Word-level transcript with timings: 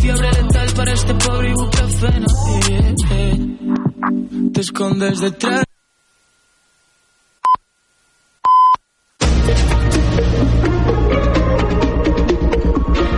fiebre 0.00 0.30
letal 0.32 0.68
para 0.74 0.92
este 0.92 1.14
pobre 1.14 1.50
ibuprofeno. 1.50 2.26
Yeah, 2.68 2.94
yeah. 3.08 4.52
Te 4.52 4.60
escondes 4.60 5.20
detrás. 5.20 5.64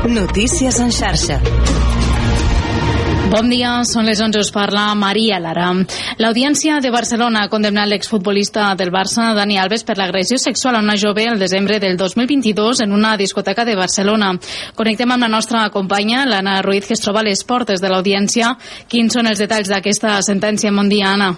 Notícies 0.08 0.80
en 0.80 0.90
xarxa. 0.90 1.40
Bon 3.30 3.46
dia, 3.46 3.76
són 3.86 4.08
les 4.08 4.18
11, 4.18 4.40
us 4.42 4.48
parla 4.50 4.88
Maria 4.98 5.36
Lara. 5.38 5.68
L'Audiència 6.18 6.80
de 6.82 6.90
Barcelona 6.90 7.44
ha 7.44 7.50
condemnat 7.52 7.86
l'exfutbolista 7.86 8.72
del 8.74 8.90
Barça, 8.90 9.28
Dani 9.38 9.54
Alves, 9.62 9.84
per 9.86 9.94
l'agressió 10.00 10.34
sexual 10.42 10.74
a 10.74 10.80
una 10.82 10.96
jove 10.98 11.28
el 11.30 11.38
desembre 11.38 11.78
del 11.78 11.94
2022 11.96 12.82
en 12.82 12.90
una 12.96 13.14
discoteca 13.16 13.64
de 13.64 13.76
Barcelona. 13.78 14.32
Connectem 14.74 15.14
amb 15.14 15.28
la 15.28 15.30
nostra 15.30 15.62
companya, 15.70 16.24
l'Anna 16.26 16.58
Ruiz, 16.66 16.88
que 16.88 16.98
es 16.98 17.04
troba 17.06 17.22
a 17.22 17.28
les 17.28 17.44
portes 17.46 17.78
de 17.78 17.92
l'Audiència. 17.92 18.56
Quins 18.90 19.14
són 19.14 19.30
els 19.30 19.38
detalls 19.38 19.70
d'aquesta 19.70 20.18
sentència? 20.26 20.74
Bon 20.74 20.90
dia, 20.90 21.14
Anna. 21.14 21.36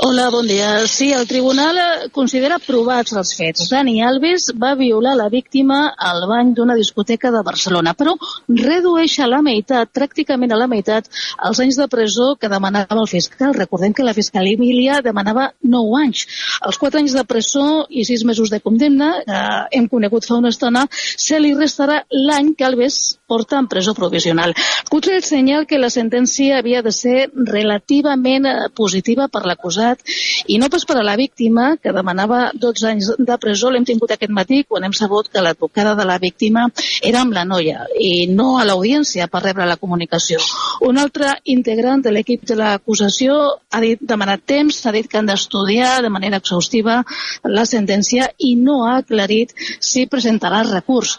Hola, 0.00 0.30
bon 0.30 0.46
dia. 0.46 0.86
Sí, 0.86 1.10
el 1.12 1.26
tribunal 1.28 1.76
considera 2.14 2.56
provats 2.62 3.12
els 3.12 3.34
fets. 3.36 3.66
Dani 3.68 3.98
Alves 4.00 4.48
va 4.56 4.72
violar 4.78 5.16
la 5.18 5.28
víctima 5.28 5.92
al 5.98 6.24
bany 6.30 6.54
d'una 6.56 6.76
discoteca 6.78 7.32
de 7.34 7.42
Barcelona, 7.44 7.92
però 7.98 8.14
redueix 8.48 9.18
a 9.20 9.28
la 9.28 9.42
meitat, 9.44 9.90
pràcticament 9.92 10.54
a 10.54 10.60
la 10.60 10.66
meitat, 10.66 10.77
els 10.86 11.60
anys 11.60 11.78
de 11.80 11.88
presó 11.88 12.36
que 12.36 12.48
demanava 12.48 13.00
el 13.00 13.08
fiscal. 13.08 13.54
Recordem 13.54 13.92
que 13.92 14.06
la 14.06 14.14
fiscalia 14.14 14.54
Emília 14.54 15.00
demanava 15.02 15.52
9 15.62 16.02
anys. 16.02 16.26
Els 16.66 16.78
4 16.78 17.00
anys 17.02 17.16
de 17.16 17.24
presó 17.24 17.86
i 17.88 18.04
6 18.04 18.24
mesos 18.28 18.50
de 18.50 18.60
condemna, 18.60 19.10
eh, 19.20 19.78
hem 19.78 19.88
conegut 19.88 20.26
fa 20.26 20.38
una 20.38 20.52
estona, 20.54 20.86
se 20.92 21.38
li 21.40 21.54
restarà 21.54 22.02
l'any 22.10 22.54
que 22.54 22.64
Alves 22.64 23.18
porta 23.28 23.58
en 23.58 23.68
presó 23.68 23.94
provisional. 23.94 24.54
Potser 24.90 25.16
el 25.18 25.24
senyal 25.24 25.66
que 25.66 25.78
la 25.78 25.90
sentència 25.90 26.58
havia 26.58 26.82
de 26.82 26.92
ser 26.92 27.28
relativament 27.34 28.46
eh, 28.48 28.56
positiva 28.74 29.28
per 29.28 29.44
l'acusat 29.46 30.02
i 30.46 30.58
no 30.58 30.70
pas 30.72 30.86
per 30.88 30.98
a 30.98 31.04
la 31.04 31.16
víctima, 31.16 31.76
que 31.82 31.92
demanava 31.92 32.50
12 32.54 32.88
anys 32.92 33.12
de 33.18 33.38
presó. 33.38 33.70
L'hem 33.70 33.84
tingut 33.88 34.14
aquest 34.14 34.32
matí 34.32 34.62
quan 34.64 34.84
hem 34.84 34.96
sabut 34.96 35.28
que 35.28 35.44
l'advocada 35.44 35.94
de 35.98 36.08
la 36.08 36.18
víctima 36.18 36.68
era 37.02 37.22
amb 37.22 37.36
la 37.36 37.44
noia 37.44 37.84
i 37.98 38.26
no 38.32 38.56
a 38.58 38.64
l'audiència 38.68 39.28
per 39.28 39.44
rebre 39.44 39.68
la 39.68 39.76
comunicació. 39.76 40.40
Un 40.88 40.98
altre 41.02 41.32
integrant 41.52 42.02
de 42.04 42.12
l'equip 42.14 42.44
de 42.48 42.56
l'acusació 42.58 43.36
ha 43.70 43.80
dit, 43.84 44.00
demanat 44.12 44.44
temps, 44.46 44.78
ha 44.86 44.92
dit 44.94 45.08
que 45.10 45.18
han 45.20 45.28
d'estudiar 45.30 45.98
de 46.04 46.12
manera 46.14 46.40
exhaustiva 46.42 47.00
la 47.44 47.66
sentència 47.66 48.30
i 48.38 48.54
no 48.56 48.80
ha 48.86 48.96
aclarit 49.02 49.54
si 49.90 50.06
presentarà 50.06 50.62
recurs. 50.68 51.18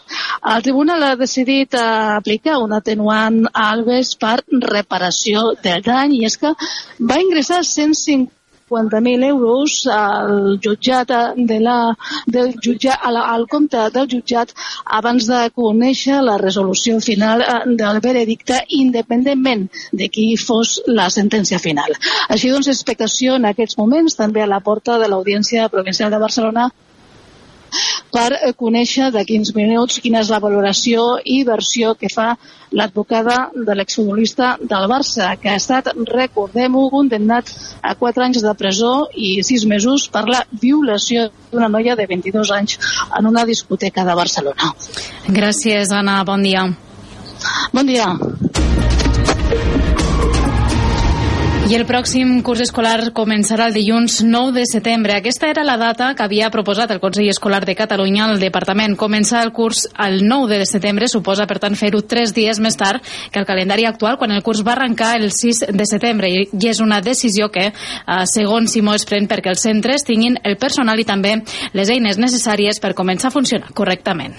El 0.54 0.66
tribunal 0.66 1.04
ha 1.06 1.14
decidit 1.20 1.74
eh, 1.74 1.86
aplicar 2.16 2.58
un 2.64 2.74
atenuant 2.76 3.42
a 3.52 3.70
Alves 3.70 4.16
per 4.20 4.38
reparació 4.66 5.50
del 5.62 5.86
dany 5.86 6.18
i 6.20 6.26
és 6.28 6.36
que 6.40 6.54
va 7.12 7.22
ingressar 7.22 7.62
150 7.64 8.39
50.000 8.70 9.26
euros 9.28 9.86
al 9.90 10.58
jutjat 10.62 11.12
de 11.36 11.58
la, 11.60 11.76
del 12.26 12.54
jutjat, 12.62 12.98
al 13.04 13.46
compte 13.50 13.86
del 13.94 14.08
jutjat 14.14 14.54
abans 15.00 15.26
de 15.30 15.40
conèixer 15.54 16.20
la 16.26 16.36
resolució 16.42 17.00
final 17.04 17.44
eh, 17.46 17.58
del 17.82 18.00
veredicte 18.04 18.60
independentment 18.80 19.66
de 19.92 20.08
qui 20.08 20.28
fos 20.36 20.78
la 20.86 21.08
sentència 21.10 21.58
final. 21.58 21.96
Així 22.28 22.52
doncs, 22.52 22.70
expectació 22.72 23.36
en 23.40 23.50
aquests 23.50 23.78
moments 23.80 24.18
també 24.18 24.44
a 24.44 24.50
la 24.50 24.60
porta 24.60 24.98
de 25.02 25.10
l'Audiència 25.10 25.68
Provincial 25.72 26.10
de 26.10 26.22
Barcelona 26.22 26.70
per 28.12 28.54
conèixer 28.58 29.10
de 29.14 29.24
quins 29.28 29.52
minuts 29.56 30.00
quina 30.02 30.22
és 30.24 30.30
la 30.32 30.40
valoració 30.42 31.18
i 31.24 31.42
versió 31.44 31.94
que 31.98 32.10
fa 32.12 32.34
l'advocada 32.70 33.50
de 33.54 33.74
l'exfutbolista 33.74 34.52
del 34.60 34.86
Barça, 34.90 35.32
que 35.42 35.50
ha 35.50 35.58
estat, 35.58 35.90
recordem-ho, 36.10 36.86
condemnat 36.92 37.50
a 37.82 37.96
4 37.98 38.26
anys 38.28 38.44
de 38.44 38.54
presó 38.58 38.92
i 39.14 39.32
6 39.46 39.66
mesos 39.70 40.06
per 40.12 40.26
la 40.28 40.44
violació 40.62 41.28
d'una 41.50 41.68
noia 41.68 41.96
de 41.98 42.06
22 42.06 42.54
anys 42.54 42.78
en 43.18 43.26
una 43.26 43.44
discoteca 43.44 44.06
de 44.06 44.14
Barcelona. 44.14 44.72
Gràcies, 45.26 45.90
Anna. 45.90 46.22
Bon 46.24 46.42
dia. 46.42 46.68
Bon 47.72 47.86
dia. 47.86 48.14
I 51.68 51.76
el 51.76 51.84
pròxim 51.86 52.38
curs 52.42 52.62
escolar 52.64 53.10
començarà 53.14 53.66
el 53.68 53.74
dilluns 53.76 54.20
9 54.24 54.54
de 54.56 54.64
setembre. 54.66 55.14
Aquesta 55.18 55.50
era 55.50 55.64
la 55.66 55.76
data 55.78 56.08
que 56.16 56.24
havia 56.24 56.48
proposat 56.50 56.90
el 56.90 57.00
Consell 57.02 57.28
Escolar 57.28 57.60
de 57.68 57.76
Catalunya 57.76 58.24
al 58.24 58.40
Departament. 58.40 58.96
Començar 58.98 59.42
el 59.44 59.52
curs 59.52 59.84
el 60.06 60.24
9 60.26 60.58
de 60.58 60.66
setembre 60.66 61.08
suposa, 61.08 61.46
per 61.46 61.58
tant, 61.62 61.76
fer-ho 61.76 62.00
tres 62.00 62.34
dies 62.34 62.58
més 62.58 62.78
tard 62.80 63.04
que 63.30 63.38
el 63.38 63.46
calendari 63.46 63.84
actual, 63.86 64.16
quan 64.18 64.32
el 64.32 64.42
curs 64.42 64.64
va 64.66 64.72
arrencar 64.72 65.14
el 65.20 65.30
6 65.36 65.66
de 65.70 65.86
setembre. 65.86 66.32
I 66.32 66.70
és 66.72 66.80
una 66.80 67.02
decisió 67.04 67.50
que, 67.50 67.68
eh, 67.68 68.24
segons 68.34 68.72
Simó, 68.72 68.94
es 68.94 69.04
pren 69.04 69.28
perquè 69.28 69.50
els 69.50 69.62
centres 69.62 70.04
tinguin 70.04 70.38
el 70.42 70.56
personal 70.56 70.98
i 70.98 71.04
també 71.04 71.42
les 71.72 71.90
eines 71.90 72.18
necessàries 72.18 72.80
per 72.80 72.94
començar 72.94 73.28
a 73.28 73.36
funcionar 73.36 73.72
correctament. 73.74 74.38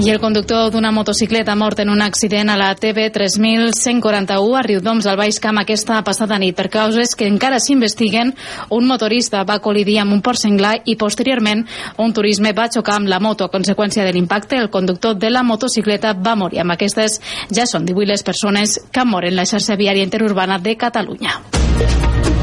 I 0.00 0.08
el 0.08 0.18
conductor 0.18 0.70
d'una 0.72 0.90
motocicleta 0.96 1.52
mort 1.54 1.78
en 1.82 1.90
un 1.92 2.00
accident 2.00 2.48
a 2.48 2.56
la 2.56 2.70
TV 2.74 3.10
3141 3.12 4.56
a 4.56 4.62
Riudoms, 4.64 5.04
al 5.06 5.18
Baix 5.20 5.36
Camp, 5.44 5.58
aquesta 5.60 5.98
passada 6.02 6.38
nit. 6.40 6.56
Per 6.56 6.70
causes 6.72 7.12
que 7.14 7.28
encara 7.28 7.58
s'investiguen, 7.60 8.32
un 8.72 8.86
motorista 8.88 9.42
va 9.44 9.58
col·lidir 9.60 9.98
amb 10.00 10.16
un 10.16 10.22
port 10.24 10.40
senglar 10.40 10.78
i 10.88 10.96
posteriorment 10.96 11.66
un 12.00 12.14
turisme 12.16 12.54
va 12.56 12.70
xocar 12.72 12.96
amb 12.96 13.12
la 13.12 13.20
moto. 13.20 13.44
A 13.44 13.52
conseqüència 13.52 14.06
de 14.06 14.14
l'impacte, 14.16 14.56
el 14.56 14.70
conductor 14.70 15.18
de 15.20 15.28
la 15.28 15.42
motocicleta 15.44 16.14
va 16.14 16.34
morir. 16.34 16.62
Amb 16.64 16.72
aquestes 16.78 17.20
ja 17.52 17.68
són 17.68 17.84
18 17.84 18.08
les 18.08 18.24
persones 18.24 18.78
que 18.90 19.04
moren 19.04 19.34
en 19.34 19.36
la 19.42 19.44
xarxa 19.44 19.76
viària 19.76 20.06
interurbana 20.06 20.58
de 20.58 20.78
Catalunya. 20.80 21.36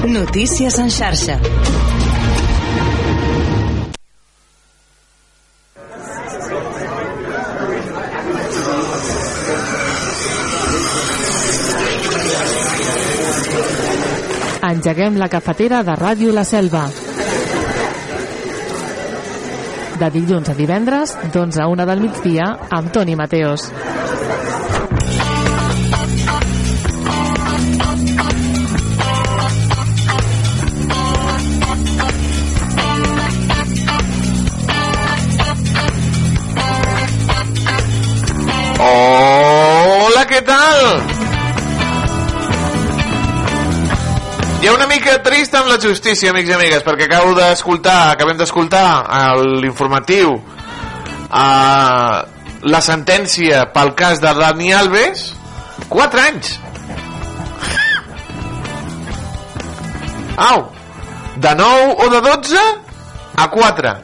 Notícies 0.05 0.77
en 0.77 0.93
xarxa. 0.93 1.41
Engeguem 14.67 15.15
la 15.15 15.29
cafetera 15.31 15.79
de 15.81 15.93
Ràdio 15.95 16.33
La 16.35 16.43
Selva. 16.43 16.81
De 19.97 20.09
dilluns 20.11 20.49
a 20.51 20.55
divendres, 20.57 21.13
d'11 21.31 21.61
a 21.63 21.67
1 21.71 21.85
del 21.87 22.01
migdia, 22.03 22.49
amb 22.75 22.91
Toni 22.91 23.15
Mateos. 23.15 23.71
Hola, 38.83 40.27
què 40.27 40.43
tal? 40.51 41.16
Ha 44.57 44.73
una 44.73 44.87
mica 44.89 45.19
trist 45.23 45.53
amb 45.55 45.69
la 45.69 45.77
justícia, 45.79 46.31
amics 46.33 46.49
i 46.49 46.53
amigues, 46.55 46.83
perquè 46.83 47.05
acabo 47.05 47.35
d'escoltar, 47.37 48.11
acabem 48.15 48.37
d'escoltar 48.39 48.87
l'informatiu 49.61 50.33
uh, 50.33 52.15
la 52.67 52.81
sentència 52.83 53.61
pel 53.75 53.93
cas 53.95 54.19
de 54.23 54.33
Dani 54.35 54.73
Alves 54.75 55.29
4 55.93 56.23
anys. 56.25 56.59
Au 60.49 60.67
de 61.37 61.55
9 61.55 61.95
o 62.03 62.09
de 62.09 62.21
12 62.21 62.57
a 63.37 63.47
4 63.49 63.95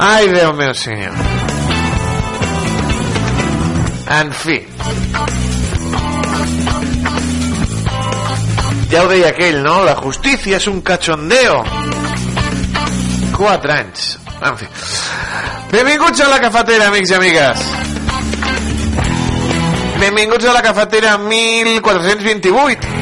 ai 0.00 0.28
Déu 0.32 0.52
meu 0.52 0.74
senyor. 0.74 1.12
En 4.08 4.32
fi 4.32 4.58
ja 8.92 9.00
ho 9.04 9.08
deia 9.08 9.30
aquell, 9.32 9.62
no? 9.64 9.78
La 9.86 9.94
justícia 9.96 10.58
és 10.58 10.66
un 10.68 10.82
cachondeo. 10.84 11.62
Quatre 13.32 13.72
anys. 13.72 14.18
En 14.44 14.58
fi. 14.60 14.68
Benvinguts 15.72 16.20
a 16.20 16.28
la 16.28 16.40
cafetera, 16.42 16.90
amics 16.92 17.14
i 17.14 17.16
amigues. 17.16 17.62
Benvinguts 20.02 20.44
a 20.44 20.52
la 20.52 20.62
cafetera 20.66 21.16
1428. 21.16 23.00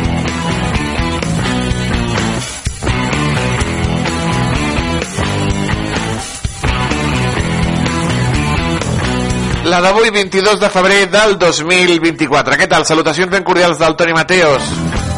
La 9.64 9.81
d'avui, 9.82 10.10
22 10.10 10.60
de 10.60 10.70
febrer 10.70 11.10
del 11.10 11.38
2024. 11.38 12.62
Què 12.62 12.70
tal? 12.70 12.87
Salutacions 12.87 13.31
ben 13.34 13.42
cordials 13.42 13.78
del 13.82 13.98
Toni 13.98 14.14
Mateos. 14.14 15.10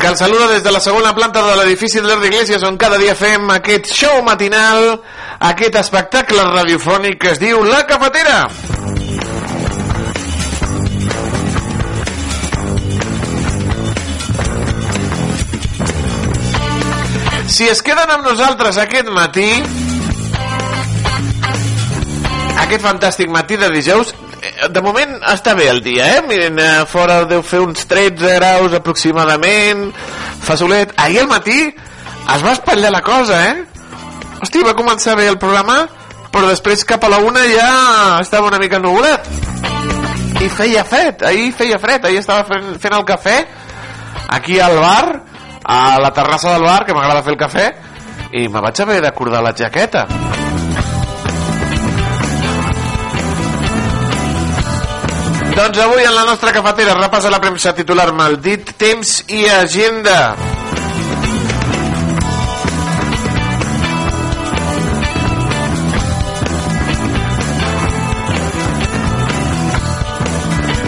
Que 0.00 0.06
el 0.06 0.16
saluda 0.16 0.46
des 0.48 0.62
de 0.62 0.70
la 0.72 0.80
segona 0.80 1.14
planta 1.14 1.42
de 1.44 1.56
l'edifici 1.58 2.00
de 2.00 2.08
l'Art 2.08 2.22
d'Iglésies 2.24 2.62
on 2.64 2.78
cada 2.80 2.96
dia 2.96 3.12
fem 3.14 3.50
aquest 3.52 3.90
show 3.92 4.22
matinal, 4.24 4.94
aquest 5.50 5.76
espectacle 5.76 6.40
radiofònic 6.54 7.18
que 7.20 7.34
es 7.34 7.40
diu 7.42 7.60
La 7.68 7.82
Cafetera. 7.86 8.48
Si 17.50 17.68
es 17.68 17.82
queden 17.84 18.08
amb 18.14 18.24
nosaltres 18.24 18.80
aquest 18.80 19.12
matí, 19.12 19.50
aquest 22.64 22.84
fantàstic 22.88 23.28
matí 23.28 23.60
de 23.60 23.68
dijous, 23.74 24.14
de 24.70 24.82
moment 24.82 25.18
està 25.28 25.54
bé 25.58 25.68
el 25.70 25.82
dia, 25.84 26.06
eh? 26.16 26.22
Miren, 26.26 26.58
eh, 26.58 26.84
fora 26.88 27.24
deu 27.28 27.42
fer 27.44 27.60
uns 27.64 27.86
13 27.88 28.36
graus 28.38 28.74
aproximadament, 28.76 29.90
fa 30.40 30.56
solet. 30.56 30.94
Ahir 30.96 31.22
al 31.24 31.30
matí 31.30 31.58
es 31.68 32.44
va 32.44 32.54
espatllar 32.56 32.92
la 32.92 33.02
cosa, 33.04 33.40
eh? 33.50 33.64
Hosti, 34.40 34.62
va 34.64 34.76
començar 34.76 35.16
bé 35.18 35.28
el 35.28 35.38
programa, 35.38 35.82
però 36.32 36.48
després 36.48 36.86
cap 36.88 37.04
a 37.04 37.10
la 37.12 37.18
una 37.20 37.42
ja 37.50 37.70
estava 38.22 38.48
una 38.48 38.60
mica 38.62 38.80
nubulat. 38.80 39.28
I 40.40 40.48
feia 40.48 40.84
fred, 40.88 41.26
ahir 41.28 41.50
feia 41.52 41.78
fred, 41.78 42.06
ahir 42.08 42.22
estava 42.22 42.46
fent, 42.48 42.78
fent 42.80 42.96
el 42.96 43.04
cafè 43.04 43.36
aquí 44.38 44.56
al 44.60 44.78
bar, 44.80 45.20
a 45.64 45.98
la 46.00 46.14
terrassa 46.16 46.54
del 46.54 46.64
bar, 46.64 46.86
que 46.86 46.96
m'agrada 46.96 47.26
fer 47.26 47.36
el 47.36 47.42
cafè, 47.44 47.68
i 48.32 48.48
me 48.48 48.64
vaig 48.64 48.80
haver 48.80 49.02
d'acordar 49.04 49.44
la 49.44 49.52
jaqueta. 49.52 50.06
Doncs 55.56 55.78
avui 55.82 56.02
en 56.04 56.14
la 56.14 56.24
nostra 56.24 56.52
cafetera 56.52 56.94
repassa 56.94 57.30
la 57.30 57.40
premsa 57.42 57.74
titular 57.76 58.12
Maldit 58.16 58.74
temps 58.80 59.16
i 59.28 59.44
agenda. 59.50 60.18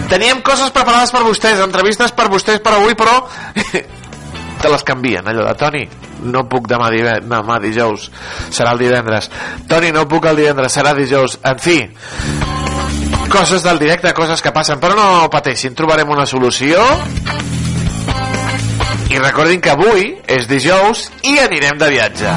Teníem 0.09 0.43
coses 0.45 0.69
preparades 0.69 1.09
per 1.13 1.23
vostès, 1.25 1.61
entrevistes 1.63 2.11
per 2.13 2.27
vostès 2.29 2.59
per 2.61 2.75
avui, 2.77 2.93
però 2.93 3.15
te 4.61 4.69
les 4.69 4.83
canvien, 4.85 5.25
allò 5.27 5.47
de 5.47 5.55
Toni, 5.57 5.81
no 6.29 6.43
puc 6.51 6.67
demà, 6.69 6.91
dive- 6.93 7.17
demà 7.25 7.57
dijous, 7.63 8.09
serà 8.53 8.75
el 8.75 8.83
divendres. 8.83 9.31
Toni, 9.69 9.89
no 9.95 10.05
puc 10.11 10.27
el 10.29 10.37
divendres, 10.43 10.75
serà 10.75 10.93
dijous. 10.97 11.39
En 11.49 11.57
fi, 11.63 11.79
coses 13.29 13.63
del 13.63 13.79
directe, 13.79 14.13
coses 14.13 14.41
que 14.41 14.51
passen, 14.51 14.79
però 14.81 14.95
no 14.97 15.29
pateixin, 15.31 15.75
trobarem 15.75 16.09
una 16.09 16.25
solució. 16.29 16.81
I 19.13 19.19
recordin 19.21 19.61
que 19.61 19.73
avui 19.73 20.07
és 20.27 20.47
dijous 20.49 21.09
i 21.29 21.37
anirem 21.41 21.77
de 21.81 21.89
viatge. 21.93 22.33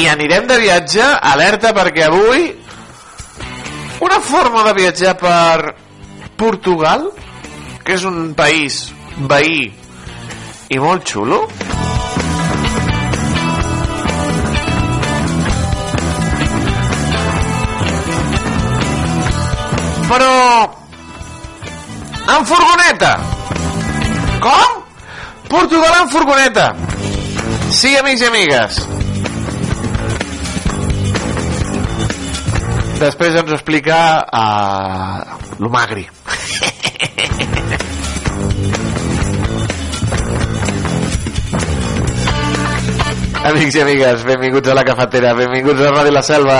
I 0.00 0.06
anirem 0.08 0.46
de 0.48 0.56
viatge, 0.62 1.04
alerta 1.32 1.74
perquè 1.76 2.06
avui 2.06 2.48
una 4.00 4.20
forma 4.24 4.64
de 4.64 4.72
viatjar 4.78 5.16
per 5.20 5.74
Portugal, 6.40 7.10
que 7.84 7.98
és 7.98 8.06
un 8.08 8.32
país 8.38 8.86
veí 9.28 9.68
i 10.70 10.78
molt 10.78 11.04
xulo, 11.04 11.42
però 20.10 20.30
en 22.36 22.46
furgoneta 22.46 23.12
com? 24.42 24.80
Portugal 25.48 26.00
en 26.00 26.08
furgoneta 26.10 26.64
sí 27.70 27.92
amics 28.00 28.24
i 28.24 28.26
amigues 28.26 28.80
després 32.98 33.38
ens 33.38 33.54
explica 33.54 34.00
uh, 34.26 35.38
l'Umagri 35.62 36.08
Amics 43.40 43.74
i 43.74 43.80
amigues, 43.80 44.20
benvinguts 44.28 44.68
a 44.68 44.74
la 44.76 44.82
cafetera, 44.84 45.32
benvinguts 45.34 45.80
a 45.80 45.88
Ràdio 45.94 46.12
La 46.12 46.22
Selva. 46.22 46.58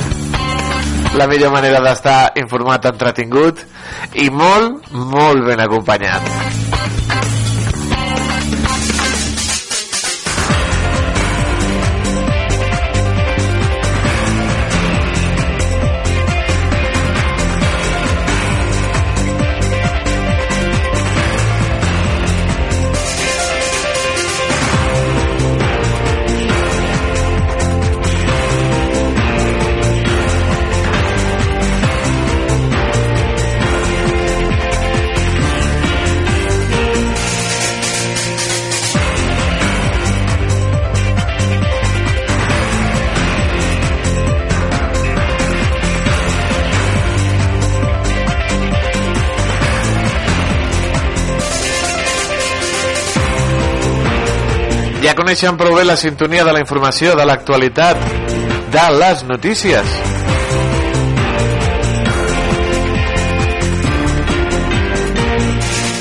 la 1.16 1.26
millor 1.30 1.52
manera 1.54 1.80
d'estar 1.84 2.32
informat, 2.40 2.90
entretingut 2.92 3.62
i 4.20 4.28
molt, 4.30 4.90
molt 4.92 5.46
ben 5.48 5.64
acompanyat. 5.64 6.75
Coneixen 55.26 55.56
prou 55.58 55.74
bé 55.74 55.82
la 55.82 55.96
sintonia 55.98 56.44
de 56.46 56.52
la 56.54 56.60
informació, 56.62 57.16
de 57.18 57.24
l'actualitat, 57.26 57.98
de 58.70 58.84
les 58.94 59.24
notícies. 59.26 59.96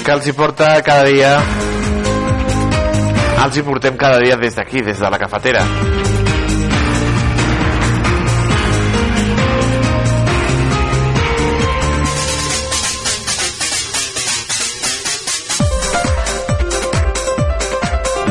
Que 0.06 0.14
els 0.14 0.30
hi 0.30 0.38
porta 0.38 0.70
cada 0.86 1.10
dia... 1.10 1.34
Els 3.48 3.58
hi 3.58 3.66
portem 3.66 3.98
cada 3.98 4.22
dia 4.22 4.38
des 4.38 4.62
d'aquí, 4.62 4.86
des 4.86 5.02
de 5.02 5.10
la 5.10 5.18
cafetera. 5.18 5.66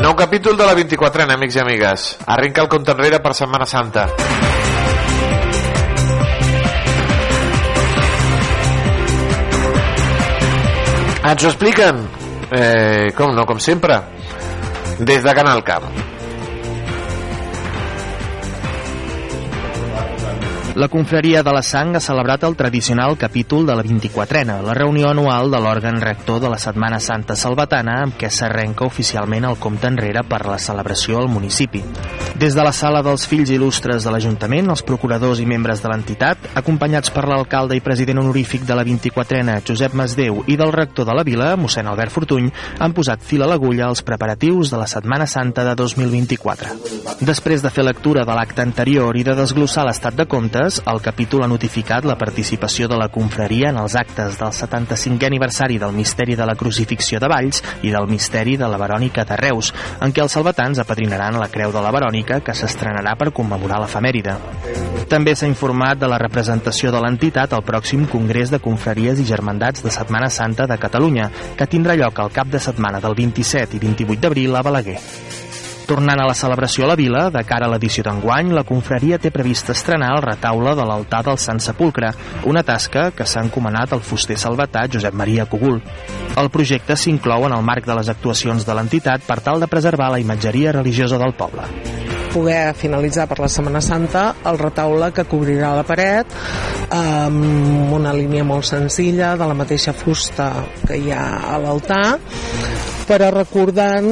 Nou 0.05 0.13
capítol 0.13 0.53
de 0.53 0.65
la 0.67 0.75
24 0.77 1.23
amics 1.33 1.55
i 1.57 1.59
amigues. 1.63 2.03
Arrenca 2.29 2.61
el 2.61 2.67
compte 2.69 2.93
enrere 2.93 3.17
per 3.23 3.31
Setmana 3.33 3.65
Santa. 3.65 4.03
Ens 11.25 11.41
ho 11.41 11.49
expliquen, 11.49 12.05
eh, 12.51 13.09
com 13.17 13.33
no, 13.33 13.49
com 13.49 13.57
sempre, 13.57 13.97
des 14.99 15.25
de 15.25 15.33
Canal 15.33 15.65
Camp. 15.65 15.89
La 20.75 20.89
confraria 20.89 21.41
de 21.41 21.51
la 21.55 21.61
Sang 21.63 21.95
ha 21.95 22.01
celebrat 22.03 22.41
el 22.43 22.57
tradicional 22.59 23.13
capítol 23.15 23.63
de 23.65 23.75
la 23.79 23.83
24ena, 23.83 24.57
la 24.59 24.73
reunió 24.75 25.07
anual 25.07 25.47
de 25.47 25.61
l'òrgan 25.63 26.01
rector 26.03 26.41
de 26.43 26.49
la 26.51 26.57
Setmana 26.59 26.97
Santa 26.99 27.37
Salvatana, 27.39 28.01
amb 28.03 28.17
què 28.19 28.27
s'arrenca 28.27 28.83
oficialment 28.83 29.47
el 29.47 29.55
compte 29.55 29.87
enrere 29.87 30.25
per 30.27 30.41
la 30.43 30.57
celebració 30.59 31.21
al 31.21 31.29
municipi. 31.31 31.79
Des 32.35 32.57
de 32.57 32.65
la 32.67 32.73
sala 32.75 32.99
dels 33.07 33.23
fills 33.23 33.53
il·lustres 33.55 34.03
de 34.03 34.11
l'Ajuntament, 34.11 34.67
els 34.73 34.83
procuradors 34.83 35.39
i 35.39 35.45
membres 35.47 35.79
de 35.79 35.93
l'entitat, 35.93 36.49
acompanyats 36.59 37.13
per 37.15 37.23
l'alcalde 37.23 37.79
i 37.79 37.83
president 37.85 38.19
honorífic 38.25 38.67
de 38.67 38.75
la 38.75 38.83
24ena, 38.83 39.61
Josep 39.63 39.95
Masdeu, 39.95 40.43
i 40.51 40.59
del 40.59 40.75
rector 40.75 41.07
de 41.07 41.15
la 41.15 41.23
vila, 41.23 41.53
mossèn 41.55 41.87
Albert 41.87 42.11
Fortuny, 42.11 42.51
han 42.83 42.91
posat 42.91 43.23
fil 43.23 43.47
a 43.47 43.47
l'agulla 43.47 43.87
als 43.87 44.03
preparatius 44.03 44.75
de 44.75 44.83
la 44.83 44.91
Setmana 44.91 45.23
Santa 45.23 45.63
de 45.63 45.79
2024. 45.79 46.75
Després 47.23 47.63
de 47.63 47.71
fer 47.71 47.87
lectura 47.87 48.27
de 48.27 48.35
l'acte 48.35 48.59
anterior 48.59 49.15
i 49.15 49.23
de 49.23 49.39
desglossar 49.39 49.87
l'estat 49.87 50.19
de 50.19 50.27
comptes, 50.65 50.81
el 50.85 51.01
capítol 51.01 51.43
ha 51.43 51.47
notificat 51.47 52.05
la 52.05 52.17
participació 52.17 52.87
de 52.87 52.97
la 52.97 53.09
confraria 53.09 53.69
en 53.69 53.77
els 53.77 53.95
actes 53.95 54.37
del 54.39 54.51
75è 54.51 55.27
aniversari 55.27 55.77
del 55.77 55.93
Misteri 55.93 56.35
de 56.35 56.45
la 56.45 56.55
Crucifixió 56.55 57.19
de 57.19 57.27
Valls 57.27 57.61
i 57.83 57.91
del 57.91 58.07
Misteri 58.07 58.57
de 58.57 58.67
la 58.67 58.77
Verònica 58.77 59.25
de 59.25 59.37
Reus, 59.37 59.73
en 60.01 60.13
què 60.13 60.23
els 60.23 60.31
salvatans 60.31 60.79
apadrinaran 60.79 61.39
la 61.39 61.49
Creu 61.49 61.71
de 61.71 61.81
la 61.81 61.91
Verònica 61.91 62.41
que 62.41 62.55
s'estrenarà 62.55 63.15
per 63.17 63.31
commemorar 63.33 63.81
l'efemèride. 63.83 64.37
També 65.09 65.35
s'ha 65.35 65.49
informat 65.49 65.99
de 65.99 66.09
la 66.09 66.17
representació 66.17 66.91
de 66.91 67.01
l'entitat 67.01 67.53
al 67.53 67.65
pròxim 67.65 68.07
Congrés 68.09 68.49
de 68.49 68.59
Confraries 68.59 69.19
i 69.19 69.27
Germandats 69.27 69.83
de 69.85 69.93
Setmana 69.93 70.29
Santa 70.29 70.65
de 70.65 70.79
Catalunya, 70.81 71.29
que 71.57 71.69
tindrà 71.69 71.95
lloc 71.95 72.19
al 72.19 72.33
cap 72.33 72.49
de 72.49 72.59
setmana 72.59 72.99
del 72.99 73.15
27 73.15 73.77
i 73.77 73.85
28 73.85 74.21
d'abril 74.21 74.55
a 74.55 74.65
Balaguer. 74.65 74.99
Tornant 75.85 76.17
a 76.17 76.25
la 76.25 76.33
celebració 76.33 76.85
a 76.85 76.87
la 76.89 76.95
vila, 76.97 77.27
de 77.29 77.43
cara 77.45 77.67
a 77.67 77.69
l'edició 77.69 78.01
d'enguany, 78.07 78.49
la 78.57 78.63
confraria 78.65 79.19
té 79.21 79.29
previst 79.29 79.69
estrenar 79.69 80.15
el 80.15 80.23
retaule 80.25 80.73
de 80.73 80.87
l'altar 80.89 81.21
del 81.27 81.37
Sant 81.37 81.61
Sepulcre, 81.61 82.09
una 82.49 82.65
tasca 82.65 83.11
que 83.13 83.27
s'ha 83.29 83.45
encomanat 83.45 83.93
al 83.93 84.01
fuster 84.01 84.39
salvatà 84.41 84.87
Josep 84.89 85.13
Maria 85.13 85.45
Cogul. 85.45 85.77
El 86.41 86.49
projecte 86.49 86.97
s'inclou 86.97 87.45
en 87.45 87.53
el 87.53 87.69
marc 87.69 87.85
de 87.85 88.01
les 88.01 88.09
actuacions 88.09 88.65
de 88.65 88.73
l'entitat 88.73 89.29
per 89.29 89.43
tal 89.45 89.61
de 89.61 89.69
preservar 89.69 90.09
la 90.09 90.21
imatgeria 90.25 90.73
religiosa 90.73 91.21
del 91.21 91.37
poble 91.37 92.14
poder 92.35 92.75
finalitzar 92.75 93.29
per 93.31 93.39
la 93.39 93.49
Setmana 93.51 93.81
Santa 93.81 94.25
el 94.51 94.59
retaule 94.59 95.11
que 95.15 95.23
cobrirà 95.29 95.71
la 95.77 95.85
paret 95.87 96.35
amb 96.95 97.93
una 97.95 98.13
línia 98.15 98.43
molt 98.43 98.67
senzilla 98.67 99.35
de 99.39 99.47
la 99.47 99.55
mateixa 99.57 99.95
fusta 99.95 100.51
que 100.83 100.99
hi 100.99 101.13
ha 101.15 101.25
a 101.55 101.59
l'altar 101.63 102.17
però 103.05 103.29
recordant 103.31 104.09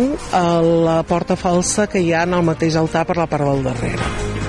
la 0.85 1.01
porta 1.09 1.35
falsa 1.35 1.89
que 1.89 1.99
hi 1.99 2.13
ha 2.13 2.23
en 2.27 2.37
el 2.39 2.47
mateix 2.53 2.77
altar 2.79 3.07
per 3.09 3.17
la 3.17 3.27
part 3.27 3.49
del 3.49 3.65
darrere. 3.65 4.42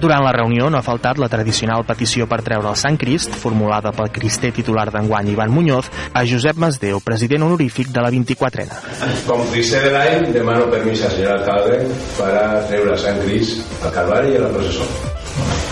Durant 0.00 0.22
la 0.24 0.32
reunió 0.32 0.70
no 0.72 0.78
ha 0.78 0.84
faltat 0.84 1.18
la 1.20 1.28
tradicional 1.28 1.82
petició 1.84 2.24
per 2.28 2.38
treure 2.44 2.70
el 2.70 2.76
Sant 2.80 2.96
Crist, 3.00 3.34
formulada 3.42 3.92
pel 3.92 4.08
crister 4.14 4.48
titular 4.56 4.86
d'enguany 4.94 5.34
Ivan 5.34 5.52
Muñoz, 5.52 5.90
a 6.16 6.22
Josep 6.24 6.56
Masdeu, 6.56 7.02
president 7.04 7.44
honorífic 7.44 7.90
de 7.92 8.04
la 8.06 8.12
24ena. 8.14 8.80
Com 9.26 9.44
crister 9.52 9.82
de 9.84 9.92
l'any, 9.92 10.30
demano 10.32 10.70
permís 10.72 11.04
al 11.04 11.12
senyor 11.18 11.36
alcalde 11.36 11.82
per 12.16 12.30
a 12.32 12.46
treure 12.70 12.96
el 12.96 13.02
Sant 13.04 13.20
Crist 13.26 13.84
al 13.84 13.92
Calvari 13.98 14.32
i 14.32 14.40
a 14.40 14.46
la 14.46 14.54
processó. 14.56 14.88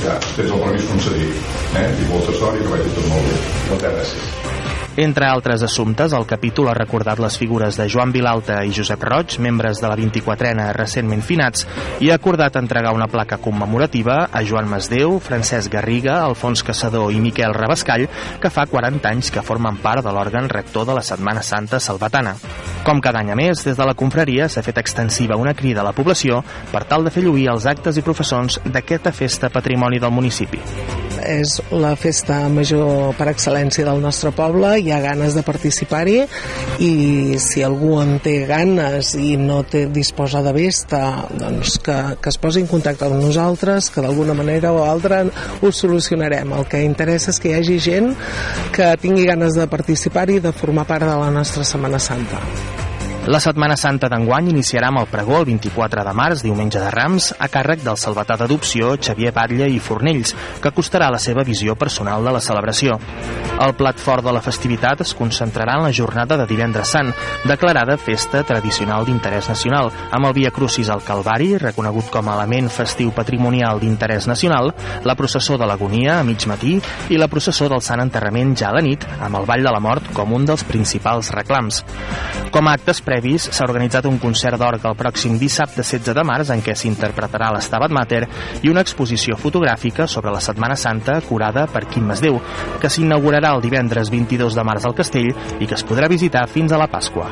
Ja, 0.05 0.19
tens 0.37 0.53
el 0.53 0.61
permís 0.67 0.93
concedit, 0.93 1.51
eh? 1.81 1.89
I 1.89 2.13
molta 2.13 2.37
sort 2.37 2.61
i 2.61 2.63
que 2.67 2.77
vagi 2.77 2.95
tot 3.01 3.11
molt 3.15 3.33
bé. 3.33 3.41
Moltes 3.73 3.97
gràcies. 3.97 4.48
Entre 4.99 5.27
altres 5.27 5.63
assumptes, 5.63 6.11
el 6.13 6.25
capítol 6.27 6.67
ha 6.67 6.73
recordat 6.75 7.21
les 7.23 7.37
figures 7.39 7.77
de 7.79 7.85
Joan 7.87 8.11
Vilalta 8.11 8.57
i 8.67 8.73
Josep 8.75 9.05
Roig, 9.07 9.37
membres 9.39 9.79
de 9.79 9.87
la 9.87 9.95
24ena 9.95 10.65
recentment 10.75 11.23
finats, 11.23 11.69
i 12.03 12.11
ha 12.11 12.17
acordat 12.19 12.59
entregar 12.59 12.91
una 12.97 13.07
placa 13.07 13.39
commemorativa 13.39 14.17
a 14.27 14.43
Joan 14.43 14.67
Masdeu, 14.67 15.21
Francesc 15.23 15.71
Garriga, 15.71 16.19
Alfons 16.25 16.67
Caçador 16.67 17.15
i 17.15 17.23
Miquel 17.23 17.55
Rabascall, 17.55 18.09
que 18.43 18.51
fa 18.51 18.67
40 18.67 19.15
anys 19.15 19.31
que 19.31 19.47
formen 19.47 19.79
part 19.79 20.03
de 20.03 20.11
l'òrgan 20.11 20.51
rector 20.51 20.91
de 20.91 20.99
la 20.99 21.07
Setmana 21.07 21.47
Santa 21.47 21.79
Salvatana. 21.79 22.35
Com 22.83 22.99
cada 22.99 23.23
any 23.23 23.31
a 23.31 23.39
més, 23.39 23.63
des 23.63 23.79
de 23.79 23.87
la 23.87 23.95
confraria 23.95 24.51
s'ha 24.51 24.67
fet 24.67 24.83
extensiva 24.83 25.39
una 25.39 25.55
crida 25.55 25.87
a 25.87 25.91
la 25.93 25.95
població 25.95 26.43
per 26.75 26.89
tal 26.91 27.07
de 27.07 27.15
fer 27.15 27.23
lluir 27.23 27.53
els 27.55 27.71
actes 27.71 28.03
i 28.03 28.03
professons 28.03 28.65
d'aquesta 28.67 29.15
festa 29.15 29.47
patrimoni 29.47 30.03
del 30.03 30.11
municipi. 30.11 30.98
És 31.29 31.59
la 31.71 31.93
festa 32.01 32.41
major 32.53 33.13
per 33.19 33.29
excel·lència 33.29 33.85
del 33.85 34.01
nostre 34.01 34.33
poble 34.33 34.71
hi 34.81 34.93
ha 34.95 35.01
ganes 35.05 35.37
de 35.37 35.45
participar-hi 35.45 36.23
i 36.85 36.93
si 37.43 37.65
algú 37.67 37.99
en 38.01 38.17
té 38.25 38.39
ganes 38.49 39.13
i 39.19 39.37
no 39.41 39.61
té, 39.69 39.85
disposa 39.93 40.43
de 40.47 40.55
vista 40.57 41.03
doncs 41.37 41.77
que, 41.85 41.99
que 42.23 42.33
es 42.33 42.41
posi 42.41 42.65
en 42.65 42.71
contacte 42.71 43.05
amb 43.07 43.21
nosaltres 43.21 43.93
que 43.93 44.05
d'alguna 44.05 44.37
manera 44.39 44.73
o 44.73 44.83
altra 44.89 45.25
ho 45.61 45.73
solucionarem. 45.73 46.57
El 46.57 46.69
que 46.71 46.85
interessa 46.87 47.33
és 47.35 47.41
que 47.43 47.53
hi 47.53 47.59
hagi 47.61 47.81
gent 47.91 48.13
que 48.73 48.95
tingui 49.03 49.29
ganes 49.29 49.59
de 49.59 49.69
participar-hi 49.69 50.39
i 50.41 50.45
de 50.49 50.57
formar 50.57 50.89
part 50.89 51.05
de 51.05 51.17
la 51.17 51.33
nostra 51.35 51.67
Setmana 51.69 52.01
Santa 52.01 52.88
la 53.29 53.43
Setmana 53.45 53.75
Santa 53.77 54.09
d'enguany 54.09 54.47
iniciarà 54.55 54.89
amb 54.89 55.03
el 55.03 55.09
pregó 55.13 55.35
el 55.43 55.45
24 55.51 56.01
de 56.07 56.13
març, 56.17 56.41
diumenge 56.41 56.81
de 56.81 56.89
Rams, 56.89 57.27
a 57.37 57.51
càrrec 57.53 57.83
del 57.85 57.99
salvatà 58.01 58.39
d'adopció 58.41 58.95
Xavier 58.97 59.35
Batlle 59.37 59.67
i 59.69 59.77
Fornells, 59.85 60.33
que 60.65 60.73
costarà 60.73 61.11
la 61.13 61.21
seva 61.21 61.45
visió 61.45 61.75
personal 61.77 62.25
de 62.25 62.33
la 62.33 62.41
celebració. 62.41 62.97
El 63.59 63.75
plat 63.77 64.01
fort 64.01 64.25
de 64.25 64.33
la 64.33 64.41
festivitat 64.41 65.03
es 65.05 65.13
concentrarà 65.19 65.75
en 65.77 65.85
la 65.85 65.93
jornada 65.93 66.39
de 66.41 66.47
divendres 66.49 66.95
sant, 66.95 67.11
declarada 67.45 67.99
festa 68.01 68.41
tradicional 68.49 69.05
d'interès 69.05 69.51
nacional, 69.53 69.91
amb 70.09 70.31
el 70.31 70.37
Via 70.39 70.53
Crucis 70.55 70.89
al 70.89 71.05
Calvari, 71.05 71.51
reconegut 71.61 72.09
com 72.15 72.31
a 72.31 72.39
element 72.39 72.73
festiu 72.73 73.13
patrimonial 73.13 73.83
d'interès 73.83 74.31
nacional, 74.31 74.73
la 75.05 75.19
processó 75.21 75.59
de 75.61 75.69
l'agonia 75.69 76.17
a 76.17 76.25
mig 76.25 76.49
matí 76.49 76.79
i 77.11 77.21
la 77.21 77.29
processó 77.29 77.69
del 77.69 77.85
Sant 77.85 78.01
Enterrament 78.07 78.57
ja 78.57 78.71
a 78.71 78.79
la 78.79 78.85
nit, 78.89 79.05
amb 79.21 79.37
el 79.37 79.45
Ball 79.51 79.69
de 79.69 79.75
la 79.75 79.85
Mort 79.85 80.15
com 80.17 80.33
un 80.33 80.49
dels 80.49 80.65
principals 80.65 81.35
reclams. 81.37 81.83
Com 82.55 82.71
a 82.71 82.79
actes 82.79 83.03
previs, 83.19 83.49
s'ha 83.51 83.67
organitzat 83.67 84.07
un 84.07 84.19
concert 84.23 84.59
d'orga 84.61 84.93
el 84.93 84.99
pròxim 84.99 85.39
dissabte 85.41 85.83
16 85.83 86.15
de 86.15 86.25
març 86.27 86.53
en 86.55 86.63
què 86.63 86.75
s'interpretarà 86.79 87.51
l'Estabat 87.55 87.91
Mater 87.91 88.23
i 88.63 88.71
una 88.71 88.85
exposició 88.87 89.37
fotogràfica 89.37 90.07
sobre 90.07 90.31
la 90.31 90.43
Setmana 90.45 90.77
Santa 90.79 91.19
curada 91.27 91.67
per 91.67 91.87
Quim 91.91 92.07
Masdeu, 92.07 92.39
que 92.79 92.91
s'inaugurarà 92.91 93.57
el 93.57 93.65
divendres 93.65 94.13
22 94.15 94.55
de 94.55 94.65
març 94.65 94.87
al 94.87 94.95
Castell 94.95 95.33
i 95.59 95.67
que 95.67 95.75
es 95.75 95.85
podrà 95.85 96.07
visitar 96.09 96.47
fins 96.47 96.73
a 96.73 96.79
la 96.79 96.87
Pasqua. 96.87 97.27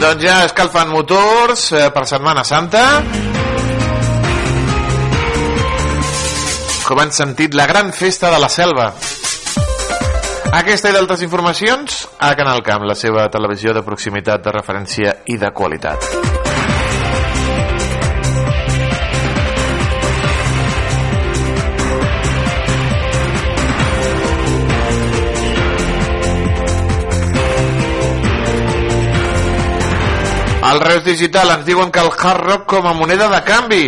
Doncs 0.00 0.22
ja 0.24 0.38
escalfant 0.48 0.90
motors 0.90 1.70
eh, 1.76 1.90
per 1.94 2.08
Setmana 2.08 2.42
Santa. 2.48 3.29
Com 6.90 6.98
han 6.98 7.12
sentit 7.14 7.54
la 7.54 7.68
gran 7.70 7.92
festa 7.94 8.32
de 8.32 8.40
la 8.42 8.48
selva. 8.50 8.88
Aquesta 10.58 10.90
i 10.90 10.96
d'altres 10.96 11.22
informacions 11.22 12.00
a 12.18 12.32
Canal 12.34 12.64
Camp, 12.66 12.82
la 12.82 12.98
seva 12.98 13.28
televisió 13.30 13.76
de 13.76 13.84
proximitat, 13.86 14.42
de 14.42 14.58
referència 14.58 15.14
i 15.30 15.38
de 15.38 15.54
qualitat. 15.54 16.29
Al 30.70 30.78
Reus 30.78 31.02
Digital 31.02 31.50
ens 31.50 31.64
diuen 31.66 31.88
que 31.90 31.98
el 31.98 32.12
hard 32.14 32.44
rock 32.46 32.66
com 32.70 32.84
a 32.86 32.92
moneda 32.94 33.26
de 33.26 33.40
canvi. 33.42 33.86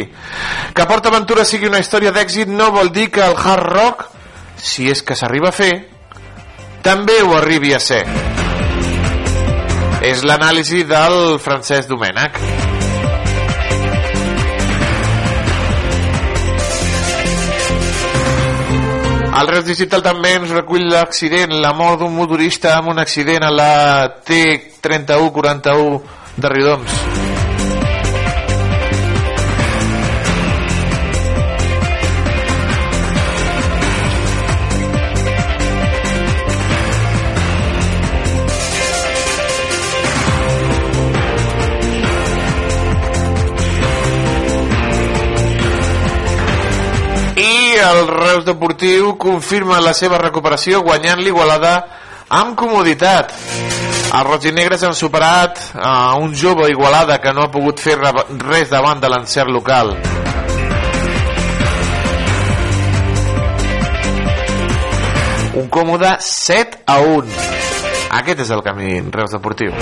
Que 0.75 0.87
Port 0.91 1.07
Aventura 1.07 1.45
sigui 1.47 1.69
una 1.69 1.79
història 1.79 2.11
d'èxit 2.11 2.49
no 2.51 2.73
vol 2.75 2.89
dir 2.91 3.05
que 3.15 3.23
el 3.23 3.37
hard 3.39 3.69
rock, 3.71 4.01
si 4.59 4.89
és 4.91 4.99
que 5.07 5.15
s'arriba 5.15 5.53
a 5.53 5.55
fer, 5.55 5.71
també 6.83 7.21
ho 7.23 7.37
arribi 7.39 7.71
a 7.71 7.79
ser. 7.79 8.03
És 10.03 10.25
l'anàlisi 10.27 10.83
del 10.83 11.39
Francesc 11.39 11.87
Domènech. 11.87 12.41
El 19.39 19.53
Reus 19.53 19.69
Digital 19.71 20.03
també 20.03 20.35
ens 20.41 20.51
recull 20.51 20.91
l'accident, 20.91 21.55
la 21.63 21.71
mort 21.79 22.03
d'un 22.03 22.11
motorista 22.17 22.75
amb 22.81 22.91
un 22.91 22.99
accident 22.99 23.47
a 23.47 23.55
la 23.55 23.71
T3141 24.27 26.22
de 26.37 26.49
Riudoms. 26.49 27.03
El 47.93 48.09
Reus 48.09 48.45
Deportiu 48.47 49.13
confirma 49.21 49.81
la 49.85 49.93
seva 49.93 50.21
recuperació 50.23 50.81
guanyant 50.87 51.21
l'Igualada 51.21 51.75
amb 52.41 52.57
comoditat. 52.59 53.35
Els 54.13 54.27
roginegres 54.29 54.83
han 54.85 54.93
superat 54.93 55.59
a 55.81 56.19
un 56.21 56.35
jove 56.37 56.67
Igualada 56.69 57.17
que 57.19 57.33
no 57.33 57.47
ha 57.47 57.51
pogut 57.53 57.81
fer 57.81 57.95
res 57.97 58.69
davant 58.69 59.01
de 59.01 59.09
l'encert 59.09 59.49
local. 59.49 59.95
Un 65.63 65.69
còmode 65.73 66.13
7 66.29 66.85
a 66.85 66.99
1. 67.01 67.41
Aquest 68.21 68.45
és 68.45 68.53
el 68.53 68.61
camí 68.69 68.99
Reus 69.09 69.33
Deportiu. 69.33 69.73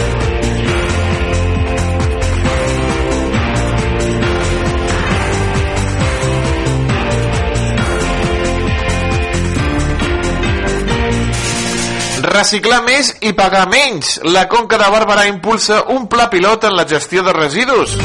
Reciclar 12.31 12.85
més 12.87 13.09
i 13.27 13.33
pagar 13.35 13.65
menys. 13.67 14.21
La 14.23 14.45
Conca 14.49 14.79
de 14.79 14.87
Barberà 14.93 15.25
impulsa 15.27 15.81
un 15.91 16.07
pla 16.07 16.29
pilot 16.31 16.69
en 16.69 16.77
la 16.79 16.87
gestió 16.87 17.25
de 17.27 17.35
residus. 17.35 17.97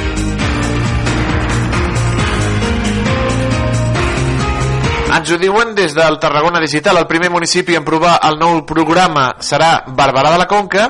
Ens 5.16 5.30
ho 5.30 5.38
diuen 5.40 5.78
des 5.78 5.94
del 5.94 6.18
Tarragona 6.20 6.60
Digital. 6.60 6.98
El 6.98 7.08
primer 7.08 7.30
municipi 7.30 7.78
en 7.78 7.86
provar 7.86 8.18
el 8.26 8.42
nou 8.42 8.64
programa 8.66 9.30
serà 9.46 9.84
Barberà 9.86 10.34
de 10.34 10.42
la 10.42 10.50
Conca 10.50 10.90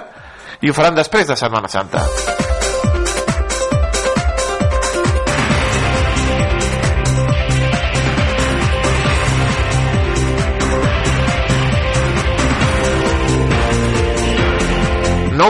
i 0.63 0.71
ho 0.71 0.77
faran 0.77 0.95
després 0.95 1.27
de 1.27 1.35
Setmana 1.35 1.67
Santa. 1.67 2.07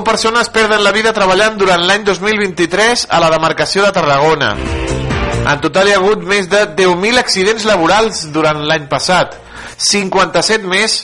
Persones 0.06 0.48
perden 0.54 0.84
la 0.86 0.94
vida 0.96 1.12
treballant 1.14 1.58
durant 1.60 1.82
l'any 1.84 2.06
2023 2.08 3.08
a 3.12 3.20
la 3.20 3.32
demarcació 3.34 3.84
de 3.84 3.92
Tarragona. 3.96 4.54
En 5.46 5.60
total 5.62 5.90
hi 5.90 5.96
ha 5.96 6.00
hagut 6.00 6.24
més 6.26 6.48
de 6.50 6.62
10.000 6.78 7.20
accidents 7.22 7.66
laborals 7.68 8.24
durant 8.34 8.64
l'any 8.70 8.88
passat. 8.92 9.36
57 9.76 10.70
més, 10.72 10.98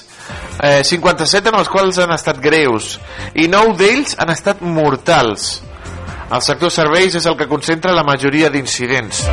eh, 0.64 0.82
57 0.88 1.52
en 1.52 1.60
els 1.60 1.70
quals 1.70 2.00
han 2.00 2.14
estat 2.16 2.40
greus 2.42 2.96
i 3.36 3.50
9 3.52 3.76
d'ells 3.78 4.16
han 4.18 4.32
estat 4.34 4.62
mortals. 4.62 5.62
El 6.32 6.42
sector 6.42 6.72
serveis 6.72 7.16
és 7.20 7.26
el 7.28 7.36
que 7.36 7.50
concentra 7.52 7.92
la 7.92 8.08
majoria 8.08 8.50
d'incidents. 8.50 9.26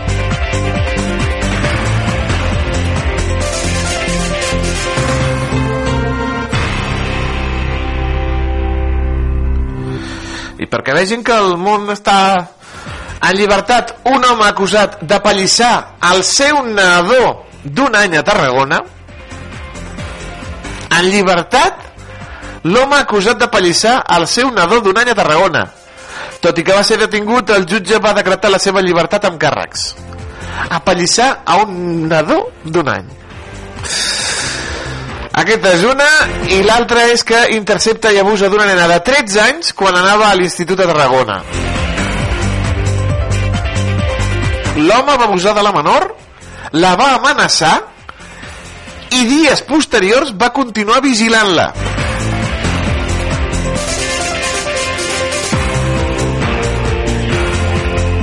I 10.59 10.67
perquè 10.67 10.95
vegin 10.97 11.23
que 11.25 11.35
el 11.35 11.57
món 11.61 11.87
està 11.95 12.19
en 13.19 13.35
llibertat, 13.35 13.97
un 14.07 14.23
home 14.25 14.47
acusat 14.47 15.01
de 15.03 15.19
pallissar 15.23 15.99
el 16.13 16.23
seu 16.27 16.63
nadó 16.67 17.45
d'un 17.65 17.97
any 17.99 18.15
a 18.19 18.23
Tarragona, 18.27 18.79
en 20.99 21.11
llibertat, 21.11 21.83
l'home 22.65 22.97
acusat 22.99 23.39
de 23.39 23.49
pallissar 23.51 24.01
el 24.17 24.27
seu 24.31 24.51
nadó 24.55 24.81
d'un 24.83 24.99
any 24.99 25.11
a 25.13 25.19
Tarragona. 25.19 25.67
Tot 26.43 26.59
i 26.59 26.65
que 26.65 26.75
va 26.75 26.85
ser 26.87 26.99
detingut, 27.03 27.51
el 27.51 27.67
jutge 27.67 27.99
va 28.03 28.15
decretar 28.15 28.51
la 28.51 28.63
seva 28.63 28.83
llibertat 28.83 29.27
amb 29.27 29.41
càrrecs. 29.43 29.93
A 30.71 30.79
pallissar 30.83 31.43
a 31.45 31.59
un 31.63 32.09
nadó 32.11 32.41
d'un 32.65 32.91
any. 32.95 33.11
Aquesta 35.39 35.71
és 35.77 35.85
una, 35.87 36.07
i 36.51 36.57
l'altra 36.67 37.05
és 37.13 37.23
que 37.23 37.39
intercepta 37.55 38.11
i 38.11 38.17
abusa 38.19 38.49
d'una 38.51 38.65
nena 38.67 38.89
de 38.91 38.97
13 39.07 39.39
anys 39.45 39.69
quan 39.79 39.95
anava 39.95 40.33
a 40.33 40.35
l'Institut 40.35 40.81
de 40.81 40.87
Tarragona. 40.89 41.37
L'home 44.79 45.15
va 45.15 45.29
abusar 45.29 45.53
de 45.55 45.63
la 45.63 45.71
menor, 45.77 46.09
la 46.75 46.91
va 46.99 47.13
amenaçar 47.21 47.77
i 49.15 49.23
dies 49.31 49.63
posteriors 49.69 50.35
va 50.35 50.51
continuar 50.57 50.99
vigilant-la. 51.07 51.69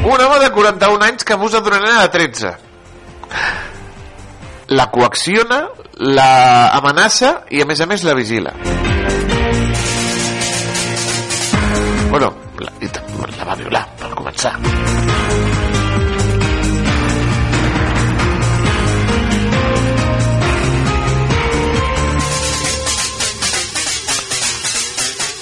Un 0.03 0.19
home 0.27 0.43
de 0.43 0.51
41 0.59 1.07
anys 1.13 1.23
que 1.23 1.39
abusa 1.39 1.63
d'una 1.63 1.79
nena 1.79 2.03
de 2.03 2.11
13 2.19 2.55
la 4.67 4.89
coacciona, 4.89 5.67
la 5.97 6.69
amenaça 6.73 7.43
i 7.51 7.61
a 7.61 7.65
més 7.69 7.81
a 7.81 7.87
més 7.89 8.03
la 8.03 8.15
vigila. 8.17 8.53
Bueno, 12.09 12.33
la, 12.59 12.71
la 13.37 13.45
va 13.45 13.55
violar, 13.59 13.85
per 13.99 14.11
començar. 14.15 14.55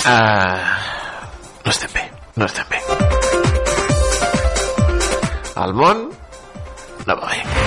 Uh, 0.03 0.59
no 1.63 1.71
estem 1.71 1.93
bé, 1.93 2.03
no 2.35 2.45
estem 2.49 2.65
bé. 2.73 2.81
El 5.63 5.77
món 5.79 6.09
no 7.07 7.15
va 7.15 7.31
bé. 7.31 7.62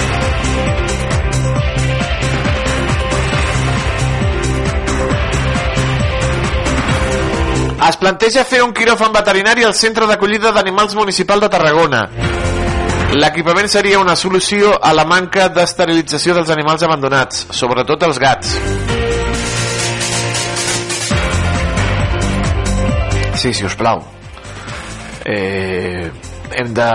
Es 7.86 7.94
planteja 8.00 8.42
fer 8.42 8.64
un 8.64 8.72
quiròfan 8.74 9.12
veterinari 9.14 9.62
al 9.62 9.74
Centre 9.78 10.08
d'Acollida 10.10 10.50
d'Animals 10.50 10.96
Municipal 10.98 11.38
de 11.38 11.48
Tarragona. 11.52 12.00
L'equipament 13.14 13.68
seria 13.70 14.00
una 14.02 14.16
solució 14.18 14.72
a 14.82 14.90
la 14.96 15.04
manca 15.06 15.46
d'esterilització 15.54 16.34
dels 16.34 16.50
animals 16.50 16.82
abandonats, 16.82 17.44
sobretot 17.54 18.02
els 18.08 18.18
gats. 18.18 18.56
Sí, 23.38 23.54
si 23.54 23.68
us 23.68 23.78
plau. 23.78 24.02
Eh, 25.22 26.10
hem 26.58 26.74
de 26.74 26.90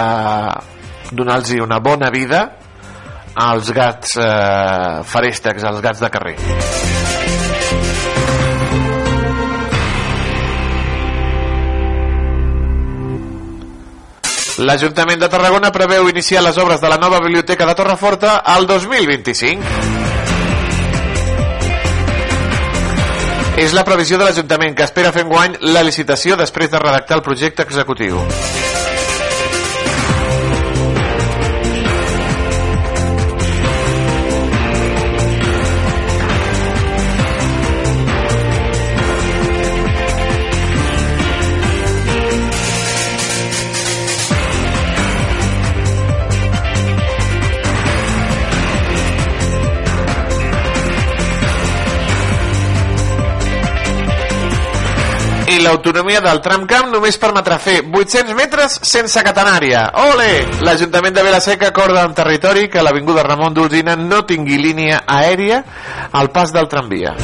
donar-los 1.11 1.55
una 1.63 1.79
bona 1.79 2.11
vida 2.11 2.43
als 3.47 3.71
gats 3.71 4.17
eh, 4.19 4.99
farèstecs, 5.07 5.63
als 5.63 5.79
gats 5.87 6.03
de 6.03 6.11
carrer. 6.11 6.35
L'Ajuntament 14.61 15.17
de 15.17 15.25
Tarragona 15.25 15.71
preveu 15.73 16.05
iniciar 16.09 16.43
les 16.45 16.57
obres 16.61 16.81
de 16.81 16.89
la 16.89 16.97
nova 17.01 17.17
biblioteca 17.23 17.65
de 17.65 17.73
Torreforta 17.73 18.35
al 18.45 18.67
2025. 18.69 19.63
És 23.57 23.73
la 23.73 23.83
previsió 23.87 24.19
de 24.21 24.27
l'Ajuntament 24.27 24.77
que 24.77 24.85
espera 24.85 25.11
fer 25.15 25.25
enguany 25.25 25.57
la 25.73 25.81
licitació 25.87 26.37
després 26.37 26.69
de 26.69 26.83
redactar 26.83 27.17
el 27.17 27.25
projecte 27.25 27.65
executiu. 27.65 28.21
L'autonomia 55.71 56.19
del 56.19 56.41
tramcamp 56.43 56.89
només 56.91 57.15
permetrà 57.21 57.55
fer 57.61 57.77
800 57.87 58.35
metres 58.35 58.73
sense 58.87 59.21
catenària. 59.23 59.85
Ole! 60.11 60.27
L'Ajuntament 60.67 61.15
de 61.15 61.23
Vilaseca 61.23 61.69
acorda 61.71 62.03
amb 62.03 62.17
territori 62.17 62.67
que 62.67 62.83
l'Avinguda 62.83 63.23
Ramon 63.23 63.55
d'Olzina 63.55 63.95
no 63.95 64.23
tingui 64.27 64.59
línia 64.59 65.03
aèria 65.07 65.61
al 66.11 66.31
pas 66.35 66.51
del 66.51 66.67
tramvia. 66.67 67.15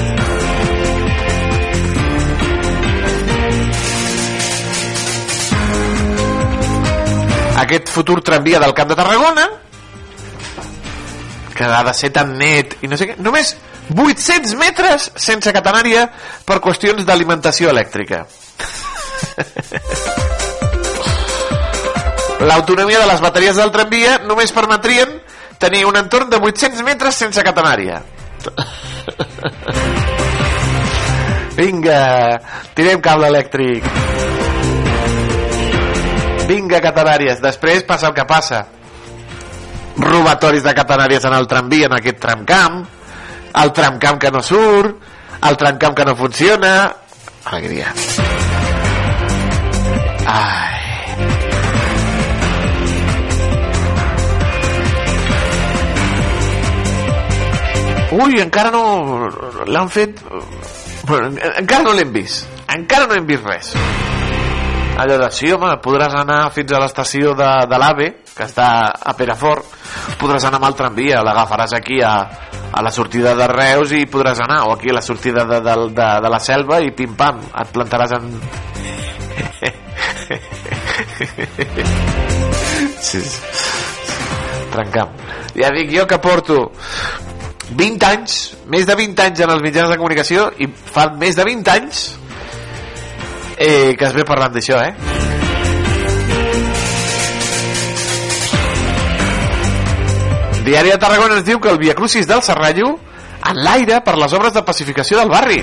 Aquest 7.68 7.92
futur 7.92 8.22
tramvia 8.24 8.62
del 8.64 8.76
Camp 8.78 8.94
de 8.94 8.96
Tarragona 8.96 9.48
que 11.58 11.66
ha 11.66 11.84
de 11.84 11.94
ser 11.98 12.14
tan 12.16 12.38
net 12.38 12.78
i 12.86 12.88
no 12.88 12.96
sé 12.96 13.10
què, 13.10 13.16
només 13.18 13.56
800 13.96 14.56
metres 14.60 15.12
sense 15.16 15.54
catenària 15.56 16.08
per 16.46 16.60
qüestions 16.64 17.06
d'alimentació 17.08 17.70
elèctrica. 17.72 18.26
L'autonomia 22.48 23.00
de 23.02 23.08
les 23.10 23.22
bateries 23.24 23.56
del 23.58 23.72
tramvia 23.74 24.18
només 24.28 24.52
permetrien 24.54 25.16
tenir 25.58 25.86
un 25.88 25.96
entorn 25.98 26.30
de 26.30 26.38
800 26.38 26.84
metres 26.86 27.16
sense 27.16 27.44
catenària. 27.44 28.02
Vinga, 31.58 32.02
tirem 32.78 33.02
cable 33.02 33.32
elèctric. 33.32 33.88
Vinga, 36.48 36.80
catenàries. 36.84 37.42
Després 37.42 37.84
passa 37.88 38.08
el 38.12 38.14
que 38.16 38.28
passa. 38.30 38.68
Robatoris 39.98 40.62
de 40.64 40.76
catenàries 40.78 41.26
en 41.26 41.34
el 41.34 41.50
tramvia, 41.50 41.90
en 41.90 41.98
aquest 41.98 42.22
tramcamp 42.22 42.97
el 43.54 43.74
tramcamp 43.74 44.20
que 44.22 44.32
no 44.32 44.42
surt, 44.44 44.98
el 45.48 45.58
tramcamp 45.58 45.98
que 45.98 46.06
no 46.06 46.16
funciona... 46.16 46.94
Alegria. 47.46 47.94
Ai. 50.26 50.78
Ui, 58.12 58.40
encara 58.42 58.72
no... 58.72 58.84
L'han 59.68 59.90
fet... 59.92 60.22
Encara 61.08 61.84
no 61.84 61.96
l'hem 61.96 62.12
vist. 62.16 62.48
Encara 62.74 63.08
no 63.08 63.16
hem 63.16 63.28
vist 63.28 63.48
res. 63.48 63.76
Allò 64.98 65.14
de, 65.22 65.28
sí, 65.30 65.46
home, 65.54 65.76
podràs 65.86 66.16
anar 66.18 66.50
fins 66.50 66.72
a 66.74 66.80
l'estació 66.82 67.38
de, 67.38 67.46
de 67.70 67.78
l'AVE, 67.78 68.26
que 68.34 68.48
està 68.48 68.98
a 68.98 69.14
Perafort, 69.14 69.62
podràs 70.18 70.48
anar 70.50 70.58
amb 70.58 70.66
el 70.72 70.78
tramvia, 70.80 71.20
l'agafaràs 71.22 71.76
aquí 71.78 72.02
a, 72.02 72.26
a 72.74 72.82
la 72.82 72.90
sortida 72.90 73.38
de 73.38 73.46
Reus 73.52 73.92
i 73.94 74.08
podràs 74.10 74.42
anar, 74.42 74.66
o 74.66 74.74
aquí 74.74 74.90
a 74.90 74.98
la 74.98 75.06
sortida 75.06 75.46
de, 75.46 75.62
de, 75.62 75.94
de, 75.94 76.08
de 76.26 76.30
la 76.34 76.42
selva 76.42 76.82
i 76.82 76.90
pim-pam, 76.98 77.38
et 77.62 77.70
plantaràs 77.78 78.18
en, 78.18 78.26
sí, 83.08 83.22
sí. 83.22 83.38
Trencam. 84.74 85.14
Ja 85.58 85.70
dic 85.78 85.90
jo 85.94 86.06
que 86.10 86.18
porto 86.22 86.72
20 87.70 88.06
anys, 88.10 88.58
més 88.66 88.86
de 88.90 88.96
20 88.98 89.22
anys 89.30 89.40
en 89.46 89.50
els 89.54 89.62
mitjans 89.62 89.90
de 89.94 89.98
comunicació 90.02 90.50
i 90.58 90.66
fa 90.74 91.14
més 91.22 91.38
de 91.38 91.46
20 91.46 91.70
anys 91.78 92.18
eh, 93.58 93.96
que 93.98 94.06
es 94.06 94.14
ve 94.14 94.26
parlant 94.26 94.54
d'això, 94.54 94.80
eh? 94.86 94.94
Diari 100.68 100.92
de 100.92 100.98
Tarragona 101.00 101.38
ens 101.40 101.46
diu 101.48 101.62
que 101.64 101.72
el 101.72 101.80
Via 101.80 101.96
Crucis 101.96 102.28
del 102.28 102.44
Serrallo 102.44 102.98
en 103.48 103.62
l'aire 103.64 104.02
per 104.04 104.18
les 104.20 104.34
obres 104.36 104.54
de 104.54 104.66
pacificació 104.68 105.22
del 105.22 105.32
barri. 105.32 105.62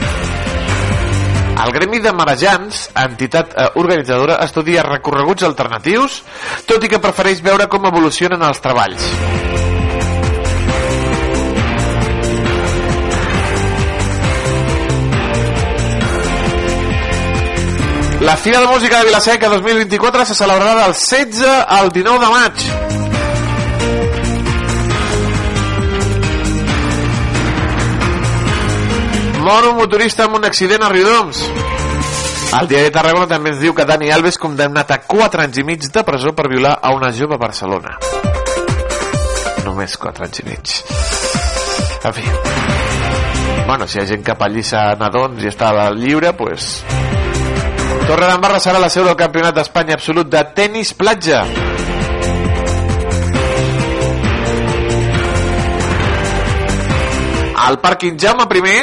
El 1.64 1.72
Gremi 1.72 2.00
de 2.02 2.12
Marejans, 2.16 2.88
entitat 3.04 3.52
eh, 3.54 3.68
organitzadora, 3.80 4.40
estudia 4.44 4.82
recorreguts 4.84 5.46
alternatius, 5.46 6.22
tot 6.68 6.82
i 6.82 6.90
que 6.90 7.02
prefereix 7.04 7.44
veure 7.44 7.68
com 7.70 7.86
evolucionen 7.92 8.42
els 8.48 8.64
treballs. 8.64 9.08
La 18.24 18.38
Fira 18.38 18.58
de 18.60 18.66
Música 18.66 19.00
de 19.00 19.04
Vilaseca 19.04 19.50
2024 19.50 20.24
se 20.24 20.34
celebrarà 20.34 20.74
del 20.82 20.94
16 20.94 21.44
al 21.68 21.92
19 21.92 22.24
de 22.24 22.30
maig. 22.32 22.54
Mor 29.44 29.68
un 29.68 29.76
motorista 29.76 30.24
amb 30.24 30.38
un 30.38 30.48
accident 30.48 30.86
a 30.86 30.88
Riudoms. 30.88 31.42
El 32.62 32.70
diari 32.70 32.88
de 32.88 32.94
Tarragona 32.96 33.28
també 33.28 33.52
ens 33.52 33.60
diu 33.60 33.76
que 33.76 33.84
Dani 33.84 34.08
Alves 34.08 34.40
condemnat 34.40 34.96
a 34.96 35.02
4 35.04 35.44
anys 35.44 35.60
i 35.60 35.66
mig 35.68 35.84
de 35.84 36.04
presó 36.08 36.32
per 36.32 36.48
violar 36.48 36.78
a 36.80 36.94
una 36.96 37.12
jove 37.12 37.36
a 37.36 37.42
Barcelona. 37.44 37.98
Només 39.66 39.98
4 40.00 40.24
anys 40.30 40.40
i 40.40 40.48
mig. 40.48 40.78
En 42.08 42.16
fi. 42.16 42.24
Bueno, 43.66 43.84
si 43.86 43.98
hi 43.98 44.02
ha 44.02 44.08
gent 44.08 44.24
que 44.24 44.40
pallissa 44.40 44.94
nadons 44.96 45.44
i 45.44 45.52
està 45.52 45.74
lliure, 45.92 46.32
doncs... 46.32 46.40
Pues... 46.40 47.23
Torredembarra 48.04 48.58
serà 48.60 48.80
la 48.82 48.90
seu 48.92 49.06
del 49.06 49.16
Campionat 49.16 49.54
d'Espanya 49.56 49.94
absolut 49.96 50.28
de 50.28 50.40
tennis 50.56 50.90
platja. 50.92 51.38
El 57.64 57.78
pàrquing 57.80 58.18
Jaume 58.20 58.44
I 58.44 58.74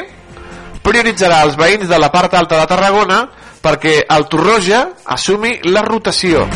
prioritzarà 0.81 1.43
els 1.45 1.55
veïns 1.55 1.86
de 1.88 1.99
la 2.01 2.10
part 2.10 2.34
alta 2.34 2.57
de 2.57 2.65
Tarragona 2.65 3.19
perquè 3.62 3.99
el 4.10 4.25
Torroja 4.25 4.81
assumi 5.05 5.60
la 5.69 5.86
rotació. 5.86 6.47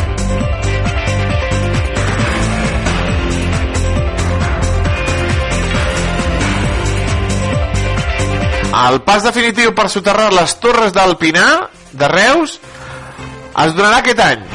El 8.75 8.99
pas 9.06 9.23
definitiu 9.23 9.71
per 9.78 9.86
soterrar 9.88 10.34
les 10.34 10.58
torres 10.60 10.91
del 10.91 11.15
Pinar 11.21 11.74
de 11.95 12.08
Reus 12.12 12.60
es 12.60 13.75
donarà 13.75 14.03
aquest 14.03 14.19
any. 14.19 14.45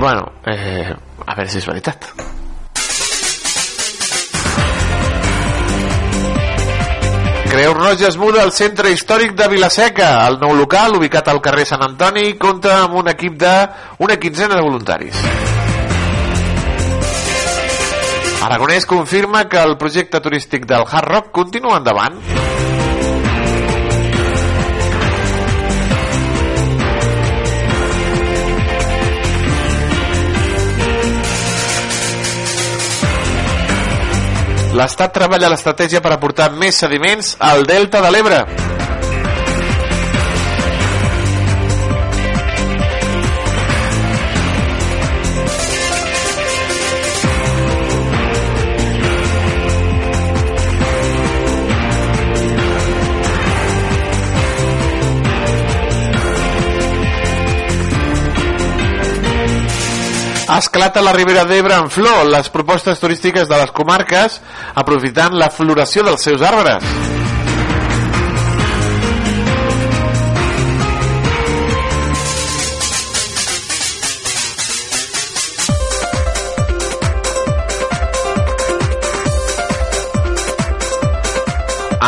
Bueno, 0.00 0.32
eh, 0.48 0.94
a 1.26 1.34
veure 1.34 1.50
si 1.52 1.60
és 1.60 1.68
veritat. 1.68 2.08
Creu 7.50 7.74
Roja 7.74 8.06
es 8.06 8.16
muda 8.16 8.44
al 8.44 8.52
centre 8.54 8.92
històric 8.94 9.32
de 9.34 9.48
Vilaseca. 9.50 10.12
El 10.28 10.38
nou 10.38 10.54
local, 10.54 10.94
ubicat 10.94 11.28
al 11.28 11.40
carrer 11.42 11.64
Sant 11.66 11.82
Antoni, 11.82 12.36
compta 12.38 12.76
amb 12.84 12.94
un 13.02 13.10
equip 13.10 13.34
de 13.40 13.54
una 14.06 14.16
quinzena 14.22 14.54
de 14.54 14.62
voluntaris. 14.62 15.18
Aragonès 18.46 18.86
confirma 18.86 19.48
que 19.50 19.58
el 19.58 19.76
projecte 19.76 20.22
turístic 20.22 20.64
del 20.64 20.86
Hard 20.86 21.10
Rock 21.10 21.30
continua 21.42 21.82
endavant. 21.82 22.22
l'Estat 34.80 35.12
treballa 35.12 35.50
l'estratègia 35.52 36.00
per 36.00 36.14
aportar 36.16 36.50
més 36.56 36.80
sediments 36.80 37.34
al 37.52 37.66
Delta 37.68 38.00
de 38.00 38.14
l'Ebre. 38.16 38.44
Esclata 60.58 61.02
la 61.02 61.12
Ribera 61.12 61.44
d'Ebre 61.44 61.76
en 61.78 61.90
flor 61.90 62.24
les 62.26 62.48
propostes 62.50 62.98
turístiques 62.98 63.46
de 63.48 63.58
les 63.60 63.70
comarques 63.70 64.40
aprofitant 64.74 65.36
la 65.38 65.50
floració 65.54 66.02
dels 66.02 66.24
seus 66.26 66.42
arbres. 66.42 66.82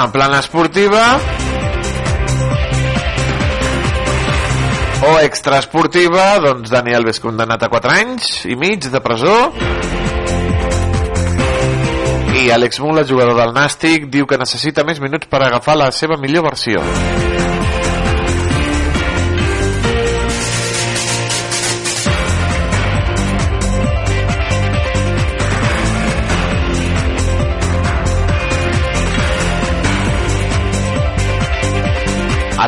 En 0.02 0.10
plana 0.10 0.40
esportiva, 0.42 1.04
o 5.02 5.18
extraesportiva, 5.20 6.38
doncs 6.42 6.70
Dani 6.70 6.94
Alves 6.94 7.18
condemnat 7.20 7.62
a 7.62 7.70
4 7.72 7.94
anys 7.96 8.44
i 8.46 8.56
mig 8.58 8.86
de 8.86 9.00
presó 9.02 9.34
i 12.42 12.50
Àlex 12.50 12.80
Mula, 12.82 13.04
jugador 13.06 13.36
del 13.38 13.54
Nàstic, 13.54 14.08
diu 14.10 14.26
que 14.26 14.38
necessita 14.40 14.86
més 14.86 15.02
minuts 15.02 15.30
per 15.30 15.42
agafar 15.42 15.78
la 15.78 15.92
seva 15.94 16.18
millor 16.18 16.48
versió. 16.50 16.82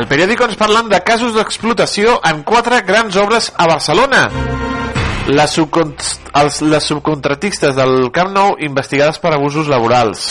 Al 0.05 0.09
periòdico 0.11 0.45
ens 0.45 0.53
parlen 0.53 0.85
de 0.85 0.99
casos 1.01 1.31
d'explotació 1.33 2.19
en 2.29 2.43
quatre 2.45 2.83
grans 2.85 3.15
obres 3.17 3.47
a 3.57 3.65
Barcelona. 3.65 4.27
Les, 5.25 5.49
subcont 5.49 5.95
els, 6.37 6.59
les 6.61 6.89
subcontratistes 6.91 7.73
del 7.73 8.11
Camp 8.13 8.29
Nou 8.35 8.53
investigades 8.61 9.17
per 9.17 9.31
abusos 9.33 9.65
laborals. 9.65 10.27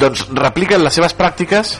Doncs 0.00 0.24
repliquen 0.40 0.80
les 0.86 0.96
seves 0.96 1.12
pràctiques 1.20 1.76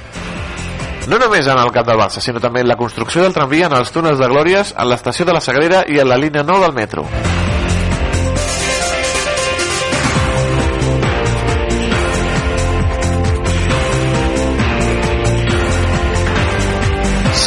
no 1.09 1.17
només 1.17 1.49
en 1.49 1.65
el 1.65 1.73
Camp 1.73 1.89
del 1.89 2.03
Barça, 2.05 2.21
sinó 2.21 2.37
també 2.37 2.61
en 2.61 2.69
la 2.69 2.77
construcció 2.77 3.25
del 3.25 3.33
tramvia 3.33 3.73
en 3.73 3.79
els 3.81 3.97
túnels 3.97 4.21
de 4.21 4.29
Glòries, 4.29 4.77
en 4.77 4.93
l'estació 4.93 5.25
de 5.25 5.33
la 5.33 5.41
Sagrera 5.41 5.87
i 5.89 5.97
en 5.97 6.13
la 6.13 6.21
línia 6.21 6.45
9 6.45 6.69
del 6.69 6.77
metro. 6.77 7.09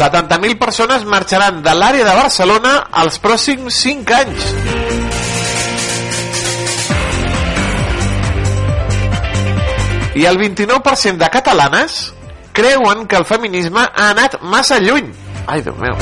70.000 0.01 0.57
persones 0.57 1.03
marxaran 1.05 1.59
de 1.61 1.73
l'àrea 1.77 2.05
de 2.07 2.13
Barcelona 2.17 2.71
els 3.03 3.19
pròxims 3.21 3.75
5 3.83 4.15
anys. 4.17 4.47
I 10.17 10.25
el 10.25 10.41
29% 10.41 11.21
de 11.21 11.29
catalanes 11.29 12.01
creuen 12.51 13.05
que 13.05 13.21
el 13.21 13.29
feminisme 13.29 13.85
ha 13.85 14.09
anat 14.09 14.41
massa 14.41 14.81
lluny. 14.81 15.13
Ai, 15.45 15.61
Déu 15.61 15.77
meu. 15.77 15.93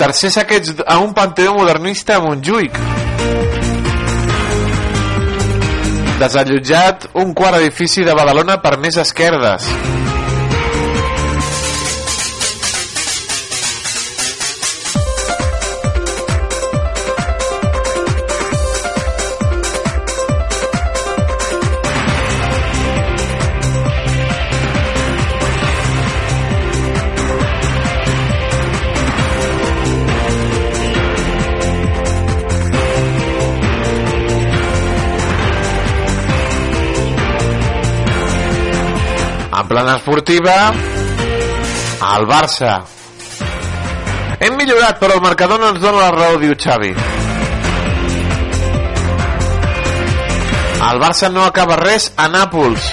Tercer 0.00 0.30
saqueig 0.32 0.78
a 0.88 0.94
un 0.96 1.10
panteó 1.12 1.52
modernista 1.52 2.14
a 2.16 2.22
Montjuïc. 2.24 2.78
Desallotjat 6.22 7.10
un 7.20 7.34
quart 7.36 7.58
edifici 7.60 8.06
de 8.08 8.14
Badalona 8.16 8.56
per 8.64 8.78
més 8.80 8.96
esquerdes. 9.04 9.68
Plana 39.80 39.96
esportiva, 39.96 40.72
el 42.16 42.26
Barça. 42.28 42.82
Hem 44.40 44.58
millorat, 44.58 44.98
però 45.00 45.16
el 45.16 45.22
marcador 45.24 45.60
no 45.60 45.70
ens 45.72 45.80
dona 45.80 46.02
la 46.02 46.10
raó, 46.12 46.36
diu 46.42 46.52
Xavi. 46.52 46.92
El 50.90 51.00
Barça 51.00 51.32
no 51.32 51.46
acaba 51.48 51.80
res 51.80 52.10
a 52.16 52.28
Nàpols. 52.28 52.92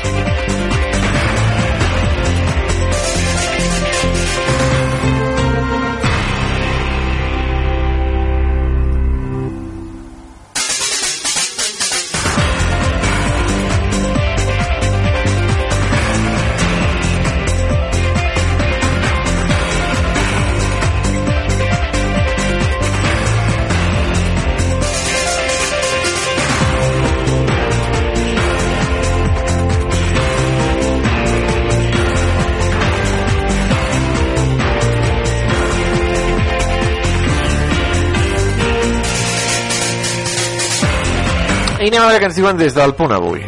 I 41.87 41.89
anem 41.89 42.03
a 42.03 42.07
veure 42.09 42.19
què 42.19 42.27
ens 42.27 42.35
diuen 42.35 42.57
des 42.59 42.73
del 42.75 42.91
punt 42.99 43.13
avui. 43.15 43.45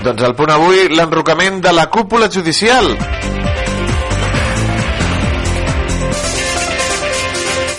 Doncs 0.00 0.22
el 0.24 0.32
punt 0.38 0.52
avui, 0.54 0.86
l'enrocament 0.88 1.58
de 1.60 1.74
la 1.76 1.84
cúpula 1.92 2.30
judicial. 2.32 2.88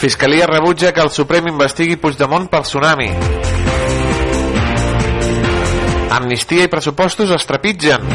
Fiscalia 0.04 0.46
rebutja 0.46 0.94
que 0.94 1.02
el 1.02 1.10
Suprem 1.10 1.50
investigui 1.50 1.98
Puigdemont 1.98 2.46
pel 2.54 2.70
tsunami. 2.70 3.10
Amnistia 6.14 6.70
i 6.70 6.70
pressupostos 6.70 7.34
es 7.34 7.50
trepitgen. 7.50 8.06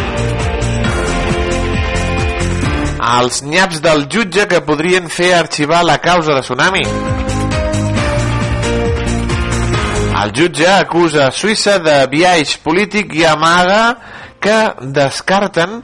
Els 3.19 3.43
nyaps 3.43 3.83
del 3.83 4.07
jutge 4.07 4.47
que 4.47 4.63
podrien 4.63 5.11
fer 5.11 5.33
arxivar 5.35 5.83
la 5.83 5.99
causa 5.99 6.39
de 6.39 6.47
tsunami. 6.47 6.87
El 10.19 10.33
jutge 10.35 10.67
acusa 10.67 11.29
Suïssa 11.31 11.77
de 11.79 11.93
viatge 12.11 12.59
polític 12.65 13.13
i 13.15 13.23
amaga 13.29 13.83
que 14.43 14.57
descarten 14.97 15.77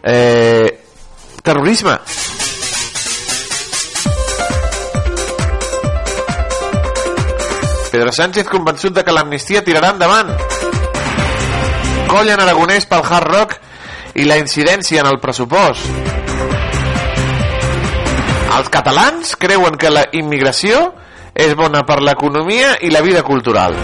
eh, 0.00 0.70
terrorisme. 1.44 1.98
Pedro 7.92 8.10
Sánchez 8.10 8.48
convençut 8.48 8.96
de 8.96 9.04
que 9.04 9.12
l'amnistia 9.12 9.60
tirarà 9.62 9.92
endavant. 9.92 10.32
Coll 12.08 12.32
en 12.32 12.40
Aragonès 12.40 12.88
pel 12.88 13.04
Hard 13.04 13.32
Rock 13.36 13.54
i 14.16 14.24
la 14.24 14.40
incidència 14.40 15.04
en 15.04 15.12
el 15.12 15.20
pressupost. 15.20 15.92
Els 18.54 18.72
catalans 18.72 19.36
creuen 19.36 19.76
que 19.76 19.92
la 19.92 20.08
immigració 20.16 20.86
és 21.34 21.54
bona 21.58 21.82
per 21.82 21.98
l'economia 22.00 22.76
i 22.86 22.90
la 22.94 23.02
vida 23.02 23.22
cultural. 23.26 23.74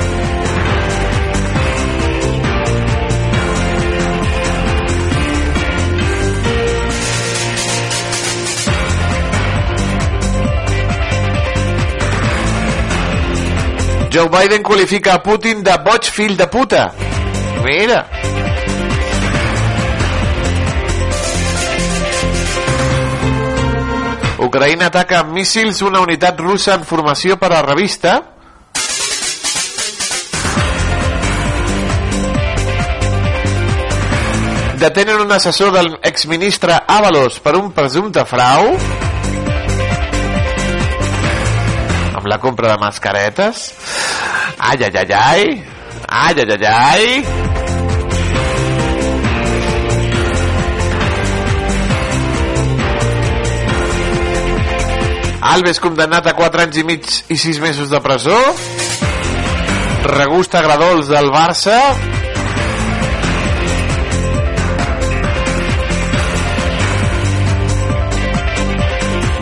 Joe 14.11 14.29
Biden 14.29 14.63
qualifica 14.63 15.15
a 15.15 15.23
Putin 15.23 15.63
de 15.63 15.77
boig 15.87 16.07
fill 16.11 16.37
de 16.37 16.47
puta. 16.51 16.89
Mira. 17.63 18.07
Ucraïna 24.41 24.87
ataca 24.89 25.19
amb 25.21 25.35
míssils 25.37 25.83
una 25.85 26.01
unitat 26.01 26.39
russa 26.41 26.79
en 26.79 26.87
formació 26.89 27.37
per 27.37 27.51
a 27.53 27.61
revista. 27.61 28.15
Detenen 34.81 35.21
un 35.21 35.37
assessor 35.37 35.75
del 35.77 35.93
exministre 36.09 36.79
Avalos 36.89 37.37
per 37.45 37.53
un 37.59 37.69
presumpte 37.77 38.25
frau. 38.25 38.71
Amb 42.17 42.33
la 42.33 42.41
compra 42.41 42.73
de 42.73 42.81
mascaretes. 42.81 43.67
Ai, 44.57 44.81
ai, 44.89 44.93
ai, 45.05 45.13
ai. 45.13 45.49
Ai, 46.09 46.35
ai, 46.41 46.53
ai, 46.57 46.65
ai. 46.73 47.50
Alves 55.51 55.81
condemnat 55.83 56.29
a 56.31 56.37
4 56.39 56.63
anys 56.63 56.77
i 56.79 56.85
mig 56.87 57.07
i 57.27 57.37
6 57.37 57.59
mesos 57.59 57.91
de 57.91 57.99
presó. 58.01 58.37
Regusta 60.07 60.63
Gradols 60.63 61.11
del 61.11 61.27
Barça. 61.35 61.77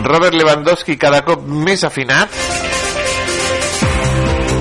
Robert 0.09 0.33
Lewandowski 0.33 0.97
cada 0.97 1.21
cop 1.21 1.45
més 1.45 1.85
afinat. 1.85 2.33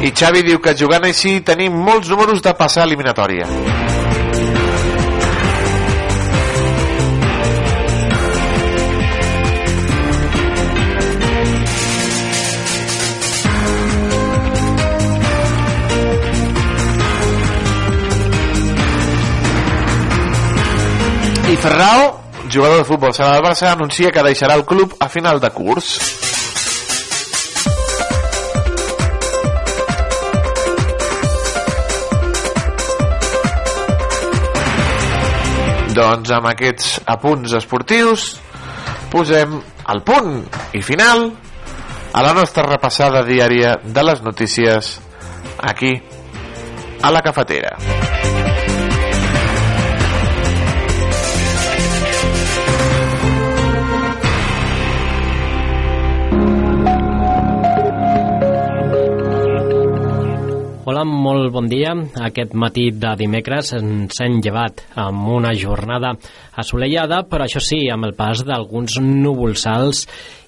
I 0.05 0.13
Xavi 0.13 0.45
diu 0.45 0.61
que 0.61 0.77
jugant 0.77 1.09
així 1.09 1.39
tenim 1.41 1.81
molts 1.89 2.13
números 2.13 2.45
de 2.45 2.53
passar 2.61 2.85
eliminatòria. 2.85 3.49
Ferrao, 21.61 22.21
jugador 22.49 22.79
de 22.79 22.85
futbol 22.85 23.13
sala 23.13 23.35
del 23.35 23.43
Barça, 23.43 23.73
anuncia 23.73 24.13
que 24.15 24.23
deixarà 24.23 24.55
el 24.55 24.65
club 24.65 24.95
a 25.01 25.09
final 25.11 25.41
de 25.43 25.51
curs. 25.51 25.99
Doncs 35.99 36.31
amb 36.31 36.47
aquests 36.53 37.01
apunts 37.11 37.57
esportius 37.59 38.29
posem 39.11 39.59
el 39.91 40.05
punt 40.07 40.37
i 40.79 40.85
final 40.87 41.27
a 42.15 42.23
la 42.23 42.37
nostra 42.39 42.69
repassada 42.69 43.25
diària 43.27 43.75
de 43.83 44.07
les 44.07 44.23
notícies 44.23 44.95
aquí 45.59 45.97
a 47.03 47.11
la 47.11 47.23
cafetera. 47.27 47.75
Hola, 60.89 61.03
molt 61.05 61.51
bon 61.53 61.67
dia. 61.69 61.91
Aquest 62.25 62.55
matí 62.57 62.87
de 62.97 63.11
dimecres 63.21 63.75
ens 63.77 64.23
hem 64.25 64.39
llevat 64.41 64.81
amb 64.97 65.27
una 65.37 65.51
jornada 65.53 66.15
assolellada, 66.59 67.23
però 67.31 67.47
això 67.47 67.63
sí, 67.63 67.85
amb 67.93 68.09
el 68.09 68.17
pas 68.19 68.43
d'alguns 68.47 68.99
núvols 69.03 69.67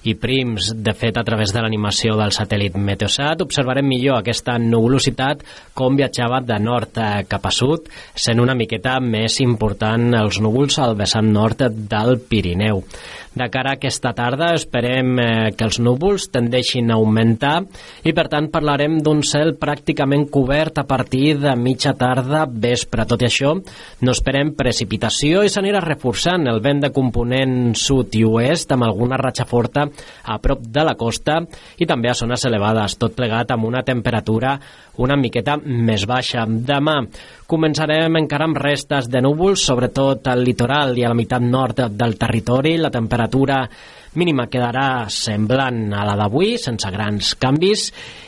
i 0.03 0.15
prims. 0.17 0.71
De 0.75 0.93
fet, 0.97 1.17
a 1.17 1.23
través 1.23 1.53
de 1.53 1.61
l'animació 1.61 2.15
del 2.19 2.33
satèl·lit 2.33 2.77
Meteosat 2.77 3.43
observarem 3.45 3.87
millor 3.87 4.19
aquesta 4.19 4.57
nuvolositat 4.61 5.45
com 5.77 5.97
viatjava 5.97 6.41
de 6.45 6.57
nord 6.61 6.97
cap 7.29 7.45
a 7.45 7.53
sud, 7.53 7.89
sent 8.15 8.41
una 8.41 8.57
miqueta 8.57 8.97
més 9.03 9.39
important 9.43 10.11
els 10.17 10.41
núvols 10.41 10.79
al 10.81 10.97
vessant 10.99 11.29
nord 11.31 11.67
del 11.69 12.17
Pirineu. 12.27 12.83
De 13.31 13.45
cara 13.47 13.71
a 13.71 13.77
aquesta 13.77 14.11
tarda 14.11 14.49
esperem 14.57 15.11
eh, 15.23 15.25
que 15.55 15.63
els 15.63 15.77
núvols 15.79 16.25
tendeixin 16.33 16.89
a 16.91 16.97
augmentar 16.99 17.61
i 18.03 18.11
per 18.11 18.25
tant 18.27 18.49
parlarem 18.51 18.97
d'un 18.99 19.21
cel 19.23 19.53
pràcticament 19.55 20.25
cobert 20.33 20.81
a 20.81 20.83
partir 20.89 21.37
de 21.39 21.53
mitja 21.55 21.93
tarda 21.95 22.43
vespre. 22.51 23.05
Tot 23.07 23.23
i 23.23 23.29
això, 23.29 23.53
no 23.55 24.11
esperem 24.11 24.51
precipitació 24.59 25.45
i 25.47 25.53
s'anirà 25.53 25.79
reforçant 26.01 26.47
el 26.49 26.57
vent 26.65 26.79
de 26.81 26.89
component 26.89 27.75
sud 27.77 28.15
i 28.17 28.23
oest 28.25 28.71
amb 28.73 28.87
alguna 28.87 29.19
ratxa 29.21 29.45
forta 29.45 29.83
a 29.85 30.39
prop 30.41 30.63
de 30.65 30.81
la 30.81 30.95
costa 30.97 31.35
i 31.77 31.85
també 31.85 32.09
a 32.09 32.15
zones 32.17 32.41
elevades, 32.49 32.95
tot 32.97 33.13
plegat 33.13 33.53
amb 33.53 33.67
una 33.69 33.83
temperatura 33.85 34.55
una 34.97 35.15
miqueta 35.15 35.59
més 35.61 36.07
baixa. 36.09 36.47
Demà 36.47 36.97
començarem 37.45 38.17
encara 38.17 38.49
amb 38.49 38.57
restes 38.57 39.11
de 39.13 39.21
núvols, 39.21 39.61
sobretot 39.61 40.25
al 40.31 40.41
litoral 40.41 40.97
i 40.97 41.05
a 41.05 41.13
la 41.13 41.17
meitat 41.17 41.45
nord 41.45 41.85
del 41.93 42.17
territori. 42.17 42.79
La 42.81 42.89
temperatura 42.89 43.61
mínima 44.19 44.47
quedarà 44.51 45.07
semblant 45.07 45.93
a 45.95 46.03
la 46.03 46.17
d'avui, 46.19 46.57
sense 46.59 46.89
grans 46.91 47.31
canvis, 47.39 47.85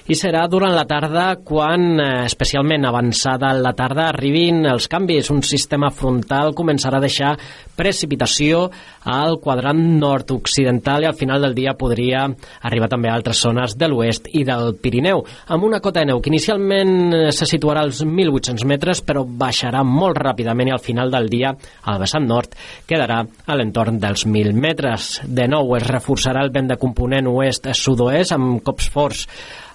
i 0.08 0.16
serà 0.16 0.46
durant 0.52 0.74
la 0.76 0.86
tarda 0.88 1.26
quan, 1.44 2.00
eh, 2.00 2.26
especialment 2.28 2.86
avançada 2.88 3.52
la 3.54 3.74
tarda, 3.76 4.08
arribin 4.10 4.66
els 4.66 4.88
canvis. 4.88 5.30
Un 5.32 5.44
sistema 5.44 5.92
frontal 5.92 6.54
començarà 6.56 6.98
a 6.98 7.04
deixar 7.04 7.38
precipitació 7.76 8.68
al 9.10 9.40
quadrant 9.44 9.82
nord-occidental 10.00 11.04
i 11.04 11.10
al 11.10 11.18
final 11.18 11.44
del 11.44 11.56
dia 11.58 11.76
podria 11.80 12.26
arribar 12.62 12.90
també 12.92 13.10
a 13.10 13.16
altres 13.18 13.42
zones 13.44 13.76
de 13.78 13.90
l'oest 13.90 14.30
i 14.34 14.44
del 14.48 14.76
Pirineu, 14.82 15.24
amb 15.48 15.68
una 15.68 15.82
cota 15.84 16.02
de 16.02 16.12
neu 16.12 16.22
que 16.22 16.32
inicialment 16.32 16.94
eh, 17.14 17.24
se 17.36 17.48
situarà 17.50 17.84
als 17.84 18.04
1.800 18.06 18.68
metres, 18.70 19.04
però 19.06 19.26
baixarà 19.26 19.84
molt 19.88 20.20
ràpidament 20.22 20.72
i 20.72 20.76
al 20.76 20.84
final 20.84 21.12
del 21.14 21.30
dia 21.32 21.54
al 21.90 22.00
vessant 22.02 22.28
nord 22.28 22.56
quedarà 22.90 23.24
a 23.24 23.58
l'entorn 23.58 24.00
dels 24.02 24.28
1.000 24.28 24.54
metres. 24.54 25.20
De 25.26 25.48
nou 25.50 25.76
es 25.78 25.88
reforçarà 25.88 26.44
el 26.44 26.54
vent 26.54 26.72
de 26.72 26.80
component 26.80 27.28
oest-sud-oest 27.32 28.36
amb 28.36 28.62
cops 28.64 28.90
forts 28.94 29.28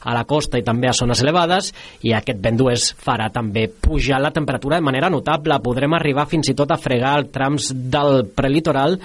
a 0.05 0.15
la 0.15 0.25
costa 0.29 0.59
i 0.59 0.65
també 0.67 0.89
a 0.89 0.97
zones 0.97 1.23
elevades 1.25 1.73
i 2.07 2.15
aquest 2.17 2.41
vent 2.43 2.59
d'oest 2.61 2.97
farà 3.05 3.29
també 3.35 3.67
pujar 3.69 4.21
la 4.23 4.33
temperatura 4.35 4.79
de 4.79 4.87
manera 4.87 5.11
notable. 5.11 5.59
Podrem 5.65 5.95
arribar 5.97 6.29
fins 6.31 6.51
i 6.51 6.57
tot 6.59 6.73
a 6.73 6.81
fregar 6.81 7.17
els 7.21 7.33
trams 7.35 7.71
del 7.75 8.25
prelitoral 8.37 8.99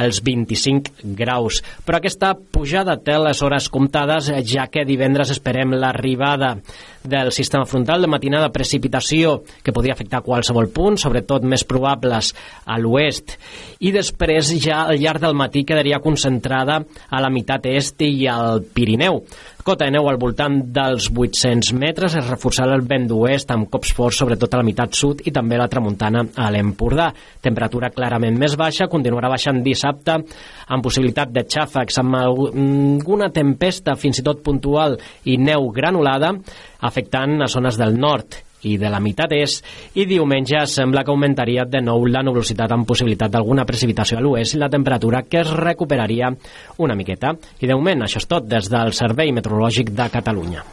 els 0.00 0.22
25 0.24 1.14
graus. 1.16 1.60
Però 1.86 1.98
aquesta 1.98 2.34
pujada 2.34 2.98
té 3.00 3.18
les 3.18 3.42
hores 3.42 3.68
comptades 3.72 4.30
ja 4.48 4.68
que 4.70 4.86
divendres 4.88 5.32
esperem 5.34 5.74
l'arribada 5.76 6.56
del 7.02 7.32
sistema 7.32 7.64
frontal 7.64 8.02
de 8.02 8.10
matinada 8.12 8.52
precipitació 8.52 9.40
que 9.64 9.72
podria 9.72 9.94
afectar 9.96 10.20
qualsevol 10.24 10.68
punt, 10.68 10.98
sobretot 11.00 11.46
més 11.48 11.64
probables 11.64 12.34
a 12.66 12.76
l'oest 12.80 13.38
i 13.80 13.92
després 13.94 14.52
ja 14.60 14.84
al 14.90 15.00
llarg 15.00 15.22
del 15.22 15.36
matí 15.36 15.64
quedaria 15.64 16.02
concentrada 16.04 16.80
a 17.08 17.22
la 17.22 17.30
meitat 17.32 17.66
est 17.70 18.02
i 18.04 18.26
al 18.28 18.62
Pirineu. 18.74 19.22
Cota 19.60 19.84
de 19.84 19.92
neu 19.92 20.06
al 20.08 20.16
voltant 20.16 20.54
dels 20.72 21.10
800 21.12 21.74
metres, 21.76 22.14
es 22.16 22.28
reforçarà 22.30 22.78
el 22.78 22.86
vent 22.88 23.04
d'oest 23.10 23.50
amb 23.52 23.68
cops 23.68 23.92
forts 23.92 24.22
sobretot 24.22 24.54
a 24.56 24.60
la 24.62 24.64
meitat 24.64 24.96
sud 24.96 25.20
i 25.28 25.34
també 25.36 25.58
a 25.58 25.60
la 25.60 25.68
tramuntana 25.68 26.24
a 26.32 26.48
l'Empordà. 26.54 27.10
Temperatura 27.44 27.92
clarament 27.92 28.40
més 28.40 28.56
baixa, 28.56 28.88
continuarà 28.88 29.28
baixant 29.28 29.60
dissabte 29.64 30.16
amb 30.16 30.84
possibilitat 30.84 31.34
de 31.36 31.44
xàfecs, 31.44 32.00
amb 32.00 32.16
alguna 32.22 33.28
tempesta 33.34 33.98
fins 34.00 34.22
i 34.22 34.24
tot 34.24 34.40
puntual 34.46 34.96
i 35.28 35.36
neu 35.36 35.68
granulada 35.76 36.32
afectant 36.80 37.42
a 37.44 37.50
zones 37.52 37.76
del 37.76 38.00
nord 38.00 38.40
i 38.62 38.76
de 38.80 38.90
la 38.92 39.00
meitat 39.00 39.32
és, 39.36 39.60
i 39.94 40.06
diumenge 40.08 40.64
sembla 40.70 41.04
que 41.04 41.14
augmentaria 41.14 41.64
de 41.68 41.82
nou 41.84 42.06
la 42.08 42.24
nuvolositat 42.26 42.72
amb 42.74 42.88
possibilitat 42.88 43.32
d'alguna 43.32 43.66
precipitació 43.68 44.18
a 44.18 44.24
l'oest 44.24 44.56
i 44.56 44.62
la 44.62 44.70
temperatura 44.72 45.24
que 45.28 45.40
es 45.44 45.54
recuperaria 45.56 46.32
una 46.78 46.98
miqueta. 46.98 47.34
I 47.60 47.66
de 47.66 47.74
moment, 47.74 48.04
això 48.04 48.20
és 48.20 48.28
tot 48.30 48.48
des 48.48 48.70
del 48.70 48.94
Servei 48.96 49.32
Meteorològic 49.32 49.94
de 49.96 50.10
Catalunya. 50.12 50.64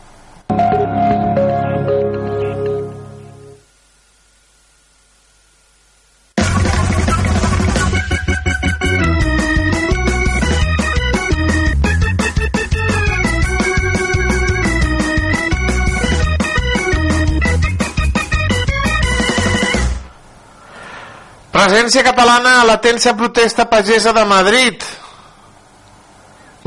Presència 21.87 22.03
catalana 22.03 22.57
a 22.59 22.63
la 22.67 22.81
tensa 22.83 23.13
protesta 23.15 23.63
pagesa 23.71 24.11
de 24.11 24.25
Madrid. 24.27 24.81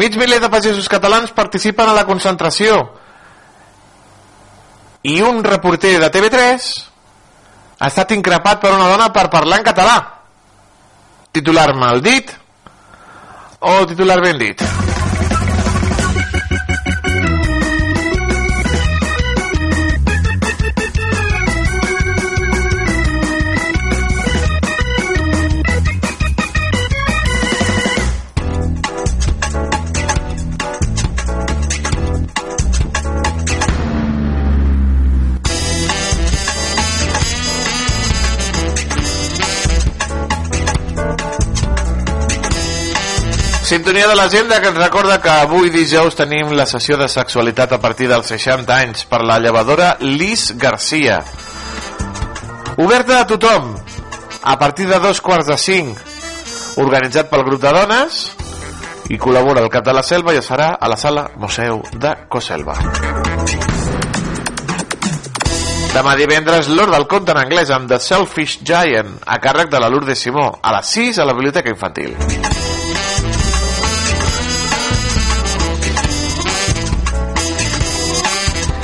Mig 0.00 0.16
miler 0.16 0.38
de 0.40 0.48
pagesos 0.48 0.88
catalans 0.88 1.34
participen 1.36 1.90
a 1.90 1.92
la 1.92 2.06
concentració. 2.08 2.78
I 5.04 5.20
un 5.20 5.44
reporter 5.44 5.98
de 6.00 6.08
TV3 6.08 6.72
ha 7.84 7.90
estat 7.92 8.16
increpat 8.16 8.64
per 8.64 8.72
una 8.72 8.88
dona 8.88 9.12
per 9.12 9.28
parlar 9.28 9.60
en 9.60 9.68
català. 9.68 9.98
Titular 11.36 11.74
mal 11.76 12.00
dit 12.00 12.32
o 13.60 13.76
titular 13.92 14.22
ben 14.24 14.40
dit? 14.40 14.89
Sintonia 43.70 44.08
de 44.08 44.16
l'agenda 44.18 44.56
que 44.58 44.66
ens 44.66 44.78
recorda 44.82 45.20
que 45.22 45.30
avui 45.30 45.68
dijous 45.70 46.16
tenim 46.18 46.48
la 46.58 46.64
sessió 46.66 46.96
de 46.98 47.06
sexualitat 47.06 47.70
a 47.76 47.78
partir 47.78 48.08
dels 48.10 48.26
60 48.32 48.66
anys 48.74 49.04
per 49.06 49.20
la 49.22 49.36
llevadora 49.38 49.92
Lis 50.00 50.48
Garcia. 50.58 51.20
Oberta 52.82 53.20
a 53.20 53.28
tothom, 53.30 53.68
a 54.42 54.56
partir 54.58 54.88
de 54.90 54.98
dos 54.98 55.20
quarts 55.22 55.46
de 55.46 55.54
cinc, 55.54 56.00
organitzat 56.82 57.30
pel 57.30 57.44
grup 57.46 57.62
de 57.62 57.70
dones 57.76 58.18
i 59.06 59.20
col·labora 59.22 59.62
el 59.62 59.70
Cap 59.70 59.86
de 59.86 59.94
la 59.94 60.02
Selva 60.02 60.34
i 60.34 60.40
es 60.42 60.50
farà 60.50 60.72
a 60.74 60.90
la 60.90 60.98
sala 60.98 61.28
Museu 61.38 61.84
de 61.94 62.16
Coselva. 62.26 62.74
Demà 65.94 66.16
divendres, 66.18 66.66
l'Hora 66.74 66.96
del 66.96 67.06
conte 67.06 67.38
en 67.38 67.44
anglès 67.46 67.70
amb 67.70 67.86
The 67.86 68.02
Selfish 68.02 68.64
Giant, 68.66 69.20
a 69.30 69.38
càrrec 69.38 69.70
de 69.70 69.78
la 69.78 69.92
Lourdes 69.94 70.26
Simó, 70.26 70.56
a 70.58 70.74
les 70.74 70.96
6 70.98 71.22
a 71.22 71.30
la 71.30 71.38
Biblioteca 71.38 71.70
Infantil. 71.70 72.18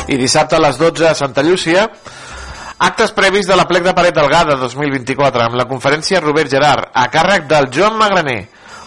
I 0.08 0.16
dissabte 0.16 0.56
a 0.56 0.62
les 0.62 0.78
12 0.78 1.08
a 1.08 1.14
Santa 1.14 1.42
Llúcia. 1.42 1.88
Actes 2.78 3.12
previs 3.16 3.46
de 3.48 3.56
la 3.56 3.64
plec 3.66 3.84
de 3.86 3.94
Paret 3.96 4.14
Delgada 4.14 4.56
2024 4.60 5.46
amb 5.46 5.56
la 5.56 5.64
conferència 5.68 6.20
Robert 6.20 6.52
Gerard 6.52 6.90
a 6.92 7.06
càrrec 7.10 7.46
del 7.48 7.70
Joan 7.72 7.96
Magraner. 7.98 8.42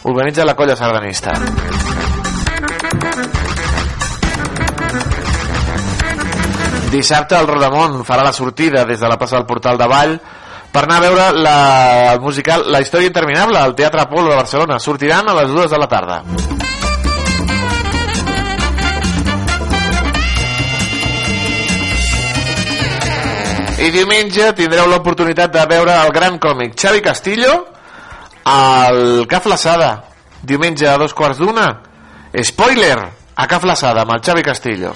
Organitza 0.08 0.46
la 0.46 0.56
colla 0.56 0.76
sardanista. 0.78 1.34
Dissabte 6.90 7.38
el 7.38 7.48
Rodamont 7.50 8.04
farà 8.06 8.24
la 8.26 8.34
sortida 8.34 8.86
des 8.86 9.00
de 9.00 9.10
la 9.10 9.18
plaça 9.18 9.38
del 9.38 9.46
Portal 9.50 9.78
de 9.78 9.90
Vall 9.90 10.16
per 10.72 10.86
anar 10.86 10.98
a 10.98 11.04
veure 11.04 11.28
la, 11.34 11.58
el 12.14 12.22
musical 12.22 12.66
La 12.72 12.82
història 12.82 13.10
interminable 13.10 13.60
al 13.60 13.76
Teatre 13.76 14.06
Apolo 14.06 14.30
de 14.30 14.38
Barcelona. 14.38 14.80
Sortiran 14.80 15.30
a 15.30 15.38
les 15.42 15.54
2 15.54 15.70
de 15.70 15.82
la 15.82 15.88
tarda 15.90 16.59
i 23.80 23.92
diumenge 23.96 24.52
tindreu 24.58 24.90
l'oportunitat 24.92 25.54
de 25.54 25.62
veure 25.70 25.94
el 26.04 26.12
gran 26.12 26.40
còmic 26.42 26.76
Xavi 26.76 27.02
Castillo 27.02 27.54
al 28.44 29.26
Ca 29.30 29.40
Flaçada 29.40 30.04
diumenge 30.42 30.88
a 30.88 30.98
dos 30.98 31.14
quarts 31.14 31.38
d'una. 31.40 31.82
Spoiler 32.44 32.98
a 33.36 33.48
Ca 33.48 33.60
Flaçada 33.60 34.02
amb 34.04 34.12
el 34.16 34.22
Xavi 34.26 34.44
Castillo. 34.44 34.94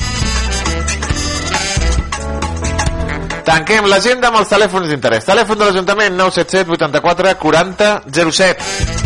Tanquem 3.43 3.85
l'agenda 3.91 4.27
amb 4.31 4.39
els 4.39 4.51
telèfons 4.51 4.87
d'interès. 4.87 5.25
Telèfon 5.27 5.59
de 5.59 5.65
l'Ajuntament 5.67 6.15
977 6.15 6.71
84 6.77 7.35
40 7.39 8.01
07 8.11 9.01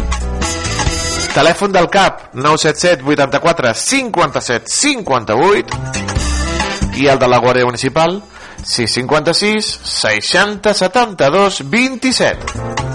telèfon 1.37 1.69
del 1.69 1.85
CAP 1.93 2.33
977 2.33 3.05
84 3.05 3.77
57 3.77 4.65
58 4.73 6.97
i 6.97 7.05
el 7.11 7.19
de 7.21 7.27
la 7.29 7.37
Guàrdia 7.43 7.67
Municipal 7.69 8.17
656 8.63 9.79
60 9.83 10.73
72 10.73 11.61
27 11.61 12.86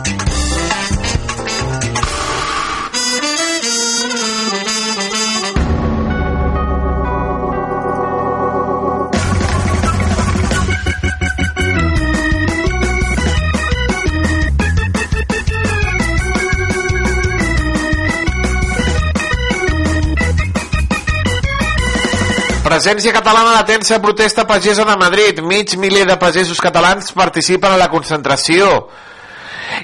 Presència 22.72 23.12
catalana 23.12 23.52
la 23.52 23.66
tensa 23.68 23.98
protesta 24.00 24.46
pagesa 24.48 24.86
de 24.88 24.94
Madrid. 24.96 25.42
Mig 25.44 25.74
miler 25.76 26.06
de 26.08 26.14
pagesos 26.16 26.56
catalans 26.56 27.10
participen 27.12 27.74
a 27.74 27.76
la 27.76 27.90
concentració. 27.92 28.86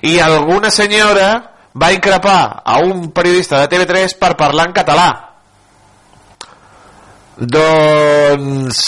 I 0.09 0.15
alguna 0.25 0.71
senyora 0.73 1.27
va 1.77 1.91
increpar 1.93 2.63
a 2.65 2.79
un 2.81 3.11
periodista 3.13 3.61
de 3.61 3.69
TV3 3.69 4.17
per 4.17 4.33
parlar 4.41 4.71
en 4.71 4.73
català. 4.81 5.09
Doncs... 7.37 8.81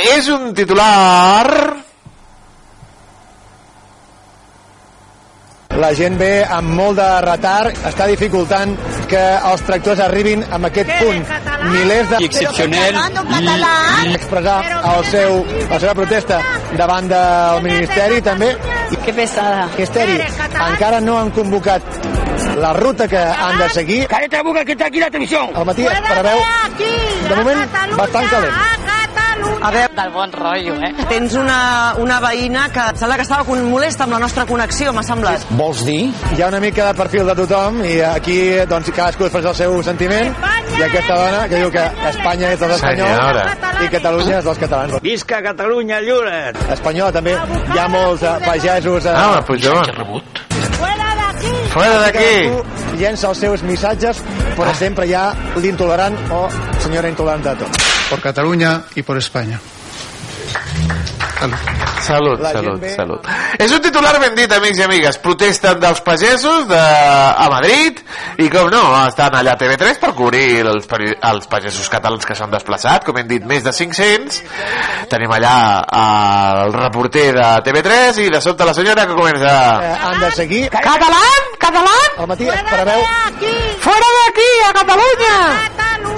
És 0.00 0.32
un 0.32 0.54
titular... 0.56 1.89
La 5.80 5.90
gent 5.96 6.18
ve 6.20 6.44
amb 6.44 6.74
molt 6.76 6.98
de 6.98 7.08
retard, 7.24 7.76
està 7.88 8.06
dificultant 8.10 8.74
que 9.08 9.22
els 9.50 9.62
tractors 9.64 10.02
arribin 10.04 10.42
a 10.44 10.58
aquest 10.68 10.90
punt. 11.00 11.24
Milers 11.70 12.10
de... 12.10 12.20
I 12.20 12.28
excepcional. 12.28 12.98
I 14.10 14.14
expressar 14.18 14.58
el 14.92 15.08
seu, 15.08 15.40
la 15.70 15.80
seva 15.80 15.94
protesta 16.02 16.40
davant 16.76 17.08
del 17.10 17.64
Ministeri 17.64 18.20
també. 18.26 18.52
Que 19.06 19.16
pesada. 19.16 19.68
Ministeri 19.76 20.20
encara 20.68 21.00
no 21.00 21.16
han 21.18 21.32
convocat 21.36 22.00
la 22.60 22.72
ruta 22.76 23.08
que 23.08 23.18
han 23.18 23.58
de 23.58 23.68
seguir. 23.70 24.06
Cállate 24.06 24.36
la 24.36 24.42
boca 24.42 24.64
que 24.64 24.72
está 24.72 24.86
aquí 24.86 25.00
la 25.00 25.10
televisión. 25.10 25.50
El 25.56 25.64
matí 25.64 25.86
preveu, 26.12 26.40
de 27.28 27.36
moment, 27.36 27.68
bastant 27.96 28.30
calent. 28.30 28.99
A 29.60 29.70
veure, 29.70 29.90
del 29.94 30.10
bon 30.12 30.32
rotllo, 30.32 30.74
eh? 30.86 30.90
Tens 31.10 31.34
una, 31.36 31.94
una 32.00 32.16
veïna 32.22 32.68
que 32.72 32.84
sembla 32.96 33.16
que 33.18 33.24
estava 33.26 33.44
con- 33.44 33.62
molesta 33.70 34.04
amb 34.06 34.14
la 34.14 34.18
nostra 34.22 34.46
connexió, 34.48 34.92
m'ha 34.96 35.02
semblat. 35.04 35.44
Vols 35.58 35.82
dir? 35.84 36.10
Hi 36.36 36.40
ha 36.42 36.48
una 36.48 36.60
mica 36.60 36.86
de 36.88 36.94
perfil 36.96 37.26
de 37.28 37.34
tothom 37.42 37.82
i 37.84 37.98
aquí 38.00 38.38
doncs, 38.70 38.88
cadascú 38.96 39.26
expressa 39.28 39.50
el 39.52 39.58
seu 39.58 39.76
sentiment 39.84 40.32
i 40.78 40.82
aquesta 40.86 41.14
dona 41.18 41.42
que 41.50 41.60
diu 41.60 41.70
que 41.74 41.84
Espanya 42.08 42.52
és 42.54 42.60
dels 42.60 42.74
espanyols 42.78 43.10
Senyora. 43.20 43.44
i 43.84 43.88
Catalunya 43.92 44.38
és 44.38 44.44
dels 44.48 44.58
catalans. 44.64 44.98
Visca 45.02 45.42
Catalunya 45.44 46.00
lliure. 46.00 46.40
Espanyola 46.72 47.12
també, 47.12 47.36
hi 47.74 47.78
ha 47.78 47.88
molts 47.88 48.22
eh, 48.22 48.36
pagesos... 48.46 49.04
Eh, 49.04 49.14
Ah, 49.14 49.28
home, 49.32 49.42
Pujol. 49.46 50.22
Fora 51.70 51.98
d'aquí! 52.04 52.28
Cadascú 52.48 52.96
llença 53.00 53.28
els 53.30 53.38
seus 53.38 53.62
missatges, 53.62 54.18
però 54.56 54.72
sempre 54.76 55.06
hi 55.06 55.14
ha 55.14 55.30
l'intolerant 55.56 56.16
o 56.34 56.46
senyora 56.82 57.08
intolerant 57.12 57.44
de 57.44 57.54
tot. 57.62 57.99
Por 58.10 58.20
Cataluña 58.20 58.82
y 58.94 59.02
por 59.02 59.16
España. 59.16 59.60
Salut, 62.02 62.40
La 62.40 62.50
salut, 62.52 62.80
ve- 62.80 62.94
salut. 62.94 63.26
És 63.58 63.72
un 63.72 63.80
titular 63.80 64.18
ben 64.20 64.34
dit, 64.36 64.50
amics 64.52 64.78
i 64.78 64.82
amigues. 64.84 65.16
Protesten 65.22 65.78
dels 65.80 66.00
pagesos 66.04 66.66
de... 66.68 66.76
a 66.80 67.46
Madrid 67.52 68.00
i, 68.40 68.48
com 68.52 68.68
no, 68.72 68.82
estan 69.06 69.36
allà 69.38 69.54
a 69.54 69.58
TV3 69.60 70.00
per 70.02 70.10
cobrir 70.18 70.66
els, 70.66 70.88
peri- 70.90 71.14
els 71.30 71.46
pagesos 71.48 71.88
catalans 71.92 72.26
que 72.28 72.34
s'han 72.36 72.50
desplaçat, 72.52 73.04
com 73.06 73.16
hem 73.20 73.28
dit, 73.30 73.44
més 73.48 73.64
de 73.64 73.72
500. 73.72 74.40
Tenim 75.12 75.32
allà 75.38 75.54
eh, 75.80 76.64
el 76.66 76.74
reporter 76.76 77.30
de 77.36 77.48
TV3 77.70 78.20
i 78.26 78.28
de 78.34 78.40
sobte 78.44 78.66
la 78.68 78.74
senyora 78.76 79.06
que 79.08 79.16
comença... 79.16 79.54
Eh, 79.80 79.94
han 80.10 80.20
de 80.26 80.32
seguir... 80.36 80.66
Català? 80.76 81.22
Català? 81.62 81.96
Al 82.18 82.28
matí 82.34 82.50
preveu... 82.68 83.06
Fora 83.86 84.12
d'aquí, 84.18 84.50
a 84.68 84.74
Catalunya! 84.82 85.36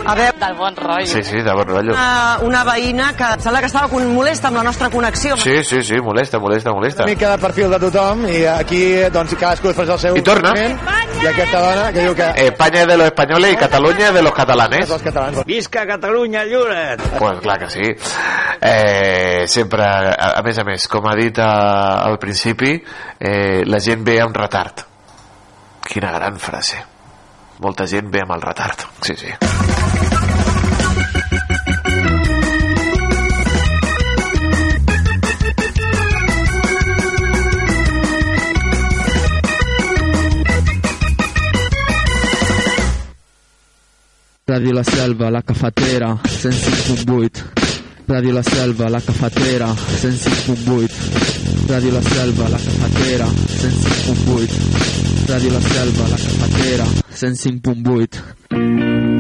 A 0.04 0.14
veure, 0.16 0.32
del 0.38 0.54
bon 0.58 0.74
rotllo. 0.76 1.06
Sí, 1.06 1.22
sí, 1.22 1.36
de 1.42 1.52
bon 1.52 1.66
rotllo. 1.66 1.92
Una, 1.92 2.38
una 2.42 2.64
veïna 2.66 3.12
que 3.16 3.28
sembla 3.40 3.60
que 3.60 3.66
estava 3.70 3.88
con- 3.88 4.08
molesta 4.14 4.48
amb 4.48 4.56
la 4.58 4.64
nostra 4.64 4.90
connexió. 4.90 5.36
Sí, 5.36 5.62
sí, 5.62 5.82
sí, 5.82 5.94
molesta, 6.02 6.38
molesta, 6.40 6.72
molesta. 6.72 7.04
Una 7.04 7.12
mica 7.12 7.30
de 7.30 7.38
perfil 7.38 7.70
de 7.70 7.78
tothom 7.78 8.26
i 8.26 8.44
aquí 8.50 8.82
doncs, 9.14 9.34
cadascú 9.38 9.68
expressa 9.70 9.92
el 9.94 9.98
seu 10.02 10.16
I 10.16 10.22
torna. 10.22 10.52
i 11.22 11.26
aquesta 11.30 11.60
dona 11.62 11.92
que 11.92 12.00
diu 12.02 12.14
que 12.18 12.30
España 12.48 12.84
de 12.84 12.96
los 12.96 13.06
españoles 13.06 13.52
y 13.52 13.56
Cataluña 13.56 14.10
de 14.10 14.22
los 14.22 14.32
catalanes. 14.32 14.90
els 14.90 15.02
catalans 15.02 15.44
Visca 15.46 15.86
Catalunya 15.86 16.44
lliure. 16.44 16.96
Pues 17.18 17.38
clar 17.40 17.58
que 17.60 17.70
sí. 17.70 17.94
Eh, 18.60 19.44
sempre, 19.46 19.84
a, 19.84 20.38
a 20.38 20.42
més 20.42 20.58
a 20.58 20.64
més, 20.64 20.88
com 20.88 21.06
ha 21.08 21.14
dit 21.16 21.38
a, 21.38 22.02
al 22.02 22.18
principi, 22.18 22.74
eh, 23.20 23.62
la 23.66 23.78
gent 23.80 24.02
ve 24.04 24.20
amb 24.20 24.36
retard. 24.36 24.82
Quina 25.86 26.12
gran 26.12 26.38
frase. 26.38 26.82
Molta 27.62 27.86
gent 27.86 28.10
ve 28.10 28.24
amb 28.24 28.34
el 28.34 28.42
retard. 28.42 28.86
Sí, 29.06 29.14
sí. 29.16 29.30
Ràdio 44.52 44.74
La 44.74 44.82
Selva, 44.84 45.30
la 45.30 45.40
cafetera, 45.46 46.16
105.8. 46.26 47.81
Ràdio 48.08 48.32
La 48.32 48.42
Selva, 48.42 48.88
la 48.90 49.00
cafetera, 49.00 49.68
105.8. 50.02 50.90
Ràdio 51.68 51.92
La 51.92 52.02
Selva, 52.02 52.48
la 52.48 52.58
cafetera, 52.58 53.26
105.8. 53.26 54.58
Ràdio 55.28 55.52
La 55.52 55.60
Selva, 55.60 56.08
la 56.08 56.18
cafetera, 56.26 56.86
105.8. 57.14 59.11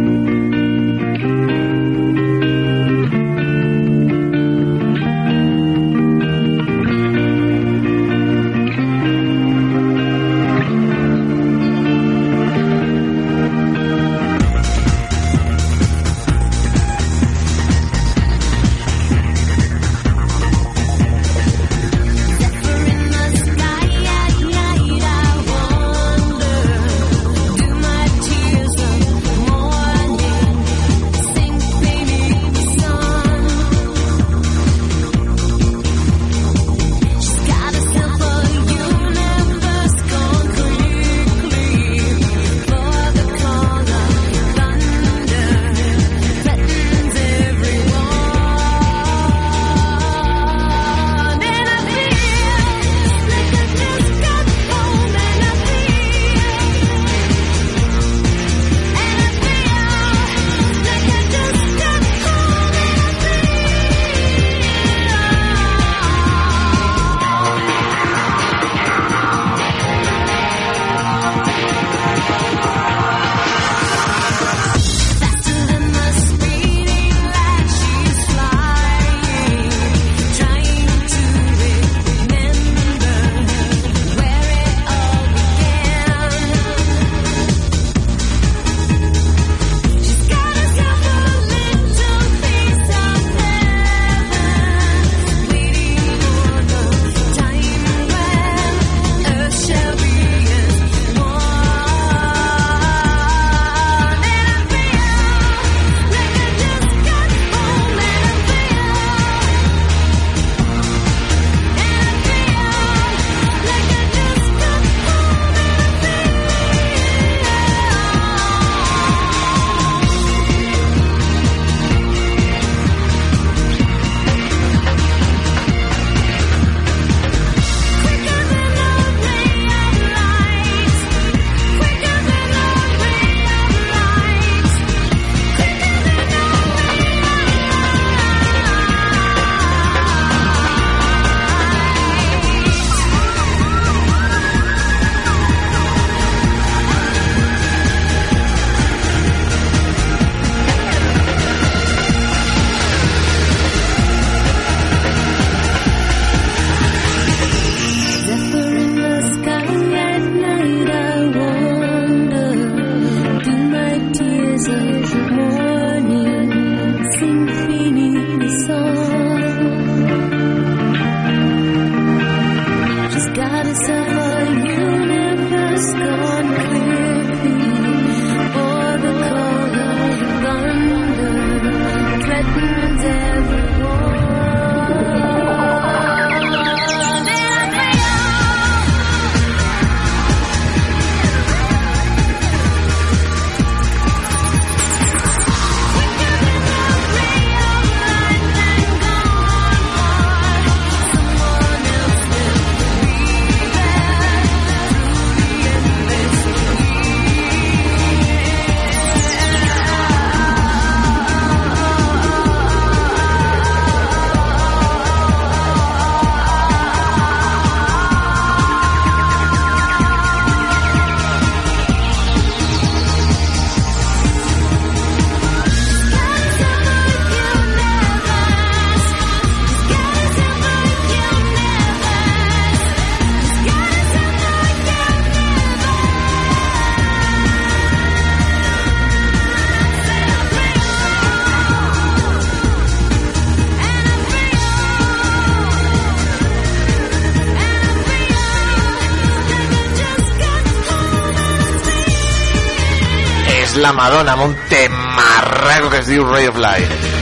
la 253.82 253.92
Madonna 253.92 254.36
amb 254.36 254.44
un 254.44 254.54
temarraco 254.70 255.90
que 255.90 255.98
es 256.04 256.06
diu 256.06 256.24
Ray 256.28 256.46
of 256.46 256.62
Light. 256.62 257.21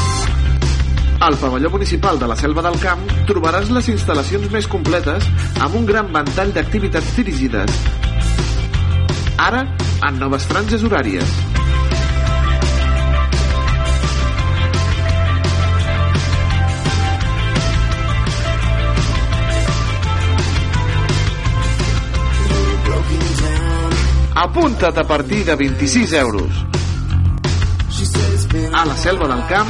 Al 1.21 1.37
pavelló 1.37 1.69
municipal 1.69 2.17
de 2.17 2.27
la 2.27 2.35
Selva 2.35 2.63
del 2.65 2.79
Camp 2.81 3.01
trobaràs 3.29 3.67
les 3.69 3.91
instal·lacions 3.93 4.47
més 4.49 4.65
completes 4.65 5.27
amb 5.61 5.75
un 5.77 5.85
gran 5.85 6.07
ventall 6.09 6.49
d'activitats 6.55 7.11
dirigides. 7.13 7.75
Ara, 9.37 9.61
en 10.07 10.17
noves 10.17 10.47
franges 10.49 10.81
horàries. 10.81 11.35
Apunta't 24.41 24.97
a 24.97 25.05
partir 25.05 25.45
de 25.45 25.55
26 25.55 26.17
euros. 26.23 26.65
A 28.73 28.85
la 28.89 28.97
Selva 28.97 29.29
del 29.29 29.45
Camp, 29.53 29.69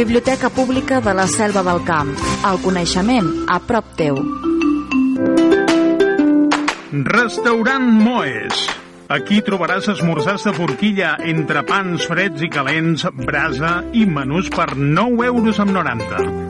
Biblioteca 0.00 0.48
Pública 0.48 1.00
de 1.02 1.12
la 1.12 1.26
Selva 1.28 1.62
del 1.62 1.82
Camp. 1.84 2.08
El 2.48 2.56
coneixement 2.64 3.26
a 3.52 3.58
prop 3.60 3.90
teu. 3.98 4.16
Restaurant 7.12 7.84
Moes. 8.00 8.64
Aquí 9.12 9.42
trobaràs 9.44 9.90
esmorzars 9.92 10.48
de 10.48 10.54
forquilla 10.56 11.18
entre 11.20 11.66
pans 11.68 12.08
freds 12.08 12.42
i 12.42 12.48
calents, 12.48 13.04
brasa 13.26 13.82
i 13.92 14.06
menús 14.08 14.48
per 14.54 14.72
9 14.78 15.28
euros 15.28 15.60
amb 15.60 15.76
90. 15.76 16.49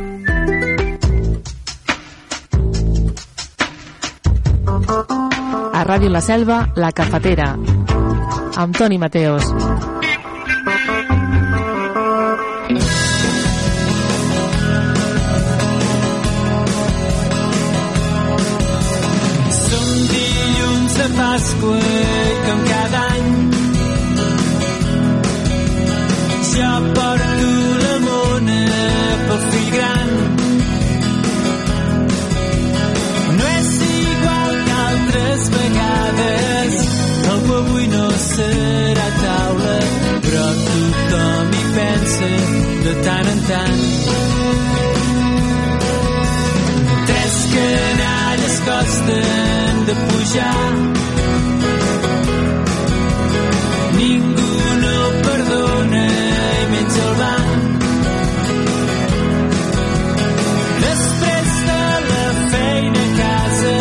A 4.91 5.83
Ràdio 5.87 6.09
La 6.09 6.19
Selva, 6.21 6.57
La 6.75 6.91
Cafetera, 6.91 7.55
amb 8.57 8.75
Toni 8.77 8.97
Mateos. 8.99 9.47
Som 19.61 19.87
dilluns 20.11 20.99
de 20.99 21.07
Pasqua 21.15 22.20
pensa 42.11 42.25
de 42.83 42.93
tant 43.03 43.27
en 43.33 43.41
tant. 43.49 43.81
Tres 47.07 47.35
canalles 47.53 48.55
costen 48.67 49.85
de 49.87 49.95
pujar. 50.07 50.71
Ningú 53.97 54.53
no 54.83 54.97
perdona 55.27 56.05
i 56.61 56.67
menys 56.73 56.99
el 57.05 57.13
banc. 57.21 57.87
Després 60.87 61.51
de 61.69 61.81
la 62.11 62.25
feina 62.55 63.03
a 63.07 63.13
casa 63.21 63.75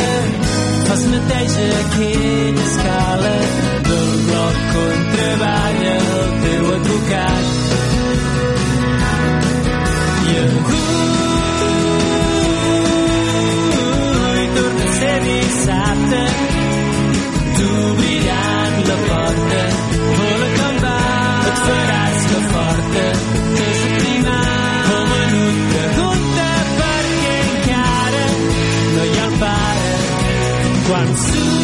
fas 0.88 1.06
neteja 1.14 1.70
aquella 1.84 2.66
escala 2.68 3.79
quan 31.10 31.59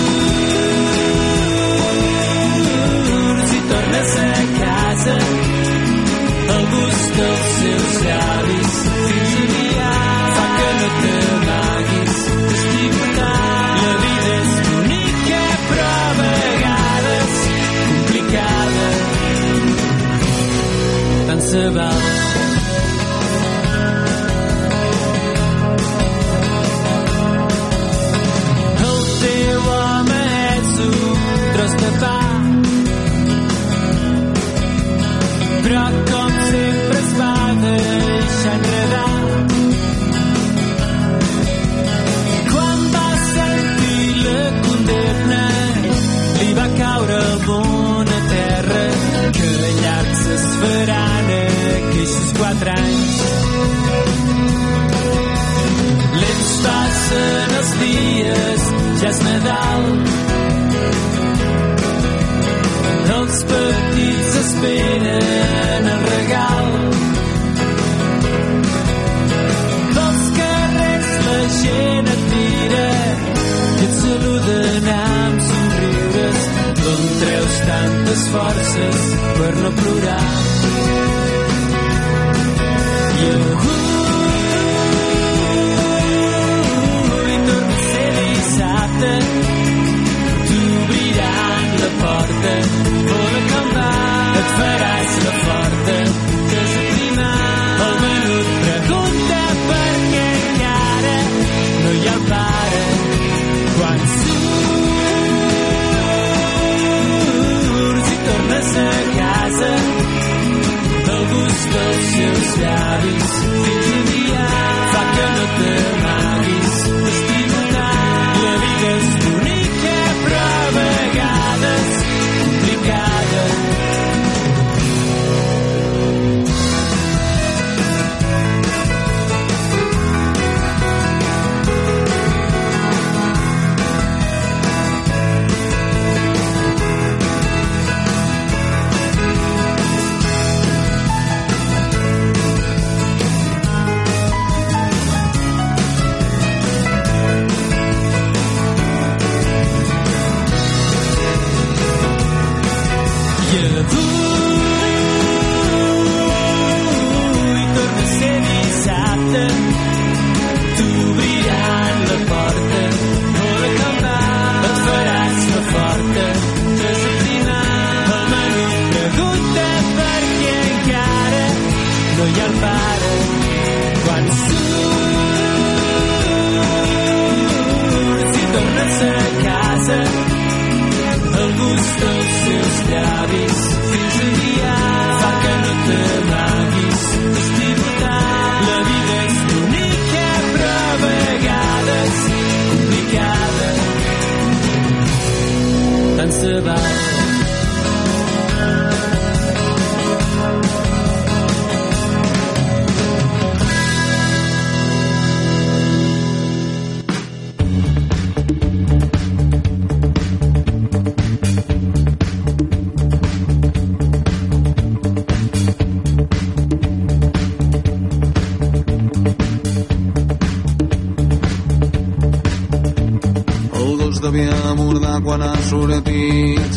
quan 225.36 225.48
ha 225.50 225.56
sortit 225.68 226.72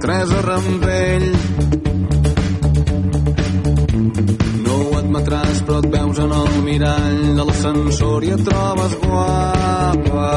tres 0.00 0.30
a 0.32 0.40
rampell. 0.40 1.26
No 4.64 4.76
ho 4.76 4.94
admetràs, 5.00 5.58
però 5.66 5.80
et 5.82 5.88
veus 5.92 6.20
en 6.24 6.32
el 6.38 6.54
mirall 6.64 7.18
de 7.38 7.44
l'ascensor 7.48 8.24
i 8.24 8.32
et 8.36 8.44
trobes 8.48 8.94
guapa. 9.02 10.30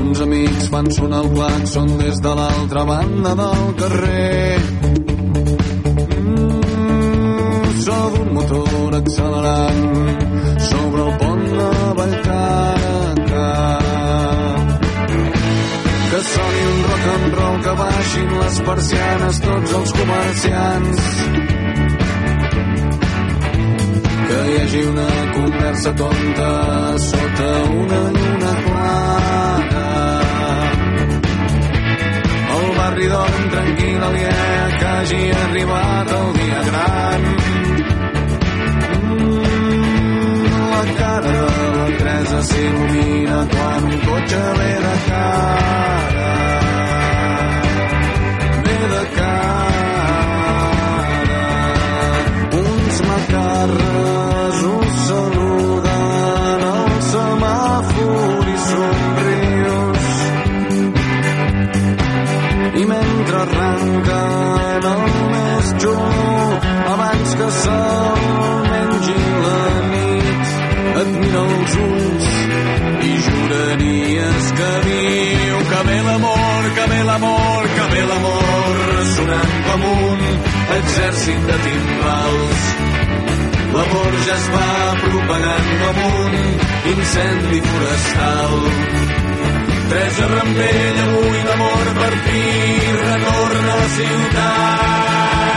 Uns 0.00 0.24
amics 0.26 0.66
fan 0.74 0.90
sonar 0.98 1.22
el 1.22 1.30
claxon 1.36 1.94
des 2.02 2.20
de 2.26 2.34
l'altra 2.40 2.84
banda 2.90 3.36
del 3.42 3.64
carrer. 3.82 4.58
Mm, 6.24 7.70
so 7.86 8.00
d'un 8.16 8.34
motor 8.40 8.98
accelerant 9.02 9.86
sobre 10.72 11.06
el 11.06 11.16
pont 11.22 11.48
de 11.60 11.89
soni 16.32 16.62
un 16.72 16.82
rock 16.88 17.06
and 17.14 17.34
roll, 17.38 17.56
que 17.64 17.74
baixin 17.80 18.34
les 18.40 18.58
persianes 18.68 19.40
tots 19.46 19.74
els 19.78 19.94
comerciants. 19.98 21.06
Que 24.30 24.40
hi 24.48 24.58
hagi 24.62 24.82
una 24.90 25.08
conversa 25.36 25.94
tonta 26.02 26.50
sota 27.06 27.48
una 27.84 28.02
lluna 28.18 28.52
clara. 28.66 29.86
El 32.58 32.68
barri 32.78 33.08
dorm 33.14 33.48
tranquil 33.56 34.06
aliè 34.10 34.36
que 34.78 34.92
hagi 34.92 35.24
arribat 35.44 36.14
el 36.20 36.30
dia 36.38 36.62
gran. 36.70 37.59
Teresa 42.30 42.46
s'il·lumina 42.46 43.38
quan 43.50 43.84
un 43.90 43.96
cotxe 44.06 44.42
ve 44.58 44.72
de 44.84 44.94
cara. 45.06 46.28
Ve 48.66 48.76
de 48.92 49.04
cara. 49.16 49.88
Uns 52.60 53.00
macarres 53.08 54.62
us 54.76 54.94
saluden 55.08 56.62
al 56.70 56.94
semàfor 57.10 58.46
i 58.54 58.56
somrius. 58.68 60.08
I 62.80 62.84
mentre 62.94 63.42
arranquen 63.42 64.90
el 64.94 65.04
més 65.34 65.74
xulo 65.82 66.40
abans 66.94 67.38
que 67.42 67.50
se'l 67.64 68.19
mira 71.30 71.42
els 71.46 71.74
ulls 71.84 72.28
i 73.06 73.10
juraries 73.24 74.46
que 74.58 74.70
viu 74.86 75.58
que 75.70 75.82
ve 75.88 75.98
l'amor, 76.06 76.64
que 76.76 76.86
ve 76.92 77.02
l'amor, 77.08 77.68
que 77.76 77.84
ve 77.92 78.02
l'amor 78.10 79.04
sonant 79.14 79.52
com 79.66 79.84
un 79.90 80.24
exèrcit 80.78 81.46
de 81.50 81.58
timbals 81.66 82.64
l'amor 83.76 84.18
ja 84.26 84.34
es 84.38 84.48
va 84.54 84.66
propagant 85.04 85.70
com 85.84 86.02
un 86.08 86.34
incendi 86.94 87.62
forestal. 87.68 88.58
Teresa 89.90 90.26
Rampell 90.34 91.00
avui 91.06 91.46
l'amor 91.46 91.94
per 92.00 92.12
fi 92.26 92.42
retorna 93.06 93.72
a 93.76 93.80
la 93.84 93.88
ciutat 94.00 95.49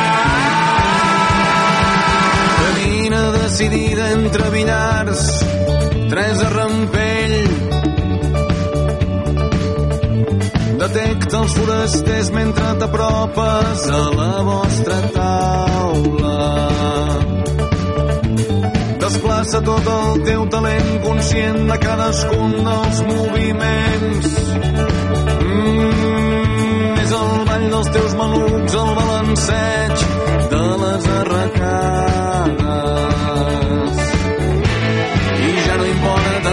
decidida 3.54 4.10
entre 4.10 4.50
billars 4.50 5.46
Teresa 6.10 6.50
Rampell. 6.50 7.36
Detecta 10.82 11.38
els 11.38 11.54
forasters 11.60 12.32
mentre 12.34 12.72
t'apropes 12.82 13.84
a 13.94 14.02
la 14.18 14.42
vostra 14.48 14.98
taula. 15.18 16.40
Desplaça 19.06 19.62
tot 19.70 19.92
el 19.98 20.26
teu 20.32 20.48
talent 20.56 20.90
conscient 21.06 21.62
de 21.70 21.78
cadascun 21.86 22.58
dels 22.58 23.04
moviments. 23.12 24.30
Mm, 25.46 26.98
és 27.06 27.12
el 27.22 27.30
els 28.02 28.18
malucs 28.24 28.74
al 28.82 28.92
balanceig 28.98 29.96
de 30.56 30.66
les 30.86 31.04
arracades. 31.22 31.94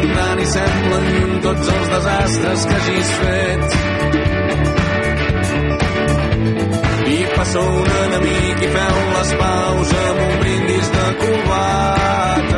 Tant 0.01 0.37
ni 0.39 0.47
semblen 0.47 1.07
tots 1.45 1.69
els 1.75 1.89
desastres 1.95 2.61
que 2.69 2.77
hagis 2.79 3.11
fet. 3.21 3.65
I 7.11 7.19
passa 7.35 7.61
un 7.61 7.89
enemic 8.05 8.57
i 8.67 8.69
feu 8.77 8.97
les 9.17 9.31
paus 9.43 9.89
amb 10.05 10.19
un 10.27 10.35
brindis 10.43 10.89
de 10.97 11.07
covates. 11.23 12.49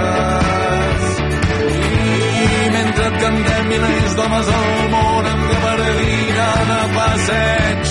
I 1.70 2.70
mentre 2.76 3.04
et 3.08 3.16
cantem 3.24 3.64
milers 3.72 4.12
d'homes 4.20 4.48
al 4.58 4.70
món 4.94 5.24
amb 5.32 5.42
gabardina 5.54 6.48
de 6.70 6.80
passeig, 6.98 7.82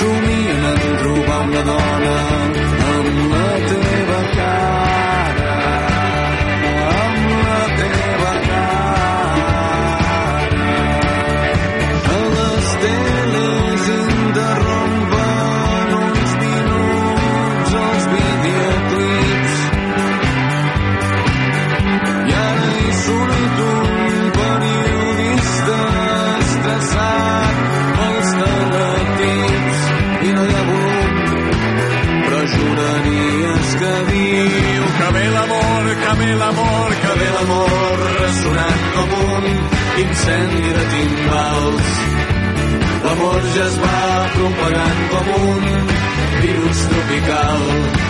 somien 0.00 0.62
en 0.72 0.78
trobar 1.04 1.40
una 1.46 1.62
dona 1.70 2.69
incendi 40.04 40.76
de 40.76 40.84
timbals 40.94 41.90
l'amor 43.04 43.42
ja 43.56 43.66
es 43.70 43.76
va 43.84 43.98
propagant 44.38 45.02
com 45.14 45.34
un 45.40 45.66
virus 46.44 46.86
tropical 46.94 48.08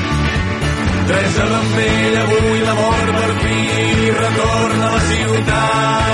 Tres 1.11 1.38
a 1.43 1.45
l'envell, 1.45 2.16
avui 2.22 2.61
l'amor 2.62 3.09
per 3.16 3.30
fi 3.41 4.11
retorna 4.11 4.84
a 4.86 4.91
la 4.93 5.01
ciutat. 5.09 6.11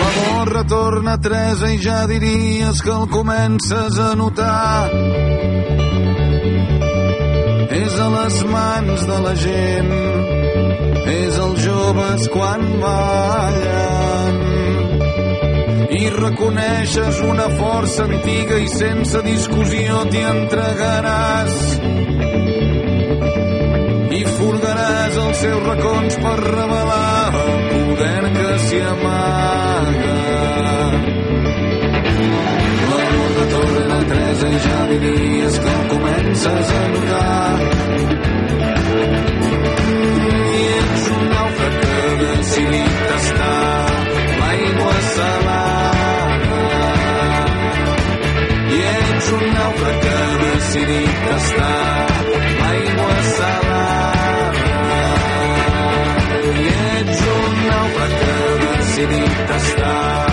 L'amor 0.00 0.52
retorna 0.58 1.14
a 1.14 1.20
Teresa 1.24 1.70
i 1.72 1.78
ja 1.80 2.02
diries 2.10 2.82
que 2.84 2.92
el 2.92 3.08
comences 3.08 3.98
a 3.98 4.10
notar. 4.20 4.90
És 7.80 7.96
a 7.96 8.10
les 8.18 8.36
mans 8.52 9.06
de 9.12 9.18
la 9.24 9.34
gent, 9.46 9.90
és 11.06 11.38
els 11.38 11.60
joves 11.64 12.28
quan 12.32 12.64
ballen. 12.82 14.38
I 16.00 16.08
reconeixes 16.14 17.20
una 17.26 17.48
força 17.58 18.04
antiga 18.04 18.58
i 18.60 18.68
sense 18.72 19.22
discussió 19.26 20.02
t'hi 20.10 20.22
entregaràs. 20.32 21.58
I 24.20 24.22
furgaràs 24.36 25.18
els 25.24 25.42
seus 25.44 25.62
racons 25.66 26.18
per 26.24 26.36
revelar 26.44 27.42
el 27.44 27.54
poder 27.70 28.24
que 28.36 28.50
s'hi 28.66 28.80
amaga. 28.94 30.16
L'amor 32.90 33.30
de 33.38 33.46
torna 33.54 34.00
a 34.00 34.02
Teresa 34.12 34.50
i 34.50 34.64
ja 34.66 34.80
diries 34.94 35.62
que 35.64 35.78
comences 35.94 36.76
a 36.80 36.84
notar 36.96 38.29
decidit 42.50 42.94
tastar 43.08 43.90
l'aigua 44.38 44.94
salada 45.14 46.62
i 48.76 48.80
ets 48.94 49.28
un 49.36 49.44
nàufrag 49.56 50.00
que 50.04 50.14
ha 50.22 50.32
decidit 50.40 51.20
tastar 51.28 52.08
l'aigua 52.62 53.14
salada 53.36 54.74
i 56.64 56.66
ets 56.96 57.22
un 57.36 57.54
nàufrag 57.68 58.18
que 58.24 58.34
ha 58.40 58.50
decidit 58.66 59.40
tastar 59.52 60.29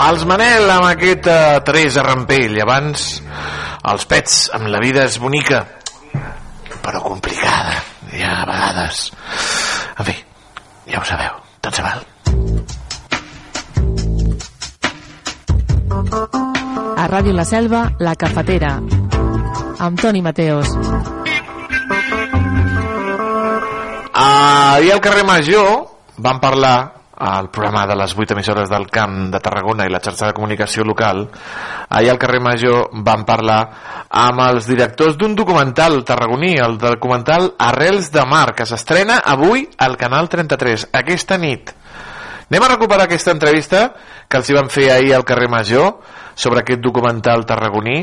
Els 0.00 0.22
Manel 0.24 0.70
amb 0.72 0.86
aquest 0.88 1.26
uh, 1.28 1.58
Teresa 1.66 2.00
Rampell. 2.06 2.54
Abans, 2.62 3.02
els 3.92 4.06
pets 4.08 4.36
amb 4.56 4.70
la 4.72 4.80
vida 4.80 5.04
és 5.04 5.18
bonica, 5.20 5.60
però 6.80 7.02
complicada, 7.04 7.74
ja 8.14 8.30
a 8.40 8.46
vegades. 8.48 9.02
En 9.98 10.08
fi, 10.08 10.14
ja 10.88 11.02
ho 11.02 11.04
sabeu, 11.04 11.36
tot 11.60 11.76
se 11.76 11.84
val. 11.84 12.06
A 17.00 17.08
Ràdio 17.12 17.34
La 17.36 17.44
Selva, 17.48 17.82
La 18.00 18.14
Cafetera, 18.16 18.78
amb 18.80 20.00
Toni 20.00 20.24
Mateos. 20.24 20.72
Ahir 24.20 24.94
al 24.94 25.04
carrer 25.04 25.26
Major 25.28 25.84
vam 26.16 26.40
parlar 26.40 26.99
al 27.20 27.50
programa 27.52 27.86
de 27.86 27.94
les 28.00 28.14
8 28.16 28.32
emissores 28.32 28.70
del 28.72 28.88
Camp 28.88 29.28
de 29.30 29.40
Tarragona 29.44 29.84
i 29.84 29.92
la 29.92 30.00
xarxa 30.00 30.30
de 30.30 30.36
comunicació 30.36 30.86
local, 30.88 31.26
ahir 31.88 32.08
al 32.10 32.18
carrer 32.18 32.40
Major 32.40 32.88
vam 33.04 33.26
parlar 33.28 33.58
amb 34.08 34.40
els 34.46 34.66
directors 34.66 35.18
d'un 35.20 35.36
documental 35.36 36.00
tarragoní, 36.08 36.54
el 36.56 36.78
documental 36.80 37.52
Arrels 37.58 38.08
de 38.10 38.24
Mar, 38.24 38.54
que 38.56 38.64
s'estrena 38.66 39.20
avui 39.20 39.66
al 39.78 39.98
Canal 40.00 40.32
33, 40.32 40.88
aquesta 40.96 41.36
nit. 41.38 41.74
Anem 42.50 42.66
a 42.66 42.72
recuperar 42.72 43.04
aquesta 43.04 43.36
entrevista 43.36 43.84
que 44.26 44.40
els 44.40 44.48
hi 44.48 44.56
van 44.56 44.72
fer 44.72 44.88
ahir 44.90 45.14
al 45.14 45.28
carrer 45.28 45.52
Major 45.52 46.00
sobre 46.34 46.64
aquest 46.64 46.80
documental 46.80 47.44
tarragoní 47.46 48.00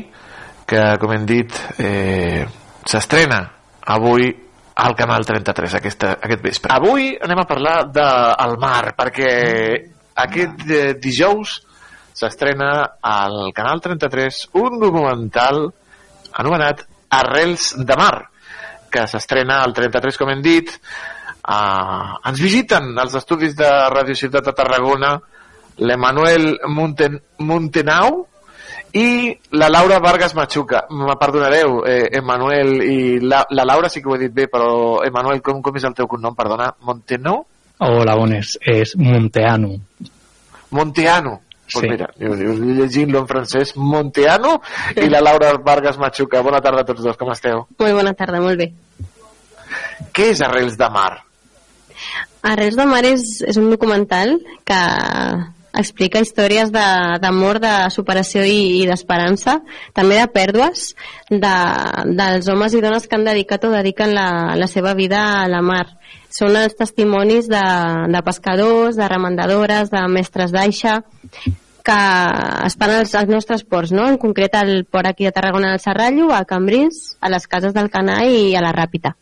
que, 0.68 0.84
com 1.01 1.11
hem 1.15 1.26
dit, 1.26 1.57
eh, 1.80 2.45
s'estrena 2.86 3.41
avui 3.88 4.30
al 4.78 4.93
Canal 4.95 5.25
33 5.25 5.75
aquesta, 5.80 6.11
aquest 6.21 6.43
vespre. 6.43 6.73
Avui 6.73 7.09
anem 7.17 7.41
a 7.41 7.47
parlar 7.49 7.78
del 7.89 8.57
mar, 8.61 8.93
perquè 8.97 9.32
aquest 10.21 10.63
eh, 10.69 10.93
dijous 11.01 11.57
s'estrena 12.17 12.71
al 13.01 13.51
Canal 13.57 13.82
33 13.82 14.43
un 14.61 14.78
documental 14.82 15.65
anomenat 16.38 16.86
Arrels 17.17 17.71
de 17.78 17.97
Mar, 17.97 18.28
que 18.91 19.05
s'estrena 19.09 19.61
al 19.63 19.73
33, 19.73 20.17
com 20.19 20.30
hem 20.34 20.41
dit. 20.45 20.71
Uh, 21.47 22.17
ens 22.28 22.41
visiten 22.43 22.91
als 22.99 23.15
estudis 23.15 23.55
de 23.55 23.67
Radio 23.93 24.17
Ciutat 24.19 24.49
de 24.49 24.53
Tarragona 24.53 25.13
l'Emanuel 25.80 26.57
Monten 26.67 27.15
Montenau 27.47 28.25
i 28.94 29.38
la 29.52 29.68
Laura 29.70 30.00
Vargas 30.00 30.34
Machuca. 30.36 30.86
Me 30.90 31.16
perdonareu, 31.20 31.82
eh, 31.86 32.10
Emanuel 32.18 32.82
i 32.84 33.20
la, 33.20 33.46
la 33.50 33.66
Laura 33.66 33.90
sí 33.90 34.02
que 34.02 34.10
ho 34.10 34.16
he 34.16 34.20
dit 34.20 34.34
bé, 34.34 34.48
però 34.48 35.04
Emanuel, 35.06 35.42
com, 35.42 35.62
com 35.62 35.76
és 35.76 35.84
el 35.84 35.94
teu 35.98 36.08
cognom? 36.08 36.36
Perdona, 36.36 36.72
Montenau? 36.82 37.44
Hola, 37.80 38.16
bones. 38.16 38.58
És 38.62 38.96
Monteano. 38.98 39.76
Monteano. 40.72 41.42
Pues 41.72 41.84
Sí. 41.84 41.90
mira, 41.90 42.08
jo, 42.18 42.30
jo 42.32 42.54
llegint-lo 42.64 43.20
en 43.20 43.28
francès, 43.28 43.74
Monteano 43.76 44.62
i 44.96 45.10
la 45.10 45.20
Laura 45.20 45.52
Vargas 45.60 45.98
Machuca. 46.00 46.40
Bona 46.42 46.62
tarda 46.62 46.82
a 46.82 46.86
tots 46.88 47.04
dos, 47.04 47.18
com 47.20 47.30
esteu? 47.34 47.66
Molt 47.78 47.94
bona 47.94 48.14
tarda, 48.16 48.40
molt 48.40 48.58
bé. 48.58 48.70
Què 50.16 50.30
és 50.32 50.42
Arrels 50.42 50.78
de 50.80 50.88
Mar? 50.90 51.24
Arrels 52.48 52.78
de 52.80 52.86
Mar 52.88 53.04
és, 53.04 53.42
és 53.44 53.58
un 53.60 53.68
documental 53.70 54.38
que 54.64 54.80
explica 55.78 56.21
històries 56.23 56.71
d'amor, 56.73 57.59
de, 57.61 57.67
de 57.67 57.91
superació 57.93 58.43
i, 58.47 58.82
i 58.82 58.88
d'esperança, 58.89 59.59
també 59.97 60.17
de 60.19 60.28
pèrdues 60.34 60.89
de, 61.30 61.53
dels 62.17 62.49
homes 62.51 62.73
i 62.73 62.82
dones 62.84 63.07
que 63.07 63.17
han 63.17 63.28
dedicat 63.28 63.67
o 63.67 63.71
dediquen 63.73 64.15
la, 64.15 64.55
la 64.57 64.67
seva 64.71 64.95
vida 64.97 65.21
a 65.43 65.45
la 65.51 65.61
mar. 65.61 65.86
Són 66.34 66.57
els 66.59 66.75
testimonis 66.78 67.47
de, 67.51 67.63
de 68.13 68.23
pescadors, 68.25 68.97
de 68.99 69.07
remendadores, 69.07 69.93
de 69.93 70.03
mestres 70.11 70.51
d'aixa, 70.51 70.99
que 71.88 71.99
estan 72.67 72.91
als, 72.97 73.13
als 73.15 73.32
nostres 73.32 73.63
ports, 73.63 73.93
no? 73.95 74.09
en 74.11 74.17
concret 74.19 74.57
al 74.59 74.84
port 74.91 75.07
aquí 75.07 75.23
de 75.23 75.32
Tarragona 75.32 75.71
del 75.71 75.80
Serrallo, 75.80 76.34
a 76.36 76.43
Cambrils, 76.45 77.15
a 77.21 77.32
les 77.32 77.47
cases 77.47 77.73
del 77.78 77.88
Canà 77.93 78.25
i 78.28 78.51
a 78.55 78.65
la 78.65 78.75
Ràpita. 78.75 79.15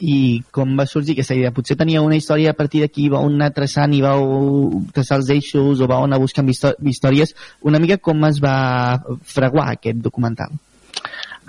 I 0.00 0.42
com 0.52 0.76
va 0.76 0.84
sorgir 0.86 1.14
aquesta 1.16 1.34
idea? 1.34 1.52
Potser 1.56 1.76
tenia 1.78 2.02
una 2.04 2.16
història 2.18 2.50
a 2.52 2.56
partir 2.58 2.82
d'aquí, 2.82 3.08
vau 3.12 3.24
anar 3.26 3.50
traçant 3.56 3.94
i 3.96 4.02
vau 4.04 4.82
traçar 4.92 5.18
els 5.22 5.30
eixos 5.32 5.80
o 5.80 5.88
vau 5.88 6.04
anar 6.04 6.18
buscant 6.20 6.48
histò- 6.52 6.74
històries. 6.84 7.34
Una 7.62 7.78
mica 7.80 7.96
com 7.98 8.24
es 8.28 8.40
va 8.42 9.00
fraguar 9.24 9.70
aquest 9.72 10.02
documental? 10.04 10.52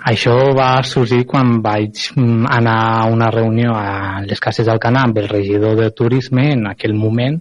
Això 0.08 0.34
va 0.54 0.80
sorgir 0.86 1.24
quan 1.26 1.56
vaig 1.60 2.12
mm, 2.14 2.46
anar 2.54 2.78
a 3.00 3.06
una 3.10 3.30
reunió 3.34 3.72
a 3.74 4.20
les 4.22 4.38
Cases 4.40 4.66
del 4.66 4.78
Canà 4.78 5.02
amb 5.08 5.18
el 5.18 5.26
regidor 5.28 5.74
de 5.76 5.90
turisme 5.90 6.52
en 6.52 6.68
aquell 6.70 6.94
moment 6.94 7.40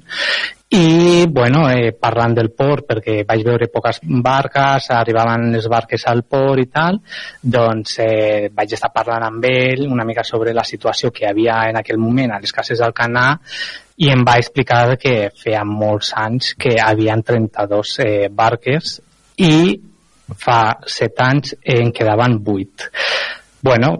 i, 0.70 1.26
bueno, 1.30 1.70
eh, 1.70 1.94
parlant 1.96 2.34
del 2.36 2.50
port, 2.52 2.84
perquè 2.90 3.22
vaig 3.24 3.44
veure 3.48 3.70
poques 3.72 4.02
barques, 4.04 4.90
arribaven 4.92 5.46
les 5.54 5.68
barques 5.72 6.04
al 6.12 6.26
port 6.28 6.60
i 6.60 6.68
tal, 6.68 7.00
doncs 7.40 8.00
eh, 8.04 8.50
vaig 8.52 8.76
estar 8.76 8.92
parlant 8.92 9.24
amb 9.30 9.48
ell 9.48 9.86
una 9.88 10.04
mica 10.04 10.26
sobre 10.28 10.52
la 10.54 10.66
situació 10.68 11.14
que 11.16 11.30
havia 11.30 11.62
en 11.70 11.80
aquell 11.80 12.02
moment 12.02 12.36
a 12.36 12.42
les 12.44 12.52
cases 12.52 12.84
del 12.84 12.92
Canà 12.92 13.30
i 14.04 14.12
em 14.12 14.28
va 14.28 14.36
explicar 14.42 14.98
que 15.00 15.32
feia 15.40 15.64
molts 15.64 16.12
anys 16.20 16.52
que 16.60 16.76
havia 16.84 17.16
32 17.16 17.98
eh, 18.04 18.28
barques 18.28 19.00
i 19.40 19.80
fa 20.36 20.62
7 20.84 21.24
anys 21.24 21.56
en 21.64 21.96
quedaven 21.96 22.42
8. 22.44 22.92
Bueno, 23.64 23.96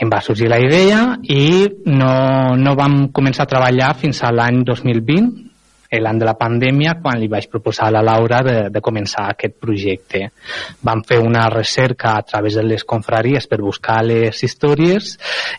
em 0.00 0.08
va 0.12 0.20
sorgir 0.20 0.52
la 0.52 0.60
idea 0.60 1.16
i 1.32 1.64
no, 1.88 2.56
no 2.60 2.76
vam 2.76 3.06
començar 3.08 3.48
a 3.48 3.54
treballar 3.56 3.94
fins 3.96 4.20
a 4.20 4.34
l'any 4.36 4.60
2020 4.68 5.24
eh, 5.24 5.49
l'any 5.98 6.20
de 6.20 6.26
la 6.28 6.36
pandèmia 6.38 6.94
quan 7.02 7.18
li 7.18 7.26
vaig 7.30 7.48
proposar 7.50 7.88
a 7.88 7.94
la 7.96 8.02
Laura 8.06 8.38
de, 8.46 8.56
de 8.70 8.82
començar 8.84 9.26
aquest 9.30 9.56
projecte. 9.58 10.28
Vam 10.86 11.02
fer 11.06 11.18
una 11.18 11.48
recerca 11.50 12.14
a 12.14 12.22
través 12.22 12.54
de 12.54 12.62
les 12.62 12.84
confraries 12.86 13.48
per 13.50 13.58
buscar 13.58 13.98
les 14.06 14.42
històries 14.46 15.16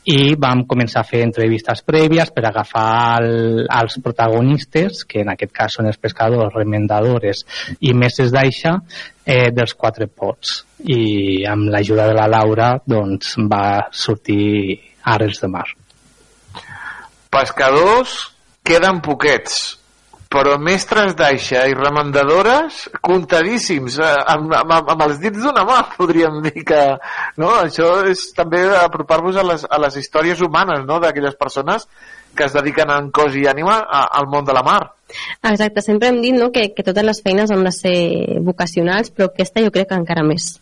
i 0.07 0.36
vam 0.39 0.63
començar 0.69 1.01
a 1.01 1.09
fer 1.09 1.23
entrevistes 1.25 1.84
prèvies 1.84 2.32
per 2.32 2.45
agafar 2.47 3.19
el, 3.19 3.65
els 3.65 3.99
protagonistes, 4.03 5.03
que 5.03 5.25
en 5.25 5.34
aquest 5.34 5.51
cas 5.51 5.75
són 5.75 5.91
els 5.91 5.99
pescadors, 5.99 6.53
remendadores 6.55 7.43
i 7.82 7.91
mestres 7.97 8.32
d'aixa, 8.32 8.77
eh, 9.25 9.51
dels 9.51 9.75
quatre 9.75 10.07
pots. 10.07 10.61
I 10.88 11.43
amb 11.49 11.69
l'ajuda 11.73 12.07
de 12.09 12.15
la 12.17 12.29
Laura 12.32 12.71
doncs, 12.88 13.36
va 13.51 13.91
sortir 13.91 14.79
Arrels 15.11 15.41
de 15.41 15.51
Mar. 15.51 15.67
Pescadors 17.32 18.15
queden 18.63 18.99
poquets, 19.01 19.80
però 20.32 20.55
mestres 20.63 21.11
d'aixa 21.19 21.65
i 21.67 21.75
remendadores 21.75 22.86
comptadíssims, 23.03 23.97
eh, 23.99 24.13
amb, 24.34 24.53
amb, 24.55 24.93
amb 24.93 25.03
els 25.09 25.19
dits 25.19 25.43
d'una 25.43 25.65
mà, 25.67 25.82
podríem 25.97 26.39
dir 26.47 26.63
que... 26.67 26.79
No? 27.41 27.51
Això 27.65 27.91
és 28.07 28.29
també 28.38 28.63
apropar-vos 28.79 29.38
a, 29.38 29.45
les, 29.51 29.67
a 29.67 29.82
les 29.84 29.99
històries 29.99 30.41
humanes 30.45 30.88
no? 30.88 31.01
d'aquelles 31.03 31.36
persones 31.39 31.88
que 32.32 32.47
es 32.47 32.55
dediquen 32.55 32.88
en 32.95 33.11
cos 33.11 33.36
i 33.36 33.43
ànima 33.51 33.82
a, 33.84 34.05
al 34.15 34.29
món 34.32 34.47
de 34.47 34.55
la 34.55 34.63
mar. 34.63 34.79
Exacte, 35.43 35.84
sempre 35.84 36.07
hem 36.07 36.21
dit 36.23 36.36
no, 36.38 36.47
que, 36.55 36.69
que 36.71 36.86
totes 36.88 37.03
les 37.03 37.19
feines 37.19 37.51
han 37.51 37.65
de 37.67 37.73
ser 37.75 37.95
vocacionals, 38.45 39.11
però 39.11 39.27
aquesta 39.27 39.59
jo 39.59 39.73
crec 39.75 39.89
que 39.89 39.99
encara 39.99 40.23
més. 40.23 40.53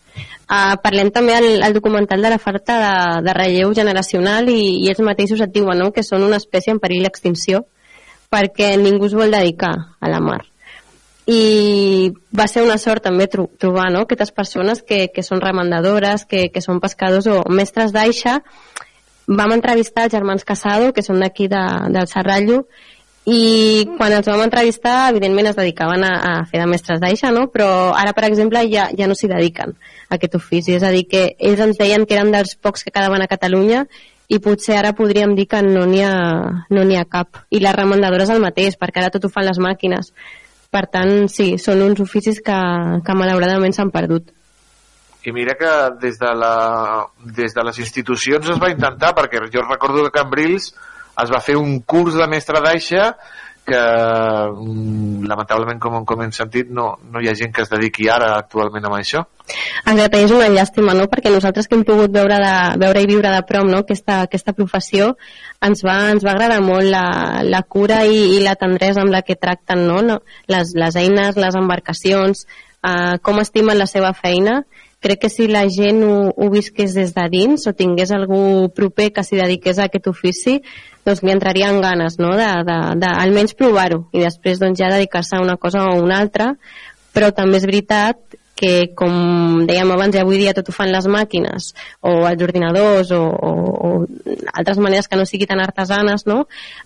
Uh, 0.50 0.74
parlem 0.82 1.12
també 1.14 1.36
al, 1.38 1.50
al 1.62 1.76
documental 1.76 2.26
de 2.26 2.32
la 2.32 2.42
falta 2.42 2.80
de, 2.82 2.94
de 3.28 3.34
relleu 3.38 3.70
generacional 3.78 4.50
i, 4.50 4.80
i 4.82 4.90
ells 4.90 5.04
mateixos 5.06 5.46
et 5.46 5.54
diuen 5.54 5.78
no, 5.78 5.92
que 5.94 6.02
són 6.02 6.26
una 6.26 6.42
espècie 6.42 6.74
en 6.74 6.82
perill 6.82 7.06
d'extinció 7.06 7.62
perquè 8.30 8.76
ningú 8.78 9.10
es 9.10 9.16
vol 9.18 9.34
dedicar 9.34 9.74
a 10.00 10.10
la 10.10 10.20
mar. 10.22 10.40
I 11.30 12.10
va 12.34 12.46
ser 12.50 12.62
una 12.64 12.78
sort 12.78 13.04
també 13.06 13.26
tro 13.30 13.48
trobar 13.60 13.90
no, 13.92 14.04
aquestes 14.06 14.32
persones 14.34 14.82
que, 14.82 15.08
que 15.14 15.22
són 15.26 15.42
remendadores, 15.42 16.24
que, 16.26 16.48
que 16.50 16.62
són 16.64 16.80
pescadors 16.82 17.28
o 17.30 17.42
mestres 17.50 17.92
d'aixa. 17.94 18.40
Vam 19.30 19.52
entrevistar 19.54 20.08
els 20.08 20.16
germans 20.16 20.46
Casado, 20.46 20.94
que 20.94 21.04
són 21.06 21.20
d'aquí 21.22 21.46
de, 21.50 21.62
del 21.94 22.08
Serrallo, 22.10 22.64
i 23.28 23.84
quan 23.98 24.14
els 24.16 24.26
vam 24.26 24.40
entrevistar 24.46 25.10
evidentment 25.10 25.50
es 25.50 25.58
dedicaven 25.58 26.04
a, 26.08 26.12
a 26.16 26.32
fer 26.48 26.62
de 26.62 26.68
mestres 26.70 27.00
d'aixa 27.02 27.28
no? 27.34 27.48
però 27.52 27.92
ara 27.92 28.14
per 28.16 28.24
exemple 28.30 28.62
ja, 28.72 28.88
ja 28.96 29.06
no 29.06 29.14
s'hi 29.14 29.28
dediquen 29.28 29.74
a 30.08 30.16
aquest 30.16 30.38
ofici, 30.38 30.72
és 30.74 30.82
a 30.82 30.90
dir 30.90 31.04
que 31.06 31.34
ells 31.38 31.60
ens 31.60 31.78
deien 31.78 32.06
que 32.08 32.16
eren 32.16 32.32
dels 32.32 32.56
pocs 32.56 32.82
que 32.82 32.90
quedaven 32.94 33.22
a 33.22 33.28
Catalunya 33.28 33.84
i 34.30 34.38
potser 34.38 34.76
ara 34.78 34.92
podríem 34.94 35.34
dir 35.34 35.48
que 35.50 35.60
no 35.66 35.82
n'hi 35.90 36.04
ha, 36.06 36.16
no 36.70 36.82
ha 36.96 37.06
cap. 37.10 37.42
I 37.50 37.58
les 37.58 37.74
remendadores 37.74 38.30
el 38.30 38.42
mateix, 38.42 38.76
perquè 38.78 39.02
ara 39.02 39.10
tot 39.10 39.26
ho 39.26 39.30
fan 39.32 39.48
les 39.48 39.58
màquines. 39.58 40.12
Per 40.70 40.84
tant 40.86 41.26
sí, 41.26 41.56
són 41.58 41.82
uns 41.82 41.98
oficis 42.00 42.38
que, 42.38 42.58
que 43.02 43.16
malauradament 43.18 43.74
s'han 43.74 43.90
perdut. 43.90 44.30
I 45.26 45.34
mira 45.36 45.56
que 45.58 45.70
des 46.00 46.16
de, 46.20 46.30
la, 46.32 46.54
des 47.36 47.52
de 47.52 47.64
les 47.66 47.82
institucions 47.82 48.54
es 48.54 48.62
va 48.62 48.70
intentar, 48.70 49.10
perquè 49.18 49.42
jo 49.52 49.66
recordo 49.66 50.06
que 50.06 50.14
a 50.14 50.22
Cambrils 50.22 50.70
es 51.20 51.32
va 51.34 51.42
fer 51.44 51.58
un 51.58 51.80
curs 51.82 52.14
de 52.14 52.28
mestre 52.30 52.62
d'aixa 52.62 53.10
que 53.70 53.80
mm, 53.80 55.26
lamentablement 55.30 55.80
com, 55.82 56.00
com 56.04 56.24
hem 56.24 56.32
sentit 56.34 56.70
no, 56.74 56.92
no 57.10 57.22
hi 57.22 57.30
ha 57.30 57.36
gent 57.38 57.54
que 57.54 57.64
es 57.64 57.70
dediqui 57.72 58.10
ara 58.10 58.34
actualment 58.36 58.86
a 58.86 58.96
això 58.98 59.24
Exacte, 59.50 60.20
és 60.22 60.32
una 60.34 60.48
llàstima, 60.52 60.94
no? 60.94 61.06
Perquè 61.10 61.30
nosaltres 61.32 61.66
que 61.68 61.76
hem 61.78 61.84
pogut 61.86 62.12
veure, 62.14 62.36
de, 62.42 62.54
veure 62.82 63.02
i 63.02 63.08
viure 63.10 63.32
de 63.32 63.42
prop 63.48 63.66
no? 63.66 63.82
aquesta, 63.84 64.20
aquesta 64.28 64.54
professió, 64.56 65.14
ens 65.66 65.82
va, 65.86 65.96
ens 66.14 66.24
va 66.26 66.34
agradar 66.36 66.60
molt 66.64 66.86
la, 66.92 67.04
la 67.46 67.62
cura 67.62 68.04
i, 68.06 68.36
i 68.36 68.42
la 68.44 68.56
tendresa 68.60 69.02
amb 69.02 69.14
la 69.14 69.24
que 69.26 69.38
tracten 69.40 69.86
no? 69.88 70.00
No? 70.06 70.20
Les, 70.52 70.74
les 70.78 70.98
eines, 71.00 71.40
les 71.40 71.58
embarcacions, 71.58 72.46
eh, 72.86 73.16
com 73.22 73.42
estimen 73.42 73.78
la 73.78 73.88
seva 73.90 74.12
feina. 74.14 74.60
Crec 75.00 75.22
que 75.22 75.30
si 75.32 75.48
la 75.48 75.64
gent 75.72 76.02
ho, 76.04 76.30
ho 76.36 76.50
visqués 76.52 76.94
des 76.94 77.14
de 77.16 77.26
dins 77.32 77.66
o 77.66 77.72
tingués 77.72 78.12
algú 78.12 78.68
proper 78.76 79.10
que 79.16 79.24
s'hi 79.24 79.40
dediqués 79.40 79.78
a 79.78 79.86
aquest 79.88 80.10
ofici, 80.12 80.58
doncs 81.06 81.22
li 81.24 81.32
entrarien 81.32 81.80
ganes, 81.80 82.18
no?, 82.20 82.34
de, 82.36 82.48
de, 82.68 82.76
de 83.00 83.12
almenys 83.22 83.56
provar-ho 83.56 84.04
i 84.12 84.20
després 84.20 84.60
doncs 84.60 84.78
ja 84.82 84.92
dedicar-se 84.92 85.38
a 85.38 85.44
una 85.44 85.56
cosa 85.56 85.86
o 85.88 85.96
una 86.02 86.20
altra, 86.20 86.52
però 87.16 87.32
també 87.32 87.58
és 87.58 87.66
veritat 87.66 88.20
que 88.60 88.90
com 88.92 89.64
dèiem 89.64 89.88
abans, 89.94 90.12
ja 90.12 90.20
avui 90.20 90.36
dia 90.42 90.52
tot 90.52 90.68
ho 90.68 90.74
fan 90.76 90.92
les 90.92 91.08
màquines 91.08 91.70
o 92.04 92.12
els 92.28 92.44
ordinadors 92.44 93.08
o, 93.16 93.22
o, 93.24 93.52
o 93.88 93.90
altres 94.52 94.82
maneres 94.84 95.08
que 95.08 95.16
no 95.16 95.24
sigui 95.24 95.48
tan 95.48 95.64
artesanes, 95.64 96.26
no? 96.28 96.42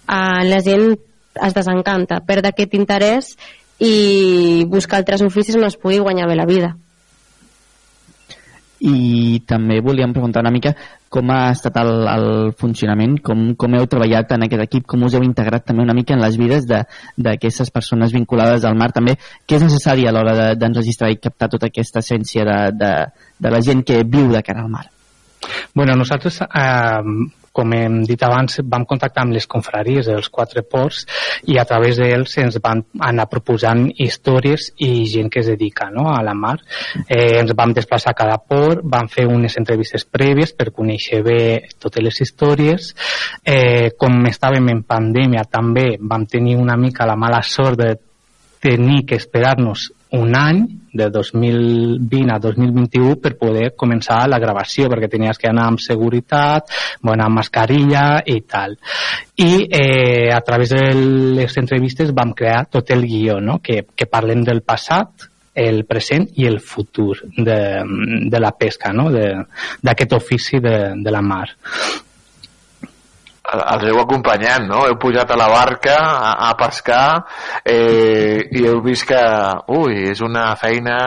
Uh, 0.07 0.45
la 0.47 0.63
gent 0.63 0.95
es 1.35 1.57
desencanta, 1.57 2.21
perd 2.23 2.47
aquest 2.47 2.79
interès 2.79 3.35
i 3.83 4.65
busca 4.71 5.01
altres 5.01 5.27
oficis 5.27 5.59
on 5.59 5.67
es 5.67 5.75
pugui 5.75 5.99
guanyar 5.99 6.31
bé 6.31 6.39
la 6.39 6.47
vida. 6.47 6.77
I 8.85 9.41
també 9.49 9.79
volíem 9.81 10.13
preguntar 10.13 10.43
una 10.45 10.51
mica 10.53 10.75
com 11.09 11.31
ha 11.31 11.51
estat 11.55 11.77
el, 11.81 11.93
el 12.11 12.27
funcionament, 12.59 13.15
com, 13.25 13.55
com 13.57 13.77
heu 13.79 13.87
treballat 13.89 14.33
en 14.35 14.45
aquest 14.45 14.65
equip, 14.67 14.85
com 14.91 15.05
us 15.07 15.15
heu 15.15 15.23
integrat 15.25 15.65
també 15.65 15.85
una 15.87 15.95
mica 15.95 16.13
en 16.17 16.21
les 16.21 16.37
vides 16.37 16.67
de- 16.69 16.83
d'aquestes 17.17 17.71
persones 17.71 18.13
vinculades 18.13 18.65
al 18.67 18.75
mar, 18.77 18.91
també 18.93 19.15
què 19.47 19.57
és 19.57 19.63
necessari 19.63 20.09
a 20.09 20.13
l'hora 20.13 20.35
de- 20.41 20.57
d'enregistrar 20.59 21.13
i 21.15 21.21
captar 21.23 21.49
tota 21.55 21.71
aquesta 21.71 22.03
essència 22.03 22.45
de, 22.45 22.59
de, 22.83 22.93
de 23.39 23.55
la 23.55 23.63
gent 23.63 23.85
que 23.87 24.03
viu 24.05 24.29
de 24.33 24.43
cara 24.43 24.63
al 24.67 24.69
mar. 24.75 24.85
Bueno, 25.75 25.95
nosaltres, 25.97 26.43
eh, 26.43 27.03
com 27.55 27.73
hem 27.77 28.01
dit 28.03 28.23
abans, 28.27 28.59
vam 28.67 28.85
contactar 28.89 29.23
amb 29.25 29.37
les 29.37 29.47
confraries 29.51 30.09
dels 30.11 30.29
quatre 30.35 30.65
ports 30.67 31.05
i 31.51 31.59
a 31.61 31.65
través 31.69 32.01
d'ells 32.01 32.35
ens 32.43 32.59
van 32.63 32.83
anar 33.07 33.29
proposant 33.31 33.87
històries 33.95 34.73
i 34.83 35.07
gent 35.11 35.31
que 35.31 35.45
es 35.45 35.51
dedica 35.53 35.89
no, 35.95 36.09
a 36.11 36.21
la 36.27 36.35
mar. 36.35 36.57
Eh, 37.07 37.39
ens 37.41 37.55
vam 37.57 37.75
desplaçar 37.77 38.13
a 38.13 38.19
cada 38.19 38.39
port, 38.43 38.83
vam 38.83 39.09
fer 39.13 39.29
unes 39.31 39.55
entrevistes 39.61 40.05
prèvies 40.05 40.55
per 40.59 40.73
conèixer 40.75 41.23
bé 41.23 41.41
totes 41.79 42.03
les 42.03 42.21
històries. 42.27 42.91
Eh, 43.45 43.95
com 43.99 44.19
estàvem 44.31 44.73
en 44.75 44.83
pandèmia 44.89 45.47
també 45.47 45.95
vam 46.01 46.27
tenir 46.27 46.59
una 46.59 46.77
mica 46.77 47.07
la 47.07 47.17
mala 47.17 47.43
sort 47.47 47.79
de 47.79 47.95
tenir 48.65 49.05
que 49.07 49.21
esperar-nos 49.21 49.91
un 50.15 50.35
any 50.39 50.63
de 50.95 51.09
2020 51.11 52.31
a 52.31 52.39
2021 52.39 53.17
per 53.21 53.35
poder 53.39 53.73
començar 53.77 54.21
la 54.31 54.39
gravació 54.39 54.87
perquè 54.91 55.11
tenies 55.11 55.41
que 55.43 55.51
anar 55.51 55.67
amb 55.73 55.83
seguretat, 55.83 56.71
bueno, 57.03 57.27
amb 57.27 57.41
mascarilla 57.41 58.23
i 58.25 58.39
tal. 58.47 58.79
I 59.43 59.67
eh, 59.67 60.31
a 60.33 60.41
través 60.47 60.71
de 60.71 60.85
les 61.41 61.59
entrevistes 61.59 62.15
vam 62.15 62.33
crear 62.33 62.65
tot 62.71 62.95
el 62.95 63.03
guió, 63.11 63.41
no? 63.43 63.59
que, 63.59 63.83
que 63.95 64.07
parlem 64.07 64.47
del 64.47 64.63
passat, 64.63 65.29
el 65.55 65.85
present 65.87 66.29
i 66.39 66.47
el 66.47 66.61
futur 66.61 67.15
de, 67.37 67.59
de 68.31 68.41
la 68.43 68.51
pesca, 68.59 68.91
no? 68.91 69.07
D'aquest 69.11 70.17
ofici 70.17 70.59
de, 70.59 70.79
de 70.99 71.13
la 71.15 71.23
mar. 71.23 71.47
Els 73.61 73.87
heu 73.89 74.01
acompanyat, 74.03 74.67
no? 74.69 74.85
Heu 74.89 74.99
pujat 75.01 75.31
a 75.31 75.39
la 75.39 75.49
barca 75.53 75.97
a, 76.01 76.33
a 76.49 76.53
pescar 76.59 77.07
eh, 77.63 78.45
i 78.51 78.67
heu 78.69 78.83
vist 78.85 79.07
que, 79.09 79.23
ui, 79.79 80.11
és 80.11 80.21
una 80.25 80.51
feina 80.61 80.99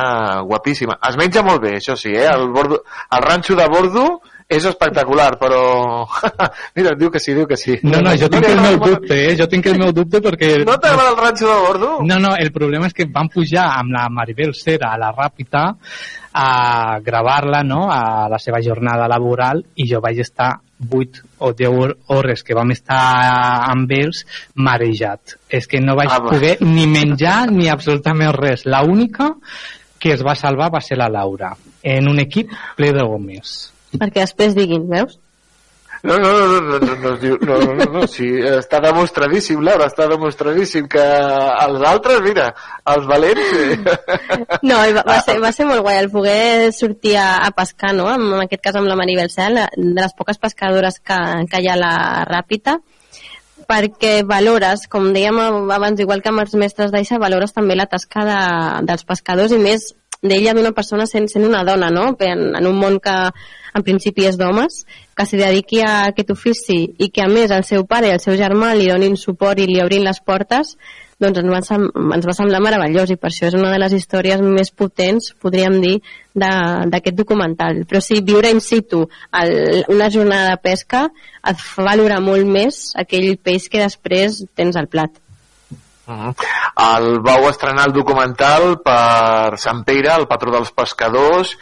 guapíssima. 0.48 1.00
Es 1.10 1.20
menja 1.20 1.44
molt 1.46 1.64
bé, 1.64 1.78
això 1.82 1.98
sí, 2.00 2.16
eh? 2.16 2.28
El, 2.32 2.50
bordo, 2.56 2.82
el 3.12 3.24
ranxo 3.26 3.58
de 3.58 3.68
bordo 3.72 4.08
és 4.48 4.64
espectacular, 4.64 5.34
però... 5.40 5.62
Mira, 6.78 6.94
diu 6.96 7.12
que 7.12 7.20
sí, 7.20 7.34
diu 7.36 7.48
que 7.50 7.58
sí. 7.60 7.76
No, 7.84 8.00
no, 8.00 8.14
jo 8.16 8.30
tinc 8.32 8.48
el 8.48 8.62
meu 8.64 8.78
dubte, 8.80 9.18
eh? 9.26 9.34
Jo 9.40 9.48
tinc 9.52 9.68
el 9.68 9.80
meu 9.82 9.92
dubte 9.96 10.22
perquè... 10.24 10.54
No 10.68 10.78
t'agrada 10.80 11.12
el 11.12 11.20
ranxo 11.20 11.50
de 11.50 11.58
bordo? 11.66 11.90
No, 12.08 12.20
no, 12.24 12.32
el 12.40 12.54
problema 12.56 12.88
és 12.88 12.96
que 12.96 13.10
vam 13.12 13.28
pujar 13.34 13.68
amb 13.82 13.92
la 13.96 14.06
Maribel 14.14 14.56
Cera 14.56 14.94
a 14.94 15.02
la 15.02 15.12
Ràpita 15.12 15.66
a 16.38 16.48
gravar-la, 17.04 17.64
no?, 17.68 17.88
a 17.92 18.30
la 18.32 18.40
seva 18.40 18.64
jornada 18.64 19.10
laboral 19.12 19.66
i 19.76 19.90
jo 19.90 20.00
vaig 20.04 20.24
estar 20.24 20.54
8 20.90 21.24
o 21.40 21.54
10 21.54 21.96
hores 22.08 22.44
que 22.44 22.54
vam 22.54 22.72
estar 22.72 22.98
amb 23.72 23.92
ells 23.92 24.26
marejat. 24.56 25.38
És 25.50 25.68
que 25.68 25.80
no 25.82 25.96
vaig 25.96 26.10
Ah, 26.12 26.20
va. 26.20 26.30
poder 26.30 26.58
ni 26.62 26.86
menjar 26.88 27.52
ni 27.52 27.68
absolutament 27.70 28.34
res. 28.36 28.66
La 28.66 28.84
única 28.84 29.36
que 30.00 30.14
es 30.14 30.22
va 30.24 30.36
salvar 30.36 30.72
va 30.74 30.82
ser 30.82 30.98
la 30.98 31.10
Laura, 31.10 31.56
en 31.82 32.08
un 32.10 32.20
equip 32.20 32.52
ple 32.76 32.92
de 32.94 33.02
homes. 33.02 33.74
Perquè 33.98 34.22
després 34.22 34.54
diguin, 34.56 34.88
veus? 34.90 35.18
No, 36.04 36.18
no, 36.18 36.32
no, 36.32 36.62
no, 36.62 36.80
no, 36.80 36.96
no, 37.02 37.12
diu, 37.18 37.38
no, 37.42 37.58
no, 37.62 37.74
no, 37.80 37.86
no, 37.94 38.04
sí, 38.10 38.28
està 38.52 38.80
demostradíssim, 38.84 39.62
Laura, 39.66 39.88
està 39.90 40.06
demostradíssim 40.12 40.86
que 40.92 41.04
els 41.04 41.86
altres, 41.90 42.22
mira, 42.26 42.52
els 42.94 43.08
valents... 43.10 43.56
Eh, 43.58 43.78
No, 44.68 44.78
va, 44.78 45.04
va, 45.08 45.18
ser, 45.26 45.38
va 45.44 45.52
ser 45.56 45.66
molt 45.70 45.82
guai 45.86 45.98
el 46.02 46.12
poder 46.14 46.72
sortir 46.76 47.16
a, 47.18 47.30
a 47.48 47.52
pescar, 47.56 47.94
no? 47.98 48.10
En 48.14 48.44
aquest 48.44 48.64
cas 48.64 48.78
amb 48.78 48.90
la 48.90 48.98
Maribel 49.00 49.32
Cel, 49.34 49.60
de 49.76 50.02
les 50.02 50.14
poques 50.18 50.40
pescadores 50.42 51.00
que, 51.00 51.18
que 51.50 51.62
hi 51.62 51.70
ha 51.72 51.76
a 51.78 51.82
la 51.82 51.94
Ràpita, 52.30 52.78
perquè 53.68 54.22
valores, 54.28 54.88
com 54.92 55.12
dèiem 55.14 55.40
abans, 55.74 56.00
igual 56.00 56.22
que 56.24 56.32
amb 56.32 56.46
els 56.46 56.56
mestres 56.60 56.94
d'Aixa, 56.94 57.20
valores 57.22 57.56
també 57.56 57.76
la 57.76 57.90
tasca 57.90 58.26
de, 58.28 58.42
dels 58.88 59.08
pescadors 59.08 59.56
i 59.56 59.62
més 59.62 59.92
d'ella 60.22 60.54
d'una 60.58 60.74
persona 60.74 61.06
sent, 61.06 61.28
sent 61.30 61.46
una 61.46 61.64
dona, 61.68 61.92
no? 61.94 62.10
En, 62.26 62.50
en 62.58 62.70
un 62.70 62.78
món 62.80 63.02
que 63.04 63.16
en 63.78 63.86
principi 63.86 64.28
és 64.28 64.38
d'homes, 64.40 64.84
que 65.16 65.26
s'hi 65.26 65.40
dediqui 65.40 65.82
a 65.86 66.08
aquest 66.12 66.32
ofici 66.34 66.80
i 66.98 67.10
que 67.14 67.24
a 67.24 67.32
més 67.32 67.54
el 67.54 67.66
seu 67.68 67.86
pare 67.90 68.10
i 68.10 68.16
el 68.16 68.24
seu 68.24 68.38
germà 68.40 68.74
li 68.76 68.90
donin 68.90 69.18
suport 69.18 69.62
i 69.62 69.68
li 69.70 69.82
obrin 69.84 70.06
les 70.06 70.22
portes, 70.26 70.76
doncs 71.18 71.40
ens 71.42 71.50
va, 71.50 71.78
ens 72.16 72.26
va 72.30 72.36
semblar 72.38 72.62
meravellós 72.62 73.10
i 73.10 73.18
per 73.18 73.32
això 73.32 73.48
és 73.48 73.58
una 73.58 73.72
de 73.74 73.80
les 73.82 73.94
històries 73.98 74.42
més 74.44 74.70
potents, 74.70 75.32
podríem 75.42 75.80
dir, 75.82 75.96
d'aquest 76.38 77.18
documental. 77.18 77.82
Però 77.90 78.02
sí, 78.04 78.22
viure 78.26 78.52
in 78.54 78.62
situ 78.62 79.08
el, 79.42 79.86
una 79.94 80.12
jornada 80.14 80.54
de 80.54 80.62
pesca 80.62 81.08
et 81.42 81.64
fa 81.64 81.88
valorar 81.90 82.20
molt 82.22 82.46
més 82.46 82.92
aquell 83.02 83.34
peix 83.42 83.70
que 83.72 83.82
després 83.82 84.44
tens 84.58 84.78
al 84.78 84.92
plat. 84.92 85.24
Mhm. 86.08 86.36
El 86.80 87.20
vau 87.20 87.50
estrenar 87.50 87.90
el 87.90 87.94
documental 87.94 88.78
per 88.80 89.58
Sant 89.60 89.84
Pere, 89.84 90.14
el 90.14 90.28
patró 90.28 90.54
dels 90.54 90.72
pescadors. 90.72 91.58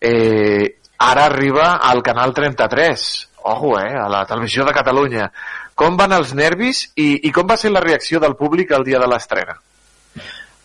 Eh, 0.00 0.77
ara 0.98 1.26
arriba 1.26 1.76
al 1.76 2.02
Canal 2.02 2.34
33. 2.34 3.28
Ojo, 3.44 3.78
eh? 3.80 3.94
A 3.94 4.08
la 4.08 4.24
televisió 4.26 4.64
de 4.66 4.74
Catalunya. 4.74 5.30
Com 5.78 5.96
van 5.96 6.12
els 6.12 6.34
nervis 6.34 6.88
i, 6.96 7.28
i 7.28 7.32
com 7.32 7.46
va 7.48 7.56
ser 7.56 7.70
la 7.70 7.82
reacció 7.84 8.20
del 8.20 8.34
públic 8.36 8.74
el 8.74 8.84
dia 8.84 8.98
de 8.98 9.08
l'estrena? 9.08 9.54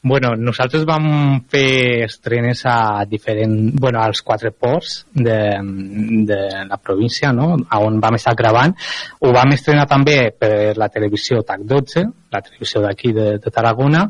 Bueno, 0.06 0.34
nosaltres 0.36 0.84
vam 0.84 1.06
fer 1.48 2.04
estrenes 2.04 2.66
a 2.68 3.06
diferent, 3.08 3.72
bueno, 3.80 4.02
als 4.04 4.20
quatre 4.22 4.50
ports 4.52 5.06
de, 5.14 5.38
de 6.28 6.40
la 6.68 6.76
província, 6.76 7.32
no?, 7.32 7.54
on 7.80 8.00
vam 8.04 8.18
estar 8.18 8.34
gravant. 8.36 8.76
Ho 9.24 9.32
vam 9.32 9.54
estrenar 9.56 9.86
també 9.88 10.18
per 10.36 10.74
la 10.76 10.90
televisió 10.92 11.40
TAC12, 11.48 12.04
la 12.36 12.42
televisió 12.44 12.82
d'aquí 12.84 13.14
de, 13.16 13.30
de 13.40 13.54
Tarragona, 13.56 14.02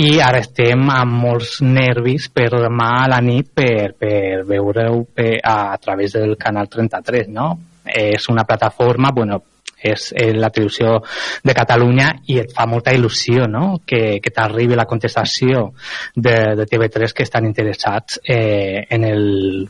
i 0.00 0.22
ara 0.24 0.40
estem 0.40 0.88
amb 0.94 1.20
molts 1.26 1.58
nervis 1.60 2.30
per 2.32 2.48
demà 2.54 2.88
a 3.02 3.10
la 3.12 3.20
nit 3.20 3.50
per, 3.52 3.92
per 3.92 4.40
veure-ho 4.48 5.02
a, 5.36 5.58
a 5.74 5.76
través 5.76 6.16
del 6.16 6.32
canal 6.40 6.72
33, 6.72 7.28
no? 7.28 7.50
És 7.84 8.30
una 8.32 8.48
plataforma, 8.48 9.12
bueno, 9.12 9.42
és 9.76 10.08
eh, 10.16 10.32
la 10.34 10.50
televisió 10.50 10.96
de 11.44 11.54
Catalunya 11.54 12.08
i 12.32 12.38
et 12.40 12.52
fa 12.56 12.66
molta 12.66 12.94
il·lusió 12.96 13.46
no? 13.50 13.80
que, 13.86 14.18
que 14.22 14.32
t'arribi 14.32 14.76
la 14.78 14.86
contestació 14.88 15.70
de, 16.14 16.36
de 16.56 16.66
TV3 16.66 17.12
que 17.12 17.26
estan 17.26 17.46
interessats 17.46 18.20
eh, 18.24 18.86
en, 18.88 19.04
el, 19.04 19.68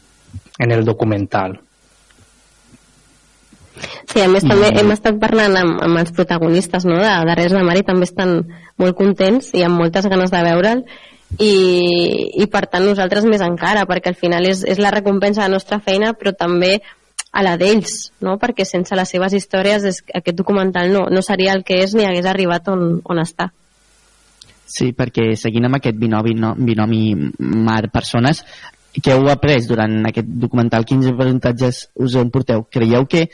en 0.59 0.73
el 0.73 0.85
documental. 0.85 1.59
Sí, 4.09 4.23
a 4.23 4.29
més 4.33 4.45
I- 4.47 4.49
també 4.49 4.71
hem 4.81 4.93
estat 4.95 5.19
parlant 5.21 5.57
amb, 5.59 5.83
amb 5.85 6.01
els 6.01 6.15
protagonistes 6.17 6.87
no, 6.89 6.97
de, 7.03 7.13
de 7.29 7.35
Res 7.37 7.53
de 7.53 7.65
Mar 7.67 7.77
i 7.77 7.85
també 7.85 8.09
estan 8.09 8.39
molt 8.81 8.97
contents 8.97 9.53
i 9.59 9.65
amb 9.67 9.77
moltes 9.83 10.09
ganes 10.09 10.33
de 10.33 10.41
veure'l 10.47 10.85
i, 11.43 11.53
i 12.41 12.47
per 12.49 12.65
tant 12.71 12.87
nosaltres 12.87 13.27
més 13.29 13.43
encara 13.45 13.85
perquè 13.91 14.15
al 14.15 14.17
final 14.17 14.47
és, 14.49 14.63
és 14.65 14.81
la 14.81 14.95
recompensa 14.95 15.43
de 15.43 15.51
la 15.51 15.57
nostra 15.59 15.81
feina 15.85 16.15
però 16.17 16.33
també 16.39 16.79
a 17.37 17.45
la 17.45 17.57
d'ells 17.61 17.95
no? 18.25 18.39
perquè 18.41 18.65
sense 18.65 18.97
les 18.97 19.13
seves 19.13 19.37
històries 19.37 19.85
és, 19.85 20.01
aquest 20.15 20.37
documental 20.39 20.93
no, 20.93 21.07
no 21.13 21.23
seria 21.25 21.53
el 21.53 21.65
que 21.69 21.83
és 21.85 21.95
ni 21.95 22.07
hagués 22.09 22.29
arribat 22.31 22.73
on, 22.73 22.89
on 23.05 23.21
està 23.23 23.51
Sí, 24.67 24.91
perquè 24.99 25.29
seguint 25.39 25.69
amb 25.69 25.79
aquest 25.79 25.95
binomi, 25.95 26.33
no, 26.43 26.49
binomi 26.59 27.15
mar-persones, 27.39 28.41
què 28.99 29.15
heu 29.15 29.29
après 29.31 29.61
durant 29.69 30.09
aquest 30.09 30.27
documental? 30.43 30.87
Quins 30.89 31.07
avantatges 31.13 31.85
us 32.03 32.17
en 32.19 32.33
porteu? 32.35 32.65
Creieu 32.73 33.07
que 33.07 33.29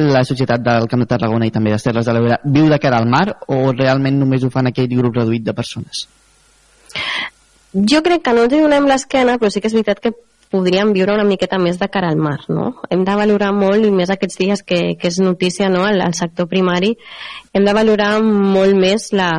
la 0.00 0.24
societat 0.26 0.64
del 0.64 0.88
Camp 0.90 1.04
de 1.04 1.08
Tarragona 1.12 1.46
i 1.46 1.52
també 1.54 1.70
de 1.70 1.76
les 1.76 1.86
Terres 1.86 2.08
de 2.08 2.14
l'Ebre 2.16 2.40
viu 2.56 2.66
de 2.72 2.80
cara 2.82 2.98
al 2.98 3.06
mar 3.10 3.26
o 3.46 3.70
realment 3.70 4.18
només 4.18 4.42
ho 4.42 4.50
fan 4.50 4.72
aquell 4.72 4.90
grup 4.96 5.20
reduït 5.20 5.44
de 5.46 5.54
persones? 5.54 6.06
Jo 7.74 8.02
crec 8.06 8.24
que 8.24 8.34
no 8.34 8.48
ens 8.48 8.54
donem 8.54 8.88
l'esquena, 8.90 9.38
però 9.38 9.50
sí 9.50 9.60
que 9.60 9.70
és 9.70 9.76
veritat 9.76 10.02
que 10.02 10.14
podríem 10.54 10.92
viure 10.94 11.16
una 11.16 11.26
miqueta 11.26 11.58
més 11.58 11.80
de 11.80 11.88
cara 11.90 12.12
al 12.12 12.20
mar, 12.20 12.38
no? 12.46 12.68
Hem 12.92 13.02
de 13.06 13.14
valorar 13.18 13.50
molt, 13.56 13.82
i 13.82 13.90
més 13.90 14.12
aquests 14.14 14.38
dies 14.38 14.62
que, 14.62 14.78
que 15.00 15.10
és 15.10 15.18
notícia, 15.18 15.66
no?, 15.72 15.82
al, 15.88 15.98
al 16.04 16.14
sector 16.14 16.46
primari, 16.50 16.92
hem 17.54 17.66
de 17.66 17.74
valorar 17.74 18.12
molt 18.22 18.78
més 18.78 19.08
la, 19.18 19.30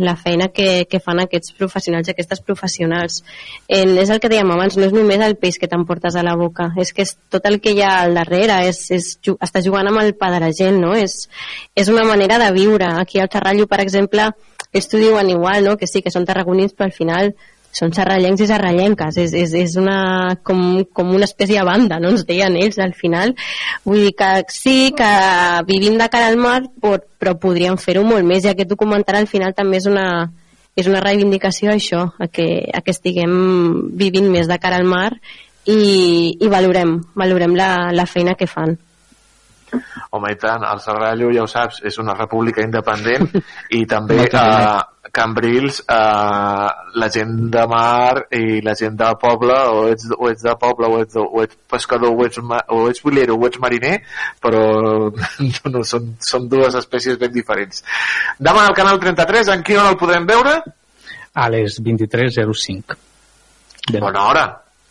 la 0.00 0.14
feina 0.16 0.48
que, 0.54 0.86
que 0.88 1.00
fan 1.04 1.20
aquests 1.20 1.52
professionals 1.58 2.08
i 2.08 2.14
aquestes 2.14 2.40
professionals. 2.46 3.20
En, 3.68 3.92
és 4.00 4.12
el 4.12 4.22
que 4.22 4.32
dèiem 4.32 4.54
abans, 4.56 4.78
no 4.80 4.88
és 4.88 4.96
només 4.96 5.20
el 5.24 5.36
peix 5.42 5.60
que 5.60 5.68
t'emportes 5.68 6.16
a 6.16 6.24
la 6.24 6.38
boca, 6.40 6.70
és 6.80 6.94
que 6.96 7.04
és 7.04 7.16
tot 7.32 7.44
el 7.50 7.60
que 7.60 7.76
hi 7.76 7.84
ha 7.84 7.98
al 8.06 8.16
darrere, 8.16 8.62
és, 8.70 8.84
és, 8.96 9.12
estàs 9.34 9.68
jugant 9.68 9.92
amb 9.92 10.00
el 10.00 10.14
pa 10.16 10.32
de 10.32 10.40
la 10.40 10.52
gent, 10.56 10.80
no? 10.80 10.96
És, 10.96 11.26
és 11.76 11.92
una 11.92 12.08
manera 12.08 12.40
de 12.40 12.48
viure. 12.56 12.88
Aquí 13.02 13.20
al 13.20 13.28
Xerrallo, 13.32 13.68
per 13.68 13.82
exemple, 13.84 14.30
ells 14.72 14.88
t'ho 14.88 15.00
diuen 15.00 15.28
igual, 15.28 15.66
no? 15.68 15.76
que 15.76 15.88
sí, 15.88 16.00
que 16.00 16.12
són 16.12 16.24
tarragonins, 16.24 16.72
però 16.72 16.88
al 16.88 16.96
final 16.96 17.34
són 17.72 17.94
serrallencs 17.96 18.42
i 18.44 18.48
serrallenques, 18.50 19.16
és, 19.22 19.32
és, 19.32 19.54
és 19.56 19.76
una, 19.80 20.36
com, 20.44 20.82
com 20.92 21.14
una 21.16 21.28
espècie 21.28 21.58
de 21.58 21.64
banda, 21.66 21.98
no 22.02 22.12
ens 22.12 22.26
deien 22.28 22.56
ells 22.60 22.78
al 22.84 22.92
final. 22.98 23.32
Vull 23.88 24.04
dir 24.06 24.12
que 24.18 24.30
sí, 24.52 24.92
que 24.96 25.10
vivim 25.68 25.96
de 26.00 26.10
cara 26.12 26.28
al 26.28 26.38
mar, 26.40 26.60
però, 26.82 27.00
però 27.18 27.34
podríem 27.40 27.80
fer-ho 27.80 28.04
molt 28.04 28.28
més, 28.28 28.44
i 28.44 28.52
aquest 28.52 28.70
documental 28.74 29.22
al 29.22 29.30
final 29.30 29.56
també 29.56 29.80
és 29.80 29.88
una, 29.88 30.06
és 30.76 30.88
una 30.88 31.00
reivindicació 31.04 31.72
a 31.72 31.78
això, 31.80 32.04
a 32.20 32.28
que, 32.28 32.48
a 32.68 32.84
que 32.84 32.92
estiguem 32.92 33.34
vivint 33.96 34.28
més 34.32 34.52
de 34.52 34.60
cara 34.60 34.80
al 34.80 34.88
mar 34.88 35.10
i, 35.64 36.36
i 36.36 36.48
valorem, 36.52 36.98
valorem 37.16 37.56
la, 37.56 37.72
la 37.96 38.08
feina 38.08 38.36
que 38.36 38.50
fan. 38.50 38.76
Home, 40.12 40.34
i 40.34 40.36
tant, 40.36 40.64
el 40.68 40.80
Serrallo, 40.84 41.30
ja 41.32 41.46
ho 41.46 41.48
saps, 41.48 41.80
és 41.88 41.96
una 42.02 42.12
república 42.18 42.60
independent 42.60 43.30
i 43.78 43.86
també 43.88 44.18
Moltes 44.20 44.40
a 44.40 44.91
Cambrils 45.12 45.82
eh, 45.92 46.68
la 47.02 47.08
gent 47.12 47.34
de 47.52 47.64
mar 47.68 48.22
i 48.32 48.62
la 48.64 48.72
gent 48.78 48.94
de 48.96 49.10
poble 49.20 49.56
o 49.68 49.82
ets, 49.92 50.06
o 50.16 50.30
ets 50.30 50.40
de 50.46 50.54
poble 50.56 50.88
o 50.88 51.00
ets, 51.02 51.18
o 51.20 51.42
ets 51.44 51.58
pescador 51.68 52.14
o 52.16 52.24
ets, 52.24 52.40
ma- 52.40 52.62
o 52.72 52.86
ets 52.88 53.02
bolero 53.04 53.36
o 53.36 53.44
ets 53.46 53.60
mariner 53.60 53.98
però 54.40 54.62
no, 55.12 55.12
no, 55.74 55.84
són, 55.84 56.14
són 56.24 56.48
dues 56.48 56.74
espècies 56.80 57.20
ben 57.20 57.32
diferents 57.36 57.84
demà 58.40 58.64
al 58.70 58.74
canal 58.78 58.98
33 59.04 59.52
en 59.58 59.62
quina 59.68 59.84
hora 59.84 59.92
el 59.92 60.00
podrem 60.00 60.26
veure? 60.32 60.56
A 61.34 61.48
les 61.52 61.76
23.05. 61.80 62.96
Bona 64.00 64.26
hora. 64.28 64.42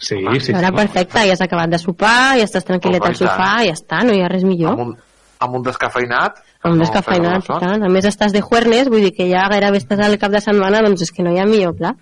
Sí, 0.02 0.18
sí, 0.42 0.54
Ara 0.58 0.72
sí. 0.72 0.76
perfecte, 0.76 1.22
ja 1.28 1.34
has 1.36 1.42
acabat 1.46 1.70
de 1.70 1.78
sopar, 1.78 2.34
ja 2.40 2.46
estàs 2.48 2.66
tranquil·let 2.66 3.04
Home, 3.04 3.12
al 3.14 3.18
sofà, 3.20 3.50
ja 3.68 3.76
està, 3.78 4.00
no 4.06 4.16
hi 4.18 4.24
ha 4.26 4.30
res 4.32 4.42
millor. 4.48 4.74
Amb 4.74 4.82
un, 4.88 4.96
amb 5.42 5.58
un 5.58 5.66
descafeinat? 5.66 6.40
Amb 6.62 6.76
un 6.76 6.80
No, 6.80 6.86
descafeinat 6.86 7.50
i 7.50 7.58
tant. 7.66 7.84
A 7.88 7.90
més 7.92 8.08
estàs 8.10 8.36
de 8.36 8.44
juernes, 8.46 8.90
vull 8.94 9.08
dir 9.08 9.16
que 9.18 9.28
ja 9.32 9.48
gairebé 9.52 9.82
estàs 9.82 10.04
al 10.06 10.20
cap 10.22 10.34
de 10.34 10.42
setmana, 10.44 10.84
doncs 10.86 11.08
és 11.08 11.12
que 11.16 11.26
no 11.26 11.34
hi 11.34 11.42
ha 11.42 11.50
millor 11.50 11.76
pla. 11.80 11.96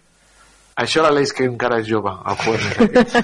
Això 0.79 1.03
la 1.03 1.11
l'Eix 1.11 1.33
que 1.35 1.47
encara 1.47 1.81
és 1.81 1.89
jove, 1.89 2.11
el 2.31 2.37
jueves. 2.43 3.17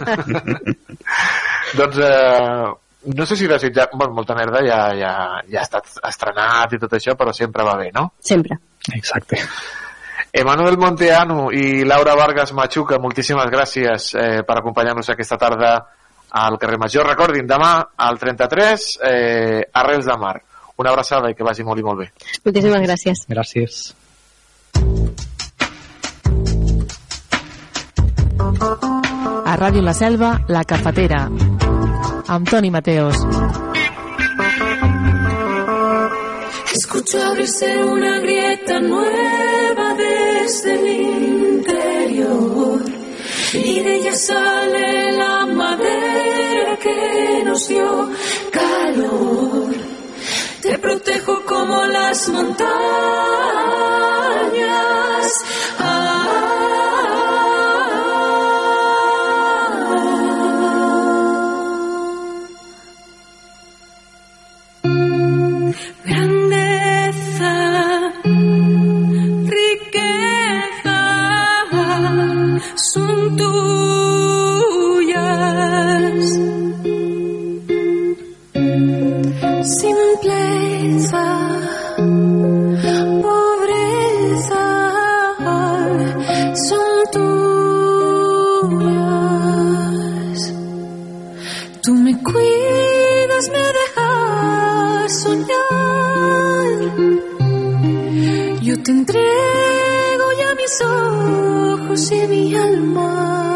doncs, 1.79 2.01
eh, 2.03 2.73
no 3.15 3.25
sé 3.25 3.35
si 3.35 3.47
desitjar... 3.47 3.89
Bueno, 3.93 4.13
molta 4.13 4.35
merda 4.35 4.63
ja, 4.65 4.81
ja, 4.97 5.13
ja 5.47 5.61
ha 5.61 5.63
estat 5.63 5.97
estrenat 6.09 6.73
i 6.75 6.79
tot 6.81 6.95
això, 6.97 7.15
però 7.19 7.33
sempre 7.35 7.63
va 7.67 7.77
bé, 7.79 7.91
no? 7.95 8.09
Sempre. 8.19 8.59
Exacte. 8.95 9.39
Emanuel 10.35 10.75
Monteanu 10.77 11.49
i 11.55 11.85
Laura 11.87 12.15
Vargas 12.19 12.51
Machuca, 12.53 12.99
moltíssimes 12.99 13.47
gràcies 13.51 14.09
eh, 14.19 14.41
per 14.47 14.57
acompanyar-nos 14.59 15.13
aquesta 15.13 15.37
tarda 15.39 15.77
al 16.35 16.57
carrer 16.59 16.77
Major. 16.77 17.07
Recordin, 17.07 17.47
demà 17.47 17.71
al 17.95 18.19
33, 18.19 18.87
eh, 19.07 19.61
Arrels 19.71 20.05
de 20.05 20.17
Mar. 20.19 20.35
Una 20.77 20.91
abraçada 20.91 21.29
i 21.31 21.35
que 21.35 21.45
vagi 21.47 21.63
molt 21.63 21.79
i 21.79 21.85
molt 21.85 22.01
bé. 22.03 22.09
Moltíssimes 22.43 22.83
gràcies. 22.83 23.23
Gràcies. 23.31 23.95
A 29.45 29.55
Ràdio 29.55 29.81
La 29.81 29.93
Selva, 29.93 30.33
La 30.49 30.65
Cafetera. 30.67 31.29
Amb 32.27 32.49
Toni 32.49 32.71
Mateos. 32.71 33.15
Escucho 36.75 37.21
abrirse 37.23 37.71
una 37.85 38.19
grieta 38.19 38.81
nueva 38.81 39.93
desde 39.93 40.73
el 40.73 41.23
interior 41.23 42.81
y 43.53 43.79
de 43.81 43.95
ella 43.95 44.15
sale 44.15 45.11
la 45.13 45.45
madera 45.45 46.04
que 46.85 47.43
nos 47.45 47.67
dio 47.67 48.09
calor. 48.51 49.73
Te 50.61 50.77
protejo 50.77 51.43
como 51.45 51.85
las 51.85 52.29
montañas. 52.29 52.75
Grandeza, 66.05 67.53
riqueza, 69.57 70.99
son 72.75 73.37
tuyas. 73.37 74.44
Te 98.85 98.91
entrego 98.91 100.25
ya 100.39 100.55
mis 100.55 100.81
ojos 100.81 102.11
y 102.11 102.27
mi 102.27 102.55
alma. 102.55 103.54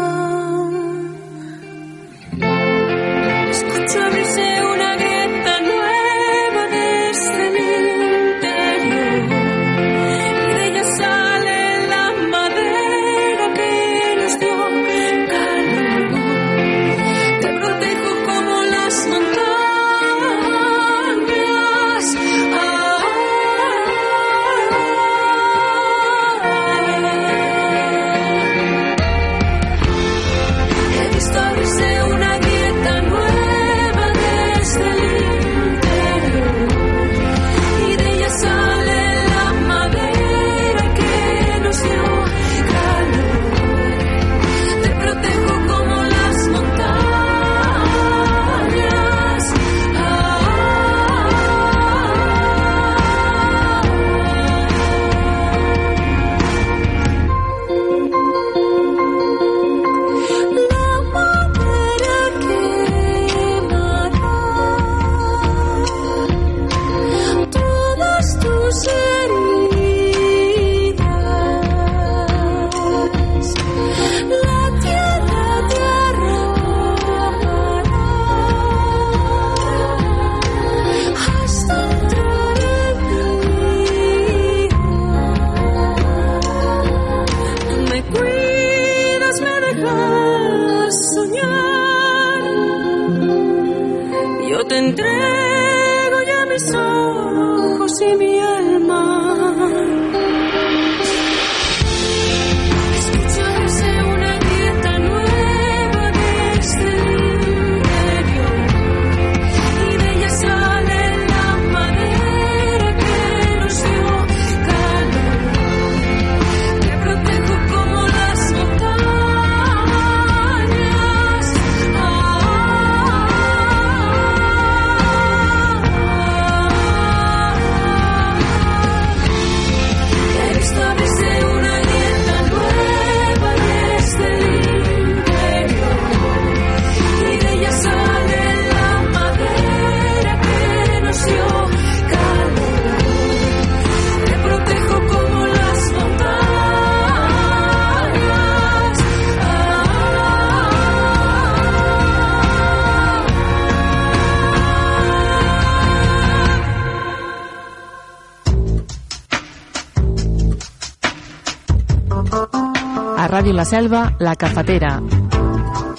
Ràdio 163.40 163.54
La 163.56 163.64
Selva, 163.64 164.00
La 164.20 164.34
Cafetera, 164.36 164.88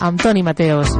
amb 0.05 0.21
Toni 0.21 0.43
Mateos. 0.45 0.91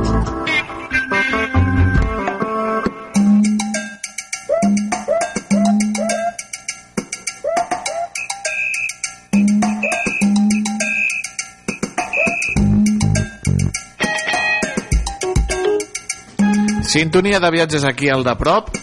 Sintonia 16.81 17.37
de 17.37 17.51
viatges 17.53 17.85
aquí 17.85 18.09
al 18.09 18.25
de 18.25 18.33
prop. 18.41 18.73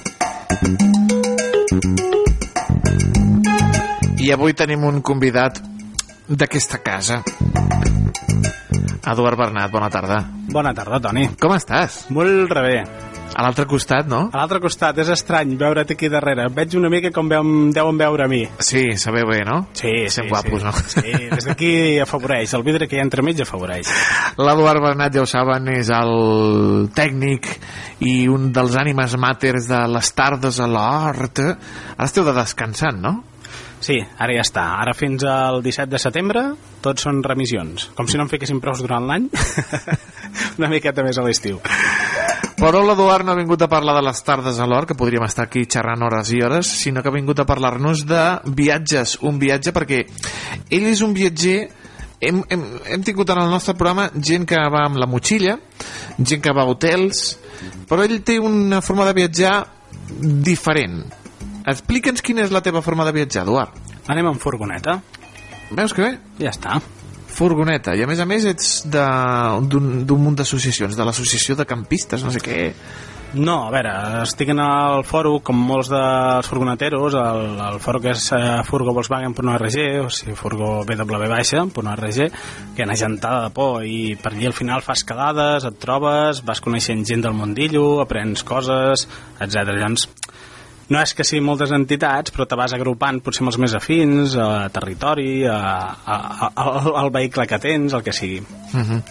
I 4.14 4.30
avui 4.39 4.55
tenim 4.55 4.86
un 4.86 5.02
convidat 5.02 5.59
d'aquesta 6.28 6.78
casa. 6.78 7.24
Eduard 9.09 9.39
Bernat, 9.40 9.70
bona 9.72 9.89
tarda. 9.89 10.18
Bona 10.52 10.74
tarda, 10.76 10.98
Toni. 11.01 11.28
Com 11.40 11.55
estàs? 11.56 12.02
Molt 12.12 12.51
rebé. 12.52 12.82
A 13.39 13.44
l'altre 13.44 13.64
costat, 13.68 14.09
no? 14.09 14.24
A 14.32 14.40
l'altre 14.40 14.59
costat, 14.60 14.98
és 15.01 15.09
estrany 15.12 15.52
veure't 15.60 15.93
aquí 15.94 16.09
darrere. 16.12 16.48
Veig 16.52 16.74
una 16.78 16.90
mica 16.93 17.10
com 17.14 17.28
veu, 17.30 17.44
deuen 17.76 18.01
veure 18.01 18.24
a 18.24 18.28
mi. 18.28 18.40
Sí, 18.64 18.82
sabeu 19.01 19.28
bé, 19.28 19.43
no? 19.47 19.59
Sí, 19.76 19.93
Sent 20.10 20.26
sí, 20.26 20.32
guapos, 20.32 20.60
sí. 20.60 20.66
no? 20.66 20.72
Sí, 20.94 21.28
des 21.30 21.47
d'aquí 21.47 21.70
afavoreix. 22.05 22.52
El 22.59 22.64
vidre 22.66 22.89
que 22.89 22.97
hi 22.98 23.02
ha 23.02 23.06
entremig 23.06 23.40
afavoreix. 23.44 23.93
L'Eduard 24.40 24.82
Bernat, 24.85 25.14
ja 25.14 25.24
ho 25.24 25.28
saben, 25.28 25.70
és 25.76 25.93
el 25.94 26.90
tècnic 26.97 27.48
i 28.05 28.16
un 28.32 28.51
dels 28.56 28.76
ànimes 28.80 29.16
màters 29.20 29.68
de 29.70 29.85
les 29.93 30.12
tardes 30.16 30.60
a 30.60 30.68
l'hort. 30.68 31.44
Ara 31.97 32.09
esteu 32.09 32.26
de 32.28 32.36
descansant, 32.36 33.01
no? 33.05 33.18
Sí, 33.89 33.97
ara 34.20 34.35
ja 34.36 34.43
està. 34.44 34.66
Ara 34.82 34.93
fins 34.93 35.23
al 35.24 35.62
17 35.65 35.89
de 35.89 35.98
setembre 36.02 36.43
tots 36.85 37.06
són 37.06 37.23
remissions. 37.24 37.86
Com 37.97 38.05
si 38.05 38.19
no 38.20 38.27
en 38.27 38.28
fiquessin 38.28 38.60
prous 38.60 38.82
durant 38.85 39.06
l'any. 39.09 39.31
una 40.59 40.69
miqueta 40.69 41.01
més 41.06 41.16
a 41.16 41.24
l'estiu. 41.24 41.56
Però 42.59 42.82
l'Eduard 42.85 43.24
no 43.24 43.32
ha 43.32 43.39
vingut 43.39 43.65
a 43.65 43.70
parlar 43.73 43.94
de 43.97 44.02
les 44.05 44.20
tardes 44.27 44.59
a 44.60 44.66
l'hort, 44.69 44.90
que 44.90 44.98
podríem 44.98 45.24
estar 45.24 45.47
aquí 45.47 45.62
xerrant 45.65 46.05
hores 46.05 46.35
i 46.36 46.43
hores, 46.44 46.69
sinó 46.82 47.01
que 47.01 47.09
ha 47.09 47.15
vingut 47.15 47.40
a 47.40 47.47
parlar-nos 47.48 48.05
de 48.05 48.24
viatges. 48.60 49.16
Un 49.24 49.40
viatge 49.40 49.73
perquè 49.73 50.02
ell 50.05 50.89
és 50.90 51.01
un 51.06 51.16
viatger 51.16 51.56
hem, 52.20 52.43
hem, 52.44 52.66
hem 52.93 53.09
tingut 53.09 53.32
en 53.32 53.40
el 53.40 53.48
nostre 53.55 53.73
programa 53.78 54.10
gent 54.12 54.44
que 54.51 54.60
va 54.74 54.85
amb 54.85 55.01
la 55.01 55.09
motxilla, 55.09 55.56
gent 56.19 56.44
que 56.44 56.52
va 56.52 56.66
a 56.66 56.74
hotels, 56.74 57.39
però 57.89 58.05
ell 58.05 58.19
té 58.20 58.36
una 58.36 58.82
forma 58.85 59.09
de 59.09 59.16
viatjar 59.23 59.55
diferent. 60.44 61.06
Explica'ns 61.68 62.22
quina 62.24 62.44
és 62.46 62.52
la 62.54 62.62
teva 62.64 62.80
forma 62.84 63.04
de 63.04 63.12
viatjar, 63.16 63.44
Eduard. 63.44 63.74
Anem 64.08 64.30
amb 64.30 64.40
furgoneta. 64.40 65.00
Veus 65.76 65.92
que 65.92 66.06
bé? 66.06 66.14
Ja 66.40 66.52
està. 66.54 66.78
Furgoneta. 67.38 67.92
I 67.94 68.02
a 68.02 68.08
més 68.08 68.18
a 68.20 68.26
més 68.26 68.46
ets 68.48 68.70
de- 68.88 69.60
d'un 69.68 70.20
munt 70.22 70.38
d'associacions, 70.38 70.96
de 70.96 71.04
l'associació 71.04 71.54
de 71.56 71.66
campistes, 71.68 72.24
no 72.24 72.30
sé 72.32 72.40
què. 72.40 72.72
No, 73.34 73.66
a 73.66 73.70
veure, 73.70 73.90
estic 74.22 74.48
en 74.54 74.58
el 74.64 75.02
foro, 75.04 75.34
com 75.44 75.54
molts 75.60 75.90
dels 75.92 76.46
furgoneteros, 76.48 77.12
el, 77.12 77.60
el 77.60 77.76
foro 77.84 78.00
que 78.00 78.14
és 78.14 78.22
eh, 78.32 78.62
furgovolkswagen.org, 78.64 79.76
o 80.06 80.08
sigui, 80.08 80.34
furgo 80.34 80.82
bw.org, 80.88 82.08
que 82.08 82.80
hi 82.80 82.82
ha 82.82 82.86
una 82.88 82.96
gentada 82.96 83.42
de 83.44 83.50
por, 83.52 83.84
i 83.84 84.16
per 84.16 84.32
allí 84.32 84.46
al 84.48 84.56
final 84.56 84.80
fas 84.80 85.04
quedades, 85.04 85.66
et 85.68 85.76
trobes, 85.78 86.40
vas 86.48 86.62
coneixent 86.64 87.04
gent 87.04 87.20
del 87.26 87.36
mundillo, 87.36 88.00
aprens 88.00 88.42
coses, 88.48 89.04
etc. 89.38 89.76
Llavors, 89.76 90.08
no 90.89 91.01
és 91.02 91.12
que 91.12 91.24
siguin 91.27 91.44
moltes 91.44 91.73
entitats, 91.77 92.32
però 92.32 92.47
te 92.48 92.56
vas 92.56 92.73
agrupant 92.73 93.20
potser 93.24 93.44
amb 93.44 93.52
els 93.52 93.59
més 93.60 93.74
afins, 93.77 94.36
a 94.40 94.69
territori, 94.73 95.44
a, 95.44 95.59
a, 95.59 96.16
a, 96.16 96.51
al, 96.65 96.90
al 97.02 97.12
vehicle 97.12 97.47
que 97.48 97.60
tens, 97.60 97.93
el 97.93 98.02
que 98.02 98.12
sigui. 98.16 98.40
Uh 98.40 98.81
-huh. 98.81 99.02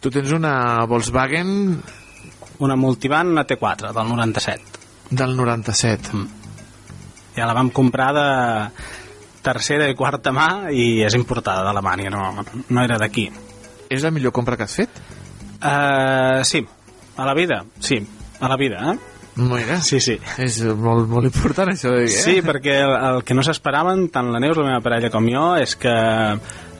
Tu 0.00 0.10
tens 0.10 0.32
una 0.32 0.84
Volkswagen... 0.86 1.82
Una 2.62 2.76
Multivan, 2.76 3.28
una 3.28 3.44
T4, 3.44 3.92
del 3.92 4.08
97. 4.08 4.62
Del 5.10 5.36
97. 5.36 6.10
Mm. 6.12 6.28
Ja 7.34 7.46
la 7.46 7.54
vam 7.54 7.70
comprar 7.70 8.12
de 8.14 8.26
tercera 9.42 9.88
i 9.88 9.96
quarta 9.98 10.30
mà 10.30 10.70
i 10.70 11.02
és 11.02 11.14
importada 11.14 11.64
d'Alemanya, 11.64 12.10
no, 12.10 12.44
no 12.68 12.84
era 12.84 12.98
d'aquí. 12.98 13.30
És 13.90 14.02
la 14.02 14.10
millor 14.10 14.32
compra 14.32 14.56
que 14.56 14.62
has 14.62 14.76
fet? 14.76 15.00
Uh, 15.58 16.44
sí, 16.44 16.64
a 17.16 17.26
la 17.26 17.34
vida, 17.34 17.64
sí, 17.80 18.06
a 18.38 18.48
la 18.48 18.56
vida, 18.56 18.92
eh? 18.92 19.11
Mira, 19.36 19.78
sí, 19.80 20.00
sí. 20.00 20.18
És 20.42 20.58
molt, 20.62 21.06
molt 21.08 21.24
important 21.24 21.70
això. 21.72 21.94
Eh? 21.96 22.08
Sí, 22.12 22.40
perquè 22.44 22.74
el, 22.84 22.92
el 22.92 23.22
que 23.24 23.36
no 23.36 23.44
s'esperaven, 23.46 24.08
tant 24.12 24.28
la 24.32 24.40
Neus, 24.42 24.58
la 24.60 24.66
meva 24.68 24.82
parella, 24.84 25.10
com 25.10 25.28
jo, 25.30 25.46
és 25.56 25.72
que 25.80 25.92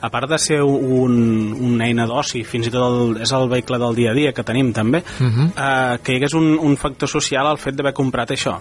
a 0.03 0.09
part 0.11 0.29
de 0.29 0.37
ser 0.37 0.59
un, 0.61 1.15
una 1.63 1.87
eina 1.87 2.05
d'oci, 2.05 2.43
fins 2.43 2.67
i 2.67 2.73
tot 2.73 2.83
el, 2.85 3.17
és 3.23 3.31
el 3.33 3.47
vehicle 3.49 3.79
del 3.81 3.95
dia 3.95 4.11
a 4.11 4.17
dia 4.17 4.33
que 4.35 4.43
tenim 4.43 4.73
també, 4.73 5.03
Uh 5.19 5.25
-huh. 5.25 5.49
eh, 5.55 5.99
que 6.03 6.13
hi 6.13 6.17
hagués 6.17 6.33
un, 6.33 6.57
un 6.59 6.77
factor 6.77 7.09
social 7.09 7.47
al 7.47 7.57
fet 7.57 7.75
d'haver 7.75 7.93
comprat 7.93 8.31
això. 8.31 8.59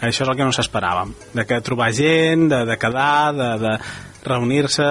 Això 0.00 0.22
és 0.22 0.28
el 0.28 0.36
que 0.36 0.44
no 0.44 0.52
s'esperàvem, 0.52 1.12
de 1.32 1.44
que 1.46 1.60
trobar 1.60 1.92
gent, 1.92 2.48
de, 2.48 2.64
de 2.66 2.76
quedar, 2.76 3.34
de, 3.34 3.58
de 3.58 3.78
reunir-se, 4.26 4.86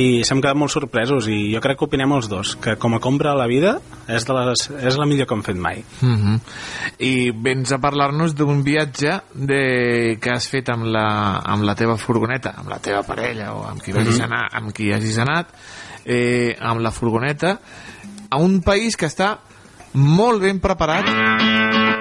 i 0.00 0.22
s'hem 0.24 0.40
quedat 0.40 0.56
molt 0.56 0.72
sorpresos, 0.72 1.26
i 1.28 1.52
jo 1.54 1.60
crec 1.60 1.78
que 1.78 1.86
opinem 1.88 2.12
els 2.16 2.28
dos, 2.30 2.54
que 2.56 2.76
com 2.80 2.94
a 2.94 3.00
compra 3.02 3.32
a 3.32 3.38
la 3.38 3.46
vida 3.50 3.76
és, 4.08 4.24
de 4.24 4.36
les, 4.36 4.64
és 4.90 4.96
la 4.98 5.06
millor 5.06 5.26
que 5.26 5.34
hem 5.34 5.42
fet 5.42 5.56
mai. 5.56 5.84
Uh 6.02 6.08
-huh. 6.08 6.40
I 6.98 7.30
vens 7.34 7.72
a 7.72 7.78
parlar-nos 7.78 8.34
d'un 8.34 8.62
viatge 8.62 9.20
de... 9.34 10.18
que 10.20 10.30
has 10.30 10.48
fet 10.48 10.68
amb 10.70 10.84
la, 10.84 11.40
amb 11.44 11.62
la 11.62 11.74
teva 11.74 11.96
furgoneta, 11.96 12.54
amb 12.56 12.68
la 12.68 12.78
teva 12.78 13.02
parella 13.02 13.52
o 13.54 13.64
amb 13.66 13.82
qui, 13.82 13.92
vagis 13.92 14.18
Mhm. 14.18 14.24
anar, 14.24 14.48
amb 14.52 14.72
qui 14.72 14.92
hagis 14.92 15.18
anat, 15.18 15.48
eh, 16.04 16.56
amb 16.60 16.80
la 16.80 16.90
furgoneta, 16.90 17.60
a 18.30 18.36
un 18.36 18.62
país 18.62 18.96
que 18.96 19.06
està 19.06 19.38
molt 19.92 20.40
ben 20.40 20.60
preparat 20.60 21.04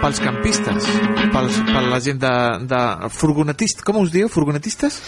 pels 0.02 0.20
campistes, 0.20 0.86
pels, 1.34 1.58
per 1.66 1.84
la 1.84 2.00
gent 2.00 2.20
de, 2.20 2.34
de 2.68 3.10
furgonetist, 3.10 3.82
com 3.84 3.98
us 3.98 4.12
diu, 4.12 4.30
furgonetistes? 4.30 5.02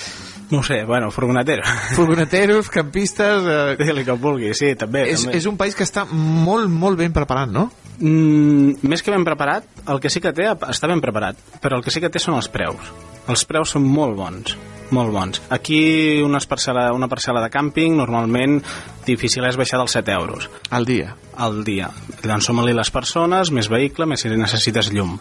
No 0.52 0.64
sé, 0.68 0.84
bueno, 0.84 1.12
furgonetero. 1.12 1.64
Furgoneteros, 1.96 2.70
campistes... 2.70 3.44
Eh... 3.48 3.76
Digue-li 3.80 4.04
que 4.04 4.16
vulgui, 4.20 4.52
sí, 4.58 4.74
també. 4.76 5.06
És, 5.14 5.24
també. 5.24 5.38
és 5.40 5.48
un 5.48 5.56
país 5.60 5.78
que 5.78 5.88
està 5.88 6.04
molt, 6.12 6.68
molt 6.68 7.00
ben 7.00 7.16
preparat, 7.16 7.54
no? 7.56 7.70
Mm, 8.02 8.82
més 8.84 9.04
que 9.06 9.14
ben 9.14 9.24
preparat, 9.24 9.68
el 9.94 10.02
que 10.04 10.12
sí 10.12 10.20
que 10.20 10.34
té 10.36 10.50
està 10.52 10.90
ben 10.92 11.02
preparat, 11.04 11.40
però 11.64 11.80
el 11.80 11.86
que 11.86 11.94
sí 11.94 12.04
que 12.04 12.12
té 12.12 12.20
són 12.20 12.36
els 12.36 12.52
preus. 12.52 12.92
Els 13.32 13.46
preus 13.48 13.72
són 13.76 13.86
molt 13.86 14.18
bons, 14.18 14.56
molt 14.92 15.14
bons. 15.14 15.42
Aquí 15.54 16.20
una 16.26 16.42
parcel·la, 16.42 16.90
una 16.98 17.08
parcel·la 17.12 17.46
de 17.46 17.52
càmping 17.54 17.96
normalment 18.00 18.60
difícil 19.06 19.46
és 19.48 19.60
baixar 19.60 19.80
dels 19.80 19.96
7 19.96 20.16
euros. 20.18 20.50
Al 20.74 20.90
dia? 20.90 21.16
Al 21.38 21.62
dia. 21.64 21.92
Llavors 22.26 22.50
som-li 22.50 22.76
les 22.76 22.92
persones, 22.92 23.54
més 23.56 23.70
vehicle, 23.72 24.10
més 24.10 24.26
si 24.26 24.34
necessites 24.34 24.92
llum. 24.92 25.16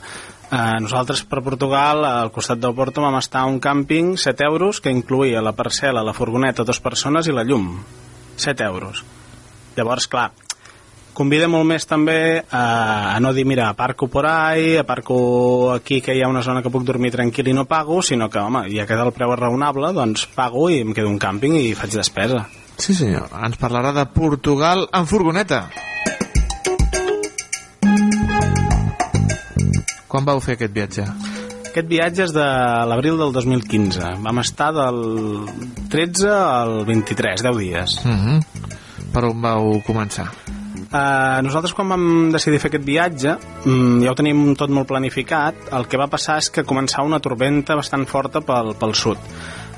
Eh, 0.51 0.81
nosaltres 0.83 1.23
per 1.31 1.45
Portugal, 1.47 2.03
al 2.05 2.33
costat 2.35 2.59
del 2.59 2.75
Porto, 2.75 3.05
vam 3.05 3.21
estar 3.21 3.45
a 3.45 3.51
un 3.51 3.61
càmping 3.63 4.17
7 4.19 4.49
euros 4.49 4.81
que 4.83 4.91
incluïa 4.91 5.43
la 5.43 5.55
parcel·la, 5.55 6.03
la 6.03 6.15
furgoneta, 6.17 6.67
dues 6.67 6.83
persones 6.83 7.31
i 7.31 7.35
la 7.35 7.45
llum. 7.47 7.77
7 8.35 8.67
euros. 8.67 9.05
Llavors, 9.77 10.09
clar, 10.11 10.33
convida 11.15 11.47
molt 11.53 11.69
més 11.71 11.87
també 11.87 12.43
a, 12.43 12.65
a 13.15 13.21
no 13.23 13.31
dir, 13.37 13.45
mira, 13.47 13.69
aparco 13.69 14.09
por 14.11 14.27
ahí, 14.27 14.77
aparco 14.81 15.73
aquí 15.77 16.01
que 16.01 16.17
hi 16.17 16.25
ha 16.25 16.33
una 16.33 16.43
zona 16.43 16.65
que 16.65 16.73
puc 16.75 16.83
dormir 16.89 17.13
tranquil 17.15 17.53
i 17.53 17.55
no 17.55 17.69
pago, 17.71 18.01
sinó 18.03 18.31
que, 18.31 18.43
home, 18.43 18.65
ja 18.75 18.89
que 18.89 18.99
el 18.99 19.13
preu 19.15 19.37
és 19.37 19.39
raonable, 19.39 19.93
doncs 19.95 20.27
pago 20.35 20.67
i 20.71 20.81
em 20.83 20.91
quedo 20.97 21.13
un 21.13 21.21
càmping 21.23 21.61
i 21.61 21.77
faig 21.79 21.95
despesa. 21.95 22.49
Sí, 22.81 22.97
senyor. 22.97 23.29
Ens 23.45 23.61
parlarà 23.61 23.93
de 23.93 24.07
Portugal 24.11 24.89
en 24.97 25.07
furgoneta. 25.07 25.69
Quan 30.11 30.27
vau 30.27 30.41
fer 30.43 30.57
aquest 30.59 30.75
viatge? 30.75 31.07
Aquest 31.71 31.87
viatge 31.87 32.25
és 32.27 32.33
de 32.35 32.47
l'abril 32.91 33.19
del 33.21 33.33
2015. 33.37 34.17
Vam 34.25 34.41
estar 34.43 34.73
del 34.75 34.97
13 35.93 36.31
al 36.35 36.81
23, 36.89 37.45
10 37.47 37.61
dies. 37.61 37.99
Uh 38.05 38.11
-huh. 38.11 38.41
Per 39.13 39.25
on 39.25 39.41
vau 39.43 39.81
començar? 39.87 40.27
Uh, 40.91 41.39
nosaltres 41.47 41.73
quan 41.73 41.89
vam 41.89 42.33
decidir 42.33 42.59
fer 42.59 42.67
aquest 42.69 42.85
viatge 42.85 43.37
um, 43.65 44.01
ja 44.03 44.11
ho 44.11 44.15
teníem 44.15 44.57
tot 44.57 44.71
molt 44.71 44.89
planificat 44.89 45.55
el 45.71 45.87
que 45.87 45.97
va 45.97 46.09
passar 46.11 46.39
és 46.39 46.51
que 46.51 46.65
començava 46.67 47.07
una 47.07 47.21
tormenta 47.21 47.77
bastant 47.77 48.07
forta 48.11 48.41
pel, 48.41 48.75
pel 48.75 48.95
sud 48.95 49.17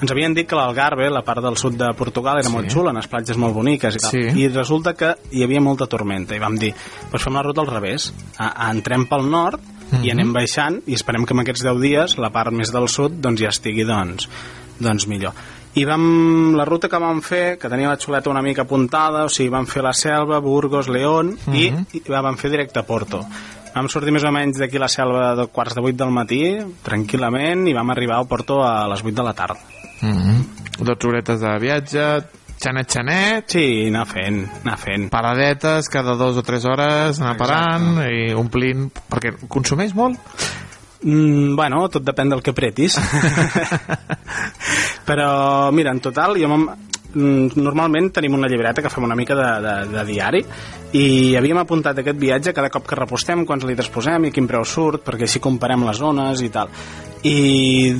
ens 0.01 0.11
havien 0.11 0.33
dit 0.33 0.49
que 0.49 0.57
l'Algarve, 0.57 1.11
la 1.11 1.21
part 1.23 1.43
del 1.45 1.57
sud 1.61 1.77
de 1.77 1.93
Portugal 1.99 2.39
era 2.41 2.49
Sí. 2.49 2.55
molt 2.55 2.71
xula, 2.71 2.91
unes 2.91 3.07
platges 3.09 3.37
molt 3.37 3.55
boniques 3.55 3.95
i 3.95 3.99
tal, 3.99 4.11
Sí. 4.11 4.41
i 4.41 4.49
resulta 4.49 4.95
que 4.95 5.15
hi 5.31 5.45
havia 5.45 5.61
molta 5.61 5.87
tormenta 5.87 6.35
i 6.35 6.39
vam 6.39 6.57
dir, 6.57 6.75
doncs 7.11 7.23
fem 7.25 7.35
la 7.35 7.43
ruta 7.43 7.61
al 7.61 7.67
revés 7.67 8.13
a, 8.39 8.49
a, 8.49 8.71
entrem 8.71 9.07
pel 9.07 9.31
nord 9.31 9.61
i 9.93 9.97
Mhm. 9.97 10.11
anem 10.13 10.33
baixant 10.33 10.81
i 10.87 10.95
esperem 10.95 11.25
que 11.27 11.35
en 11.35 11.41
aquests 11.41 11.63
10 11.65 11.81
dies 11.81 12.19
la 12.19 12.31
part 12.31 12.53
més 12.53 12.73
del 12.73 12.89
sud 12.89 13.13
doncs 13.21 13.41
ja 13.41 13.49
estigui 13.49 13.85
doncs, 13.85 14.29
doncs 14.81 15.07
millor 15.07 15.33
i 15.75 15.85
vam, 15.85 16.55
la 16.55 16.65
ruta 16.65 16.89
que 16.89 16.99
vam 16.99 17.23
fer 17.23 17.59
que 17.59 17.69
tenia 17.69 17.89
la 17.89 17.97
xuleta 17.99 18.29
una 18.31 18.43
mica 18.43 18.63
apuntada 18.63 19.25
o 19.25 19.29
sigui, 19.29 19.49
vam 19.49 19.67
fer 19.67 19.83
la 19.83 19.93
Selva, 19.95 20.39
Burgos, 20.41 20.89
León 20.89 21.37
i, 21.53 21.71
Mhm. 21.71 21.87
i 21.95 22.03
vam 22.07 22.37
fer 22.37 22.51
directe 22.51 22.79
a 22.79 22.83
Porto 22.87 23.25
vam 23.75 23.89
sortir 23.89 24.13
més 24.13 24.25
o 24.25 24.31
menys 24.31 24.59
d'aquí 24.59 24.79
la 24.79 24.89
selva 24.89 25.35
de 25.35 25.47
quarts 25.47 25.75
de 25.75 25.81
vuit 25.81 25.97
del 25.97 26.11
matí, 26.11 26.59
tranquil·lament, 26.85 27.67
i 27.69 27.73
vam 27.73 27.89
arribar 27.91 28.19
a 28.21 28.25
Porto 28.25 28.63
a 28.63 28.87
les 28.89 29.03
8 29.03 29.15
de 29.15 29.23
la 29.23 29.33
tarda. 29.33 29.57
Uh 30.03 30.09
-huh. 30.09 30.45
12 30.85 31.07
horetes 31.09 31.41
de 31.41 31.59
viatge, 31.59 32.23
xanet, 32.63 32.91
xanet... 32.95 33.49
Sí, 33.55 33.67
anar 33.91 34.05
fent, 34.11 34.43
anar 34.63 34.77
fent. 34.81 35.09
Paradetes 35.13 35.91
cada 35.93 36.15
dos 36.19 36.39
o 36.39 36.45
tres 36.47 36.67
hores, 36.69 37.21
anar 37.21 37.37
parant 37.41 38.03
i 38.07 38.31
omplint... 38.39 38.89
Perquè 39.11 39.35
consumeix 39.51 39.97
molt? 39.99 40.21
Mm, 41.03 41.57
bueno, 41.59 41.83
tot 41.91 42.07
depèn 42.07 42.31
del 42.31 42.43
que 42.47 42.55
apretis. 42.55 42.99
Però, 45.09 45.71
mira, 45.75 45.91
en 45.91 46.01
total, 46.01 46.39
jo 46.39 46.49
normalment 47.15 48.11
tenim 48.13 48.35
una 48.35 48.49
llibreta 48.49 48.83
que 48.83 48.91
fem 48.91 49.05
una 49.05 49.17
mica 49.19 49.35
de, 49.35 49.49
de, 49.65 49.75
de 49.93 50.05
diari 50.09 50.45
i 50.93 51.35
havíem 51.37 51.59
apuntat 51.63 51.99
aquest 51.99 52.19
viatge 52.21 52.53
cada 52.53 52.69
cop 52.73 52.85
que 52.89 52.99
repostem, 52.99 53.47
quants 53.49 53.65
litres 53.65 53.89
posem 53.93 54.27
i 54.29 54.33
quin 54.33 54.49
preu 54.49 54.65
surt, 54.69 55.03
perquè 55.07 55.25
així 55.25 55.41
comparem 55.41 55.87
les 55.87 55.97
zones 55.97 56.43
i 56.45 56.51
tal. 56.53 56.69
I 57.23 57.93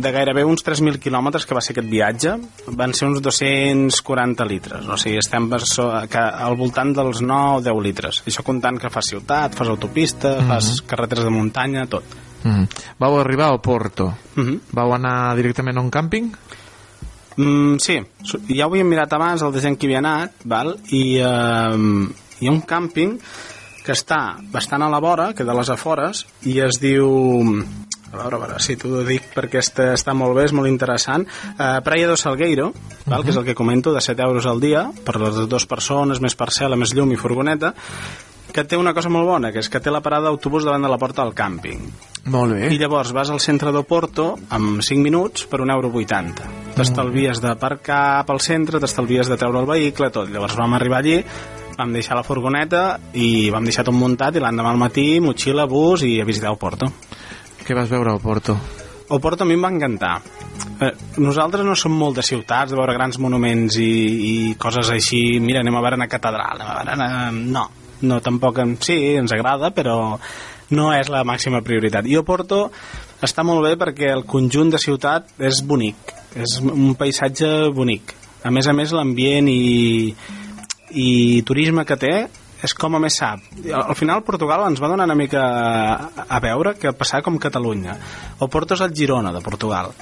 de 0.00 0.12
gairebé 0.14 0.44
uns 0.46 0.62
3.000 0.64 1.00
quilòmetres 1.02 1.44
que 1.44 1.56
va 1.56 1.60
ser 1.60 1.74
aquest 1.74 1.88
viatge 1.90 2.36
van 2.78 2.94
ser 2.94 3.08
uns 3.08 3.20
240 3.20 4.46
litres, 4.46 4.86
o 4.86 4.96
sigui, 4.96 5.18
estem 5.18 5.48
per 5.50 5.60
so- 5.66 5.90
que 6.08 6.22
al 6.22 6.56
voltant 6.56 6.94
dels 6.94 7.20
9 7.20 7.58
o 7.58 7.60
10 7.60 7.82
litres. 7.82 8.22
Això 8.24 8.44
comptant 8.46 8.78
que 8.78 8.90
fas 8.90 9.10
ciutat, 9.10 9.54
fas 9.58 9.68
autopista, 9.68 10.38
fas 10.46 10.80
carreteres 10.86 11.24
de 11.24 11.30
muntanya, 11.34 11.86
tot. 11.86 12.04
Uh 12.44 12.50
-huh. 12.50 12.68
Vau 12.98 13.18
arribar 13.18 13.52
a 13.52 13.58
Porto. 13.58 14.14
Uh 14.36 14.44
-huh. 14.44 14.60
Vau 14.72 14.94
anar 14.94 15.34
directament 15.36 15.76
a 15.76 15.80
un 15.80 15.90
càmping? 15.90 16.30
Mm, 17.38 17.78
sí, 17.78 18.00
ja 18.50 18.66
ho 18.66 18.72
havíem 18.72 18.88
mirat 18.90 19.12
abans, 19.14 19.44
el 19.46 19.54
gent 19.62 19.78
que 19.78 19.86
havia 19.86 20.02
anat, 20.02 20.42
val? 20.44 20.74
i 20.90 21.20
eh, 21.22 21.76
hi 22.40 22.48
ha 22.48 22.54
un 22.54 22.64
càmping 22.66 23.14
que 23.86 23.94
està 23.94 24.36
bastant 24.52 24.82
a 24.84 24.90
la 24.92 25.00
vora, 25.00 25.30
que 25.32 25.46
de 25.48 25.54
les 25.56 25.70
afores, 25.72 26.26
i 26.44 26.58
es 26.60 26.80
diu... 26.82 27.06
A 28.08 28.16
veure, 28.16 28.36
a 28.36 28.40
veure, 28.40 28.58
si 28.64 28.74
t'ho 28.80 29.02
dic 29.04 29.30
perquè 29.34 29.60
està, 29.60 29.90
està 29.92 30.14
molt 30.16 30.34
bé, 30.36 30.46
és 30.48 30.54
molt 30.56 30.68
interessant. 30.68 31.26
Uh, 31.54 31.78
Praia 31.84 32.08
do 32.08 32.16
Salgueiro, 32.16 32.70
val? 33.04 33.24
que 33.24 33.32
és 33.32 33.40
el 33.40 33.44
que 33.44 33.56
comento, 33.56 33.92
de 33.92 34.00
7 34.04 34.24
euros 34.24 34.48
al 34.48 34.60
dia, 34.64 34.86
per 35.04 35.18
les 35.20 35.42
dues 35.44 35.68
persones, 35.68 36.20
més 36.24 36.36
parcel·la, 36.36 36.76
més 36.80 36.94
llum 36.96 37.12
i 37.12 37.20
furgoneta, 37.20 37.74
que 38.52 38.64
té 38.64 38.80
una 38.80 38.94
cosa 38.96 39.12
molt 39.12 39.28
bona, 39.28 39.52
que 39.52 39.60
és 39.60 39.68
que 39.72 39.80
té 39.80 39.92
la 39.92 40.00
parada 40.04 40.28
d'autobús 40.28 40.64
davant 40.68 40.84
de 40.84 40.92
la 40.92 41.00
porta 41.00 41.24
del 41.24 41.36
càmping. 41.36 41.84
Molt 42.32 42.56
bé. 42.56 42.72
I 42.72 42.80
llavors 42.80 43.12
vas 43.16 43.32
al 43.32 43.44
centre 43.44 43.72
d'Oporto 43.72 44.34
amb 44.56 44.80
5 44.84 45.04
minuts 45.04 45.48
per 45.48 45.62
1,80 45.64 45.76
euro. 45.76 46.67
T'estalvies 46.78 47.40
d'aparcar 47.42 48.22
pel 48.28 48.38
centre, 48.38 48.78
t'estalvies 48.78 49.26
de 49.26 49.36
treure 49.40 49.64
el 49.64 49.66
vehicle, 49.66 50.12
tot. 50.14 50.28
Llavors 50.30 50.54
vam 50.58 50.76
arribar 50.76 51.00
allí, 51.02 51.16
vam 51.74 51.94
deixar 51.94 52.14
la 52.14 52.22
furgoneta 52.26 52.82
i 53.18 53.48
vam 53.50 53.66
deixar 53.66 53.82
tot 53.88 53.96
muntat 53.98 54.38
i 54.38 54.42
l'endemà 54.42 54.70
al 54.70 54.78
matí, 54.78 55.08
motxilla, 55.22 55.66
bus 55.66 56.04
i 56.06 56.20
a 56.22 56.26
visitar 56.28 56.52
Oporto. 56.54 56.86
Què 57.66 57.74
vas 57.74 57.90
veure 57.90 58.14
a 58.14 58.22
Porto? 58.22 58.54
Oporto 59.10 59.42
a 59.42 59.48
mi 59.48 59.56
em 59.56 59.64
va 59.64 59.72
encantar. 59.74 60.12
Eh, 60.84 60.92
nosaltres 61.18 61.66
no 61.66 61.74
som 61.74 61.94
molt 61.98 62.20
de 62.20 62.26
ciutats, 62.26 62.70
de 62.70 62.78
veure 62.78 62.94
grans 62.94 63.18
monuments 63.18 63.80
i, 63.82 63.90
i 64.30 64.34
coses 64.60 64.92
així, 64.94 65.40
mira, 65.42 65.64
anem 65.64 65.80
a 65.80 65.82
veure 65.82 65.98
una 65.98 66.10
catedral, 66.12 66.62
anem 66.62 66.70
a 66.70 66.78
veure 66.78 66.94
una... 66.94 67.10
No, 67.56 67.66
no, 68.06 68.20
tampoc... 68.22 68.62
Sí, 68.86 69.00
ens 69.18 69.34
agrada, 69.34 69.72
però 69.74 69.98
no 70.78 70.90
és 70.94 71.10
la 71.10 71.24
màxima 71.26 71.62
prioritat. 71.64 72.06
I 72.06 72.18
Oporto 72.20 72.68
està 73.24 73.42
molt 73.42 73.64
bé 73.64 73.74
perquè 73.80 74.12
el 74.12 74.26
conjunt 74.28 74.70
de 74.74 74.80
ciutat 74.82 75.32
és 75.42 75.62
bonic, 75.66 76.12
és 76.36 76.58
un 76.64 76.92
paisatge 76.98 77.70
bonic. 77.74 78.14
A 78.44 78.52
més 78.54 78.68
a 78.68 78.74
més, 78.76 78.92
l'ambient 78.94 79.48
i, 79.50 80.12
i 80.94 81.08
turisme 81.48 81.84
que 81.88 81.96
té 82.00 82.14
és 82.64 82.74
com 82.74 82.96
a 82.96 83.00
més 83.02 83.18
sap. 83.20 83.42
Al 83.70 83.94
final 83.98 84.24
Portugal 84.26 84.64
ens 84.66 84.80
va 84.82 84.90
donar 84.90 85.06
una 85.06 85.16
mica 85.18 85.42
a, 85.42 86.26
a 86.26 86.40
veure 86.42 86.74
que 86.78 86.92
passava 86.96 87.22
com 87.26 87.38
Catalunya. 87.38 87.96
Oporto 88.44 88.74
és 88.74 88.82
el 88.82 88.94
Girona 88.98 89.32
de 89.34 89.42
Portugal. 89.44 89.92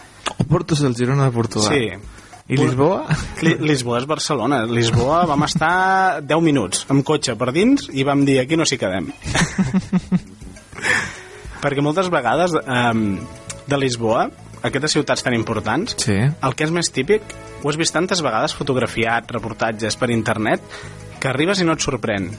Oporto 0.40 0.76
és 0.76 0.84
el 0.88 0.96
Girona 0.96 1.28
de 1.28 1.36
Portugal. 1.36 1.74
Sí. 1.74 2.22
I 2.46 2.56
Lisboa? 2.60 3.00
Li, 3.42 3.56
Lisboa 3.66 3.98
és 3.98 4.06
Barcelona. 4.06 4.60
Lisboa 4.70 5.24
vam 5.26 5.42
estar 5.48 6.22
10 6.22 6.44
minuts 6.46 6.84
amb 6.92 7.02
cotxe 7.06 7.34
per 7.38 7.50
dins 7.54 7.88
i 7.90 8.06
vam 8.06 8.22
dir 8.28 8.38
aquí 8.44 8.58
no 8.58 8.66
s'hi 8.68 8.78
quedem. 8.78 9.10
Perquè 11.64 11.82
moltes 11.82 12.06
vegades 12.12 12.54
eh, 12.60 12.92
de 13.66 13.80
Lisboa, 13.82 14.28
aquestes 14.68 14.96
ciutats 14.96 15.24
tan 15.24 15.34
importants, 15.36 15.96
sí. 16.02 16.16
el 16.16 16.56
que 16.56 16.66
és 16.66 16.74
més 16.74 16.90
típic, 16.92 17.34
ho 17.62 17.70
has 17.70 17.78
vist 17.80 17.94
tantes 17.96 18.22
vegades 18.24 18.54
fotografiat, 18.56 19.30
reportatges 19.36 19.98
per 20.00 20.10
internet, 20.14 20.62
que 21.20 21.30
arribes 21.30 21.62
i 21.62 21.66
no 21.68 21.76
et 21.76 21.84
sorprèn. 21.84 22.30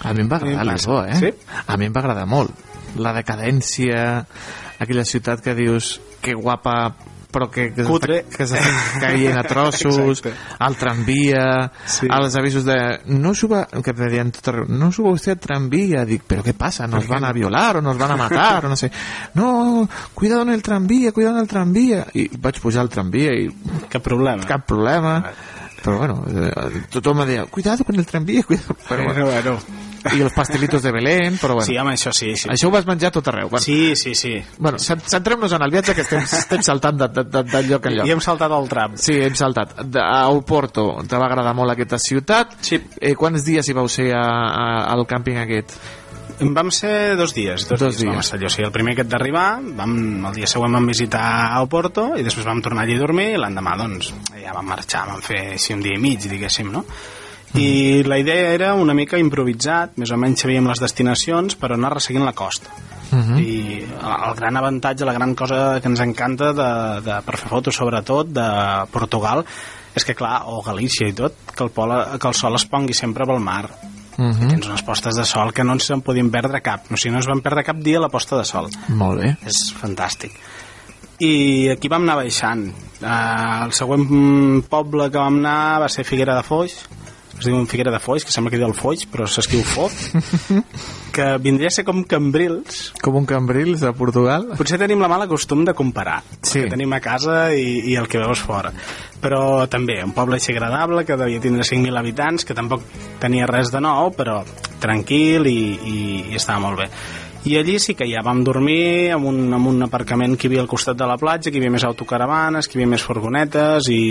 A 0.00 0.14
mi 0.16 0.24
em 0.24 0.30
va 0.30 0.40
agradar 0.40 0.66
Lisboa, 0.70 1.04
eh? 1.12 1.18
Sí? 1.20 1.60
A 1.66 1.76
mi 1.76 1.90
em 1.90 1.94
va 1.94 2.00
agradar 2.04 2.26
molt. 2.30 2.54
La 2.98 3.12
decadència, 3.14 4.24
aquella 4.80 5.04
ciutat 5.06 5.44
que 5.44 5.54
dius 5.54 5.98
que 6.24 6.34
guapa 6.34 6.94
però 7.30 7.50
que, 7.50 7.72
que, 7.72 7.84
Cutre. 7.84 8.24
que 8.30 8.46
caient 9.00 9.38
a 9.40 9.44
trossos, 9.44 10.18
Exacte. 10.18 10.34
al 10.58 10.76
tramvia, 10.76 11.70
sí. 11.86 12.06
als 12.10 12.36
avisos 12.36 12.64
de 12.64 13.00
no 13.06 13.34
suba, 13.34 13.66
que 13.66 13.94
te 13.94 14.08
deien 14.08 14.32
tot 14.32 14.48
arreu, 14.52 14.66
no 14.68 14.90
suba 14.92 15.14
usted 15.14 15.36
al 15.36 15.42
tranvía, 15.42 16.04
dic, 16.04 16.24
però 16.26 16.44
què 16.46 16.54
passa? 16.54 16.86
Nos 16.90 17.08
van 17.08 17.24
a 17.24 17.32
violar 17.32 17.78
o 17.78 17.82
nos 17.82 17.98
van 17.98 18.12
a 18.12 18.18
matar 18.18 18.66
o 18.66 18.68
no 18.68 18.76
sé, 18.76 18.90
no, 19.34 19.88
cuidado 20.14 20.42
en 20.42 20.50
el 20.50 20.62
tranvía, 20.62 21.12
cuidado 21.12 21.36
en 21.36 21.42
el 21.42 21.48
tranvía 21.48 22.06
i 22.14 22.28
vaig 22.40 22.60
pujar 22.60 22.84
al 22.84 22.90
tranvía 22.92 23.32
i 23.36 23.48
cap 23.90 24.02
problema 24.04 24.46
cap 24.48 24.66
problema 24.66 25.20
però 25.80 25.96
bueno, 25.96 26.24
eh, 26.28 26.82
tothom 26.92 27.22
em 27.22 27.30
deia 27.30 27.46
cuidado 27.46 27.84
con 27.84 27.96
el 27.96 28.06
tranvía, 28.06 28.42
cuidado 28.44 28.76
però, 28.88 29.04
Bueno, 29.04 29.26
bueno. 29.26 29.58
I 30.16 30.20
els 30.24 30.32
pastelitos 30.32 30.82
de 30.82 30.92
Belén 30.94 31.36
però 31.40 31.54
bueno, 31.58 31.66
Sí, 31.66 31.76
home, 31.78 31.92
això 31.94 32.12
sí. 32.16 32.32
sí. 32.36 32.48
això 32.48 32.68
ho 32.68 32.72
vas 32.74 32.86
menjar 32.88 33.10
tot 33.12 33.26
arreu 33.28 33.48
bueno, 33.50 33.62
Sí, 33.64 33.94
sí, 33.96 34.14
sí. 34.14 34.34
bueno 34.58 34.78
cent- 34.78 35.04
centrem-nos 35.06 35.52
en 35.52 35.62
el 35.66 35.70
viatge 35.70 35.94
que 35.94 36.00
estem, 36.06 36.22
estem 36.24 36.62
saltant 36.64 36.98
de, 37.02 37.08
de, 37.08 37.24
de, 37.24 37.42
de 37.50 37.62
lloc 37.68 37.86
en 37.90 37.96
lloc 37.98 38.06
I 38.08 38.14
hem 38.16 38.20
saltat 38.24 38.52
el 38.56 38.68
tram. 38.70 38.96
Sí, 38.96 39.18
hem 39.20 39.34
saltat. 39.36 39.76
De, 39.84 40.00
a 40.00 40.28
Oporto, 40.32 40.86
te 41.08 41.16
va 41.20 41.26
agradar 41.28 41.52
molt 41.54 41.70
aquesta 41.74 41.98
ciutat. 42.00 42.56
Sí. 42.64 42.78
Eh, 43.00 43.14
quants 43.14 43.44
dies 43.44 43.68
hi 43.68 43.74
vau 43.76 43.88
ser 43.88 44.08
a, 44.16 44.24
a, 44.24 44.68
al 44.94 45.04
càmping 45.06 45.38
aquest? 45.42 45.76
Vam 46.40 46.70
ser 46.72 47.16
dos 47.20 47.34
dies, 47.36 47.66
dos, 47.68 47.78
Dos 47.80 47.98
dies, 47.98 48.06
vam 48.08 48.16
dies. 48.16 48.24
estar 48.24 48.38
allò. 48.38 48.48
O 48.48 48.50
sigui, 48.54 48.64
el 48.64 48.72
primer 48.72 48.94
aquest 48.94 49.10
d'arribar, 49.12 49.48
vam, 49.76 49.94
el 50.30 50.34
dia 50.38 50.48
següent 50.48 50.72
vam 50.78 50.86
visitar 50.88 51.24
a 51.52 51.60
Oporto 51.62 52.14
i 52.16 52.24
després 52.24 52.46
vam 52.48 52.62
tornar 52.64 52.86
allí 52.86 52.96
a 52.96 53.02
dormir 53.02 53.26
i 53.34 53.40
l'endemà 53.42 53.76
doncs 53.76 54.14
ja 54.40 54.54
vam 54.56 54.64
marxar, 54.72 55.04
vam 55.10 55.20
fer 55.20 55.42
així 55.58 55.76
un 55.76 55.82
dia 55.84 55.98
i 55.98 56.00
mig, 56.00 56.24
diguéssim, 56.24 56.72
no? 56.72 56.86
I 57.54 58.02
la 58.06 58.18
idea 58.18 58.52
era 58.54 58.74
una 58.74 58.94
mica 58.94 59.18
improvisat, 59.18 59.96
més 59.98 60.12
o 60.14 60.16
menys 60.20 60.44
sabíem 60.44 60.68
les 60.70 60.78
destinacions, 60.78 61.56
però 61.58 61.74
anar 61.74 61.94
resseguint 61.96 62.24
la 62.24 62.32
costa. 62.32 62.70
Uh 63.10 63.18
-huh. 63.18 63.40
i 63.42 63.82
el 63.82 64.28
el 64.28 64.34
gran 64.36 64.56
avantatge, 64.56 65.04
la 65.04 65.12
gran 65.12 65.34
cosa 65.34 65.80
que 65.80 65.88
ens 65.88 66.00
encanta 66.00 66.52
de, 66.52 67.00
de, 67.00 67.22
per 67.26 67.36
fer 67.36 67.48
fotos 67.48 67.74
sobretot 67.74 68.28
de 68.28 68.86
Portugal 68.92 69.44
és 69.94 70.04
que 70.04 70.14
clar, 70.14 70.42
o 70.46 70.62
Galícia 70.62 71.08
i 71.08 71.12
tot 71.12 71.34
que 71.56 71.64
el, 71.64 71.70
pol, 71.70 71.90
que 72.20 72.28
el 72.28 72.34
sol 72.34 72.54
es 72.54 72.64
pongui 72.66 72.94
sempre 72.94 73.26
pel 73.26 73.40
mar 73.40 73.68
Uh 74.18 74.26
-huh. 74.26 74.48
tens 74.50 74.66
unes 74.66 74.82
postes 74.82 75.16
de 75.16 75.24
sol 75.24 75.52
que 75.52 75.64
no 75.64 75.72
ens 75.72 75.90
en 75.90 76.02
podien 76.02 76.30
perdre 76.30 76.60
cap 76.60 76.82
o 76.90 76.96
sigui, 76.96 77.12
no 77.12 77.18
ens 77.18 77.26
vam 77.26 77.40
perdre 77.40 77.64
cap 77.64 77.76
dia 77.76 77.98
la 77.98 78.08
posta 78.10 78.36
de 78.36 78.44
sol 78.44 78.68
Molt 78.88 79.20
bé. 79.20 79.36
és 79.46 79.74
fantàstic 79.80 80.32
i 81.20 81.68
aquí 81.70 81.88
vam 81.88 82.02
anar 82.02 82.16
baixant 82.16 82.66
uh, 83.02 83.64
el 83.64 83.72
següent 83.72 84.62
poble 84.68 85.10
que 85.10 85.18
vam 85.18 85.38
anar 85.38 85.80
va 85.80 85.88
ser 85.88 86.04
Figuera 86.04 86.36
de 86.36 86.42
Foix 86.42 86.74
es 87.40 87.48
diu 87.48 87.58
Figuera 87.70 87.90
de 87.94 87.98
Foix, 88.02 88.24
que 88.24 88.32
sembla 88.34 88.50
que 88.52 88.58
diu 88.60 88.68
el 88.68 88.74
Foix 88.76 89.06
però 89.10 89.26
s'escriu 89.28 89.62
Foc 89.66 89.92
que 91.14 91.26
vindria 91.42 91.68
a 91.68 91.74
ser 91.74 91.84
com 91.88 92.02
Cambrils 92.06 92.90
Com 93.02 93.16
un 93.20 93.26
Cambrils 93.28 93.80
de 93.82 93.92
Portugal? 93.96 94.50
potser 94.58 94.78
tenim 94.80 95.00
la 95.02 95.08
mala 95.10 95.26
costum 95.30 95.64
de 95.66 95.74
comparar 95.74 96.20
Sí. 96.42 96.58
el 96.60 96.64
que 96.68 96.74
tenim 96.76 96.92
a 96.96 97.00
casa 97.00 97.50
i, 97.54 97.92
i 97.92 97.96
el 97.98 98.06
que 98.08 98.20
veus 98.22 98.40
fora 98.44 98.72
però 99.20 99.66
també 99.68 99.98
un 100.04 100.14
poble 100.16 100.38
així 100.38 100.54
agradable 100.54 101.04
que 101.04 101.16
devia 101.20 101.40
tindre 101.42 101.64
5.000 101.66 101.98
habitants 102.00 102.46
que 102.48 102.54
tampoc 102.56 102.84
tenia 103.20 103.48
res 103.50 103.72
de 103.72 103.80
nou 103.84 104.12
però 104.16 104.40
tranquil 104.80 105.46
i, 105.50 105.58
i, 105.76 105.98
i 106.32 106.38
estava 106.38 106.60
molt 106.68 106.80
bé 106.84 106.88
i 107.44 107.56
allí 107.56 107.78
sí 107.80 107.94
que 107.96 108.04
ja 108.04 108.20
vam 108.24 108.42
dormir 108.44 109.12
en 109.14 109.24
un, 109.24 109.38
en 109.54 109.66
un 109.66 109.82
aparcament 109.86 110.36
que 110.36 110.46
hi 110.46 110.50
havia 110.50 110.64
al 110.64 110.68
costat 110.68 110.98
de 111.00 111.06
la 111.08 111.16
platja 111.16 111.48
que 111.48 111.56
hi 111.56 111.62
havia 111.62 111.72
més 111.72 111.86
autocaravanes, 111.88 112.68
que 112.68 112.76
hi 112.76 112.82
havia 112.82 112.90
més 112.92 113.04
furgonetes 113.06 113.88
i, 113.88 114.02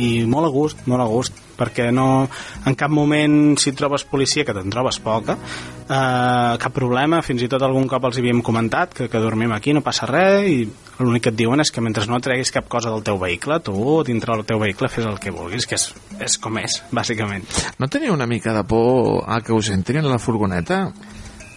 i 0.00 0.08
molt 0.24 0.48
a 0.48 0.52
gust, 0.54 0.86
molt 0.88 1.04
a 1.04 1.08
gust 1.10 1.42
perquè 1.58 1.90
no, 1.92 2.28
en 2.64 2.76
cap 2.78 2.92
moment 2.94 3.58
si 3.60 3.74
trobes 3.76 4.06
policia, 4.08 4.46
que 4.46 4.54
te'n 4.56 4.72
trobes 4.72 5.00
poca 5.04 5.36
eh, 5.36 6.54
cap 6.62 6.72
problema 6.72 7.20
fins 7.26 7.44
i 7.44 7.50
tot 7.50 7.64
algun 7.66 7.88
cop 7.90 8.08
els 8.08 8.22
havíem 8.22 8.40
comentat 8.46 8.94
que, 8.94 9.10
que 9.12 9.20
dormim 9.20 9.52
aquí, 9.52 9.74
no 9.76 9.84
passa 9.84 10.08
res 10.08 10.48
i 10.48 10.62
l'únic 10.98 11.26
que 11.26 11.34
et 11.34 11.38
diuen 11.38 11.60
és 11.60 11.74
que 11.74 11.84
mentre 11.84 12.06
no 12.08 12.22
treguis 12.24 12.54
cap 12.54 12.70
cosa 12.72 12.94
del 12.94 13.04
teu 13.06 13.20
vehicle, 13.20 13.60
tu 13.60 13.76
dintre 14.06 14.32
del 14.32 14.46
teu 14.48 14.62
vehicle 14.62 14.88
fes 14.88 15.06
el 15.06 15.20
que 15.20 15.34
vulguis, 15.34 15.68
que 15.68 15.76
és, 15.76 15.90
és 16.24 16.40
com 16.40 16.56
és 16.62 16.80
bàsicament. 16.94 17.44
No 17.78 17.90
teniu 17.92 18.16
una 18.16 18.26
mica 18.30 18.56
de 18.56 18.64
por 18.64 19.24
a 19.28 19.42
que 19.44 19.52
us 19.52 19.70
entrin 19.74 20.06
a 20.06 20.14
la 20.14 20.22
furgoneta? 20.22 20.86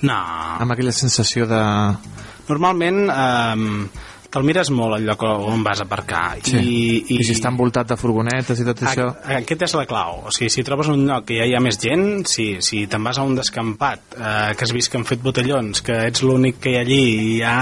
No. 0.08 0.18
Amb 0.64 0.72
aquella 0.74 0.92
sensació 0.96 1.46
de... 1.50 1.62
Normalment 2.50 3.06
eh, 3.12 3.88
te'l 4.32 4.46
mires 4.48 4.70
molt 4.74 4.96
el 4.98 5.06
lloc 5.08 5.22
on 5.28 5.62
vas 5.64 5.82
a 5.82 5.86
aparcar 5.86 6.38
Sí. 6.44 6.58
i, 6.58 7.18
I 7.18 7.24
si 7.28 7.34
està 7.36 7.50
envoltat 7.52 7.90
de 7.92 7.98
furgonetes 8.00 8.60
i 8.64 8.66
tot 8.68 8.82
això... 8.88 9.10
A- 9.24 9.38
Aquest 9.42 9.66
és 9.68 9.76
la 9.78 9.86
clau. 9.88 10.22
O 10.28 10.32
sigui, 10.34 10.50
si 10.54 10.64
trobes 10.68 10.90
un 10.92 11.04
lloc 11.08 11.26
que 11.30 11.38
ja 11.42 11.46
hi 11.48 11.54
ha 11.56 11.62
més 11.64 11.78
gent, 11.80 12.26
si, 12.32 12.48
si 12.66 12.86
te'n 12.92 13.04
vas 13.08 13.20
a 13.22 13.26
un 13.28 13.36
descampat, 13.38 14.16
eh, 14.18 14.54
que 14.58 14.66
has 14.68 14.74
vist 14.76 14.92
que 14.92 15.00
han 15.00 15.06
fet 15.08 15.22
botellons, 15.24 15.84
que 15.86 16.00
ets 16.10 16.24
l'únic 16.26 16.60
que 16.64 16.74
hi 16.74 16.80
ha 16.80 16.86
allí 16.86 17.02
i, 17.04 17.30
ja, 17.44 17.56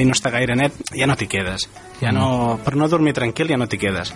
i 0.00 0.08
no 0.08 0.16
està 0.16 0.32
gaire 0.34 0.56
net, 0.58 0.80
ja 0.96 1.06
no 1.08 1.16
t'hi 1.20 1.28
quedes. 1.30 1.68
Ja 2.02 2.10
no, 2.12 2.58
per 2.64 2.74
no 2.76 2.88
dormir 2.90 3.14
tranquil 3.16 3.48
ja 3.54 3.60
no 3.60 3.68
t'hi 3.70 3.78
quedes. 3.84 4.10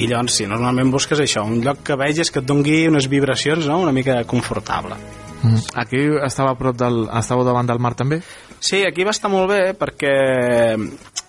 I 0.00 0.06
llavors, 0.08 0.34
sí, 0.40 0.46
normalment 0.48 0.90
busques 0.90 1.20
això, 1.20 1.44
un 1.44 1.60
lloc 1.64 1.82
que 1.86 1.96
vegis 2.00 2.32
que 2.32 2.40
et 2.40 2.46
dongui 2.48 2.86
unes 2.88 3.06
vibracions 3.12 3.68
no? 3.68 3.78
una 3.84 3.92
mica 3.92 4.22
confortable. 4.24 4.96
Mm. 5.42 5.58
Aquí 5.82 6.02
estava 6.26 6.54
prop 6.58 6.76
del... 6.78 7.04
Estàveu 7.18 7.44
davant 7.44 7.66
del 7.66 7.80
mar 7.82 7.94
també? 7.98 8.20
Sí, 8.62 8.84
aquí 8.86 9.02
va 9.04 9.10
estar 9.10 9.30
molt 9.32 9.50
bé 9.50 9.62
perquè 9.74 10.12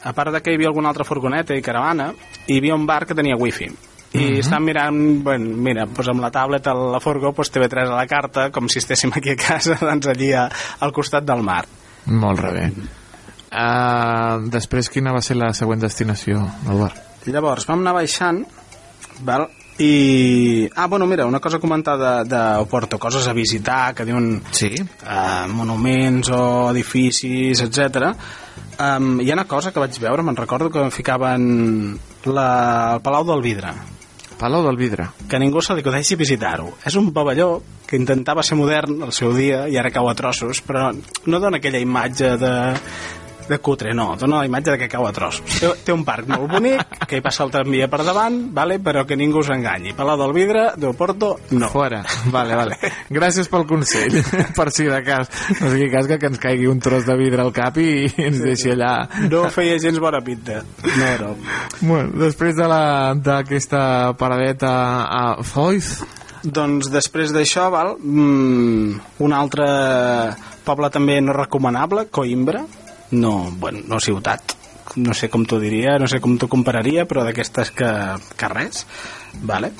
a 0.03 0.14
part 0.14 0.31
de 0.35 0.41
que 0.44 0.52
hi 0.53 0.60
havia 0.60 0.69
alguna 0.69 0.90
altra 0.91 1.06
furgoneta 1.07 1.56
i 1.57 1.64
caravana, 1.65 2.11
hi 2.48 2.60
havia 2.60 2.76
un 2.77 2.85
bar 2.85 3.06
que 3.10 3.15
tenia 3.18 3.38
wifi. 3.40 3.69
I 4.14 4.19
Mhm. 4.19 4.40
estàvem 4.44 4.65
mirant, 4.69 4.98
bueno, 5.26 5.56
mira, 5.57 5.88
doncs 5.90 6.10
amb 6.11 6.22
la 6.22 6.30
tablet 6.30 6.68
a 6.68 6.73
la 6.76 6.99
furgo, 7.02 7.31
doncs 7.34 7.49
TV3 7.52 7.90
a 7.90 7.95
la 7.95 8.06
carta, 8.06 8.52
com 8.52 8.68
si 8.69 8.77
estéssim 8.77 9.10
aquí 9.15 9.31
a 9.31 9.35
casa, 9.35 9.80
doncs 9.81 10.06
allí 10.07 10.31
a, 10.38 10.48
al 10.80 10.94
costat 10.94 11.26
del 11.26 11.41
mar. 11.41 11.65
Molt 12.06 12.41
bé. 12.53 12.68
Uh, 13.53 14.49
després, 14.49 14.90
quina 14.90 15.11
va 15.14 15.22
ser 15.22 15.35
la 15.38 15.52
següent 15.53 15.81
destinació, 15.81 16.41
Eduard? 16.65 16.98
Llavors, 17.26 17.65
vam 17.69 17.81
anar 17.84 17.94
baixant, 17.94 18.44
val? 19.26 19.48
I... 19.84 20.69
Ah, 20.76 20.88
bueno, 20.88 21.05
mira, 21.05 21.26
una 21.26 21.39
cosa 21.39 21.60
comentada 21.60 22.23
de, 22.23 22.35
de 22.35 22.65
Porto, 22.65 22.99
coses 22.99 23.27
a 23.27 23.34
visitar, 23.34 23.93
que 23.95 24.05
diuen 24.05 24.41
sí. 24.51 24.72
eh, 24.76 25.45
monuments 25.49 26.30
o 26.34 26.72
edificis, 26.72 27.61
etc. 27.65 28.14
Um, 28.80 29.19
hi 29.22 29.31
ha 29.31 29.38
una 29.38 29.47
cosa 29.49 29.72
que 29.73 29.84
vaig 29.84 29.99
veure, 30.01 30.23
me'n 30.26 30.39
recordo 30.39 30.72
que 30.73 30.89
ficaven 30.91 31.97
la, 32.26 32.49
el 32.95 33.03
Palau 33.05 33.27
del 33.27 33.43
Vidre, 33.45 33.73
Palau 34.39 34.64
del 34.65 34.77
Vidre. 34.77 35.07
que 35.30 35.39
ningú 35.39 35.61
se 35.61 35.76
li 35.76 35.84
acudeixi 35.85 36.18
visitar-ho. 36.19 36.73
És 36.85 36.97
un 36.99 37.11
pavelló 37.14 37.61
que 37.88 37.99
intentava 37.99 38.43
ser 38.43 38.57
modern 38.57 39.03
al 39.05 39.14
seu 39.14 39.34
dia 39.38 39.68
i 39.69 39.77
ara 39.77 39.91
cau 39.93 40.10
a 40.10 40.15
trossos, 40.18 40.64
però 40.65 40.89
no 40.91 41.39
dona 41.39 41.61
aquella 41.61 41.81
imatge 41.84 42.35
de, 42.41 42.53
de 43.49 43.57
cutre, 43.60 43.94
no, 43.94 44.15
dona 44.20 44.40
la 44.41 44.45
imatge 44.48 44.72
de 44.72 44.78
que 44.82 44.88
cau 44.91 45.06
a 45.07 45.11
trossos. 45.14 45.60
Té, 45.60 45.70
té 45.86 45.94
un 45.94 46.03
parc 46.07 46.28
molt 46.32 46.49
bonic, 46.52 46.84
que 47.07 47.18
hi 47.20 47.24
passa 47.26 47.44
el 47.45 47.52
tramvia 47.53 47.88
per 47.91 48.02
davant, 48.06 48.38
vale? 48.56 48.80
però 48.84 49.06
que 49.07 49.18
ningú 49.20 49.44
s'enganyi. 49.44 49.94
Palau 49.98 50.18
del 50.20 50.34
Vidre, 50.34 50.65
de 50.78 50.94
Porto, 50.94 51.34
no. 51.52 51.70
Fora. 51.74 52.03
Vale, 52.32 52.56
vale. 52.56 52.78
Gràcies 53.14 53.49
pel 53.52 53.65
consell, 53.70 54.15
per 54.57 54.70
si 54.72 54.88
de 54.90 55.02
cas. 55.06 55.30
No 55.61 55.70
sigui 55.74 55.90
cas 55.94 56.07
que 56.07 56.20
ens 56.32 56.40
caigui 56.41 56.68
un 56.72 56.80
tros 56.84 57.06
de 57.06 57.15
vidre 57.20 57.41
al 57.44 57.53
cap 57.56 57.78
i 57.82 58.07
ens 58.18 58.41
deixi 58.44 58.72
allà... 58.74 58.94
No 59.30 59.45
feia 59.53 59.78
gens 59.82 59.99
bona 60.03 60.22
pinta. 60.24 60.61
No, 60.84 61.11
no. 61.22 61.36
Bueno, 61.82 62.10
després 62.24 62.56
de 62.57 62.68
la- 62.68 63.14
d'aquesta 63.15 64.14
paradeta 64.18 64.74
a 65.07 65.24
Foix, 65.44 65.95
Doncs 66.44 66.90
després 66.91 67.32
d'això, 67.32 67.70
val, 67.72 67.94
mm, 68.03 68.98
un 69.24 69.32
altre 69.32 69.64
poble 70.68 70.90
també 70.91 71.22
no 71.24 71.32
recomanable, 71.32 72.10
Coimbra, 72.11 72.65
no, 73.14 73.52
bueno, 73.61 73.84
no 73.88 74.02
ciutat, 74.03 74.56
no 74.99 75.15
sé 75.15 75.30
com 75.31 75.45
t'ho 75.48 75.60
diria, 75.61 75.98
no 76.02 76.10
sé 76.11 76.19
com 76.23 76.35
t'ho 76.38 76.49
compararia, 76.52 77.07
però 77.10 77.23
d'aquestes 77.26 77.72
que, 77.77 77.91
que 78.38 78.52
res, 78.52 78.85
vale? 79.41 79.72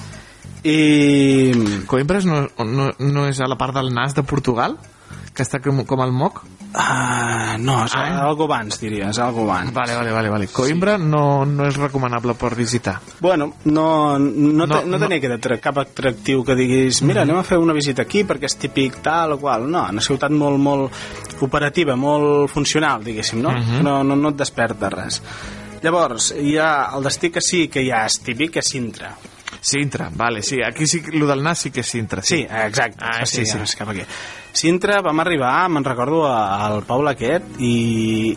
I... 0.64 1.51
Coimbres 1.91 2.26
no, 2.30 2.45
no, 2.64 2.91
no 2.95 3.27
és 3.27 3.41
a 3.43 3.49
la 3.51 3.60
part 3.60 3.76
del 3.76 3.91
nas 3.93 4.15
de 4.15 4.23
Portugal? 4.23 4.77
Que 5.34 5.43
està 5.43 5.60
com, 5.60 5.84
com 5.89 6.03
el 6.05 6.14
moc? 6.15 6.43
Uh, 6.74 7.54
no, 7.62 7.84
és 7.86 7.94
ah. 7.94 8.24
algo 8.26 8.48
abans, 8.48 8.80
diria, 8.82 9.12
és 9.14 9.20
algo 9.22 9.44
abans. 9.45 9.70
Vale, 9.76 9.94
vale, 9.94 10.12
vale. 10.12 10.30
vale. 10.34 10.48
Coimbra 10.50 10.95
sí. 10.98 11.06
no, 11.06 11.45
no 11.45 11.68
és 11.70 11.78
recomanable 11.78 12.34
per 12.34 12.56
visitar. 12.58 12.95
Bueno, 13.22 13.52
no, 13.66 14.18
no, 14.18 14.66
no, 14.66 14.82
no 14.82 15.00
tenia 15.00 15.20
no. 15.20 15.36
Aquest, 15.36 15.50
cap 15.62 15.78
atractiu 15.84 16.41
que 16.44 16.56
diguis 16.58 17.04
mira, 17.04 17.22
mm 17.22 17.28
-hmm. 17.28 17.30
anem 17.30 17.38
a 17.38 17.44
fer 17.44 17.60
una 17.62 17.74
visita 17.78 18.02
aquí 18.02 18.24
perquè 18.24 18.50
és 18.50 18.58
típic 18.58 19.04
tal 19.04 19.34
o 19.34 19.38
qual. 19.38 19.70
No, 19.70 19.86
una 19.90 20.02
ciutat 20.02 20.32
molt, 20.32 20.58
molt 20.58 20.91
operativa, 21.41 21.95
molt 21.95 22.50
funcional, 22.50 23.04
diguéssim, 23.04 23.41
no? 23.41 23.52
Mm 23.52 23.62
-hmm. 23.62 23.82
no, 23.84 24.04
no, 24.04 24.16
no 24.16 24.30
et 24.30 24.36
desperta 24.36 24.90
res. 24.90 25.22
Llavors, 25.84 26.34
hi 26.40 26.58
ha 26.58 26.90
el 26.95 27.04
destí 27.04 27.30
que 27.30 27.41
sí 27.41 27.68
que 27.68 27.84
ja 27.86 28.06
és 28.06 28.20
típic, 28.24 28.56
és 28.58 28.66
Sintra. 28.66 29.16
Sintra, 29.62 30.10
vale, 30.14 30.41
sí, 30.41 30.62
aquí 30.62 30.88
sí, 30.88 31.04
el 31.12 31.28
del 31.28 31.44
nas 31.44 31.60
sí 31.60 31.72
que 31.72 31.82
és 31.82 31.88
Sintra. 31.88 32.22
Sí, 32.22 32.38
sí 32.38 32.48
exacte. 32.50 32.98
Ah, 33.00 33.26
sí, 33.26 33.45
sí. 33.45 33.58
sí. 33.66 33.78
Cap 33.78 33.90
aquí. 33.90 34.02
Sintra 34.53 34.99
vam 35.01 35.17
arribar, 35.17 35.65
me'n 35.73 35.85
recordo, 35.85 36.19
al 36.30 36.84
poble 36.85 37.15
aquest 37.15 37.55
i, 37.57 37.71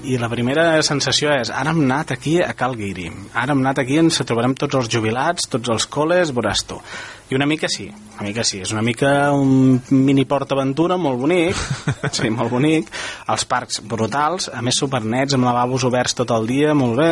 i 0.08 0.16
la 0.16 0.30
primera 0.32 0.64
sensació 0.86 1.34
és 1.36 1.50
ara 1.52 1.74
hem 1.74 1.82
anat 1.84 2.14
aquí 2.14 2.38
a 2.40 2.54
Cal 2.56 2.72
Guiri, 2.78 3.10
ara 3.36 3.52
hem 3.52 3.60
anat 3.60 3.82
aquí 3.82 3.98
ens 4.00 4.22
trobarem 4.24 4.54
tots 4.56 4.78
els 4.80 4.88
jubilats, 4.94 5.44
tots 5.52 5.68
els 5.74 5.84
col·les, 5.92 6.32
veuràs 6.32 6.64
tu. 6.70 6.80
I 7.28 7.36
una 7.36 7.44
mica 7.50 7.68
sí, 7.68 7.90
una 8.14 8.30
mica 8.30 8.46
sí, 8.48 8.62
és 8.64 8.72
una 8.72 8.84
mica 8.86 9.10
un 9.36 9.76
mini 9.92 10.24
port 10.24 10.56
aventura 10.56 10.96
molt 10.96 11.20
bonic, 11.20 11.60
sí, 12.16 12.32
molt 12.32 12.54
bonic, 12.54 12.88
els 13.34 13.44
parcs 13.50 13.82
brutals, 13.84 14.48
a 14.48 14.64
més 14.64 14.80
supernets, 14.80 15.36
amb 15.36 15.50
lavabos 15.50 15.84
oberts 15.84 16.16
tot 16.16 16.32
el 16.32 16.48
dia, 16.48 16.72
molt 16.72 16.96
bé, 16.96 17.10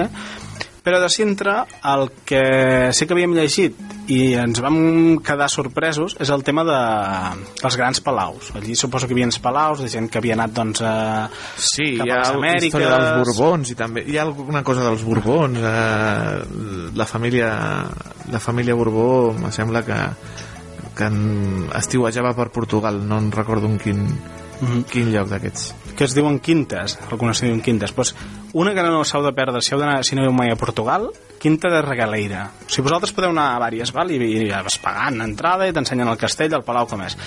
però 0.84 1.00
de 1.00 1.08
Sintra 1.08 1.64
el 1.94 2.10
que 2.28 2.92
sí 2.92 3.06
que 3.08 3.16
havíem 3.16 3.34
llegit 3.36 3.78
i 4.12 4.34
ens 4.36 4.60
vam 4.60 4.76
quedar 5.24 5.48
sorpresos 5.48 6.16
és 6.20 6.30
el 6.34 6.44
tema 6.44 6.64
de, 6.68 6.80
dels 7.62 7.78
grans 7.80 8.02
palaus. 8.04 8.50
Allí 8.54 8.76
suposo 8.76 9.08
que 9.08 9.16
hi 9.16 9.22
havia 9.22 9.42
palaus 9.42 9.80
de 9.80 9.88
gent 9.88 10.10
que 10.12 10.20
havia 10.20 10.36
anat 10.36 10.52
doncs 10.52 10.84
a, 10.84 10.94
sí, 11.56 11.94
cap 11.96 12.06
a 12.06 12.20
les 12.20 12.32
Amèriques. 12.36 12.68
història 12.68 12.94
dels 12.94 13.24
Borbons 13.24 13.72
i 13.72 13.78
també 13.80 14.04
hi 14.04 14.18
ha 14.20 14.26
alguna 14.28 14.62
cosa 14.66 14.84
dels 14.84 15.04
Borbons 15.08 15.64
eh, 15.64 16.90
la 16.94 17.08
família 17.08 17.50
la 18.30 18.40
família 18.40 18.76
Borbó 18.76 19.32
me 19.40 19.52
sembla 19.52 19.84
que 19.88 20.00
que 20.94 21.08
en 21.10 21.68
estiuejava 21.74 22.32
per 22.38 22.50
Portugal 22.54 23.00
no 23.08 23.18
en 23.18 23.32
recordo 23.32 23.66
en 23.66 23.78
quin, 23.78 24.00
mm 24.04 24.66
-hmm. 24.66 24.84
quin 24.84 25.12
lloc 25.12 25.28
d'aquests. 25.28 25.74
Que 25.96 26.04
es 26.04 26.14
diuen 26.14 26.38
quintes, 26.38 26.98
algunes 27.10 27.36
es 27.36 27.42
diuen 27.42 27.60
quintes. 27.60 27.92
Pues, 27.92 28.14
una 28.54 28.72
que 28.74 28.82
no 28.86 29.02
s'heu 29.04 29.22
de 29.24 29.32
perdre 29.34 29.60
si, 29.62 29.74
heu 29.74 29.80
d'anar, 29.82 30.04
si 30.06 30.14
no 30.14 30.24
heu 30.24 30.32
mai 30.32 30.52
a 30.52 30.58
Portugal 30.58 31.08
quinta 31.42 31.68
de 31.68 31.82
Regaleira. 31.84 32.46
O 32.64 32.70
sigui, 32.70 32.86
vosaltres 32.86 33.12
podeu 33.12 33.34
anar 33.34 33.50
a 33.52 33.58
vàries 33.60 33.90
val? 33.92 34.08
I, 34.14 34.16
i 34.16 34.46
vas 34.48 34.78
pagant 34.80 35.20
entrada 35.20 35.66
i 35.68 35.74
t'ensenyen 35.76 36.08
el 36.08 36.16
castell 36.16 36.54
el 36.56 36.64
palau 36.64 36.86
com 36.88 37.02
és. 37.04 37.18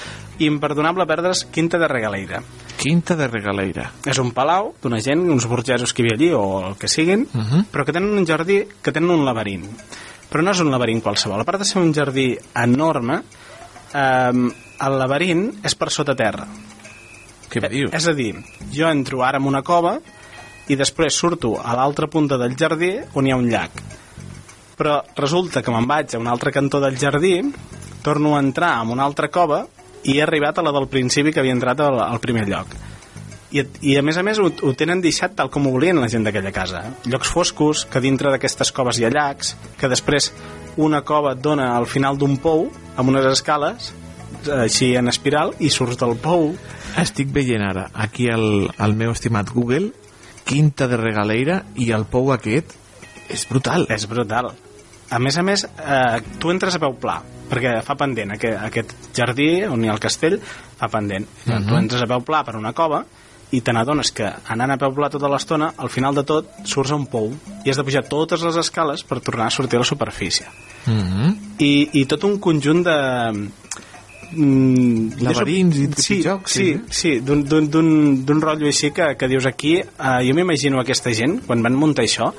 Imperdonable 0.47 1.05
perdre's 1.05 1.43
quinta 1.53 1.77
de 1.77 1.89
Regaleira. 1.91 2.41
Quinta 2.81 3.17
de 3.19 3.27
Regaleira. 3.29 3.91
És 4.09 4.17
un 4.23 4.31
palau 4.33 4.71
d'una 4.81 5.01
gent, 5.05 5.21
uns 5.29 5.45
burgesos 5.51 5.93
que 5.93 6.01
hi 6.01 6.07
havia 6.07 6.17
allí 6.17 6.31
o 6.33 6.47
el 6.71 6.79
que 6.81 6.89
siguin, 6.89 7.27
uh 7.27 7.43
-huh. 7.43 7.65
però 7.71 7.85
que 7.85 7.93
tenen 7.93 8.17
un 8.17 8.25
jardí 8.25 8.63
que 8.81 8.91
tenen 8.91 9.11
un 9.11 9.25
laberint. 9.25 9.67
Però 10.31 10.41
no 10.41 10.51
és 10.51 10.59
un 10.59 10.71
laberint 10.71 11.03
qualsevol. 11.03 11.41
A 11.41 11.45
part 11.45 11.59
de 11.59 11.65
ser 11.65 11.81
un 11.81 11.93
jardí 11.93 12.37
enorme 12.55 13.21
eh, 13.93 14.31
el 14.79 14.99
laberint 14.99 15.59
és 15.63 15.75
per 15.75 15.91
sota 15.91 16.15
terra. 16.15 16.47
Què 17.49 17.61
me 17.61 17.69
dius? 17.69 17.93
És 17.93 18.07
a 18.07 18.13
dir, 18.13 18.35
jo 18.73 18.89
entro 18.89 19.23
ara 19.23 19.37
en 19.37 19.45
una 19.45 19.61
cova 19.61 19.99
i 20.68 20.76
després 20.76 21.15
surto 21.15 21.56
a 21.61 21.76
l'altra 21.77 22.10
punta 22.11 22.38
del 22.38 22.57
jardí 22.60 22.94
on 23.15 23.27
hi 23.27 23.31
ha 23.31 23.39
un 23.39 23.49
llac. 23.52 23.81
Però 24.77 24.99
resulta 25.18 25.64
que 25.64 25.73
me'n 25.73 25.88
vaig 25.89 26.14
a 26.14 26.22
un 26.22 26.27
altre 26.30 26.52
cantó 26.53 26.81
del 26.84 26.98
jardí, 26.99 27.39
torno 28.03 28.35
a 28.35 28.44
entrar 28.44 28.76
en 28.84 28.94
una 28.94 29.07
altra 29.07 29.31
cova 29.34 29.65
i 30.03 30.18
he 30.18 30.22
arribat 30.23 30.60
a 30.60 30.65
la 30.65 30.72
del 30.76 30.88
principi 30.88 31.34
que 31.34 31.41
havia 31.41 31.56
entrat 31.56 31.81
al, 31.84 31.99
al 32.03 32.22
primer 32.23 32.45
lloc. 32.48 32.76
I, 33.52 33.64
I 33.64 33.95
a 33.98 34.03
més 34.03 34.19
a 34.19 34.23
més 34.27 34.39
ho, 34.44 34.49
ho 34.52 34.73
tenen 34.76 35.02
deixat 35.02 35.38
tal 35.38 35.49
com 35.49 35.68
ho 35.68 35.72
volien 35.73 35.99
la 36.02 36.10
gent 36.11 36.26
d'aquella 36.27 36.52
casa. 36.52 36.84
Llocs 37.07 37.31
foscos, 37.31 37.85
que 37.88 38.03
dintre 38.03 38.31
d'aquestes 38.34 38.73
coves 38.76 38.99
hi 38.99 39.07
ha 39.07 39.14
llacs, 39.14 39.56
que 39.80 39.89
després 39.91 40.34
una 40.77 41.02
cova 41.02 41.34
et 41.34 41.41
dona 41.41 41.72
al 41.77 41.88
final 41.89 42.19
d'un 42.19 42.35
pou 42.38 42.68
amb 42.95 43.10
unes 43.10 43.26
escales 43.31 43.94
així 44.53 44.94
en 44.95 45.10
espiral 45.10 45.53
i 45.60 45.72
surts 45.73 45.98
del 45.99 46.14
pou 46.22 46.52
estic 47.02 47.31
veient 47.34 47.64
ara 47.65 47.88
aquí 48.06 48.27
el, 48.31 48.69
el 48.69 48.94
meu 48.99 49.11
estimat 49.15 49.49
Google 49.53 49.89
Quinta 50.48 50.88
de 50.88 50.98
Regaleira 50.99 51.61
i 51.76 51.91
el 51.95 52.07
pou 52.10 52.32
aquest 52.34 52.74
és 53.34 53.44
brutal 53.49 53.86
és 53.94 54.07
brutal 54.07 54.53
a 55.07 55.19
més 55.24 55.38
a 55.40 55.44
més, 55.44 55.64
eh, 55.64 56.19
tu 56.40 56.52
entres 56.52 56.76
a 56.76 56.82
peu 56.84 56.95
pla 56.99 57.19
perquè 57.48 57.78
fa 57.84 57.95
pendent 57.99 58.34
aquest, 58.36 58.57
aquest 58.68 58.95
jardí 59.15 59.49
on 59.68 59.84
hi 59.84 59.91
ha 59.91 59.95
el 59.95 60.03
castell 60.03 60.40
fa 60.41 60.90
pendent 60.91 61.28
uh 61.28 61.53
-huh. 61.53 61.68
tu 61.68 61.76
entres 61.76 62.02
a 62.02 62.07
peu 62.07 62.22
pla 62.22 62.44
per 62.44 62.56
una 62.56 62.74
cova 62.74 63.06
i 63.52 63.61
te 63.61 63.72
n'adones 63.72 64.11
que 64.11 64.28
anant 64.48 64.72
a 64.72 64.78
peu 64.78 64.91
pla 64.94 65.10
tota 65.10 65.30
l'estona 65.30 65.74
al 65.78 65.90
final 65.90 66.15
de 66.15 66.24
tot 66.24 66.49
surts 66.65 66.91
a 66.91 66.95
un 66.95 67.06
pou 67.07 67.32
i 67.64 67.69
has 67.69 67.78
de 67.78 67.84
pujar 67.84 68.03
totes 68.03 68.41
les 68.44 68.57
escales 68.57 69.03
per 69.03 69.22
tornar 69.22 69.48
a 69.48 69.49
sortir 69.49 69.78
a 69.78 69.80
la 69.80 69.86
superfície 69.86 70.45
uh 70.88 70.91
-huh. 70.91 71.36
I, 71.60 71.90
i 71.94 72.06
tot 72.06 72.24
un 72.24 72.40
conjunt 72.40 72.84
de 72.84 73.49
mm, 74.31 75.21
laberins 75.23 75.81
i 75.81 75.87
sí, 75.95 76.21
jocs 76.25 76.57
sí, 76.59 76.69
sí, 76.89 77.17
sí 77.17 77.19
d'un 77.25 78.41
rotllo 78.41 78.69
així 78.69 78.91
que, 78.95 79.13
que 79.19 79.29
dius 79.31 79.47
aquí 79.49 79.77
eh, 79.79 80.17
jo 80.27 80.35
m'imagino 80.37 80.81
aquesta 80.81 81.13
gent 81.15 81.41
quan 81.47 81.63
van 81.65 81.77
muntar 81.79 82.07
això 82.07 82.33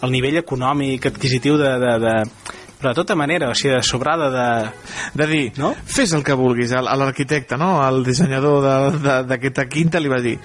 el 0.00 0.14
nivell 0.14 0.40
econòmic, 0.40 1.10
adquisitiu 1.10 1.58
de, 1.60 1.74
de, 1.80 1.92
de 2.00 2.14
però 2.80 2.94
de 2.94 2.96
tota 2.96 3.14
manera, 3.14 3.50
o 3.50 3.54
sigui, 3.54 3.74
de 3.74 3.82
sobrada 3.84 4.30
de... 4.32 4.70
De 5.12 5.26
dir, 5.28 5.42
no? 5.60 5.74
fes 5.84 6.14
el 6.16 6.24
que 6.24 6.32
vulguis, 6.32 6.72
a 6.72 6.80
l'arquitecte, 6.80 7.58
no? 7.60 7.74
el 7.84 8.00
dissenyador 8.06 8.64
d'aquesta 9.28 9.66
de, 9.66 9.68
quinta 9.68 10.00
li 10.00 10.08
va 10.08 10.22
dir, 10.24 10.38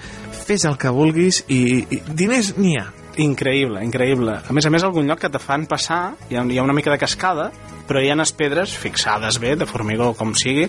fes 0.44 0.66
el 0.68 0.76
que 0.76 0.92
vulguis 0.92 1.40
i, 1.48 1.62
i 1.88 2.02
diners 2.12 2.52
n'hi 2.60 2.76
ha. 2.76 2.90
Increïble, 3.24 3.80
increïble. 3.80 4.34
A 4.44 4.52
més 4.52 4.68
a 4.68 4.70
més, 4.70 4.84
algun 4.84 5.08
lloc 5.08 5.22
que 5.22 5.32
te 5.32 5.40
fan 5.40 5.64
passar, 5.64 6.10
hi 6.28 6.36
ha, 6.36 6.44
hi 6.44 6.60
ha 6.60 6.66
una 6.66 6.76
mica 6.76 6.92
de 6.92 7.00
cascada, 7.00 7.48
però 7.86 8.02
hi 8.02 8.10
ha 8.10 8.18
les 8.18 8.32
pedres 8.36 8.74
fixades 8.76 9.40
bé, 9.42 9.54
de 9.56 9.66
formigó 9.66 10.12
com 10.18 10.34
sigui, 10.34 10.68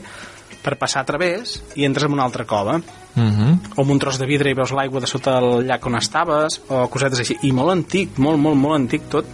per 0.64 0.78
passar 0.80 1.04
a 1.04 1.08
través 1.08 1.58
i 1.76 1.86
entres 1.88 2.08
en 2.08 2.16
una 2.18 2.26
altra 2.26 2.46
cova. 2.46 2.78
Uh 2.78 3.24
-huh. 3.24 3.60
O 3.76 3.82
amb 3.82 3.92
un 3.92 4.00
tros 4.00 4.20
de 4.20 4.26
vidre 4.26 4.52
i 4.52 4.54
veus 4.54 4.72
l'aigua 4.72 5.00
de 5.00 5.08
sota 5.08 5.40
el 5.40 5.66
llac 5.66 5.86
on 5.86 5.96
estaves, 5.96 6.62
o 6.68 6.88
cosetes 6.88 7.20
així. 7.20 7.38
I 7.44 7.52
molt 7.52 7.72
antic, 7.72 8.18
molt, 8.18 8.40
molt, 8.40 8.56
molt 8.56 8.76
antic 8.76 9.10
tot, 9.10 9.26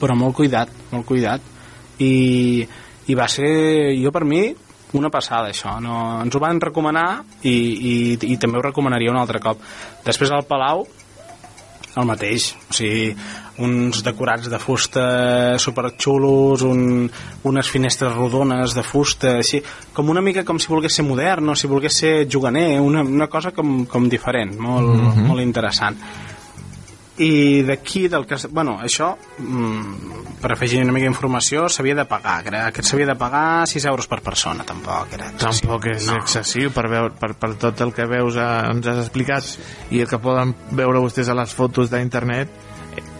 però 0.00 0.14
molt 0.14 0.34
cuidat, 0.36 0.68
molt 0.90 1.06
cuidat. 1.06 1.40
I, 1.98 2.66
i 3.06 3.14
va 3.14 3.28
ser, 3.28 3.94
jo 4.02 4.10
per 4.10 4.24
mi, 4.24 4.54
una 4.92 5.10
passada 5.10 5.48
això, 5.48 5.80
no, 5.80 6.22
ens 6.22 6.34
ho 6.34 6.38
van 6.38 6.60
recomanar 6.60 7.24
i, 7.42 7.50
i, 7.50 8.18
i 8.32 8.36
també 8.36 8.58
ho 8.58 8.62
recomanaria 8.62 9.10
un 9.10 9.16
altre 9.16 9.40
cop 9.40 9.58
després 10.04 10.30
al 10.30 10.44
Palau 10.44 10.86
el 11.96 12.08
mateix, 12.08 12.52
o 12.70 12.76
sigui 12.76 13.12
uns 13.58 14.02
decorats 14.04 14.48
de 14.48 14.58
fusta 14.58 15.58
superxulos 15.60 16.62
un, 16.64 17.10
unes 17.44 17.68
finestres 17.68 18.14
rodones 18.14 18.72
de 18.74 18.82
fusta 18.82 19.36
així, 19.42 19.62
com 19.92 20.08
una 20.08 20.24
mica 20.24 20.44
com 20.44 20.58
si 20.58 20.72
volgués 20.72 20.96
ser 20.96 21.04
modern 21.04 21.52
o 21.52 21.56
si 21.56 21.68
volgués 21.68 21.98
ser 22.04 22.14
juganer 22.32 22.80
una, 22.80 23.02
una 23.02 23.28
cosa 23.28 23.52
com, 23.52 23.84
com 23.84 24.08
diferent 24.08 24.56
molt, 24.58 24.88
mm 24.88 25.10
-hmm. 25.10 25.26
molt 25.28 25.42
interessant 25.42 25.98
i 27.20 27.62
d'aquí 27.62 28.08
del 28.08 28.24
que... 28.26 28.36
Bueno, 28.50 28.78
això, 28.82 29.12
mm, 29.38 30.38
per 30.40 30.52
afegir 30.52 30.80
una 30.82 30.94
mica 30.94 31.06
d'informació, 31.06 31.68
s'havia 31.68 31.94
de 31.94 32.06
pagar. 32.08 32.38
Crec 32.46 32.78
que 32.78 32.82
s'havia 32.82 33.06
de 33.06 33.16
pagar 33.20 33.66
6 33.68 33.84
euros 33.90 34.08
per 34.08 34.22
persona, 34.22 34.64
tampoc 34.64 35.12
era 35.12 35.28
excessiu. 35.28 35.68
Tampoc 35.68 35.86
és 35.92 36.08
no. 36.08 36.16
excessiu 36.22 36.72
per, 36.72 36.88
veure, 36.88 37.12
per, 37.18 37.34
per 37.34 37.54
tot 37.60 37.80
el 37.84 37.92
que 37.92 38.08
veus 38.08 38.36
a, 38.36 38.48
ens 38.72 38.88
has 38.88 39.04
explicat 39.04 39.44
sí. 39.44 39.60
i 39.90 40.00
el 40.00 40.08
que 40.08 40.18
poden 40.18 40.54
veure 40.70 41.04
vostès 41.04 41.28
a 41.28 41.36
les 41.36 41.52
fotos 41.52 41.92
d'internet 41.92 42.71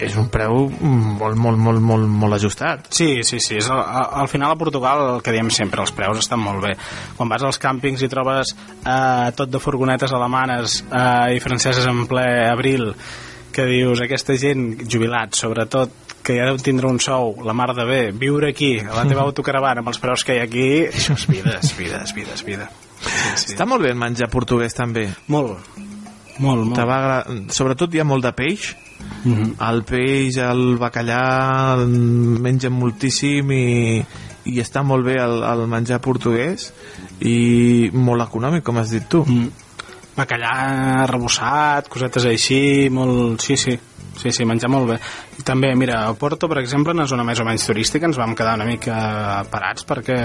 és 0.03 0.15
un 0.19 0.29
preu 0.33 0.67
molt, 0.69 1.37
molt, 1.39 1.59
molt, 1.59 1.83
molt, 1.83 2.07
molt 2.09 2.37
ajustat. 2.37 2.89
Sí, 2.95 3.23
sí, 3.27 3.39
sí. 3.41 3.59
És, 3.61 3.71
al, 3.71 3.83
al 4.23 4.31
final 4.31 4.55
a 4.55 4.59
Portugal 4.61 5.05
el 5.15 5.25
que 5.25 5.35
diem 5.35 5.51
sempre, 5.55 5.83
els 5.85 5.95
preus 5.97 6.23
estan 6.23 6.43
molt 6.43 6.63
bé. 6.65 6.73
Quan 7.17 7.31
vas 7.31 7.45
als 7.47 7.61
càmpings 7.63 8.03
i 8.03 8.11
trobes 8.13 8.55
eh, 8.55 9.29
tot 9.39 9.53
de 9.53 9.61
furgonetes 9.63 10.15
alemanes 10.17 10.81
eh, 10.89 11.37
i 11.37 11.45
franceses 11.45 11.87
en 11.89 12.07
ple 12.11 12.27
abril 12.51 12.91
que 13.53 13.67
dius, 13.69 14.01
aquesta 14.01 14.35
gent, 14.41 14.89
jubilats 14.89 15.43
sobretot, 15.45 15.93
que 16.25 16.39
ja 16.39 16.47
deu 16.49 16.59
tindre 16.63 16.89
un 16.89 16.99
sou, 17.03 17.35
la 17.45 17.53
mar 17.53 17.73
de 17.77 17.85
bé, 17.85 18.03
viure 18.17 18.49
aquí, 18.49 18.79
a 18.81 18.97
la 18.97 19.05
teva 19.09 19.25
autocaravana, 19.29 19.85
amb 19.85 19.93
els 19.93 20.01
preus 20.03 20.25
que 20.25 20.39
hi 20.39 20.41
ha 20.41 20.49
aquí, 20.49 20.69
això 20.89 21.19
és 21.19 21.29
vida, 21.29 21.59
és 21.61 21.77
vida, 21.77 22.03
és 22.07 22.17
vida, 22.17 22.39
és 22.39 22.47
vida. 22.49 22.71
Sí, 23.03 23.13
sí. 23.35 23.53
Està 23.53 23.67
molt 23.69 23.85
bé 23.85 23.93
el 23.93 23.99
menjar 23.99 24.31
portuguès 24.33 24.79
també. 24.79 25.09
Molt, 25.33 25.59
molt, 26.39 26.71
molt. 26.71 26.81
Va, 26.89 27.25
sobretot 27.53 27.95
hi 27.95 28.01
ha 28.01 28.09
molt 28.09 28.25
de 28.25 28.33
peix, 28.33 28.73
Mm 29.25 29.35
-hmm. 29.35 29.69
el 29.71 29.83
peix, 29.83 30.37
el 30.37 30.79
bacallà 30.79 31.77
mengen 31.87 32.73
moltíssim 32.73 33.51
i, 33.51 34.05
i 34.45 34.61
està 34.61 34.83
molt 34.83 35.05
bé 35.05 35.17
el, 35.23 35.43
el 35.43 35.67
menjar 35.67 36.01
portuguès 36.01 36.73
i 37.21 37.91
molt 37.93 38.23
econòmic 38.23 38.63
com 38.63 38.79
has 38.79 38.91
dit 38.91 39.07
tu 39.09 39.25
mm. 39.25 39.49
bacallà 40.17 41.07
rebossat 41.07 41.89
cosetes 41.89 42.25
així 42.25 42.89
molt... 42.91 43.41
sí, 43.41 43.57
sí, 43.57 43.79
Sí, 44.13 44.31
sí, 44.31 44.45
menjar 44.45 44.69
molt 44.69 44.91
bé. 44.91 44.99
I 45.41 45.43
també, 45.43 45.75
mira, 45.75 46.07
a 46.07 46.15
Porto, 46.15 46.47
per 46.47 46.59
exemple, 46.61 46.93
en 46.93 46.99
una 46.99 47.07
zona 47.09 47.25
més 47.25 47.41
o 47.41 47.47
menys 47.49 47.65
turística, 47.67 48.05
ens 48.07 48.19
vam 48.21 48.35
quedar 48.37 48.59
una 48.59 48.67
mica 48.69 49.43
parats 49.51 49.87
perquè 49.89 50.19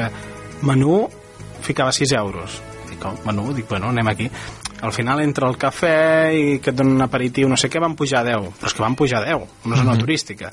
menú 0.67 1.07
ficava 1.63 1.93
6 1.95 2.11
euros. 2.19 2.61
Dic, 2.89 3.05
oh, 3.05 3.15
menú, 3.25 3.53
dic, 3.55 3.67
bueno, 3.69 3.87
anem 3.87 4.11
aquí. 4.11 4.29
Al 4.81 4.93
final, 4.93 5.21
entre 5.21 5.47
el 5.47 5.57
cafè 5.57 6.31
i 6.37 6.59
que 6.61 6.69
et 6.69 6.75
donen 6.77 6.93
un 6.95 7.01
aperitiu, 7.01 7.47
no 7.49 7.57
sé 7.57 7.69
què, 7.69 7.79
van 7.81 7.95
pujar 7.97 8.21
a 8.21 8.23
10. 8.27 8.51
Però 8.59 8.67
és 8.69 8.73
que 8.77 8.83
van 8.83 8.95
pujar 8.95 9.23
a 9.23 9.25
10, 9.25 9.47
una 9.65 9.75
zona 9.75 9.93
Mhm. 9.93 9.99
turística. 9.99 10.51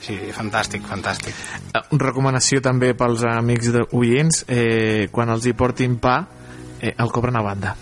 Sí, 0.00 0.18
fantàstic, 0.36 0.82
fantàstic. 0.84 1.34
Eh, 1.74 1.80
recomanació 1.96 2.60
també 2.60 2.94
pels 2.94 3.24
amics 3.24 3.72
de 3.72 3.86
oients 3.92 4.44
eh, 4.48 5.08
quan 5.10 5.30
els 5.30 5.46
hi 5.46 5.54
portin 5.54 5.96
pa 5.98 6.26
eh, 6.80 6.94
el 6.98 7.10
cobren 7.10 7.36
a 7.36 7.42
banda 7.42 7.74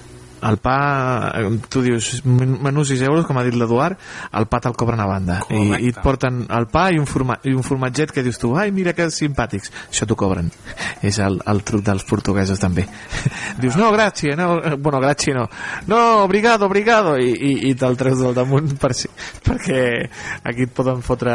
el 0.43 0.57
pa, 0.59 1.33
eh, 1.39 1.51
tu 1.69 1.83
dius 1.83 2.25
men- 2.25 2.59
menú 2.63 2.85
6 2.85 3.01
euros, 3.03 3.27
com 3.27 3.39
ha 3.39 3.45
dit 3.47 3.55
l'Eduard 3.55 3.97
el 4.33 4.47
pa 4.51 4.61
te'l 4.61 4.75
cobren 4.77 5.01
a 5.01 5.07
banda. 5.07 5.41
I, 5.51 5.63
i 5.87 5.89
et 5.93 6.01
porten 6.03 6.43
el 6.51 6.67
pa 6.73 6.89
i 6.93 6.99
un, 6.99 7.07
forma, 7.07 7.39
i 7.45 7.53
un 7.55 7.63
formatget 7.63 8.11
que 8.13 8.23
dius 8.27 8.39
tu, 8.43 8.53
ai 8.59 8.71
mira 8.73 8.93
que 8.97 9.07
simpàtics 9.11 9.71
això 9.91 10.07
t'ho 10.09 10.17
cobren, 10.19 10.51
és 11.03 11.19
el, 11.23 11.41
el 11.47 11.63
truc 11.65 11.85
dels 11.87 12.05
portuguesos 12.09 12.59
també. 12.63 12.87
Dius 13.63 13.77
no, 13.77 13.91
gràcia, 13.93 14.35
no, 14.37 14.57
eh, 14.59 14.75
bueno, 14.79 14.99
gràcia 15.03 15.35
no 15.37 15.49
no, 15.87 15.99
obrigado, 16.25 16.67
obrigado 16.67 17.17
i, 17.19 17.31
i, 17.33 17.53
i 17.71 17.75
te'l 17.79 17.97
treus 18.01 18.19
del 18.23 18.35
damunt 18.35 18.73
per 18.81 18.93
si, 18.97 19.09
perquè 19.45 20.09
aquí 20.49 20.67
et 20.67 20.73
poden 20.75 21.03
fotre 21.05 21.35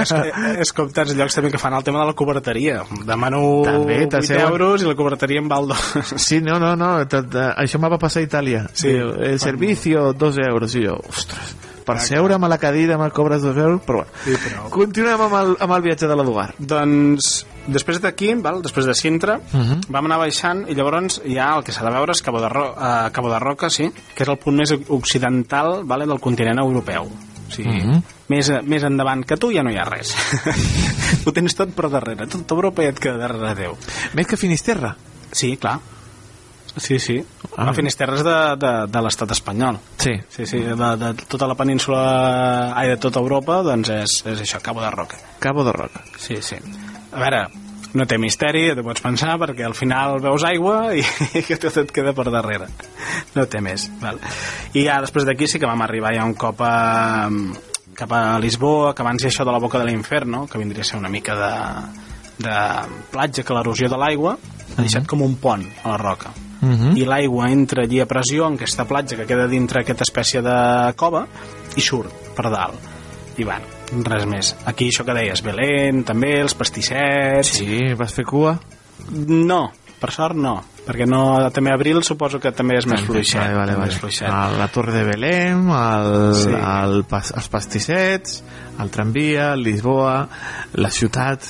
és, 0.00 0.12
és 0.64 0.72
com 0.74 0.88
tants 0.94 1.14
llocs 1.18 1.36
també 1.38 1.50
que 1.52 1.60
fan 1.60 1.74
el 1.76 1.84
tema 1.84 2.00
de 2.02 2.06
la 2.10 2.16
coberteria. 2.18 2.82
Demano 3.06 3.40
També, 3.66 3.98
8 4.06 4.12
t'asseuen- 4.16 4.48
euros 4.50 4.82
i 4.82 4.88
la 4.88 4.94
coberteria 4.98 5.40
en 5.42 5.48
val. 5.50 5.68
Sí, 6.16 6.40
no, 6.40 6.58
no, 6.58 6.74
no, 6.76 6.90
t- 7.06 7.22
t- 7.28 7.46
això 7.62 7.78
m'ha 7.78 7.90
va 7.92 7.98
passar 8.00 8.22
a 8.22 8.26
Itàlia. 8.26 8.47
Sí. 8.72 8.88
Diu, 8.88 9.12
el 9.22 9.38
servicio, 9.40 10.12
dos 10.12 10.36
euros. 10.38 10.74
I 10.74 10.86
jo, 10.86 10.96
ostres, 11.08 11.54
per 11.84 11.98
seure'm 12.00 12.44
a 12.44 12.48
la 12.48 12.58
cadira 12.58 12.98
me 12.98 13.10
cobres 13.10 13.40
dos 13.42 13.56
euros, 13.56 13.80
però 13.86 14.02
bueno. 14.04 14.12
Sí, 14.24 14.34
però... 14.44 14.68
Continuem 14.70 15.20
amb 15.20 15.34
el, 15.34 15.54
amb 15.60 15.72
el 15.72 15.82
viatge 15.82 16.06
de 16.06 16.16
l'Eduard. 16.16 16.54
Doncs 16.58 17.46
després 17.68 18.00
d'aquí, 18.00 18.34
després 18.62 18.86
de 18.86 18.94
Sintra, 18.94 19.38
Uh 19.52 19.60
-huh. 19.60 19.80
vam 19.88 20.04
anar 20.06 20.18
baixant 20.18 20.66
i 20.68 20.74
llavors 20.74 21.20
ja 21.24 21.56
el 21.56 21.64
que 21.64 21.72
s'ha 21.72 21.84
de 21.84 21.90
veure 21.90 22.12
és 22.12 22.22
Cabo 22.22 22.40
de, 22.40 22.48
Ro 22.48 22.72
uh, 22.72 23.10
Cabo 23.12 23.30
de 23.30 23.38
Roca, 23.38 23.70
sí, 23.70 23.90
que 24.14 24.22
és 24.22 24.28
el 24.28 24.36
punt 24.38 24.56
més 24.56 24.72
occidental 24.88 25.82
vale, 25.84 26.06
del 26.06 26.20
continent 26.20 26.58
europeu. 26.58 27.04
O 27.04 27.50
sigui, 27.50 27.70
uh 27.70 27.84
Mhm. 27.86 27.92
-huh. 27.94 28.02
més, 28.28 28.52
més 28.64 28.82
endavant 28.82 29.24
que 29.24 29.36
tu 29.38 29.50
ja 29.50 29.62
no 29.62 29.70
hi 29.70 29.76
ha 29.78 29.84
res. 29.84 30.14
Ho 31.26 31.32
tens 31.32 31.54
tot 31.54 31.70
per 31.74 31.88
darrere. 31.90 32.26
Tot 32.26 32.50
Europa 32.50 32.82
ja 32.82 32.90
et 32.90 32.98
queda 32.98 33.16
darrere 33.16 33.54
teu. 33.54 33.76
Més 34.14 34.26
que 34.26 34.36
Finisterra? 34.36 34.96
Sí, 35.32 35.56
clar. 35.56 35.80
Sí, 36.78 36.98
sí. 36.98 37.18
Ah. 37.56 37.68
La 37.68 37.74
Finisterra 37.76 38.16
és 38.18 38.24
de, 38.26 38.38
de, 38.62 38.72
de 38.92 39.04
l'estat 39.04 39.32
espanyol. 39.34 39.78
Sí. 39.98 40.14
Sí, 40.30 40.46
sí, 40.46 40.62
de, 40.62 40.90
de 41.00 41.12
tota 41.28 41.48
la 41.50 41.56
península, 41.58 42.02
ai, 42.78 42.88
de 42.92 42.98
tota 43.02 43.22
Europa, 43.22 43.60
doncs 43.66 43.92
és, 43.94 44.18
és 44.34 44.44
això, 44.44 44.62
Cabo 44.64 44.84
de 44.84 44.90
Roca. 44.94 45.18
Cabo 45.42 45.64
de 45.66 45.74
Roca. 45.74 46.04
Sí, 46.22 46.38
sí. 46.44 46.60
A 47.12 47.22
veure, 47.22 47.46
no 47.98 48.06
té 48.08 48.18
misteri, 48.20 48.66
t'ho 48.76 48.84
pots 48.86 49.02
pensar, 49.04 49.36
perquè 49.40 49.64
al 49.66 49.76
final 49.76 50.18
veus 50.22 50.44
aigua 50.46 50.92
i, 50.96 51.04
i 51.38 51.44
que 51.46 51.58
tot 51.60 51.80
et 51.82 51.94
queda 51.94 52.14
per 52.16 52.28
darrere. 52.30 52.68
No 53.34 53.46
té 53.50 53.62
més. 53.64 53.88
Val. 54.02 54.20
I 54.74 54.84
ja 54.86 55.00
després 55.04 55.26
d'aquí 55.28 55.48
sí 55.48 55.60
que 55.60 55.70
vam 55.70 55.82
arribar 55.86 56.14
ja 56.16 56.26
un 56.28 56.36
cop 56.38 56.62
a, 56.64 57.28
cap 57.98 58.12
a 58.14 58.22
Lisboa, 58.42 58.94
que 58.94 59.02
abans 59.02 59.24
hi 59.24 59.30
això 59.32 59.46
de 59.48 59.54
la 59.54 59.62
boca 59.62 59.80
de 59.80 59.88
l'inferno, 59.88 60.46
que 60.46 60.60
vindria 60.60 60.84
a 60.84 60.90
ser 60.90 61.00
una 61.00 61.10
mica 61.10 61.34
de, 61.38 61.52
de 62.44 62.60
platja, 63.10 63.42
que 63.42 63.56
l'erosió 63.56 63.90
de 63.90 63.98
l'aigua 64.00 64.36
ha 64.76 64.82
deixat 64.82 65.06
com 65.06 65.22
un 65.22 65.36
pont 65.36 65.64
a 65.84 65.88
la 65.94 65.96
roca. 65.96 66.30
Uh 66.60 66.68
-huh. 66.68 66.96
I 66.98 67.04
l'aigua 67.04 67.50
entra 67.50 67.82
allí 67.84 68.00
a 68.00 68.06
pressió 68.06 68.46
en 68.48 68.54
aquesta 68.54 68.84
platja 68.84 69.16
que 69.16 69.26
queda 69.26 69.46
dintre 69.46 69.80
aquesta 69.82 70.02
espècie 70.02 70.42
de 70.42 70.92
cova 70.96 71.26
i 71.76 71.80
surt 71.80 72.12
per 72.34 72.50
dalt. 72.50 72.78
I 73.36 73.44
bueno, 73.44 73.64
res 74.04 74.26
més. 74.26 74.56
Aquí 74.66 74.88
això 74.88 75.04
que 75.04 75.14
deies, 75.14 75.42
Belén, 75.42 76.04
també, 76.04 76.40
els 76.40 76.54
pastissets... 76.54 77.48
Sí, 77.48 77.94
vas 77.96 78.12
fer 78.12 78.24
cua? 78.24 78.58
No, 79.28 79.72
per 80.00 80.10
sort 80.10 80.36
no, 80.36 80.64
perquè 80.86 81.06
no, 81.06 81.50
també 81.54 81.70
abril 81.70 82.02
suposo 82.02 82.40
que 82.40 82.52
també 82.52 82.78
és 82.78 82.86
més 82.86 83.02
fluixet. 83.06 83.40
Vale, 83.40 83.54
vale, 83.54 83.76
vale. 83.76 83.92
fluixet. 83.92 84.28
A 84.28 84.50
La 84.50 84.68
Torre 84.68 84.92
de 84.92 85.04
Belém, 85.04 85.70
el, 85.70 86.34
Sí. 86.34 86.42
sí. 86.42 86.54
el, 86.54 87.04
pas, 87.04 87.32
els 87.36 87.48
pastissets, 87.48 88.42
el 88.80 88.90
tramvia, 88.90 89.54
Lisboa, 89.56 90.28
la 90.74 90.90
ciutat... 90.90 91.44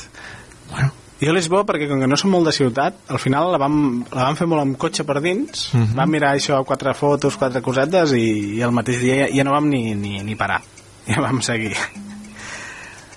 Bueno, 0.70 0.92
Jo 1.20 1.32
a 1.32 1.34
Lisboa, 1.34 1.64
perquè 1.66 1.88
com 1.90 1.98
que 1.98 2.06
no 2.06 2.16
som 2.16 2.30
molt 2.30 2.46
de 2.46 2.52
ciutat, 2.54 2.94
al 3.10 3.18
final 3.18 3.48
la 3.50 3.58
vam, 3.58 4.04
la 4.14 4.28
vam 4.28 4.36
fer 4.38 4.46
molt 4.46 4.62
amb 4.62 4.76
cotxe 4.78 5.02
per 5.04 5.18
dins, 5.20 5.72
Mhm. 5.74 5.94
vam 5.98 6.10
mirar 6.10 6.36
això, 6.36 6.60
quatre 6.64 6.94
fotos, 6.94 7.36
quatre 7.36 7.60
cosetes, 7.62 8.12
i, 8.12 8.56
i 8.58 8.60
el 8.62 8.70
mateix 8.70 9.00
dia 9.02 9.16
ja, 9.24 9.28
ja 9.34 9.44
no 9.44 9.50
vam 9.56 9.66
ni, 9.68 9.94
ni, 9.94 10.20
ni 10.22 10.34
parar. 10.36 10.62
Ja 11.08 11.20
vam 11.24 11.40
seguir. 11.42 11.72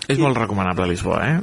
és 0.08 0.18
molt 0.18 0.36
recomanable 0.38 0.88
Lisboa, 0.88 1.20
eh? 1.28 1.40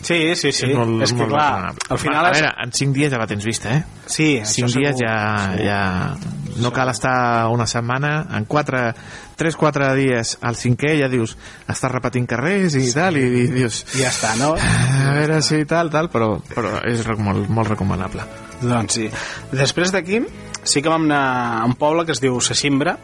Sí, 0.00 0.34
sí, 0.36 0.52
sí. 0.52 0.66
És, 0.70 0.76
molt, 0.78 1.02
és 1.02 1.10
que, 1.10 1.16
molt 1.18 1.30
clar, 1.32 1.46
recomanable. 1.50 1.86
al 1.90 1.98
final 1.98 2.24
a 2.24 2.30
és- 2.30 2.40
veure, 2.40 2.52
en 2.64 2.72
5 2.72 2.92
dies 2.94 3.10
ja 3.10 3.18
la 3.18 3.26
tens 3.26 3.44
vista, 3.44 3.72
eh? 3.74 3.84
Sí, 4.06 4.40
5 4.44 4.68
això 4.68 4.78
dies 4.78 4.96
segur. 4.96 5.08
ja, 5.08 5.52
Sí. 5.56 5.64
ja... 5.64 6.16
No 6.58 6.72
cal 6.72 6.88
estar 6.90 7.46
una 7.54 7.66
setmana, 7.70 8.26
en 8.34 8.44
4, 8.44 8.92
3-4 9.38 9.92
dies 9.94 10.38
al 10.42 10.56
cinquè 10.58 10.96
ja 10.98 11.06
dius, 11.08 11.36
estàs 11.68 11.92
repetint 11.92 12.26
carrers 12.26 12.74
i 12.74 12.92
tal, 12.92 13.16
i, 13.16 13.22
i 13.44 13.46
dius... 13.52 13.84
Ja 13.94 14.08
està, 14.10 14.32
no? 14.40 14.54
A 14.58 15.12
veure 15.14 15.40
si 15.46 15.60
tal, 15.70 15.90
tal, 15.90 16.08
però, 16.10 16.40
però 16.54 16.80
és 16.88 17.04
molt, 17.18 17.46
molt 17.48 17.68
recomanable. 17.70 18.24
Doncs 18.60 18.92
sí. 18.98 19.06
Després 19.52 19.92
d'aquí 19.94 20.18
sí 20.64 20.82
que 20.82 20.88
vam 20.90 21.04
anar 21.06 21.60
a 21.60 21.64
un 21.68 21.74
poble 21.78 22.04
que 22.06 22.12
es 22.16 22.20
diu 22.20 22.40
Sesimbra 22.42 22.96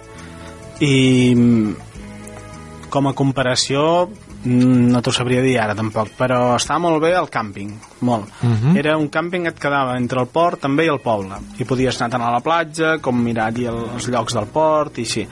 i 0.82 1.34
mm, 1.36 2.88
com 2.90 3.06
a 3.06 3.14
comparació 3.14 4.08
no 4.44 5.00
t'ho 5.02 5.12
sabria 5.14 5.42
dir 5.44 5.54
ara 5.60 5.74
tampoc, 5.76 6.10
però 6.18 6.54
estava 6.56 6.82
molt 6.84 7.00
bé 7.02 7.14
el 7.16 7.30
càmping, 7.32 7.72
molt. 8.04 8.28
Mhm. 8.42 8.76
Era 8.76 8.96
un 8.98 9.08
càmping 9.10 9.42
que 9.42 9.54
et 9.54 9.60
quedava 9.60 9.96
entre 9.96 10.20
el 10.20 10.28
port 10.28 10.60
també 10.60 10.84
i 10.84 10.92
el 10.92 11.00
poble, 11.00 11.40
i 11.58 11.64
podies 11.64 12.00
anar 12.00 12.10
tant 12.10 12.22
a 12.22 12.30
la 12.30 12.40
platja 12.40 12.98
com 13.00 13.22
mirar 13.22 13.46
allí 13.46 13.66
el, 13.66 13.80
els 13.94 14.08
llocs 14.08 14.34
del 14.34 14.46
port 14.46 14.98
i 14.98 15.02
així. 15.02 15.26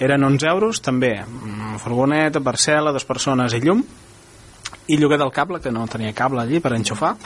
Eren 0.00 0.24
11 0.24 0.48
euros 0.48 0.80
també, 0.80 1.14
mm, 1.22 1.76
furgoneta, 1.78 2.40
parcel·la, 2.40 2.90
dues 2.90 3.04
persones 3.04 3.52
i 3.52 3.60
llum, 3.60 3.84
i 4.88 4.96
lloguer 4.96 5.18
del 5.18 5.32
cable, 5.32 5.60
que 5.60 5.70
no 5.70 5.86
tenia 5.86 6.12
cable 6.12 6.42
allí 6.42 6.60
per 6.60 6.72
enxufar, 6.72 7.16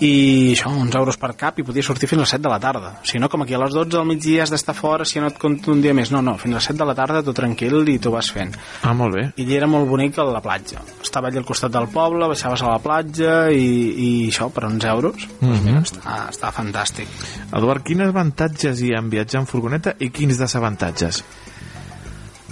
i 0.00 0.52
això, 0.54 0.70
uns 0.72 0.94
euros 0.96 1.18
per 1.20 1.34
cap 1.36 1.58
i 1.60 1.62
podia 1.66 1.82
sortir 1.84 2.08
fins 2.08 2.22
a 2.22 2.24
les 2.24 2.30
7 2.32 2.42
de 2.46 2.48
la 2.48 2.58
tarda 2.62 2.92
si 3.04 3.18
no 3.20 3.28
com 3.28 3.42
aquí 3.44 3.52
a 3.52 3.58
les 3.60 3.74
12 3.76 3.90
del 3.92 4.06
migdia 4.08 4.42
has 4.46 4.50
d'estar 4.50 4.74
fora 4.74 5.04
si 5.04 5.20
no 5.20 5.26
et 5.28 5.36
compto 5.38 5.72
un 5.74 5.82
dia 5.84 5.92
més, 5.92 6.10
no, 6.10 6.22
no, 6.24 6.38
fins 6.40 6.54
a 6.54 6.56
les 6.56 6.68
7 6.70 6.78
de 6.80 6.86
la 6.88 6.94
tarda 6.96 7.22
tot 7.26 7.36
tranquil 7.36 7.84
i 7.92 7.98
t'ho 8.00 8.10
vas 8.14 8.30
fent 8.32 8.54
Ah, 8.82 8.94
molt 8.96 9.14
bé. 9.14 9.26
i 9.36 9.44
allí 9.44 9.56
era 9.58 9.66
molt 9.68 9.86
bonic 9.88 10.16
a 10.18 10.24
la 10.24 10.40
platja 10.40 10.80
estava 11.02 11.28
allà 11.28 11.38
al 11.42 11.44
costat 11.44 11.70
del 11.76 11.88
poble, 11.92 12.26
baixaves 12.32 12.62
a 12.62 12.70
la 12.72 12.78
platja 12.80 13.50
i, 13.52 13.68
i 13.92 14.10
això, 14.30 14.48
per 14.50 14.64
11 14.70 14.88
euros 14.88 15.28
Mhm. 15.40 15.64
mira, 15.64 15.80
està, 15.84 16.16
està 16.30 16.50
fantàstic 16.52 17.08
Eduard, 17.52 17.84
quins 17.84 18.00
avantatges 18.08 18.80
hi 18.80 18.94
ha 18.94 19.00
en 19.04 19.10
viatjar 19.10 19.40
en 19.42 19.46
furgoneta 19.46 19.94
i 20.00 20.08
quins 20.10 20.38
desavantatges? 20.38 21.22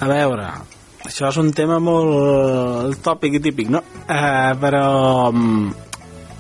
A 0.01 0.07
veure, 0.07 0.47
això 1.09 1.29
és 1.33 1.37
un 1.41 1.53
tema 1.53 1.79
molt 1.83 3.01
tòpic 3.03 3.35
i 3.35 3.41
típic, 3.41 3.69
no? 3.73 3.81
Eh, 4.07 4.55
però 4.61 5.33
mm, 5.33 5.88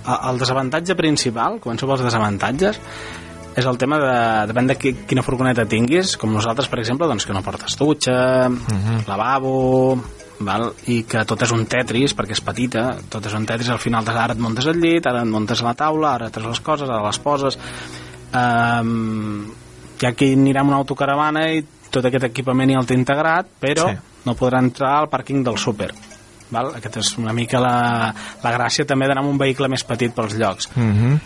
el 0.08 0.38
desavantatge 0.40 0.96
principal, 0.98 1.58
començo 1.62 1.88
pels 1.88 2.04
desavantatges, 2.06 2.80
és 3.58 3.66
el 3.66 3.78
tema 3.80 3.98
de, 3.98 4.14
depèn 4.50 4.68
de 4.70 4.76
qui, 4.78 4.92
quina 5.08 5.24
furgoneta 5.26 5.66
tinguis, 5.66 6.14
com 6.20 6.30
nosaltres, 6.32 6.68
per 6.70 6.78
exemple, 6.82 7.08
doncs 7.10 7.26
que 7.26 7.34
no 7.34 7.42
portes 7.42 7.74
dutxa, 7.78 8.18
lavabo, 9.08 9.98
val? 10.46 10.68
i 10.86 11.00
que 11.08 11.24
tot 11.28 11.42
és 11.42 11.54
un 11.54 11.64
tetris, 11.70 12.14
perquè 12.14 12.36
és 12.36 12.44
petita, 12.44 12.84
tot 13.10 13.24
és 13.26 13.34
un 13.34 13.46
tetris, 13.48 13.70
al 13.74 13.82
final 13.82 14.06
ara 14.14 14.36
et 14.36 14.42
muntes 14.42 14.68
el 14.70 14.78
llit, 14.82 15.06
ara 15.10 15.24
et 15.26 15.32
muntes 15.32 15.64
la 15.66 15.74
taula, 15.78 16.14
ara 16.14 16.30
treus 16.34 16.52
les 16.54 16.62
coses, 16.64 16.90
ara 16.90 17.06
les 17.06 17.22
poses... 17.24 17.58
Um, 18.28 19.48
hi 19.98 20.06
ha 20.06 20.12
qui 20.14 20.28
anirà 20.36 20.60
amb 20.62 20.70
una 20.70 20.78
autocaravana 20.82 21.46
i 21.56 21.62
tot 21.90 22.04
aquest 22.06 22.28
equipament 22.28 22.70
ja 22.70 22.82
el 22.82 22.86
té 22.86 22.94
integrat, 22.94 23.48
però 23.58 23.88
sí. 23.88 24.20
no 24.28 24.36
podrà 24.38 24.60
entrar 24.62 24.92
al 24.98 25.08
pàrquing 25.10 25.42
del 25.46 25.58
súper. 25.58 25.90
Val? 26.54 26.72
Aquesta 26.78 27.00
és 27.04 27.14
una 27.20 27.34
mica 27.36 27.60
la, 27.62 28.12
la 28.42 28.54
gràcia 28.54 28.86
també 28.88 29.08
d'anar 29.08 29.24
amb 29.24 29.34
un 29.34 29.40
vehicle 29.40 29.68
més 29.68 29.84
petit 29.84 30.14
pels 30.14 30.36
llocs. 30.38 30.70
Mm 30.76 30.92
-hmm. 30.92 31.18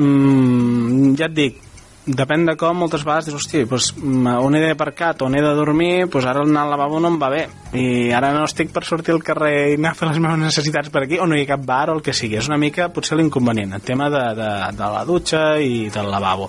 Mm, 0.00 1.14
ja 1.18 1.26
et 1.26 1.34
dic, 1.34 1.60
depèn 2.06 2.46
de 2.48 2.54
com, 2.56 2.78
moltes 2.80 3.02
vegades 3.04 3.28
dius, 3.28 3.36
hosti, 3.42 3.64
doncs, 3.68 3.90
on 4.00 4.56
he 4.56 4.60
d'aparcat, 4.62 5.20
on 5.22 5.34
he 5.36 5.42
de 5.44 5.50
dormir, 5.54 6.06
doncs 6.08 6.26
ara 6.26 6.42
anar 6.42 6.64
al 6.64 6.72
lavabo 6.72 7.00
no 7.00 7.10
em 7.12 7.18
va 7.20 7.28
bé. 7.32 7.42
I 7.76 8.10
ara 8.16 8.32
no 8.34 8.46
estic 8.48 8.72
per 8.72 8.82
sortir 8.88 9.12
al 9.14 9.22
carrer 9.22 9.52
i 9.72 9.76
anar 9.76 9.92
a 9.92 9.98
fer 9.98 10.08
les 10.08 10.18
meves 10.22 10.40
necessitats 10.40 10.90
per 10.90 11.04
aquí, 11.04 11.20
o 11.20 11.28
no 11.28 11.36
hi 11.36 11.44
ha 11.44 11.50
cap 11.52 11.64
bar 11.66 11.90
o 11.90 11.98
el 11.98 12.02
que 12.02 12.14
sigui. 12.16 12.38
És 12.40 12.48
una 12.48 12.58
mica, 12.58 12.88
potser, 12.94 13.18
l'inconvenient, 13.20 13.76
el 13.76 13.84
tema 13.86 14.08
de, 14.10 14.24
de, 14.38 14.50
de 14.80 14.90
la 14.96 15.04
dutxa 15.04 15.44
i 15.60 15.88
del 15.92 16.10
lavabo. 16.10 16.48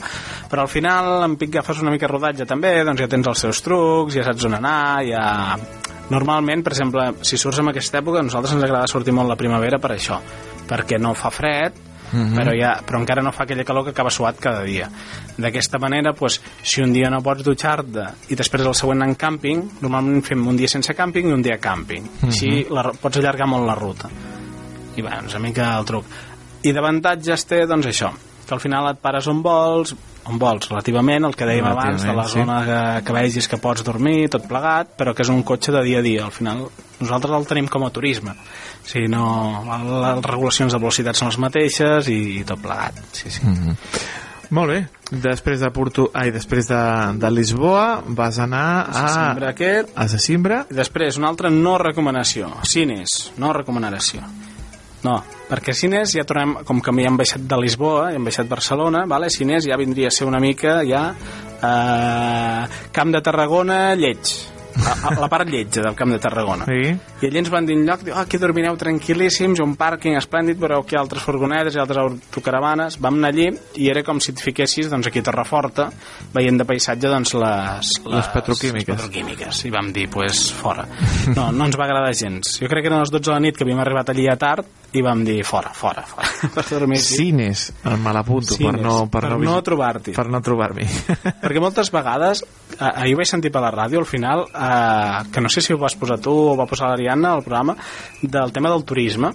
Però 0.50 0.66
al 0.66 0.72
final, 0.72 1.14
en 1.28 1.38
pic 1.42 1.56
agafes 1.58 1.84
una 1.84 1.94
mica 1.94 2.10
rodatge 2.10 2.48
també, 2.48 2.78
doncs 2.88 3.04
ja 3.04 3.12
tens 3.12 3.28
els 3.28 3.46
seus 3.48 3.62
trucs, 3.66 4.16
ja 4.16 4.26
saps 4.28 4.48
on 4.50 4.60
anar, 4.62 4.82
ja... 5.08 5.26
Normalment, 6.12 6.64
per 6.66 6.74
exemple, 6.76 7.06
si 7.28 7.40
surts 7.40 7.62
en 7.62 7.72
aquesta 7.72 8.02
època, 8.02 8.20
a 8.20 8.26
nosaltres 8.28 8.58
ens 8.58 8.66
agrada 8.68 8.90
sortir 8.92 9.14
molt 9.16 9.32
la 9.32 9.40
primavera 9.40 9.80
per 9.80 9.94
això, 9.96 10.20
perquè 10.68 11.00
no 11.00 11.14
fa 11.16 11.32
fred, 11.32 11.88
Mhm. 12.12 12.34
però, 12.36 12.52
ja, 12.60 12.74
però 12.86 13.00
encara 13.00 13.22
no 13.24 13.32
fa 13.32 13.46
aquella 13.46 13.64
calor 13.64 13.86
que 13.86 13.92
acaba 13.92 14.10
suat 14.12 14.38
cada 14.38 14.64
dia. 14.64 14.90
D'aquesta 15.38 15.80
manera, 15.80 16.12
pues, 16.12 16.42
si 16.62 16.82
un 16.82 16.92
dia 16.92 17.10
no 17.10 17.22
pots 17.24 17.44
dutxar-te 17.44 18.04
i 18.30 18.36
després 18.36 18.66
el 18.66 18.76
següent 18.76 19.04
en 19.04 19.16
càmping, 19.16 19.80
normalment 19.82 20.22
fem 20.22 20.46
un 20.46 20.58
dia 20.58 20.68
sense 20.68 20.94
càmping 20.94 21.30
i 21.30 21.32
un 21.32 21.42
dia 21.42 21.58
càmping. 21.58 22.04
Mhm. 22.04 22.28
Així 22.28 22.68
la, 22.70 22.92
pots 22.92 23.18
allargar 23.18 23.48
molt 23.48 23.66
la 23.66 23.76
ruta. 23.76 24.10
I 24.98 25.02
bueno, 25.02 25.28
és 25.28 25.34
una 25.34 25.48
mica 25.48 25.78
el 25.80 25.86
truc. 25.86 26.06
I 26.64 26.74
d'avantatges 26.74 27.46
té, 27.48 27.66
doncs 27.66 27.88
això, 27.88 28.12
que 28.46 28.54
al 28.54 28.60
final 28.60 28.90
et 28.92 29.00
pares 29.00 29.28
on 29.28 29.42
vols, 29.42 29.96
on 30.30 30.38
vols, 30.42 30.70
relativament, 30.70 31.26
el 31.26 31.36
que 31.38 31.48
dèiem 31.50 31.68
abans, 31.72 32.06
de 32.06 32.14
la 32.16 32.28
sí. 32.30 32.40
zona 32.40 32.60
que, 32.68 32.80
que 33.08 33.16
vegis 33.16 33.50
que 33.50 33.60
pots 33.62 33.86
dormir, 33.88 34.30
tot 34.34 34.46
plegat, 34.50 34.94
però 35.00 35.16
que 35.18 35.26
és 35.26 35.32
un 35.34 35.42
cotxe 35.48 35.74
de 35.74 35.84
dia 35.88 36.00
a 36.02 36.06
dia. 36.06 36.26
Al 36.28 36.36
final, 36.36 36.66
nosaltres 37.02 37.38
el 37.38 37.50
tenim 37.50 37.70
com 37.72 37.86
a 37.88 37.92
turisme. 37.94 38.36
O 38.36 38.88
sigui, 38.88 39.10
no, 39.12 39.26
les 40.06 40.26
regulacions 40.28 40.74
de 40.74 40.82
velocitat 40.82 41.18
són 41.18 41.32
les 41.32 41.40
mateixes 41.42 42.12
i, 42.14 42.22
i 42.42 42.48
tot 42.48 42.62
plegat. 42.62 43.02
Sí, 43.18 43.34
sí. 43.34 43.46
Mhm. 43.48 43.78
Molt 44.52 44.68
bé. 44.68 44.80
Després 45.24 45.62
de 45.64 45.70
Porto... 45.72 46.10
Ai, 46.14 46.32
després 46.36 46.68
de, 46.68 46.80
de 47.20 47.30
Lisboa 47.32 48.02
vas 48.08 48.36
anar 48.44 48.66
a... 48.84 49.04
Sesimbra 49.06 49.52
aquest. 49.56 49.94
A 49.96 50.08
Sesimbra. 50.12 50.58
I 50.68 50.76
després, 50.76 51.20
una 51.22 51.30
altra 51.32 51.52
no 51.52 51.78
recomanació. 51.80 52.52
Cines, 52.68 53.32
no 53.40 53.54
recomanació. 53.56 54.26
No, 55.02 55.16
perquè 55.50 55.74
Cines 55.74 56.14
ja 56.14 56.26
tornem, 56.28 56.60
com 56.68 56.82
que 56.84 56.94
ja 56.94 57.10
hem 57.10 57.18
baixat 57.18 57.46
de 57.50 57.58
Lisboa, 57.58 58.12
ja 58.12 58.20
hem 58.20 58.28
baixat 58.28 58.50
Barcelona, 58.50 59.06
vale? 59.10 59.32
Cines 59.34 59.66
ja 59.66 59.80
vindria 59.82 60.12
a 60.12 60.14
ser 60.14 60.28
una 60.30 60.40
mica 60.40 60.82
ja 60.86 61.08
eh, 61.62 62.90
Camp 62.94 63.14
de 63.16 63.22
Tarragona 63.26 63.84
lleig. 63.96 64.51
A, 64.72 64.94
a 65.12 65.20
la 65.20 65.28
part 65.30 65.50
lletja 65.52 65.82
del 65.84 65.96
Camp 65.96 66.12
de 66.14 66.20
Tarragona. 66.24 66.66
Sí. 66.66 66.92
I 67.22 67.28
allí 67.30 67.42
ens 67.42 67.50
van 67.52 67.66
dir 67.68 67.76
un 67.78 67.86
lloc, 67.86 68.06
ah, 68.14 68.22
aquí 68.24 68.40
dormireu 68.42 68.78
tranquil·líssims, 68.80 69.60
un 69.64 69.76
pàrquing 69.80 70.16
esplèndid, 70.18 70.58
veureu 70.62 70.84
que 70.88 70.96
hi 70.96 71.00
ha 71.00 71.04
altres 71.04 71.24
furgonetes 71.26 71.76
i 71.76 71.82
altres 71.82 72.00
autocaravanes. 72.02 72.98
Vam 73.04 73.20
anar 73.20 73.32
allí 73.34 73.50
i 73.82 73.90
era 73.92 74.04
com 74.08 74.20
si 74.24 74.32
et 74.34 74.42
fiquessis 74.42 74.90
doncs, 74.92 75.08
aquí 75.12 75.20
a 75.22 75.28
Torreforta, 75.28 75.90
veient 76.34 76.58
de 76.60 76.66
paisatge 76.68 77.12
doncs, 77.12 77.34
les, 77.38 77.92
Les 78.06 78.28
petroquímiques. 78.34 78.88
les 78.88 78.96
petroquímiques. 78.96 79.64
I 79.66 79.74
vam 79.74 79.92
dir, 79.94 80.08
pues, 80.10 80.48
fora. 80.54 80.88
No, 81.36 81.52
no 81.52 81.66
ens 81.68 81.78
va 81.80 81.86
agradar 81.90 82.14
gens. 82.16 82.58
Jo 82.62 82.70
crec 82.72 82.86
que 82.86 82.92
eren 82.92 83.04
les 83.04 83.12
12 83.12 83.28
de 83.30 83.36
la 83.36 83.40
nit 83.44 83.58
que 83.58 83.66
havíem 83.68 83.80
arribat 83.84 84.10
allí 84.14 84.28
a 84.32 84.38
tard 84.40 84.66
i 84.94 85.02
vam 85.04 85.22
dir, 85.24 85.40
fora, 85.48 85.72
fora, 85.74 86.04
fora. 86.04 86.28
per 86.56 86.66
dormir 86.70 86.98
aquí. 87.00 87.16
Cines, 87.22 87.68
el 87.86 87.98
malapunto, 88.02 88.56
per 88.58 88.74
Cines, 88.76 88.82
no, 88.84 88.96
per 89.12 89.22
per 89.28 89.36
no, 89.36 89.40
no 89.46 89.60
trobar-t'hi. 89.64 90.16
Per 90.18 90.28
no 90.32 90.42
trobar-m'hi. 90.44 90.88
Perquè 91.42 91.62
moltes 91.64 91.92
vegades, 91.94 92.44
ahir 92.80 93.16
ho 93.16 93.22
vaig 93.22 93.30
sentir 93.30 93.52
per 93.54 93.62
la 93.64 93.72
ràdio, 93.72 94.02
al 94.02 94.10
final, 94.10 94.46
eh, 94.62 95.24
que 95.32 95.42
no 95.42 95.50
sé 95.50 95.62
si 95.62 95.74
ho 95.74 95.80
vas 95.82 95.98
posar 95.98 96.20
tu 96.22 96.34
o 96.52 96.58
va 96.60 96.70
posar 96.70 96.92
l'Ariadna 96.92 97.34
al 97.34 97.44
programa, 97.44 97.76
del 98.22 98.54
tema 98.54 98.70
del 98.70 98.86
turisme, 98.86 99.34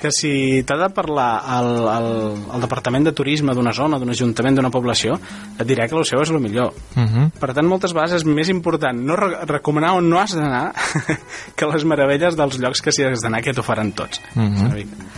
que 0.00 0.10
si 0.12 0.62
t'ha 0.66 0.76
de 0.76 0.88
parlar 0.94 1.30
el, 1.56 1.70
el, 1.88 2.08
el 2.54 2.64
Departament 2.64 3.06
de 3.08 3.14
Turisme 3.16 3.54
d'una 3.56 3.72
zona, 3.76 3.98
d'un 4.00 4.12
ajuntament, 4.12 4.58
d'una 4.58 4.70
població, 4.72 5.16
et 5.56 5.64
diré 5.68 5.88
que 5.88 5.96
el 5.96 6.04
seu 6.08 6.20
és 6.22 6.32
el 6.32 6.40
millor. 6.42 6.74
Mhm. 6.94 7.30
Per 7.40 7.52
tant, 7.56 7.66
moltes 7.68 7.96
vegades 7.96 8.20
és 8.20 8.26
més 8.28 8.50
important 8.52 8.96
no 8.96 9.16
re 9.16 9.46
recomanar 9.48 9.94
on 9.96 10.10
no 10.10 10.20
has 10.20 10.36
d'anar 10.36 10.72
que 11.56 11.70
les 11.72 11.88
meravelles 11.88 12.36
dels 12.36 12.60
llocs 12.60 12.84
que 12.84 12.92
si 12.92 13.06
has 13.06 13.24
d'anar 13.24 13.42
que 13.42 13.56
t'ho 13.56 13.64
faran 13.66 13.92
tots. 13.96 14.20
Mhm. 14.34 14.60
Una 14.66 14.74
mica. 14.76 15.10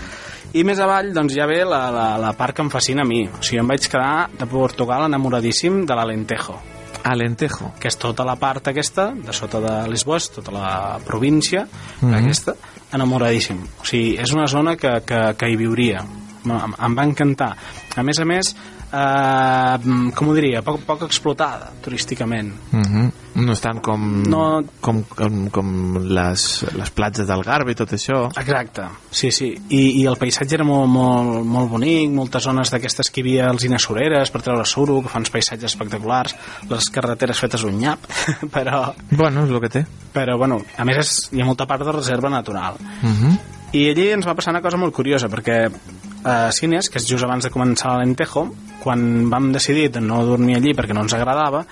I 0.57 0.63
més 0.65 0.79
avall, 0.81 1.13
doncs 1.13 1.35
ja 1.37 1.45
ve 1.45 1.61
la, 1.69 1.91
la, 1.93 2.09
la 2.17 2.33
part 2.33 2.57
que 2.57 2.65
em 2.65 2.71
fascina 2.73 3.05
a 3.05 3.09
mi. 3.09 3.27
O 3.29 3.43
sigui, 3.43 3.61
em 3.61 3.69
vaig 3.69 3.85
quedar 3.85 4.31
de 4.33 4.47
Portugal 4.49 5.05
enamoradíssim 5.05 5.83
de 5.85 5.97
l'Alentejo. 5.99 6.57
Alentejo. 7.05 7.73
Que 7.81 7.89
és 7.89 7.97
tota 7.99 8.25
la 8.25 8.37
part 8.37 8.69
aquesta, 8.69 9.13
de 9.15 9.33
sota 9.33 9.61
de 9.61 9.75
Lisboa, 9.91 10.19
tota 10.35 10.53
la 10.53 10.99
província 11.05 11.67
Mhm. 12.01 12.15
aquesta, 12.15 12.55
enamoradíssim. 12.93 13.59
O 13.81 13.85
sigui, 13.85 14.17
és 14.19 14.33
una 14.33 14.47
zona 14.47 14.77
que, 14.77 15.03
que, 15.07 15.35
que 15.39 15.51
hi 15.51 15.57
viuria. 15.57 16.05
Em 16.49 16.95
va 16.97 17.05
encantar. 17.05 17.57
A 17.97 18.03
més 18.03 18.19
a 18.19 18.25
més, 18.25 18.55
eh, 18.93 20.11
com 20.15 20.29
ho 20.31 20.35
diria, 20.37 20.63
poc, 20.67 20.81
poc 20.87 21.03
explotada 21.07 21.71
turísticament. 21.85 22.53
Mhm. 22.73 23.09
No 23.39 23.53
és 23.53 23.61
tant 23.63 23.79
com, 23.81 24.01
No. 24.27 24.65
com, 24.81 25.03
com, 25.15 25.49
com 25.55 25.69
les, 26.11 26.65
les 26.75 26.91
platges 26.91 27.27
del 27.29 27.43
Garbe 27.47 27.71
i 27.71 27.77
tot 27.79 27.93
això. 27.95 28.25
Exacte, 28.41 28.83
sí, 29.11 29.31
sí. 29.31 29.53
I, 29.69 30.01
i 30.03 30.07
el 30.11 30.17
paisatge 30.19 30.57
era 30.57 30.65
molt, 30.67 30.89
molt, 30.91 31.45
molt 31.47 31.71
bonic, 31.71 32.11
moltes 32.11 32.43
zones 32.49 32.73
d'aquestes 32.75 33.11
que 33.13 33.21
hi 33.21 33.25
havia 33.29 33.51
els 33.53 33.63
inasoreres 33.69 34.33
per 34.35 34.43
treure 34.43 34.65
suro, 34.67 35.01
que 35.03 35.09
fan 35.13 35.23
uns 35.23 35.31
paisatges 35.31 35.71
espectaculars, 35.71 36.35
les 36.69 36.91
carreteres 36.91 37.39
fetes 37.39 37.63
un 37.69 37.79
nyap, 37.79 38.09
però, 38.55 38.95
Bueno, 39.13 39.45
és 39.45 39.51
el 39.55 39.61
que 39.61 39.69
té. 39.69 39.87
però 40.13 40.37
bueno, 40.37 40.61
a 40.77 40.85
més 40.85 40.99
és, 41.05 41.13
hi 41.33 41.41
ha 41.41 41.47
molta 41.47 41.67
part 41.67 41.85
de 41.87 41.93
reserva 41.93 42.29
natural. 42.29 42.75
Mhm. 43.03 43.39
I 43.77 43.83
allí 43.91 44.07
ens 44.15 44.25
va 44.25 44.33
passar 44.33 44.55
una 44.55 44.63
cosa 44.65 44.79
molt 44.81 44.95
curiosa, 44.97 45.29
perquè 45.29 45.59
a 46.25 46.37
Cines, 46.57 46.89
que 46.89 46.97
és 46.97 47.07
just 47.09 47.27
abans 47.27 47.45
de 47.45 47.53
començar 47.53 47.93
l'Alentejo, 47.93 48.47
quan 48.81 49.29
vam 49.29 49.51
decidir 49.53 49.91
de 49.93 50.01
no 50.01 50.23
dormir 50.25 50.57
allí 50.57 50.73
perquè 50.77 50.97
no 50.97 51.05
ens 51.05 51.13
agradava, 51.13 51.65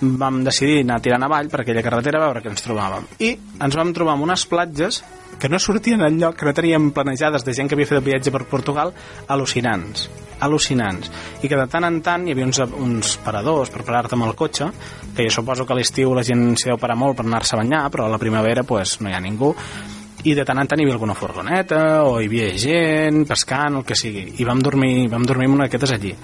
vam 0.00 0.44
decidir 0.46 0.84
anar 0.84 1.00
tirant 1.02 1.26
avall 1.26 1.50
per 1.50 1.64
aquella 1.64 1.82
carretera 1.82 2.20
a 2.20 2.28
veure 2.28 2.44
què 2.44 2.52
ens 2.52 2.62
trobàvem. 2.64 3.08
I 3.26 3.34
ens 3.66 3.76
vam 3.76 3.90
trobar 3.96 4.14
amb 4.14 4.28
unes 4.28 4.46
platges 4.46 5.02
que 5.42 5.50
no 5.50 5.58
sortien 5.58 6.06
enlloc, 6.06 6.38
que 6.38 6.46
no 6.46 6.54
teníem 6.54 6.90
planejades 6.94 7.44
de 7.44 7.54
gent 7.56 7.68
que 7.68 7.74
havia 7.74 7.90
fet 7.90 7.98
el 7.98 8.06
viatge 8.06 8.30
per 8.30 8.46
Portugal, 8.48 8.94
al·lucinants 9.28 10.08
al·lucinants 10.40 11.10
i 11.44 11.50
que 11.50 11.56
de 11.58 11.66
tant 11.68 11.84
en 11.84 11.98
tant 12.00 12.22
hi 12.24 12.32
havia 12.32 12.46
uns, 12.48 12.62
uns 12.64 13.18
paradors 13.20 13.68
per 13.68 13.84
parar-te 13.84 14.16
amb 14.16 14.24
el 14.24 14.32
cotxe 14.32 14.70
que 15.12 15.26
jo 15.26 15.34
suposo 15.34 15.66
que 15.68 15.74
a 15.74 15.76
l'estiu 15.76 16.14
la 16.16 16.24
gent 16.24 16.54
s'hi 16.56 16.70
deu 16.70 16.80
parar 16.80 16.96
molt 16.96 17.18
per 17.18 17.26
anar-se 17.26 17.52
a 17.56 17.60
banyar 17.60 17.82
però 17.92 18.06
a 18.06 18.14
la 18.14 18.22
primavera 18.22 18.64
pues, 18.64 18.96
no 19.04 19.10
hi 19.10 19.18
ha 19.18 19.20
ningú 19.20 19.52
i 20.28 20.34
de 20.36 20.44
tant 20.44 20.58
en 20.60 20.68
tant 20.68 20.80
hi 20.80 20.84
havia 20.84 20.96
alguna 20.98 21.16
furgoneta 21.16 22.02
o 22.04 22.18
hi 22.20 22.28
havia 22.28 22.50
gent 22.60 23.24
pescant, 23.28 23.80
el 23.80 23.86
que 23.88 23.96
sigui 23.98 24.26
i 24.38 24.46
vam 24.48 24.60
dormir, 24.64 25.08
vam 25.12 25.24
dormir 25.28 25.48
en 25.48 25.56
una 25.56 25.68
d'aquestes 25.68 25.94
allí 25.96 26.14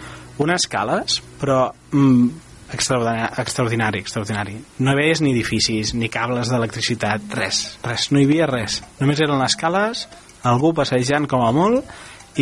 unes 0.43 0.66
cales, 0.68 1.20
però 1.40 1.70
mm, 1.93 2.27
extraordinari, 2.73 3.32
extraordinari, 3.40 4.02
extraordinari. 4.05 4.56
No 4.85 4.93
hi 4.93 5.01
veies 5.01 5.23
ni 5.24 5.32
edificis, 5.32 5.94
ni 5.97 6.10
cables 6.12 6.51
d'electricitat, 6.52 7.31
res, 7.39 7.62
res, 7.86 8.10
no 8.12 8.20
hi 8.20 8.27
havia 8.28 8.48
res. 8.51 8.82
Només 9.01 9.23
eren 9.24 9.40
les 9.40 9.56
cales, 9.56 10.06
algú 10.47 10.74
passejant 10.77 11.28
com 11.31 11.47
a 11.47 11.52
molt 11.56 11.89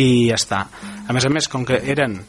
i 0.01 0.27
ja 0.29 0.39
està. 0.39 0.65
A 1.07 1.15
més 1.15 1.25
a 1.25 1.31
més, 1.31 1.47
com 1.51 1.63
que 1.67 1.79
eren 1.91 2.19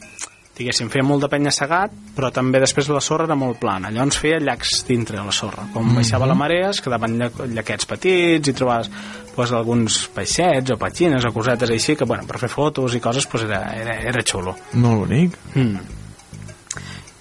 diguéssim, 0.57 0.89
feia 0.91 1.05
molt 1.05 1.23
de 1.23 1.29
penya 1.31 1.51
segat, 1.53 1.93
però 2.15 2.31
també 2.33 2.59
després 2.63 2.89
la 2.89 3.01
sorra 3.03 3.27
era 3.29 3.37
molt 3.37 3.59
plana. 3.61 3.91
Llavors 3.93 4.19
feia 4.21 4.39
llacs 4.41 4.81
dintre 4.87 5.21
la 5.23 5.33
sorra. 5.35 5.67
Com 5.73 5.93
baixava 5.95 6.29
la 6.29 6.37
marea, 6.37 6.71
es 6.73 6.81
quedaven 6.83 7.17
lla 7.19 7.29
llaquets 7.59 7.89
petits 7.89 8.49
i 8.49 8.55
trobaves 8.57 8.89
pues, 9.35 9.53
alguns 9.53 9.99
peixets 10.15 10.73
o 10.73 10.79
petxines 10.81 11.25
o 11.29 11.33
cosetes 11.35 11.73
així 11.73 11.95
que, 11.95 12.09
bueno, 12.09 12.25
per 12.29 12.41
fer 12.41 12.49
fotos 12.51 12.97
i 12.97 13.03
coses 13.03 13.29
pues, 13.29 13.45
era, 13.47 13.63
era, 13.77 13.99
era 14.11 14.25
xulo. 14.25 14.55
Molt 14.73 15.05
bonic. 15.05 15.37
Mm. 15.55 15.95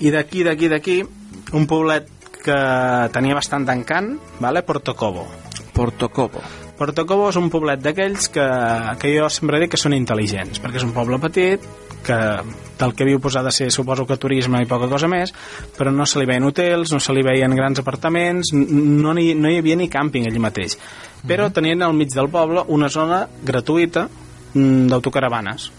I 0.06 0.12
d'aquí, 0.12 0.44
d'aquí, 0.44 0.68
d'aquí, 0.72 1.00
un 1.56 1.66
poblet 1.68 2.12
que 2.46 2.60
tenia 3.12 3.36
bastant 3.36 3.66
d'encant, 3.66 4.14
vale? 4.40 4.62
Portocobo. 4.62 5.26
Portocobo. 5.76 6.65
Portocobo 6.76 7.30
és 7.30 7.36
un 7.40 7.48
poblet 7.52 7.80
d'aquells 7.80 8.28
que, 8.34 8.44
que 9.00 9.12
jo 9.14 9.28
sempre 9.32 9.60
dic 9.62 9.70
que 9.72 9.80
són 9.80 9.94
intel·ligents, 9.96 10.60
perquè 10.60 10.76
és 10.80 10.84
un 10.84 10.92
poble 10.96 11.18
petit, 11.22 11.62
que 12.06 12.16
del 12.78 12.92
que 12.94 13.06
viu 13.08 13.18
posar 13.18 13.42
de 13.42 13.50
ser 13.50 13.70
suposo 13.74 14.04
que 14.06 14.18
turisme 14.20 14.60
i 14.62 14.68
poca 14.68 14.86
cosa 14.90 15.08
més, 15.10 15.32
però 15.78 15.90
no 15.90 16.04
se 16.06 16.20
li 16.20 16.26
veien 16.28 16.44
hotels, 16.46 16.92
no 16.92 17.00
se 17.02 17.14
li 17.16 17.24
veien 17.26 17.54
grans 17.56 17.80
apartaments, 17.82 18.52
no, 18.52 19.14
ni, 19.16 19.30
no 19.34 19.50
hi 19.50 19.56
havia 19.62 19.78
ni 19.80 19.88
càmping 19.90 20.28
allí 20.28 20.38
mateix. 20.42 20.76
Però 21.26 21.48
tenien 21.50 21.82
al 21.82 21.96
mig 21.96 22.12
del 22.14 22.28
poble 22.30 22.62
una 22.68 22.90
zona 22.92 23.24
gratuïta 23.42 24.04
mm, 24.06 24.86
d'autocaravanes. 24.92 25.70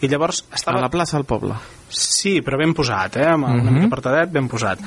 I 0.00 0.08
llavors 0.10 0.44
estava... 0.54 0.78
A 0.80 0.86
la 0.86 0.90
plaça 0.90 1.18
del 1.18 1.26
poble. 1.28 1.54
Sí, 1.90 2.38
però 2.46 2.58
ben 2.58 2.72
posat, 2.74 3.16
eh? 3.20 3.28
Amb 3.28 3.46
una 3.48 3.62
Mhm. 3.62 3.74
mica 3.74 3.86
apartadet, 3.92 4.30
ben 4.32 4.48
posat. 4.48 4.80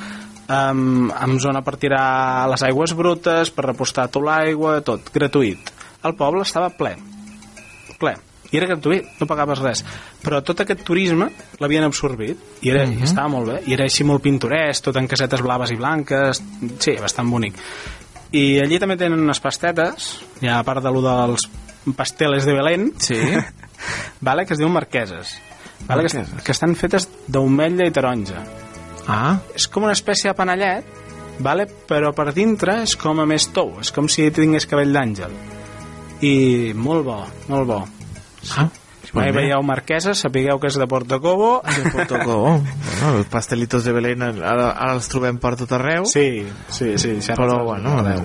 Um, 0.52 1.12
amb 1.16 1.38
zona 1.40 1.62
per 1.64 1.78
tirar 1.80 2.48
les 2.52 2.64
aigües 2.68 2.92
brutes, 2.98 3.52
per 3.56 3.64
repostar 3.70 4.10
tot 4.12 4.26
l'aigua, 4.26 4.80
tot, 4.84 5.06
gratuït. 5.14 5.70
El 6.04 6.16
poble 6.20 6.42
estava 6.44 6.72
ple, 6.76 6.96
ple. 8.02 8.16
I 8.52 8.58
era 8.60 8.68
gratuït, 8.68 9.06
no 9.22 9.28
pagaves 9.30 9.62
res. 9.64 9.84
Però 10.26 10.42
tot 10.44 10.60
aquest 10.60 10.82
turisme 10.84 11.30
l'havien 11.62 11.86
absorbit 11.88 12.42
i, 12.66 12.72
era, 12.74 12.82
Mhm. 12.86 13.00
i 13.00 13.04
estava 13.08 13.30
molt 13.32 13.48
bé. 13.48 13.62
I 13.70 13.74
era 13.78 13.86
així 13.86 14.04
molt 14.04 14.22
pintoresc, 14.26 14.84
tot 14.84 14.98
en 15.00 15.08
casetes 15.08 15.40
blaves 15.42 15.72
i 15.72 15.78
blanques, 15.80 16.42
sí, 16.80 16.98
bastant 17.00 17.30
bonic. 17.32 17.56
I 18.34 18.60
allí 18.60 18.80
també 18.80 18.98
tenen 18.98 19.20
unes 19.24 19.40
pastetes, 19.40 20.18
ja 20.42 20.60
a 20.60 20.64
part 20.68 20.84
de 20.84 20.92
lo 20.92 21.02
dels 21.02 21.48
pasteles 21.96 22.44
de 22.46 22.54
Belén, 22.54 22.92
sí. 23.00 23.16
vale, 24.22 24.46
que 24.46 24.54
es 24.54 24.60
diuen 24.60 24.74
marqueses, 24.74 25.38
vale, 25.88 26.08
que, 26.10 26.18
Marqueses. 26.18 26.44
que 26.44 26.52
estan 26.52 26.76
fetes 26.76 27.08
d'ametlla 27.28 27.88
i 27.88 27.92
taronja. 27.92 28.44
Ah. 29.08 29.40
És 29.56 29.68
com 29.68 29.88
una 29.88 29.96
espècie 29.98 30.30
de 30.30 30.36
panellet, 30.38 30.86
vale, 31.42 31.66
però 31.90 32.12
per 32.16 32.32
dintre 32.36 32.82
és 32.86 32.96
com 33.00 33.20
a 33.22 33.26
més 33.26 33.48
tou, 33.56 33.74
és 33.82 33.92
com 33.96 34.10
si 34.12 34.30
tingués 34.36 34.68
cabell 34.70 34.94
d'àngel. 34.94 35.34
I 36.22 36.36
molt 36.78 37.08
bo, 37.08 37.18
molt 37.50 37.68
bo. 37.70 37.82
Ah, 38.58 38.70
Si 39.02 39.16
mai 39.18 39.32
veieu 39.34 39.64
marquesa, 39.66 40.14
sapigueu 40.16 40.60
que 40.62 40.70
és 40.70 40.78
de 40.78 40.86
Portocobo. 40.88 41.64
De 41.66 41.90
Portocobo. 41.90 42.52
bueno, 42.86 43.18
els 43.18 43.28
pastelitos 43.34 43.84
de 43.84 43.92
Belén 43.92 44.22
ara, 44.22 44.70
ara 44.70 44.94
els 44.94 45.10
trobem 45.10 45.40
per 45.42 45.56
tot 45.60 45.74
arreu. 45.76 46.06
Sí, 46.06 46.46
sí, 46.70 46.94
sí. 47.02 47.18
Però, 47.34 47.64
bueno, 47.66 47.98
arreu. 48.00 48.22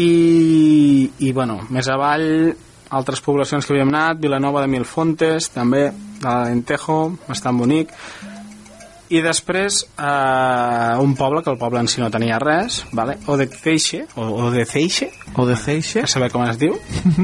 I, 0.00 1.10
i 1.20 1.32
bueno, 1.36 1.60
més 1.70 1.86
avall 1.92 2.56
altres 2.94 3.20
poblacions 3.22 3.66
que 3.66 3.74
havíem 3.74 3.92
anat, 3.92 4.18
Vilanova 4.22 4.64
de 4.64 4.70
Milfontes, 4.72 5.50
també, 5.54 5.88
de 5.92 6.26
l'Alentejo, 6.26 6.98
bastant 7.28 7.58
bonic. 7.58 7.92
I 9.14 9.20
després 9.22 9.76
eh, 9.84 10.94
un 10.98 11.12
poble, 11.14 11.42
que 11.44 11.52
el 11.52 11.58
poble 11.60 11.78
en 11.84 11.88
si 11.90 12.00
no 12.02 12.10
tenia 12.10 12.40
res, 12.42 12.80
vale? 12.96 13.16
Odeceixe, 13.30 14.04
o 14.18 14.26
Odeceixe, 14.48 15.10
Odeceixe, 15.38 16.02
a 16.02 16.10
saber 16.10 16.32
com 16.32 16.42
es 16.48 16.58
diu, 16.58 16.74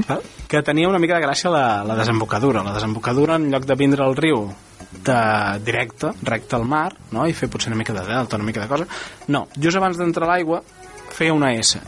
val? 0.08 0.22
que 0.50 0.62
tenia 0.66 0.90
una 0.90 1.00
mica 1.02 1.18
de 1.18 1.24
gràcia 1.24 1.50
la, 1.50 1.82
la 1.86 1.96
desembocadura. 1.98 2.62
La 2.66 2.76
desembocadura, 2.76 3.40
en 3.40 3.50
lloc 3.50 3.66
de 3.66 3.78
vindre 3.78 4.06
al 4.06 4.14
riu 4.18 4.46
de 4.90 5.18
directe, 5.66 6.12
recte 6.22 6.56
al 6.56 6.66
mar, 6.68 6.92
no? 7.10 7.26
i 7.26 7.34
fer 7.34 7.50
potser 7.50 7.72
una 7.72 7.80
mica 7.80 7.94
de 7.96 8.06
delta, 8.06 8.38
una 8.38 8.46
mica 8.46 8.62
de 8.62 8.70
cosa, 8.70 8.86
no, 9.28 9.46
just 9.56 9.78
abans 9.78 9.98
d'entrar 9.98 10.28
a 10.28 10.32
l'aigua 10.34 10.62
feia 11.10 11.34
una 11.34 11.52
S, 11.58 11.80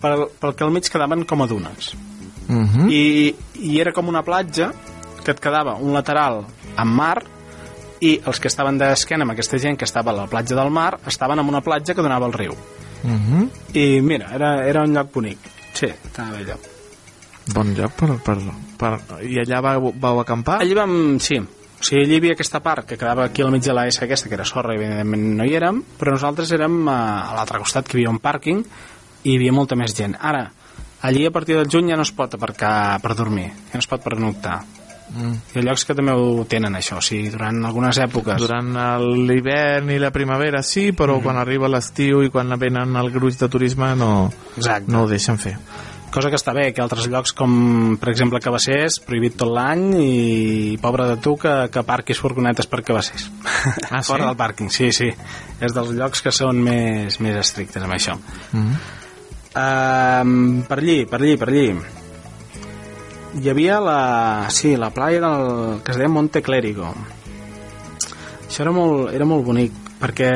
pel, 0.00 0.28
pel 0.40 0.56
que 0.56 0.66
al 0.66 0.72
mig 0.74 0.88
quedaven 0.92 1.24
com 1.24 1.42
a 1.42 1.48
dunes. 1.48 1.94
Uh 2.48 2.66
-huh. 2.68 2.88
I, 2.90 3.34
i 3.64 3.80
era 3.80 3.92
com 3.92 4.08
una 4.08 4.22
platja 4.22 4.72
que 5.24 5.30
et 5.30 5.40
quedava 5.40 5.76
un 5.76 5.94
lateral 5.94 6.44
amb 6.76 6.92
mar 6.92 7.22
i 8.02 8.16
els 8.26 8.40
que 8.42 8.50
estaven 8.50 8.78
d'esquena 8.80 9.26
amb 9.26 9.34
aquesta 9.34 9.60
gent 9.62 9.78
que 9.78 9.86
estava 9.88 10.12
a 10.12 10.16
la 10.22 10.28
platja 10.30 10.58
del 10.58 10.70
mar 10.74 10.96
estaven 11.06 11.38
en 11.38 11.48
una 11.48 11.62
platja 11.62 11.94
que 11.94 12.02
donava 12.04 12.26
al 12.26 12.36
riu 12.36 12.56
Uh 13.02 13.10
-huh. 13.10 13.48
i 13.74 14.00
mira, 14.00 14.28
era, 14.32 14.64
era 14.64 14.82
un 14.84 14.94
lloc 14.94 15.12
bonic 15.12 15.38
sí, 15.74 15.86
estava 15.86 16.30
bé 16.30 16.44
allò 16.44 16.56
Bon 17.52 17.74
lloc 17.74 17.92
per, 17.98 18.10
per, 18.22 18.38
per... 18.78 19.24
I 19.24 19.40
allà 19.40 19.60
vau, 19.60 19.92
vau 19.96 20.20
acampar? 20.20 20.60
allí 20.60 20.74
vam, 20.74 21.18
sí 21.18 21.40
o 21.82 21.84
sigui, 21.84 22.04
allí 22.04 22.14
hi 22.14 22.18
havia 22.20 22.34
aquesta 22.36 22.60
part 22.62 22.86
que 22.86 22.96
quedava 22.96 23.24
aquí 23.24 23.42
al 23.42 23.50
mig 23.50 23.64
de 23.64 23.72
la 23.74 23.88
S 23.90 24.04
aquesta, 24.04 24.28
que 24.28 24.36
era 24.36 24.44
sorra, 24.46 24.76
i 24.76 24.78
evidentment 24.78 25.24
no 25.34 25.44
hi 25.44 25.56
érem, 25.58 25.80
però 25.98 26.12
nosaltres 26.14 26.52
érem 26.54 26.76
a, 26.86 26.98
a 27.26 27.34
l'altre 27.34 27.58
costat, 27.58 27.88
que 27.88 27.96
hi 27.96 28.04
havia 28.04 28.12
un 28.12 28.20
pàrquing, 28.22 28.60
i 29.24 29.32
hi 29.32 29.34
havia 29.34 29.54
molta 29.56 29.74
més 29.74 29.90
gent. 29.98 30.14
Ara, 30.14 30.44
allí 31.02 31.26
a 31.26 31.32
partir 31.34 31.56
del 31.58 31.66
juny 31.66 31.90
ja 31.90 31.98
no 31.98 32.06
es 32.06 32.12
pot 32.14 32.36
aparcar 32.38 33.00
per 33.02 33.16
dormir, 33.18 33.48
ja 33.72 33.80
no 33.80 33.82
es 33.82 33.90
pot 33.90 34.04
pernoctar. 34.04 34.60
Mm. 35.14 35.32
Hi 35.54 35.58
ha 35.60 35.62
llocs 35.66 35.84
que 35.84 35.94
també 35.94 36.12
ho 36.16 36.44
tenen, 36.48 36.74
això, 36.78 36.96
o 36.98 37.04
sigui, 37.04 37.28
durant 37.30 37.58
algunes 37.68 37.98
èpoques. 38.00 38.40
Durant 38.40 38.72
l'hivern 39.28 39.90
i 39.92 39.98
la 40.00 40.10
primavera 40.10 40.62
sí, 40.62 40.90
però 40.92 41.18
Mm. 41.18 41.22
quan 41.22 41.36
arriba 41.36 41.68
l'estiu 41.68 42.22
i 42.22 42.30
quan 42.30 42.48
venen 42.58 42.96
el 42.96 43.10
gruix 43.12 43.38
de 43.38 43.48
turisme 43.48 43.94
no, 43.96 44.32
Exacte. 44.56 44.90
no 44.90 45.02
ho 45.02 45.08
deixen 45.08 45.38
fer. 45.38 45.56
Cosa 46.12 46.28
que 46.28 46.36
està 46.36 46.52
bé, 46.52 46.74
que 46.74 46.82
altres 46.82 47.06
llocs 47.08 47.32
com, 47.32 47.96
per 47.98 48.10
exemple, 48.10 48.38
Cabassers, 48.38 48.98
prohibit 49.00 49.34
tot 49.40 49.48
l'any 49.48 49.94
i 49.96 50.78
pobre 50.80 51.06
de 51.08 51.16
tu 51.16 51.38
que, 51.40 51.70
que 51.72 51.82
parquis 51.88 52.18
furgonetes 52.20 52.66
per 52.68 52.82
Cabassers. 52.84 53.30
Ah, 53.90 54.00
sí? 54.02 54.10
Fora 54.10 54.26
del 54.26 54.36
pàrquing, 54.36 54.68
sí, 54.68 54.90
sí. 54.92 55.08
És 55.60 55.72
dels 55.72 55.94
llocs 55.96 56.20
que 56.20 56.30
són 56.30 56.60
més, 56.60 57.16
més 57.24 57.36
estrictes 57.40 57.82
amb 57.82 57.96
això. 57.96 58.18
Mm. 58.52 58.76
Um, 59.56 60.62
per 60.68 60.78
allí, 60.80 61.04
per 61.06 61.20
allí, 61.20 61.36
per 61.36 61.48
allí. 61.48 61.66
Hi 63.40 63.48
havia 63.48 63.80
la... 63.80 64.46
Sí, 64.52 64.76
la 64.76 64.90
playa 64.90 65.20
del, 65.24 65.80
que 65.82 65.94
es 65.94 65.98
deia 66.00 66.12
Monte 66.12 66.42
Clérigo. 66.44 66.92
Això 68.44 68.66
era 68.66 68.74
molt, 68.76 69.12
era 69.16 69.24
molt 69.24 69.46
bonic, 69.46 69.72
perquè 70.00 70.30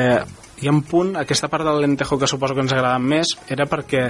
hi 0.57 0.67
ha 0.67 0.73
un 0.73 0.81
punt, 0.81 1.13
aquesta 1.21 1.49
part 1.53 1.67
del 1.67 1.83
lentejo 1.83 2.17
que 2.17 2.29
suposo 2.29 2.55
que 2.57 2.63
ens 2.65 2.73
agrada 2.73 2.97
més, 2.97 3.35
era 3.53 3.67
perquè 3.69 4.07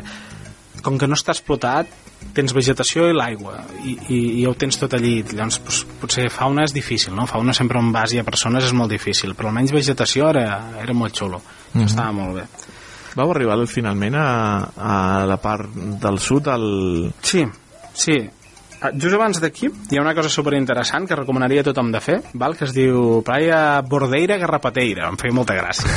com 0.86 0.96
que 0.96 1.10
no 1.10 1.18
està 1.18 1.34
explotat, 1.36 1.90
tens 2.38 2.54
vegetació 2.56 3.10
i 3.10 3.16
l'aigua, 3.16 3.60
i, 3.84 3.98
i, 4.14 4.20
i 4.42 4.46
ho 4.48 4.54
tens 4.56 4.80
tot 4.80 4.96
allí. 4.96 5.20
Llavors, 5.26 5.60
doncs, 5.60 5.84
potser 6.02 6.30
fauna 6.34 6.64
és 6.68 6.74
difícil, 6.76 7.16
no? 7.18 7.28
Fauna 7.30 7.56
sempre 7.58 7.82
on 7.82 7.92
vas 7.92 8.14
i 8.16 8.22
a 8.22 8.26
persones 8.28 8.66
és 8.70 8.76
molt 8.78 8.94
difícil, 8.94 9.36
però 9.36 9.52
almenys 9.52 9.76
vegetació 9.76 10.32
era, 10.32 10.48
era 10.80 10.96
molt 10.96 11.18
xulo. 11.18 11.42
Mhm. 11.74 11.86
Estava 11.90 12.16
molt 12.16 12.40
bé. 12.40 12.48
Vau 13.18 13.32
arribar 13.34 13.58
finalment 13.68 14.16
a, 14.16 14.28
a 14.78 14.96
la 15.26 15.40
part 15.42 15.74
del 15.76 16.20
sud, 16.22 16.48
al... 16.54 16.68
Sí, 17.26 17.44
sí. 17.94 18.20
Ah, 18.80 18.92
Just 18.94 19.16
abans 19.18 19.40
d'aquí 19.42 19.70
hi 19.90 19.98
ha 19.98 20.02
una 20.04 20.14
cosa 20.14 20.30
superinteressant 20.30 21.08
que 21.10 21.16
recomanaria 21.18 21.62
a 21.64 21.66
tothom 21.66 21.90
de 21.92 22.02
fer, 22.04 22.20
val? 22.38 22.54
que 22.58 22.66
es 22.68 22.74
diu 22.76 23.24
Playa 23.26 23.82
Bordeira 23.82 24.38
Garrapateira. 24.38 25.08
Em 25.10 25.18
feia 25.18 25.34
molta 25.34 25.56
gràcia. 25.58 25.90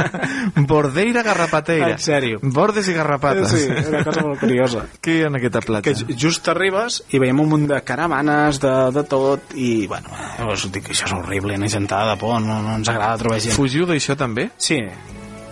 Bordeira 0.68 1.22
Garrapateira. 1.22 1.92
En 1.94 1.98
sèrio. 2.02 2.38
Bordes 2.42 2.88
i 2.88 2.94
garrapates. 2.96 3.50
Sí, 3.50 3.66
una 3.88 4.02
cosa 4.04 4.24
molt 4.26 4.40
curiosa. 4.40 4.84
Què 5.04 5.16
hi 5.16 5.22
ha 5.24 5.30
en 5.30 5.38
aquesta 5.40 5.62
platja? 5.64 5.84
Que 5.88 5.94
ju- 5.96 6.16
just 6.26 6.48
arribes 6.52 7.00
i 7.14 7.20
veiem 7.22 7.40
un 7.40 7.48
munt 7.54 7.66
de 7.70 7.80
caravanes, 7.86 8.60
de, 8.62 8.74
de 8.94 9.04
tot, 9.08 9.54
i, 9.56 9.86
bueno, 9.90 10.12
llavors 10.38 10.66
dic, 10.72 10.90
això 10.92 11.08
és 11.08 11.14
horrible, 11.16 11.56
una 11.60 11.68
gentada 11.72 12.14
de 12.14 12.20
por, 12.20 12.36
no, 12.44 12.60
no 12.64 12.76
ens 12.80 12.88
agrada 12.92 13.16
trobar 13.20 13.40
gent. 13.40 13.56
Fugiu 13.56 13.86
d'això 13.88 14.16
també? 14.20 14.50
Sí, 14.60 14.80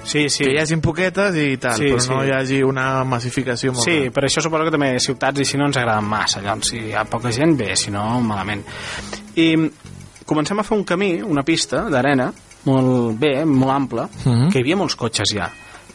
sí, 0.09 0.28
sí. 0.30 0.44
Que 0.44 0.52
hi 0.55 0.59
hagin 0.62 0.80
poquetes 0.85 1.36
i 1.36 1.56
tal, 1.60 1.76
Sí, 1.78 1.85
però 1.93 2.01
sí. 2.01 2.10
no 2.10 2.22
hi 2.24 2.32
hagi 2.35 2.62
una 2.66 3.05
massificació 3.05 3.72
molt 3.72 3.85
Sí, 3.85 3.97
gran. 4.01 4.12
per 4.16 4.24
això 4.24 4.43
suposo 4.43 4.64
que 4.64 4.74
també 4.74 4.90
ciutats 5.05 5.40
i 5.40 5.44
si 5.44 5.56
no 5.60 5.66
ens 5.68 5.76
agraden 5.76 6.05
massa. 6.09 6.40
Llavors, 6.43 6.68
si 6.72 6.78
hi 6.89 6.93
ha 6.94 7.05
poca 7.05 7.30
gent, 7.32 7.56
bé, 7.59 7.74
si 7.76 7.90
no, 7.94 8.20
malament. 8.20 8.64
I 9.36 9.48
comencem 10.26 10.59
a 10.59 10.64
fer 10.66 10.76
un 10.78 10.85
camí, 10.85 11.20
una 11.22 11.43
pista 11.44 11.85
d'arena, 11.90 12.32
molt 12.64 13.18
bé, 13.20 13.44
molt 13.47 13.72
ampla, 13.72 14.09
Mhm. 14.24 14.51
que 14.52 14.59
hi 14.59 14.62
havia 14.62 14.76
molts 14.76 14.97
cotxes 14.97 15.30
ja. 15.35 15.51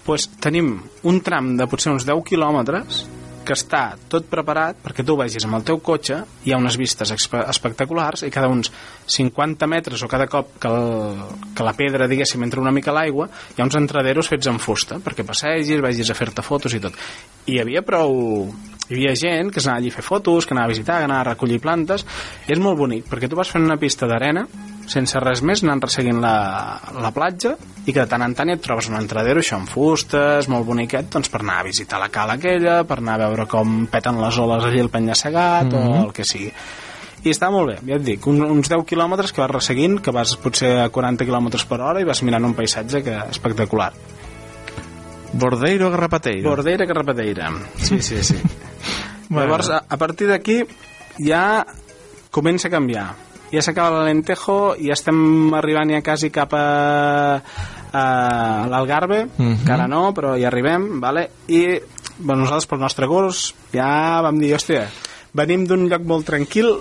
pues 0.06 0.28
tenim 0.40 0.82
un 1.04 1.22
tram 1.22 1.56
de 1.56 1.66
potser 1.66 1.90
uns 1.94 2.04
10 2.06 2.22
quilòmetres 2.26 3.06
que 3.46 3.56
està 3.56 3.84
tot 4.10 4.28
preparat 4.32 4.80
perquè 4.84 5.06
tu 5.06 5.16
vagis 5.20 5.46
amb 5.48 5.60
el 5.60 5.66
teu 5.68 5.80
cotxe, 5.84 6.22
hi 6.46 6.54
ha 6.54 6.60
unes 6.60 6.78
vistes 6.80 7.14
espe 7.16 7.44
espectaculars 7.52 8.26
i 8.28 8.32
cada 8.34 8.50
uns 8.52 8.72
50 9.14 9.68
metres 9.70 10.04
o 10.04 10.10
cada 10.12 10.28
cop 10.32 10.56
que, 10.60 10.72
el, 10.72 11.24
que 11.56 11.68
la 11.68 11.76
pedra, 11.78 12.08
diguéssim, 12.10 12.44
entra 12.44 12.64
una 12.64 12.74
mica 12.76 12.92
a 12.92 12.98
l'aigua, 12.98 13.30
hi 13.56 13.62
ha 13.62 13.68
uns 13.68 13.80
entraderos 13.80 14.32
fets 14.32 14.50
en 14.52 14.62
fusta 14.64 15.00
perquè 15.04 15.26
passegis, 15.28 15.82
vagis 15.84 16.12
a 16.12 16.18
fer-te 16.18 16.46
fotos 16.46 16.76
i 16.76 16.84
tot. 16.84 17.00
I 17.46 17.58
hi 17.58 17.64
havia 17.64 17.84
prou... 17.86 18.48
Hi 18.90 18.98
havia 18.98 19.14
gent 19.16 19.50
que 19.54 19.62
s'anava 19.64 19.80
allí 19.80 19.90
a 19.90 19.96
fer 19.96 20.04
fotos, 20.04 20.46
que 20.46 20.54
anava 20.54 20.68
a 20.68 20.74
visitar, 20.74 20.98
que 21.00 21.06
anava 21.08 21.22
a 21.22 21.28
recollir 21.32 21.60
plantes, 21.64 22.04
i 22.48 22.52
és 22.52 22.60
molt 22.60 22.78
bonic, 22.78 23.06
perquè 23.10 23.30
tu 23.32 23.38
vas 23.40 23.50
fent 23.50 23.64
una 23.64 23.78
pista 23.80 24.06
d'arena, 24.10 24.44
sense 24.92 25.18
res 25.24 25.40
més, 25.42 25.62
anant 25.64 25.80
resseguint 25.86 26.20
la, 26.22 26.34
la 27.00 27.12
platja, 27.16 27.54
i 27.88 27.94
que 27.94 28.02
de 28.02 28.06
tant 28.12 28.26
en 28.28 28.36
tant 28.36 28.52
et 28.52 28.62
trobes 28.62 28.90
un 28.92 28.98
entradero, 29.00 29.40
això 29.40 29.56
amb 29.56 29.72
fustes, 29.72 30.50
molt 30.52 30.68
boniquet, 30.68 31.08
doncs 31.16 31.32
per 31.32 31.40
anar 31.42 31.62
a 31.62 31.68
visitar 31.70 32.02
la 32.04 32.10
cala 32.12 32.36
aquella, 32.36 32.82
per 32.84 32.98
anar 33.00 33.16
a 33.16 33.30
veure 33.30 33.46
com 33.48 33.86
peten 33.92 34.20
les 34.22 34.38
oles 34.44 34.68
allí 34.68 34.84
al 34.84 34.92
penya-segat, 34.92 35.72
Mhm. 35.72 36.02
o 36.02 36.04
el 36.10 36.12
que 36.14 36.26
sigui. 36.28 36.52
I 37.24 37.32
està 37.32 37.48
molt 37.50 37.70
bé, 37.72 37.78
ja 37.88 37.96
et 37.96 38.04
dic, 38.04 38.28
un, 38.28 38.42
uns 38.44 38.68
10 38.68 38.84
quilòmetres 38.84 39.32
que 39.32 39.40
vas 39.40 39.50
resseguint, 39.50 40.02
que 40.04 40.12
vas 40.12 40.36
potser 40.36 40.74
a 40.82 40.90
40 40.90 41.24
quilòmetres 41.24 41.64
per 41.66 41.80
hora 41.80 42.02
i 42.02 42.04
vas 42.04 42.22
mirant 42.22 42.44
un 42.44 42.54
paisatge 42.54 43.02
que 43.02 43.16
espectacular. 43.32 43.94
Bordeiro 45.32 45.90
Garrapateiro. 45.90 46.50
Bordeira 46.50 46.86
que 46.86 46.94
repeteira. 46.94 47.50
Sí, 47.78 48.02
sí, 48.02 48.22
sí. 48.22 48.36
Bueno. 49.30 49.46
Llavors, 49.48 49.70
a, 49.70 49.84
a 49.90 49.98
partir 49.98 50.28
d'aquí 50.28 50.62
ja 51.20 51.66
comença 52.32 52.68
a 52.68 52.72
canviar. 52.72 53.08
Ja 53.54 53.62
s'acaba 53.62 54.00
l'Alentejo, 54.00 54.76
ja 54.82 54.94
estem 54.96 55.54
arribant 55.54 55.92
ja 55.94 56.02
quasi 56.02 56.32
cap 56.34 56.54
a, 56.58 57.42
a 57.94 58.04
l'Algarve, 58.70 59.28
Mhm. 59.38 59.64
que 59.66 59.72
ara 59.72 59.88
no, 59.88 60.14
però 60.14 60.36
hi 60.38 60.46
arribem, 60.46 61.00
vale? 61.00 61.30
i 61.48 61.80
bueno, 62.18 62.44
nosaltres 62.44 62.68
pel 62.68 62.80
nostre 62.80 63.08
gust 63.08 63.56
ja 63.74 64.22
vam 64.22 64.40
dir, 64.40 64.54
hòstia, 64.56 64.88
venim 65.34 65.66
d'un 65.68 65.88
lloc 65.90 66.02
molt 66.06 66.26
tranquil 66.26 66.76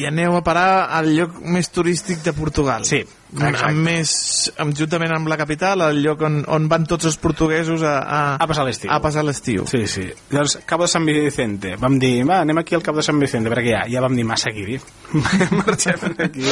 I 0.00 0.06
aneu 0.06 0.34
a 0.36 0.40
parar 0.42 0.88
al 0.96 1.10
lloc 1.14 1.34
més 1.44 1.68
turístic 1.70 2.22
de 2.24 2.32
Portugal. 2.32 2.84
Sí, 2.86 3.02
exacte. 3.36 3.66
amb 3.68 3.84
més, 3.86 4.12
amb, 4.60 4.74
juntament 4.76 5.14
amb 5.14 5.30
la 5.30 5.38
capital, 5.40 5.84
el 5.86 6.00
lloc 6.04 6.24
on, 6.26 6.40
on 6.50 6.66
van 6.70 6.86
tots 6.90 7.08
els 7.10 7.18
portuguesos 7.22 7.84
a, 7.86 7.94
a, 8.00 8.20
a 8.42 8.48
passar 8.50 8.64
l'estiu. 8.66 8.90
a 8.90 8.98
passar 9.02 9.24
l'estiu. 9.26 9.66
Sí, 9.70 9.84
sí. 9.90 10.08
Llavors, 10.32 10.58
Cabo 10.66 10.88
de 10.88 10.92
San 10.94 11.06
Vicente. 11.06 11.76
Vam 11.80 12.00
dir, 12.02 12.14
va, 12.28 12.40
anem 12.44 12.62
aquí 12.62 12.78
al 12.78 12.84
Cap 12.86 12.98
de 12.98 13.06
San 13.06 13.20
Vicente, 13.22 13.52
perquè 13.52 13.74
ja, 13.76 13.84
ja 13.90 14.02
vam 14.04 14.16
dir 14.18 14.26
massa 14.28 14.50
aquí. 14.50 14.80
Marxem 15.62 16.18
d'aquí. 16.18 16.50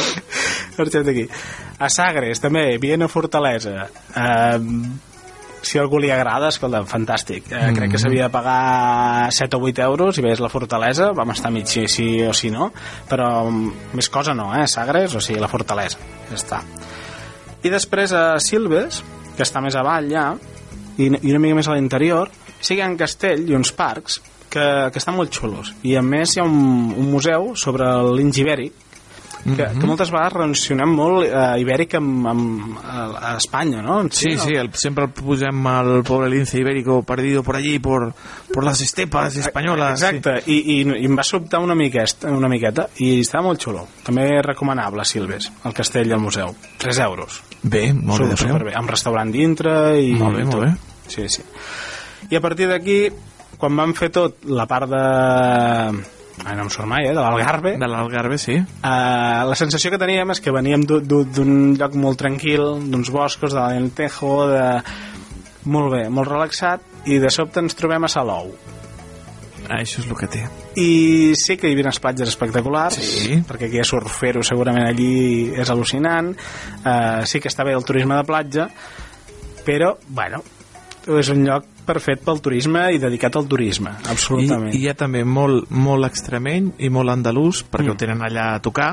Marxem 0.77 1.05
d'aquí. 1.09 1.27
A 1.79 1.91
Sagres, 1.91 2.41
també, 2.43 2.65
Viena 2.81 3.11
Fortalesa. 3.11 3.89
Uh, 4.15 5.08
si 5.61 5.77
a 5.77 5.83
algú 5.83 5.99
li 5.99 6.09
agrada, 6.13 6.49
escolta, 6.53 6.81
fantàstic. 6.87 7.49
Eh, 7.51 7.69
crec 7.75 7.93
que 7.93 8.01
s'havia 8.01 8.27
de 8.27 8.33
pagar 8.33 9.31
7 9.35 9.57
o 9.57 9.61
8 9.67 9.83
euros 9.85 10.17
i 10.17 10.25
veies 10.25 10.41
la 10.43 10.51
fortalesa, 10.51 11.11
vam 11.15 11.33
estar 11.35 11.51
mig 11.51 11.67
sí, 11.67 11.87
sí 11.91 12.07
o 12.23 12.33
sí 12.33 12.51
no, 12.53 12.71
però 13.09 13.29
mm, 13.49 13.93
més 13.99 14.09
cosa 14.09 14.35
no, 14.37 14.49
eh? 14.55 14.65
Sagres, 14.67 15.15
o 15.15 15.21
sigui, 15.23 15.39
la 15.41 15.51
fortalesa. 15.51 15.99
Ja 16.29 16.37
està. 16.37 16.61
I 17.63 17.71
després 17.73 18.13
a 18.15 18.39
Silves, 18.39 19.03
que 19.35 19.43
està 19.43 19.61
més 19.63 19.75
avall 19.75 20.09
ja, 20.11 20.29
i, 20.97 21.09
i 21.09 21.31
una 21.31 21.43
mica 21.43 21.59
més 21.59 21.67
a 21.67 21.75
l'interior, 21.75 22.31
sí 22.59 22.75
que 22.75 22.81
hi 22.81 22.85
ha 22.85 22.91
un 22.91 22.99
castell 22.99 23.47
i 23.49 23.55
uns 23.57 23.71
parcs 23.75 24.19
que, 24.49 24.65
que 24.91 24.99
estan 24.99 25.15
molt 25.15 25.33
xulos. 25.35 25.73
I 25.83 25.95
a 25.99 26.03
més 26.03 26.35
hi 26.35 26.41
ha 26.41 26.47
un, 26.47 26.93
un 26.97 27.11
museu 27.11 27.53
sobre 27.59 27.87
el 27.87 28.19
linge 29.45 29.55
ibèric, 29.55 29.73
que, 29.73 29.79
que 29.79 29.87
moltes 29.87 30.11
vegades 30.11 30.33
relacionem 30.35 30.91
molt 30.95 31.25
eh, 31.27 31.61
ibèric 31.63 31.95
amb, 31.99 32.27
amb 32.31 32.79
a, 32.83 33.05
a 33.31 33.33
Espanya, 33.37 33.81
no? 33.85 33.99
En 34.03 34.11
Sí, 34.11 34.35
sí, 34.37 34.55
el, 34.59 34.71
siempre 34.73 35.07
posem 35.07 35.67
el 35.71 36.03
pobre 36.07 36.29
lince 36.29 36.59
ibérico 36.59 37.01
perdido 37.03 37.43
por 37.43 37.55
allí, 37.55 37.79
por, 37.79 38.13
por 38.53 38.63
las 38.63 38.81
estepas 38.81 39.35
españolas. 39.37 40.01
Exacte, 40.01 40.43
I, 40.51 40.59
i, 40.59 40.79
i 40.83 41.07
em 41.07 41.17
va 41.17 41.23
sobtar 41.23 41.61
una 41.63 41.75
miqueta, 41.75 42.31
una 42.35 42.49
miqueta 42.51 42.89
i 42.99 43.19
estava 43.21 43.47
molt 43.47 43.63
xulo. 43.63 43.85
També 44.05 44.27
recomanable, 44.45 45.05
Silves, 45.05 45.51
el 45.65 45.73
castell 45.77 46.11
i 46.11 46.17
el 46.17 46.23
museu. 46.23 46.53
3 46.79 47.01
euros. 47.07 47.41
Bé, 47.63 47.89
molt 47.93 48.23
bé 48.23 48.31
de 48.33 48.37
preu. 48.37 48.53
Superbé, 48.53 48.75
amb 48.79 48.91
restaurant 48.91 49.31
dintre 49.33 49.73
i 49.99 50.13
Molt 50.19 50.37
bé, 50.37 50.43
i 50.43 50.51
molt 50.51 50.63
bé. 50.65 50.71
Sí, 51.09 51.27
sí. 51.31 51.43
I 52.29 52.37
a 52.37 52.41
partir 52.43 52.67
d'aquí, 52.69 53.01
quan 53.59 53.75
vam 53.75 53.95
fer 53.97 54.11
tot 54.13 54.45
la 54.47 54.67
part 54.69 54.91
de 54.91 55.03
Em 56.47 56.69
surt 56.71 56.87
mai, 56.87 57.05
eh? 57.05 57.13
De 57.13 57.19
l'Algarve. 57.21 57.75
De 57.77 57.87
l'Algarve, 57.87 58.37
sí. 58.39 58.55
Uh, 58.55 59.43
la 59.49 59.55
sensació 59.59 59.91
que 59.91 59.99
teníem 60.01 60.31
és 60.31 60.39
que 60.41 60.53
veníem 60.55 60.85
d'u- 60.87 61.01
d'u- 61.03 61.25
d'un 61.27 61.75
lloc 61.77 61.93
molt 61.99 62.17
tranquil, 62.21 62.63
d'uns 62.89 63.11
boscos, 63.11 63.53
de 63.53 63.59
l'Alentejo, 63.59 64.47
de... 64.49 64.63
Molt 65.69 65.91
bé, 65.91 66.05
molt 66.09 66.29
relaxat, 66.31 66.81
i 67.11 67.17
de 67.19 67.29
sobte 67.29 67.59
ens 67.59 67.75
trobem 67.75 68.07
a 68.07 68.09
Salou. 68.09 68.53
Ah, 69.69 69.81
això 69.83 69.99
és 70.01 70.07
el 70.07 70.15
que 70.17 70.29
té. 70.31 70.45
I 70.81 71.33
sí 71.37 71.57
que 71.59 71.67
hi 71.69 71.75
havia 71.75 71.85
unes 71.89 71.99
platges 72.01 72.31
espectaculars, 72.31 72.95
Sí. 72.95 73.41
perquè 73.45 73.67
aquí 73.67 73.77
a 73.83 73.85
surfer-ho 73.85 74.41
segurament 74.41 74.87
allí 74.87 75.51
és 75.53 75.69
al·lucinant. 75.69 76.31
Uh, 76.79 77.25
sí 77.29 77.41
que 77.43 77.51
està 77.51 77.67
bé 77.67 77.75
el 77.77 77.83
turisme 77.85 78.15
de 78.17 78.23
platja, 78.25 78.69
però, 79.67 79.97
bueno, 80.07 80.41
és 81.07 81.29
un 81.33 81.45
lloc 81.47 81.65
perfet 81.85 82.21
pel 82.25 82.41
turisme 82.43 82.83
i 82.93 82.99
dedicat 83.01 83.35
al 83.39 83.47
turisme, 83.49 83.95
absolutament. 84.11 84.73
I, 84.73 84.77
I 84.77 84.81
hi 84.83 84.89
ha 84.91 84.95
també 84.97 85.23
molt, 85.25 85.69
molt 85.71 86.05
extremeny 86.05 86.73
i 86.85 86.89
molt 86.93 87.09
andalús, 87.09 87.63
perquè 87.63 87.89
mm. 87.89 87.95
ho 87.95 88.01
tenen 88.03 88.25
allà 88.25 88.49
a 88.55 88.59
tocar, 88.63 88.91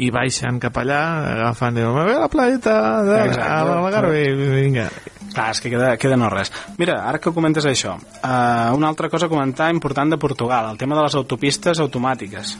i 0.00 0.10
baixen 0.14 0.60
cap 0.62 0.76
allà, 0.80 1.00
agafen 1.34 1.76
i 1.76 1.80
diuen, 1.80 1.94
"Me 1.96 2.04
ve 2.04 2.16
a 2.16 2.20
la 2.20 2.28
platja 2.28 2.74
a 2.78 3.64
l'Algarve, 3.64 4.20
i 4.22 4.50
vinga. 4.62 4.88
Clar, 5.30 5.50
és 5.50 5.60
que 5.60 5.70
queda, 5.70 5.96
queda 5.96 6.16
no 6.16 6.28
res. 6.30 6.50
Mira, 6.78 7.04
ara 7.06 7.20
que 7.22 7.32
comentes 7.32 7.66
això, 7.66 7.94
uh, 7.94 8.76
una 8.76 8.88
altra 8.88 9.08
cosa 9.08 9.26
a 9.26 9.28
comentar 9.28 9.70
important 9.70 10.10
de 10.10 10.18
Portugal, 10.18 10.70
el 10.72 10.78
tema 10.78 10.96
de 10.96 11.02
les 11.02 11.14
autopistes 11.14 11.78
automàtiques. 11.78 12.56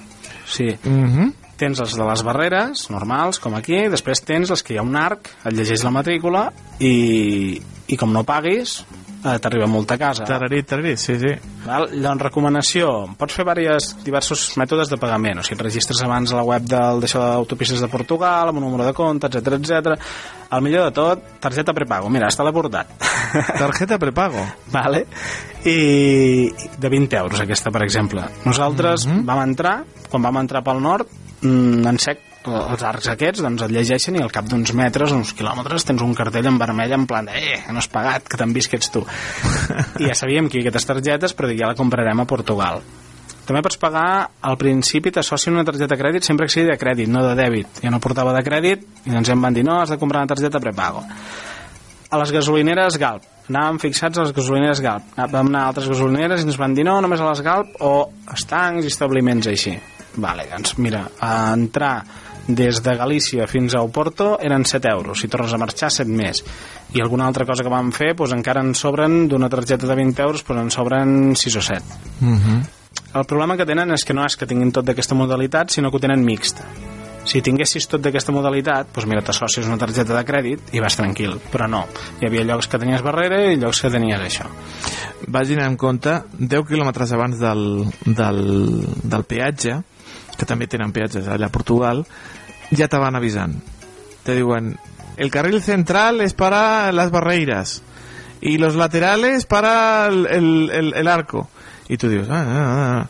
Sí. 0.47 0.79
Mm 0.85 1.07
-hmm. 1.07 1.33
Tens 1.57 1.79
les 1.79 1.97
de 1.97 2.05
les 2.05 2.23
barreres, 2.23 2.91
normals, 2.91 3.39
com 3.39 3.55
aquí, 3.55 3.89
després 3.89 4.23
tens 4.25 4.51
els 4.51 4.63
que 4.63 4.75
hi 4.75 4.79
ha 4.79 4.83
un 4.83 4.97
arc, 4.97 5.29
et 5.45 5.53
llegeix 5.53 5.83
la 5.85 5.91
matrícula 5.91 6.53
i, 6.79 7.61
i 7.91 7.97
com 7.99 8.13
no 8.15 8.23
paguis, 8.27 8.81
eh, 9.25 9.39
t'arriba 9.43 9.67
multa 9.67 9.95
a 9.95 9.99
casa. 9.99 10.25
Tararí, 10.25 10.63
tararí, 10.63 10.97
sí, 10.97 11.17
sí. 11.19 11.33
Val? 11.65 11.89
Doncs 11.91 12.23
recomanació, 12.23 12.91
pots 13.19 13.35
fer 13.37 13.45
diversos, 13.49 13.97
diversos 14.05 14.45
mètodes 14.61 14.93
de 14.93 14.99
pagament, 15.01 15.41
o 15.41 15.45
sigui, 15.45 15.59
et 15.59 15.65
registres 15.67 16.03
abans 16.07 16.33
a 16.33 16.39
la 16.39 16.47
web 16.47 16.69
del 16.71 17.03
d'això 17.03 17.23
d'autopistes 17.25 17.83
de 17.83 17.91
Portugal, 17.91 18.49
amb 18.49 18.63
un 18.63 18.67
número 18.69 18.87
de 18.87 18.95
compte, 18.97 19.27
etc 19.27 19.59
etc. 19.59 19.99
El 20.51 20.63
millor 20.63 20.89
de 20.89 20.95
tot, 20.95 21.27
targeta 21.43 21.75
prepago. 21.75 22.11
Mira, 22.11 22.31
està 22.31 22.47
l'he 22.47 22.55
portat. 22.55 22.95
Targeta 23.63 23.99
prepago. 23.99 24.47
vale? 24.71 25.05
I 25.65 26.51
de 26.79 26.89
20 26.89 27.21
euros 27.21 27.43
aquesta, 27.43 27.71
per 27.71 27.85
exemple. 27.85 28.25
Nosaltres 28.45 29.07
mm 29.07 29.13
-hmm. 29.13 29.25
vam 29.25 29.43
entrar, 29.49 29.85
quan 30.09 30.23
vam 30.23 30.37
entrar 30.39 30.63
pel 30.63 30.81
nord, 30.81 31.07
mm, 31.43 31.87
en 31.87 31.99
sec, 31.99 32.30
els 32.49 32.83
arcs 32.87 33.11
aquests 33.13 33.43
doncs 33.45 33.67
et 33.67 33.73
llegeixen 33.75 34.17
i 34.17 34.23
al 34.25 34.33
cap 34.33 34.47
d'uns 34.49 34.73
metres, 34.77 35.13
uns 35.13 35.35
quilòmetres, 35.37 35.85
tens 35.85 36.01
un 36.01 36.15
cartell 36.17 36.49
en 36.49 36.57
vermell 36.61 36.95
en 36.97 37.05
plan 37.07 37.29
de, 37.29 37.37
eh, 37.37 37.61
no 37.69 37.83
has 37.83 37.91
pagat, 37.93 38.25
que 38.29 38.39
t'han 38.41 38.55
vist 38.57 38.71
que 38.71 38.81
ets 38.81 38.91
tu. 38.91 39.05
I 40.01 40.09
ja 40.09 40.17
sabíem 40.17 40.49
que 40.49 40.59
hi 40.59 40.65
aquestes 40.65 40.89
targetes, 40.89 41.37
però 41.37 41.53
ja 41.53 41.69
la 41.69 41.77
comprarem 41.77 42.21
a 42.21 42.29
Portugal. 42.29 42.81
També 43.45 43.65
pots 43.67 43.81
pagar, 43.83 44.31
al 44.47 44.57
principi 44.57 45.11
t'associen 45.11 45.57
una 45.57 45.67
targeta 45.67 45.97
de 45.97 46.01
crèdit 46.01 46.25
sempre 46.25 46.47
que 46.47 46.55
sigui 46.55 46.71
de 46.71 46.79
crèdit, 46.79 47.11
no 47.11 47.25
de 47.27 47.35
dèbit. 47.35 47.83
Jo 47.83 47.91
no 47.93 48.01
portava 48.01 48.33
de 48.37 48.45
crèdit 48.47 48.85
i 49.11 49.17
ens 49.19 49.29
em 49.33 49.43
van 49.43 49.57
dir, 49.57 49.65
no, 49.67 49.81
has 49.83 49.91
de 49.91 49.99
comprar 49.99 50.23
una 50.23 50.31
targeta 50.31 50.63
prepago. 50.63 51.03
A 52.11 52.19
les 52.19 52.33
gasolineres 52.35 52.97
Galp. 52.99 53.27
Anàvem 53.51 53.81
fixats 53.83 54.19
a 54.19 54.25
les 54.25 54.33
gasolineres 54.35 54.81
Galp. 54.83 55.13
Vam 55.19 55.51
anar 55.51 55.65
a 55.65 55.73
altres 55.73 55.91
gasolineres 55.91 56.45
i 56.45 56.49
ens 56.49 56.59
van 56.59 56.75
dir, 56.79 56.87
no, 56.87 57.01
només 57.03 57.21
a 57.21 57.29
les 57.29 57.43
Galp 57.43 57.83
o 57.83 57.93
estancs 58.33 58.87
i 58.87 58.93
establiments 58.95 59.51
així. 59.51 59.75
Vale, 60.23 60.47
doncs 60.51 60.77
mira, 60.79 61.05
a 61.23 61.53
entrar 61.55 61.95
des 62.55 62.83
de 62.83 62.95
Galícia 62.97 63.47
fins 63.51 63.75
a 63.75 63.83
Oporto 63.83 64.35
eren 64.41 64.65
7 64.65 64.89
euros, 64.91 65.21
si 65.21 65.29
tornes 65.29 65.53
a 65.53 65.59
marxar 65.59 65.91
7 65.91 66.11
més. 66.11 66.43
I 66.95 67.01
alguna 67.01 67.27
altra 67.27 67.47
cosa 67.47 67.63
que 67.63 67.73
vam 67.73 67.93
fer 67.95 68.13
doncs 68.15 68.35
encara 68.37 68.65
en 68.65 68.75
sobren 68.75 69.27
d'una 69.29 69.49
targeta 69.49 69.87
de 69.87 69.97
20 69.97 70.23
euros 70.27 70.45
doncs 70.47 70.61
en 70.61 70.71
sobren 70.71 71.37
6 71.37 71.57
o 71.57 71.63
7 71.63 71.83
Mm 72.21 72.37
-hmm. 72.37 72.65
el 73.15 73.25
problema 73.25 73.57
que 73.57 73.67
tenen 73.67 73.91
és 73.93 74.05
que 74.05 74.15
no 74.15 74.27
és 74.27 74.37
que 74.37 74.47
tinguin 74.47 74.73
tot 74.73 74.85
d'aquesta 74.85 75.15
modalitat 75.15 75.71
sinó 75.71 75.91
que 75.91 75.97
ho 75.97 76.01
tenen 76.01 76.25
mixta 76.25 76.65
si 77.25 77.43
tinguessis 77.45 77.87
tot 77.91 78.03
d'aquesta 78.03 78.33
modalitat 78.33 78.91
doncs 78.95 79.07
mira, 79.07 79.23
t'associes 79.23 79.69
una 79.69 79.79
targeta 79.79 80.17
de 80.17 80.25
crèdit 80.25 80.73
i 80.73 80.81
vas 80.81 80.97
tranquil, 80.97 81.37
però 81.53 81.69
no. 81.69 81.85
Hi 82.21 82.27
havia 82.27 82.45
llocs 82.45 82.69
que 82.71 82.79
tenies 82.79 83.05
barrera 83.05 83.43
i 83.53 83.59
llocs 83.61 83.83
que 83.85 83.91
tenies 83.93 84.21
això. 84.21 84.49
Vagin 85.29 85.61
en 85.61 85.77
compte 85.77 86.17
10 86.39 86.67
quilòmetres 86.71 87.13
abans 87.13 87.39
del, 87.39 87.65
del, 88.07 88.43
del 89.05 89.25
peatge 89.25 89.81
que 90.39 90.49
també 90.49 90.67
tenen 90.71 90.95
peatges 90.97 91.29
allà 91.29 91.51
a 91.51 91.53
Portugal 91.53 92.05
ja 92.77 92.89
te 92.89 92.99
van 92.99 93.17
avisant. 93.17 93.59
Te 94.25 94.37
diuen 94.37 94.75
el 95.17 95.31
carril 95.31 95.63
central 95.63 96.21
es 96.21 96.35
para 96.35 96.93
las 96.93 97.11
barreiras 97.11 97.83
y 98.41 98.59
los 98.59 98.75
laterales 98.75 99.47
para 99.47 100.07
el, 100.07 101.09
arco. 101.09 101.51
I 101.91 101.97
tu 101.99 102.09
dius 102.09 102.29
ah, 102.31 103.09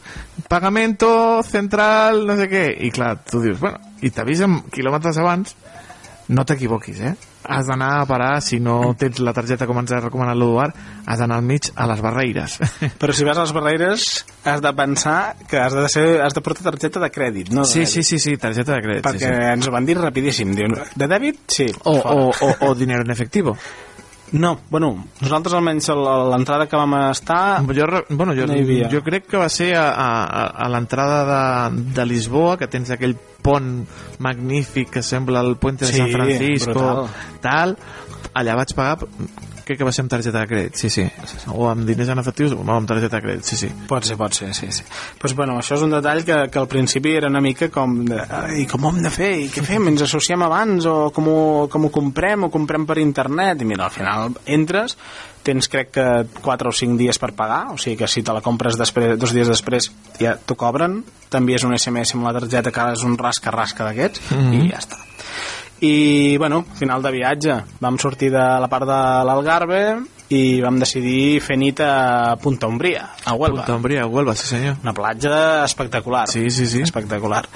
pagamento 0.49 1.43
central 1.45 2.27
no 2.27 2.35
sé 2.41 2.49
què. 2.49 2.65
I 2.81 2.91
clar, 2.91 3.19
tu 3.29 3.43
dius 3.45 3.61
bueno, 3.61 3.79
i 4.01 4.11
t'avisen 4.11 4.63
quilòmetres 4.73 5.21
abans. 5.21 5.53
No 6.33 6.47
t'equivoquis, 6.49 7.03
eh? 7.05 7.15
Has 7.43 7.67
d'anar 7.67 8.03
a 8.03 8.07
parar, 8.07 8.43
si 8.45 8.59
no 8.61 8.95
tens 9.01 9.19
la 9.25 9.33
targeta 9.33 9.67
com 9.67 9.79
ens 9.81 9.93
ha 9.97 10.01
recomanat 10.03 10.37
l'Eduard, 10.37 10.77
has 11.07 11.19
d'anar 11.23 11.39
al 11.41 11.47
mig 11.49 11.71
a 11.75 11.87
les 11.89 12.03
barreires. 12.05 12.59
però 13.01 13.15
si 13.17 13.25
vas 13.25 13.39
a 13.41 13.47
les 13.47 13.55
barreres 13.57 14.05
has 14.45 14.61
de 14.61 14.73
pensar 14.77 15.37
que 15.49 15.59
has 15.59 15.73
de, 15.73 15.87
ser, 15.89 16.07
has 16.21 16.37
de 16.37 16.43
portar 16.45 16.69
targeta 16.71 17.01
de 17.01 17.11
crèdit 17.11 17.51
no 17.55 17.65
de 17.65 17.69
Sí, 17.73 17.87
sí, 17.87 18.03
sí, 18.05 18.19
sí, 18.21 18.37
targeta 18.37 18.77
de 18.77 18.83
crèdit. 18.85 19.05
perquè 19.07 19.25
sí, 19.25 19.33
sí. 19.33 19.53
ens 19.55 19.69
ho 19.69 19.73
van 19.73 19.87
dir 19.89 19.97
rapidíssim 19.99 20.53
diuen, 20.55 20.77
de 20.95 21.09
dèbit? 21.09 21.41
Sí 21.49 21.71
O, 21.85 21.97
fora. 22.03 22.15
o, 22.15 22.29
o, 22.31 22.71
o 22.71 22.75
dinero 22.75 23.03
en 23.03 23.11
efectivo. 23.11 23.57
No, 24.33 24.53
bueno, 24.71 24.93
nosaltres 25.21 25.55
almenys 25.59 25.89
l'entrada 25.91 26.69
que 26.71 26.77
vam 26.79 26.95
estar 27.11 27.61
Jo, 27.67 27.87
bueno, 28.11 28.35
jo, 28.37 28.47
no 28.47 28.55
jo 28.93 29.03
crec 29.03 29.27
que 29.27 29.37
va 29.41 29.49
ser 29.51 29.75
a, 29.77 29.89
a, 29.91 30.45
a 30.65 30.69
l'entrada 30.71 31.25
de, 31.71 31.83
de 31.97 32.07
Lisboa, 32.07 32.57
que 32.61 32.69
tens 32.71 32.91
aquell 32.95 33.17
pont 33.43 33.87
magnífic 34.21 34.91
que 34.91 35.03
sembla 35.03 35.41
el 35.41 35.57
puente 35.57 35.87
de 35.87 35.93
Sí, 35.93 35.99
San 35.99 36.11
Francisco, 36.13 36.73
brutal. 36.73 37.07
tal, 37.41 37.77
allà 38.35 38.55
vaig 38.61 38.75
pagar 38.77 38.99
crec 39.65 39.79
que 39.81 39.87
va 39.87 39.93
ser 39.93 40.05
amb 40.05 40.11
targeta 40.13 40.41
de 40.41 40.49
crèdit, 40.51 40.77
sí, 40.81 40.91
sí. 40.91 41.05
O 41.55 41.69
amb 41.71 41.87
diners 41.89 42.11
en 42.13 42.23
efectius 42.23 42.53
o 42.57 42.61
amb 42.65 42.89
targeta 42.89 43.19
de 43.19 43.23
crèdit, 43.27 43.47
sí, 43.47 43.57
sí. 43.61 43.71
Pot 43.89 44.07
ser, 44.09 44.17
pot 44.21 44.35
ser, 44.37 44.53
sí, 44.55 44.71
sí. 44.75 44.85
Pues, 45.21 45.35
bueno, 45.39 45.59
això 45.61 45.77
és 45.79 45.85
un 45.87 45.95
detall 45.95 46.25
que, 46.25 46.39
que 46.53 46.59
al 46.59 46.69
principi 46.71 47.15
era 47.17 47.29
una 47.29 47.41
mica 47.45 47.71
com 47.73 48.01
de, 48.09 48.21
i 48.61 48.67
com 48.71 48.85
ho 48.85 48.95
hem 48.95 49.03
de 49.05 49.11
fer, 49.15 49.33
i 49.47 49.49
què 49.53 49.65
fem, 49.67 49.89
ens 49.93 50.07
associem 50.07 50.43
abans 50.47 50.87
o 50.91 51.11
com 51.15 51.29
ho, 51.31 51.41
com 51.73 51.87
ho 51.89 51.93
comprem 51.95 52.49
o 52.49 52.53
comprem 52.53 52.87
per 52.89 52.99
internet 53.03 53.61
i 53.63 53.69
mira, 53.69 53.89
al 53.89 53.95
final 53.95 54.35
entres 54.47 54.97
tens 55.43 55.71
crec 55.73 55.93
que 55.95 56.07
4 56.45 56.69
o 56.69 56.73
5 56.77 56.99
dies 57.01 57.17
per 57.19 57.33
pagar 57.33 57.71
o 57.73 57.79
sigui 57.81 57.97
que 57.97 58.09
si 58.13 58.21
te 58.23 58.35
la 58.37 58.43
compres 58.45 58.77
després, 58.77 59.17
dos 59.19 59.33
dies 59.33 59.49
després 59.49 59.89
ja 60.21 60.35
t'ho 60.37 60.57
cobren, 60.61 61.01
t'envies 61.33 61.65
un 61.65 61.73
SMS 61.79 62.13
amb 62.17 62.29
la 62.29 62.35
targeta 62.37 62.71
que 62.71 62.83
ara 62.83 62.93
és 62.99 63.07
un 63.09 63.17
rasca-rasca 63.17 63.89
d'aquests 63.89 64.35
Mhm. 64.37 64.53
i 64.61 64.69
ja 64.69 64.83
està 64.85 65.01
i 65.81 66.37
bueno, 66.37 66.65
final 66.77 67.03
de 67.03 67.13
viatge. 67.15 67.59
Vam 67.81 67.99
sortir 67.99 68.31
de 68.33 68.47
la 68.61 68.69
part 68.69 68.89
de 68.89 69.01
l'Algarve 69.27 69.83
i 70.31 70.61
vam 70.63 70.79
decidir 70.79 71.41
fer 71.43 71.57
nit 71.59 71.81
a 71.83 72.37
Punta 72.41 72.69
Umbria 72.71 73.09
a 73.25 73.35
Huelva. 73.35 73.65
Punta 73.65 73.79
Umbria, 73.81 74.07
Huelva, 74.07 74.37
sí 74.37 74.47
senyor. 74.47 74.77
una 74.83 74.95
platja 74.95 75.65
espectacular. 75.65 76.29
Sí, 76.29 76.51
sí, 76.51 76.67
sí. 76.67 76.83
espectacular. 76.83 77.47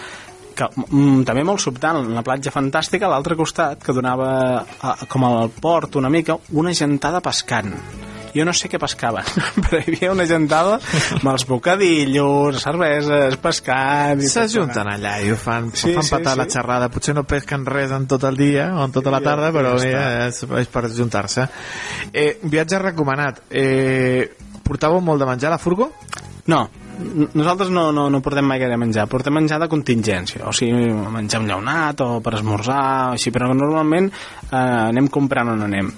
Que, 0.55 0.69
mm, 0.71 1.23
també 1.27 1.43
molt 1.45 1.61
sobtant, 1.61 1.99
una 1.99 2.23
platja 2.23 2.53
fantàstica 2.55 3.07
a 3.07 3.11
l'altre 3.11 3.37
costat, 3.37 3.83
que 3.83 3.93
donava 3.93 4.65
a, 4.81 4.97
com 5.09 5.25
al 5.25 5.51
port 5.51 5.97
una 5.97 6.11
mica, 6.11 6.39
una 6.53 6.73
gentada 6.73 7.21
pescant 7.21 7.75
jo 8.35 8.45
no 8.47 8.55
sé 8.57 8.69
què 8.71 8.81
pescaven, 8.83 9.27
però 9.63 9.81
hi 9.81 9.95
havia 9.95 10.13
una 10.13 10.27
gentada 10.29 10.79
amb 11.19 11.29
els 11.33 11.47
bocadillos, 11.49 12.61
cerveses, 12.63 13.39
tot 13.43 14.29
S'ajunten 14.31 14.91
allà 14.95 15.17
i 15.23 15.33
ho 15.33 15.39
fan, 15.41 15.71
Sí, 15.75 15.89
sí, 15.89 15.95
fan 15.97 16.09
sí, 16.09 16.15
patar 16.17 16.35
sí. 16.35 16.43
la 16.43 16.49
xerrada. 16.51 16.91
Potser 16.93 17.17
no 17.17 17.27
pesquen 17.29 17.67
res 17.67 17.95
en 17.95 18.09
tot 18.11 18.27
el 18.29 18.39
dia 18.39 18.71
o 18.75 18.85
en 18.85 18.95
tota 18.95 19.13
la 19.15 19.23
tarda, 19.25 19.51
però 19.55 19.75
mira, 19.81 20.29
és, 20.29 20.43
és 20.61 20.71
per 20.71 20.87
ajuntar-se. 20.91 21.49
Eh, 22.13 22.31
viatge 22.51 22.81
recomanat. 22.83 23.45
Eh, 23.51 24.31
portàveu 24.65 25.03
molt 25.05 25.23
de 25.23 25.29
menjar 25.29 25.53
a 25.53 25.57
la 25.57 25.61
furgo? 25.63 25.91
No, 26.47 26.67
nosaltres 27.33 27.71
no, 27.73 27.91
no, 27.93 28.09
no 28.13 28.21
portem 28.23 28.47
mai 28.47 28.61
gaire 28.61 28.77
menjar, 28.81 29.07
portem 29.11 29.35
menjar 29.35 29.59
de 29.63 29.69
contingència, 29.73 30.45
o 30.49 30.53
sigui, 30.57 30.91
menjar 31.15 31.41
enllaunat 31.43 32.03
o 32.05 32.09
per 32.25 32.37
esmorzar, 32.39 32.83
o 33.11 33.19
així, 33.19 33.33
però 33.35 33.49
normalment 33.57 34.11
eh, 34.11 34.59
anem 34.59 35.09
comprant 35.13 35.55
on 35.55 35.65
anem 35.69 35.89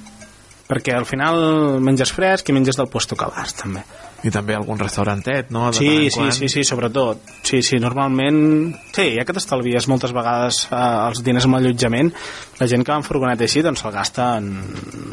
perquè 0.66 0.96
al 0.96 1.06
final 1.06 1.36
menges 1.84 2.10
fresc 2.14 2.48
i 2.50 2.54
menges 2.56 2.76
del 2.78 2.88
puesto 2.90 3.16
que 3.18 3.28
vas, 3.30 3.54
també. 3.54 3.84
I 4.26 4.30
també 4.32 4.56
algun 4.56 4.78
restaurantet, 4.80 5.50
no? 5.54 5.66
De 5.70 5.76
Sí, 5.78 6.10
sí, 6.10 6.18
quant. 6.18 6.32
sí, 6.32 6.48
sí, 6.48 6.64
sobretot. 6.64 7.20
Sí, 7.46 7.60
sí, 7.62 7.78
normalment... 7.78 8.74
Sí, 8.96 9.10
ja 9.14 9.26
que 9.28 9.34
t'estalvies 9.36 9.86
moltes 9.92 10.14
vegades 10.16 10.64
eh, 10.70 10.78
els 10.78 11.20
diners 11.22 11.46
amb 11.46 11.58
l'allotjament, 11.58 12.10
la 12.58 12.66
gent 12.66 12.82
que 12.82 12.90
va 12.90 12.96
en 12.98 13.06
furgoneta 13.06 13.44
així, 13.46 13.62
doncs 13.62 13.84
se'l 13.84 13.92
gasta 13.94 14.32
en, 14.40 14.48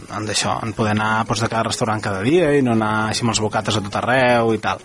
en 0.10 0.26
d'això, 0.26 0.56
en 0.66 0.74
poder 0.74 0.96
anar 0.96 1.12
doncs, 1.28 1.44
de 1.44 1.52
cada 1.52 1.68
restaurant 1.68 2.02
cada 2.02 2.24
dia 2.26 2.54
i 2.58 2.64
no 2.66 2.74
anar 2.74 2.94
així 3.12 3.28
amb 3.28 3.36
els 3.36 3.44
bocates 3.44 3.78
a 3.78 3.84
tot 3.86 4.00
arreu 4.02 4.54
i 4.56 4.64
tal. 4.64 4.82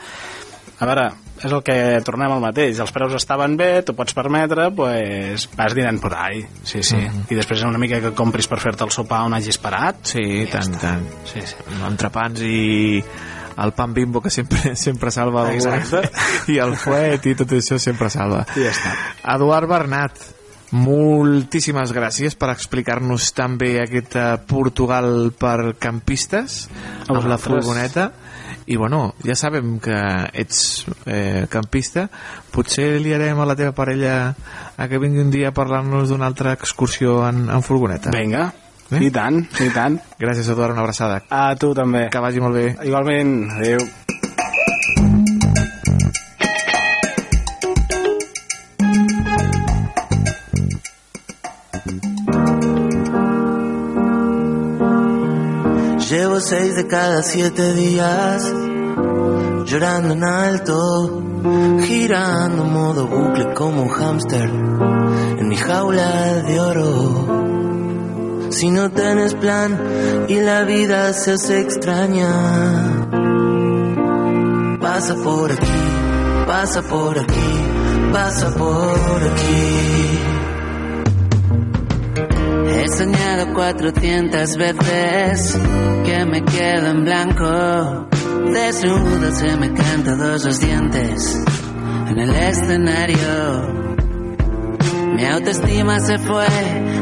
A 0.78 0.86
veure, 0.86 1.08
és 1.42 1.50
el 1.50 1.62
que 1.66 1.74
tornem 2.06 2.30
al 2.30 2.42
mateix. 2.42 2.78
Els 2.82 2.92
preus 2.94 3.14
estaven 3.18 3.56
bé, 3.58 3.82
t'ho 3.82 3.94
pots 3.98 4.14
permetre, 4.14 4.68
pues, 4.74 5.48
vas 5.58 5.74
dinant 5.74 5.98
por 6.02 6.14
ahí. 6.14 6.44
Sí, 6.62 6.82
sí. 6.82 6.96
Mhm. 6.96 7.26
I 7.30 7.34
després 7.34 7.64
una 7.66 7.78
mica 7.78 8.00
que 8.00 8.14
compris 8.14 8.46
per 8.46 8.60
fer-te 8.60 8.84
el 8.84 8.94
sopar 8.94 9.24
on 9.26 9.34
hagis 9.34 9.58
parat. 9.58 10.04
Sí, 10.06 10.46
tant, 10.52 10.78
tant. 10.78 11.02
Sí, 11.26 11.42
sí. 11.42 11.56
Entrepans 11.86 12.40
i 12.42 13.02
el 13.58 13.72
pan 13.72 13.92
bimbo 13.92 14.20
que 14.20 14.30
sempre, 14.30 14.76
sempre 14.86 15.10
salva 15.10 15.48
algú 15.48 15.56
Exacte. 15.56 16.10
i 16.52 16.58
el 16.62 16.76
fuet 16.78 17.26
i 17.26 17.34
tot 17.38 17.54
això 17.58 17.78
sempre 17.82 18.10
salva 18.10 18.44
I 18.54 18.66
ja 18.68 18.70
està. 18.70 18.94
Eduard 19.34 19.68
Bernat 19.70 20.20
moltíssimes 20.78 21.94
gràcies 21.96 22.36
per 22.36 22.50
explicar-nos 22.52 23.32
també 23.34 23.78
aquest 23.82 24.16
eh, 24.20 24.26
Portugal 24.46 25.32
per 25.38 25.74
campistes 25.80 26.66
A 27.08 27.16
amb 27.16 27.24
la 27.26 27.38
furgoneta 27.40 28.10
i 28.68 28.76
bueno, 28.76 29.14
ja 29.24 29.34
sabem 29.34 29.78
que 29.80 29.96
ets 30.36 30.84
eh, 31.06 31.46
campista 31.48 32.06
potser 32.52 32.98
li 33.00 33.14
harem 33.16 33.40
a 33.40 33.46
la 33.48 33.56
teva 33.56 33.72
parella 33.72 34.34
a 34.76 34.88
que 34.88 35.00
vingui 35.00 35.22
un 35.24 35.30
dia 35.32 35.48
a 35.50 35.56
parlar-nos 35.56 36.10
d'una 36.12 36.26
altra 36.28 36.52
excursió 36.52 37.22
en, 37.28 37.46
en 37.50 37.62
furgoneta 37.64 38.12
Vinga, 38.14 38.50
Eh? 38.88 39.02
i 39.04 39.10
tant, 39.12 39.42
i 39.60 39.66
tant. 39.68 39.98
gràcies 40.16 40.46
Eduard, 40.48 40.72
una 40.72 40.80
abraçada 40.80 41.18
A 41.28 41.54
tu 41.60 41.74
també. 41.76 42.06
que 42.08 42.20
vagi 42.24 42.40
molt 42.40 42.56
bé 42.56 42.66
Igualment, 42.88 43.34
adéu. 43.58 43.82
Seis 56.48 56.74
de 56.76 56.86
cada 56.86 57.22
siete 57.22 57.74
días 57.74 58.50
llorando 59.66 60.14
en 60.14 60.24
alto, 60.24 61.22
girando 61.82 62.64
modo 62.64 63.06
bucle 63.06 63.52
como 63.52 63.82
un 63.82 63.88
hámster 63.90 64.48
en 64.48 65.46
mi 65.46 65.56
jaula 65.56 66.42
de 66.48 66.58
oro. 66.58 68.48
Si 68.48 68.70
no 68.70 68.90
tienes 68.90 69.34
plan 69.34 69.78
y 70.28 70.40
la 70.40 70.62
vida 70.62 71.12
se 71.12 71.32
hace 71.32 71.60
extraña, 71.60 72.30
pasa 74.80 75.16
por 75.16 75.52
aquí, 75.52 75.82
pasa 76.46 76.80
por 76.80 77.18
aquí, 77.18 77.50
pasa 78.10 78.54
por 78.54 79.22
aquí. 79.32 80.37
He 82.88 82.90
soñado 82.90 83.52
cuatrocientas 83.52 84.56
veces 84.56 85.58
que 86.06 86.24
me 86.24 86.42
quedo 86.42 86.86
en 86.86 87.04
blanco. 87.04 88.08
Desnudo 88.50 89.30
se 89.30 89.56
me 89.58 89.74
caen 89.74 90.04
todos 90.04 90.46
los 90.46 90.58
dientes 90.58 91.38
en 92.08 92.18
el 92.18 92.34
escenario. 92.34 93.18
Mi 95.16 95.26
autoestima 95.26 96.00
se 96.00 96.18
fue 96.18 96.46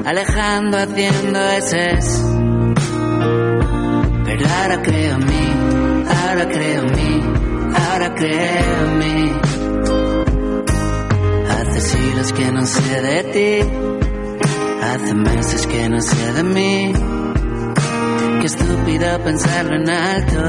alejando 0.04 0.76
haciendo 0.76 1.38
eses. 1.50 2.20
Pero 4.24 4.44
ahora 4.60 4.82
creo 4.82 5.14
en 5.14 5.24
mí, 5.24 5.52
ahora 6.08 6.48
creo 6.48 6.82
en 6.82 6.92
mí, 6.96 7.22
ahora 7.92 8.14
creo 8.16 8.86
en 8.86 8.98
mí. 8.98 9.32
Hace 11.48 11.80
siglos 11.80 12.32
que 12.32 12.50
no 12.50 12.66
sé 12.66 13.02
de 13.02 13.22
ti. 13.32 13.95
Hace 14.82 15.14
meses 15.14 15.66
que 15.66 15.88
no 15.88 16.00
sé 16.00 16.32
de 16.32 16.42
mí. 16.42 16.92
Qué 18.40 18.46
estúpido 18.46 19.18
pensarlo 19.24 19.74
en 19.76 19.88
alto. 19.90 20.42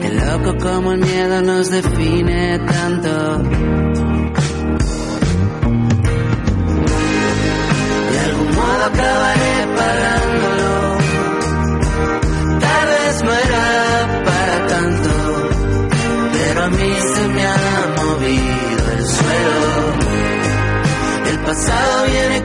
Qué 0.00 0.10
loco 0.10 0.56
como 0.58 0.92
el 0.92 1.00
miedo 1.00 1.42
nos 1.42 1.70
define 1.70 2.58
tanto. 2.60 3.38
De 8.10 8.18
algún 8.26 8.50
modo 8.54 8.84
acabaré 8.90 9.54
pagándolo. 9.76 10.96
Tal 12.60 12.86
vez 12.88 13.22
no 13.24 13.32
era 13.32 14.22
para 14.24 14.66
tanto. 14.66 15.10
Pero 16.32 16.62
a 16.64 16.68
mí 16.70 16.92
se 17.14 17.28
me 17.28 17.46
ha 17.46 17.56
movido 17.96 18.84
el 18.96 19.06
suelo. 19.06 19.92
El 21.30 21.38
pasado 21.40 22.04
viene 22.06 22.44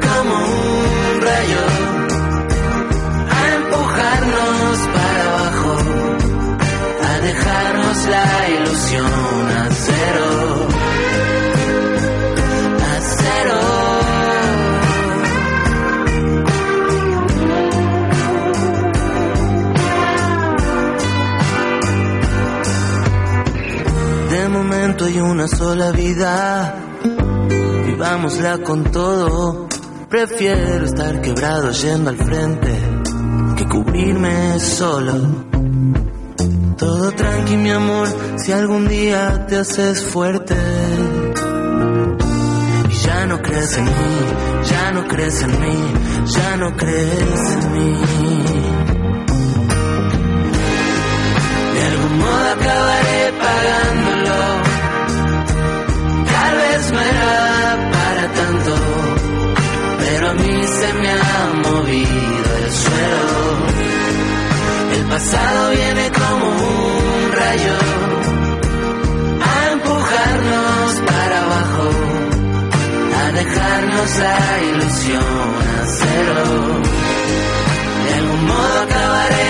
la 8.10 8.50
ilusión 8.50 9.06
a 9.06 9.70
cero, 9.72 10.68
a 12.80 13.00
cero. 13.02 13.60
De 24.30 24.50
momento 24.50 25.06
hay 25.06 25.20
una 25.20 25.48
sola 25.48 25.92
vida 25.92 26.76
vivámosla 27.86 28.60
con 28.60 28.84
todo. 28.86 29.68
Prefiero 30.10 30.86
estar 30.86 31.20
quebrado 31.22 31.72
yendo 31.72 32.10
al 32.12 32.18
frente 32.18 32.74
que 33.58 33.66
cubrirme 33.66 34.60
solo. 34.60 35.37
Todo 36.78 37.12
tranqui, 37.12 37.58
mi 37.58 37.72
amor, 37.72 38.08
si 38.38 38.52
algún 38.52 38.88
día 38.88 39.48
te 39.48 39.58
haces 39.58 40.04
fuerte. 40.06 40.56
Y 42.90 42.94
ya 42.94 43.26
no 43.26 43.42
crees 43.42 43.78
en 43.78 43.86
mí, 43.86 43.92
ya 44.70 44.92
no 44.92 45.08
crees 45.08 45.42
en 45.42 45.52
mí, 45.60 45.78
ya 46.26 46.58
no 46.58 46.78
crees 46.78 47.42
en 47.56 47.72
mí. 47.74 47.94
De 51.74 51.82
algún 51.92 52.20
modo 52.20 52.48
acabaré 52.58 53.34
pagándolo. 53.46 54.40
Tal 56.32 56.56
vez 56.58 56.92
no 56.92 57.00
era 57.02 57.92
para 57.92 58.34
tanto, 58.40 58.76
pero 60.00 60.30
a 60.30 60.34
mí 60.34 60.68
se 60.80 60.94
me 60.94 61.10
ha 61.10 61.54
movido 61.70 62.50
el 62.64 62.72
suelo. 62.72 63.77
Pasado 65.10 65.72
viene 65.72 66.12
como 66.12 66.46
un 66.48 67.32
rayo 67.32 67.78
a 69.42 69.72
empujarnos 69.72 70.96
para 71.08 71.42
abajo, 71.44 71.90
a 73.20 73.32
dejarnos 73.32 74.18
la 74.20 74.64
ilusión 74.70 75.24
a 75.80 75.86
cero. 75.86 76.44
De 78.04 78.14
algún 78.20 78.46
modo 78.46 78.80
acabaré 78.82 79.47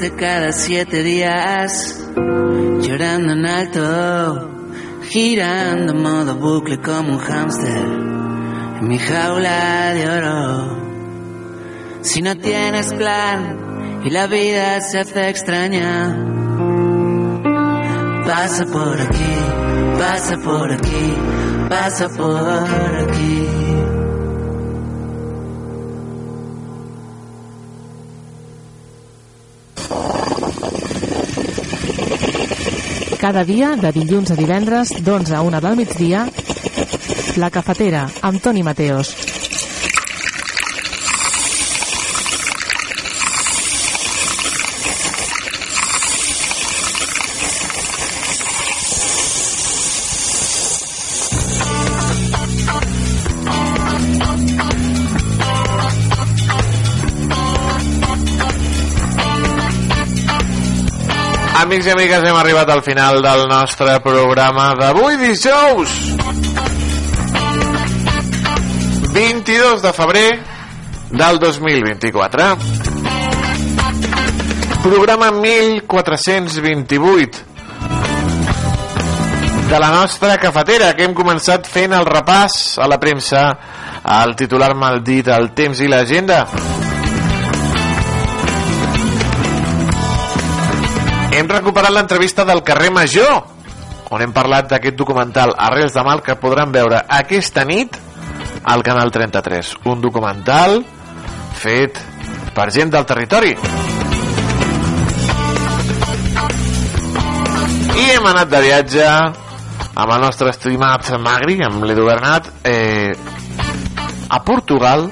de 0.00 0.14
cada 0.14 0.52
siete 0.52 1.02
días 1.02 2.08
llorando 2.80 3.32
en 3.32 3.46
alto, 3.46 4.50
girando 5.02 5.94
modo 5.94 6.34
bucle 6.36 6.78
como 6.78 7.14
un 7.14 7.18
hámster 7.18 7.84
en 8.80 8.88
mi 8.88 8.98
jaula 8.98 9.92
de 9.92 10.08
oro. 10.08 10.82
Si 12.02 12.22
no 12.22 12.36
tienes 12.36 12.94
plan 12.94 14.00
y 14.04 14.10
la 14.10 14.26
vida 14.28 14.80
se 14.80 15.00
hace 15.00 15.28
extraña, 15.28 16.16
pasa 18.26 18.64
por 18.64 19.00
aquí, 19.00 19.34
pasa 19.98 20.36
por 20.38 20.72
aquí, 20.72 21.14
pasa 21.68 22.08
por 22.08 23.08
aquí. 23.08 23.81
Cada 33.22 33.44
dia, 33.46 33.76
de 33.78 33.92
dilluns 33.94 34.32
a 34.34 34.36
divendres, 34.36 34.90
d'11 34.98 35.36
a 35.38 35.42
1 35.46 35.60
del 35.62 35.76
migdia, 35.78 36.24
La 37.38 37.52
Cafetera, 37.54 38.08
amb 38.20 38.42
Toni 38.42 38.66
Mateos. 38.66 39.31
Amics 61.72 61.86
i 61.88 61.92
amigues, 61.94 62.24
hem 62.28 62.36
arribat 62.36 62.68
al 62.68 62.82
final 62.84 63.22
del 63.24 63.46
nostre 63.48 63.94
programa 64.04 64.74
d'avui 64.76 65.16
dijous. 65.16 65.88
22 69.14 69.80
de 69.80 69.92
febrer 69.96 70.36
del 71.08 71.38
2024. 71.40 72.58
Programa 74.82 75.30
1428 75.30 77.38
de 79.70 79.78
la 79.80 79.90
nostra 79.96 80.36
cafetera 80.36 80.92
que 80.92 81.08
hem 81.08 81.16
començat 81.16 81.64
fent 81.64 81.96
el 81.96 82.04
repàs 82.04 82.76
a 82.76 82.84
la 82.84 83.00
premsa 83.00 83.48
al 84.20 84.36
titular 84.36 84.76
maldit 84.76 85.32
el 85.32 85.56
temps 85.56 85.80
i 85.80 85.88
l'agenda 85.88 86.44
hem 91.42 91.48
recuperat 91.50 91.90
l'entrevista 91.90 92.44
del 92.46 92.62
carrer 92.62 92.92
Major 92.94 93.42
on 94.14 94.22
hem 94.22 94.30
parlat 94.30 94.68
d'aquest 94.70 94.94
documental 94.94 95.50
Arrels 95.58 95.94
de 95.96 96.02
Mal 96.06 96.20
que 96.22 96.36
podran 96.38 96.70
veure 96.70 97.00
aquesta 97.16 97.64
nit 97.66 97.96
al 98.70 98.84
canal 98.86 99.10
33 99.10 99.72
un 99.90 100.04
documental 100.04 100.84
fet 101.58 101.98
per 102.54 102.68
gent 102.70 102.92
del 102.94 103.08
territori 103.10 103.56
i 107.98 108.06
hem 108.12 108.30
anat 108.30 108.52
de 108.54 108.62
viatge 108.68 109.08
amb 109.08 110.14
el 110.14 110.22
nostre 110.22 110.54
estimat 110.54 111.10
Magri, 111.18 111.58
amb 111.66 111.82
l'Edu 111.84 112.06
Bernat, 112.06 112.48
eh, 112.64 113.12
a 114.30 114.38
Portugal, 114.40 115.10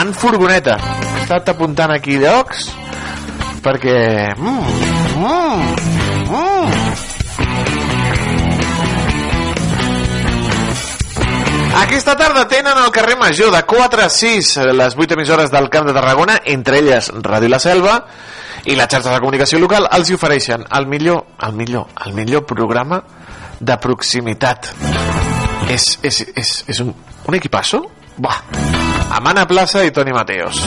en 0.00 0.10
furgoneta. 0.12 0.74
He 0.80 1.22
estat 1.22 1.52
apuntant 1.54 1.94
aquí 1.94 2.18
llocs 2.18 2.66
perquè... 3.62 4.34
Mm, 4.34 5.01
mm, 5.22 6.30
mm. 6.30 7.12
Aquesta 11.82 12.14
tarda 12.16 12.46
tenen 12.48 12.76
al 12.76 12.90
carrer 12.92 13.16
Major 13.16 13.50
de 13.50 13.62
4 13.64 14.02
a 14.04 14.08
6 14.08 14.56
les 14.76 14.96
8 14.96 15.14
emissores 15.14 15.50
del 15.50 15.70
Camp 15.70 15.86
de 15.88 15.94
Tarragona, 15.94 16.40
entre 16.44 16.78
elles 16.78 17.10
Ràdio 17.14 17.48
La 17.48 17.58
Selva 17.62 17.94
i 18.64 18.76
les 18.76 18.86
xarxes 18.86 19.10
de 19.10 19.20
comunicació 19.22 19.58
local 19.62 19.88
els 19.90 20.10
hi 20.10 20.18
ofereixen 20.18 20.66
el 20.78 20.86
millor, 20.86 21.24
el 21.46 21.56
millor, 21.56 21.88
el 22.06 22.12
millor 22.14 22.44
programa 22.46 23.02
de 23.58 23.78
proximitat. 23.78 24.72
És, 25.70 25.98
és, 26.02 26.20
és, 26.36 26.52
és 26.68 26.84
un, 26.84 26.92
un 27.26 27.38
equipasso? 27.38 27.82
Buah. 28.18 28.42
Amb 29.12 29.32
Anna 29.32 29.48
Plaça 29.48 29.86
i 29.86 29.94
Toni 29.94 30.12
Mateos. 30.12 30.62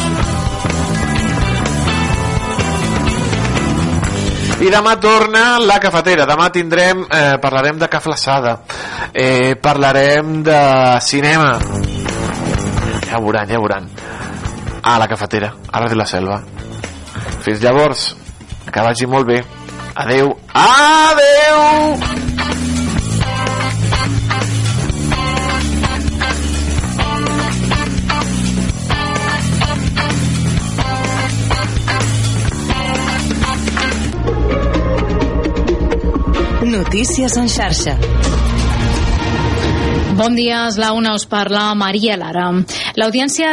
I 4.60 4.70
demà 4.72 4.96
torna 4.96 5.58
la 5.60 5.78
cafetera. 5.84 6.26
Demà 6.26 6.50
tindrem, 6.50 7.06
eh, 7.10 7.38
parlarem 7.42 7.78
de 7.78 7.90
caflaçada, 7.92 8.62
eh, 9.12 9.56
parlarem 9.62 10.42
de 10.44 10.60
cinema. 11.02 11.60
Ja 13.10 13.20
veuran, 13.20 13.48
ja 13.48 13.60
veuran. 13.60 13.90
A 14.82 14.98
la 15.00 15.08
cafetera, 15.08 15.54
a 15.72 15.80
Ràdio 15.82 15.96
La 15.96 16.06
Selva. 16.06 16.42
Fins 17.42 17.60
llavors, 17.60 18.16
que 18.72 18.82
vagi 18.82 19.06
molt 19.06 19.28
bé. 19.28 19.44
Adeu. 19.96 20.38
Adeu! 20.54 22.35
Notícies 36.96 37.36
en 37.36 37.50
xarxa. 37.52 37.94
Bon 40.16 40.32
dia, 40.32 40.62
és 40.70 40.78
la 40.80 40.94
una 40.96 41.12
us 41.18 41.26
parla 41.28 41.66
Maria 41.76 42.16
Lara. 42.16 42.46
L'Audiència 42.96 43.50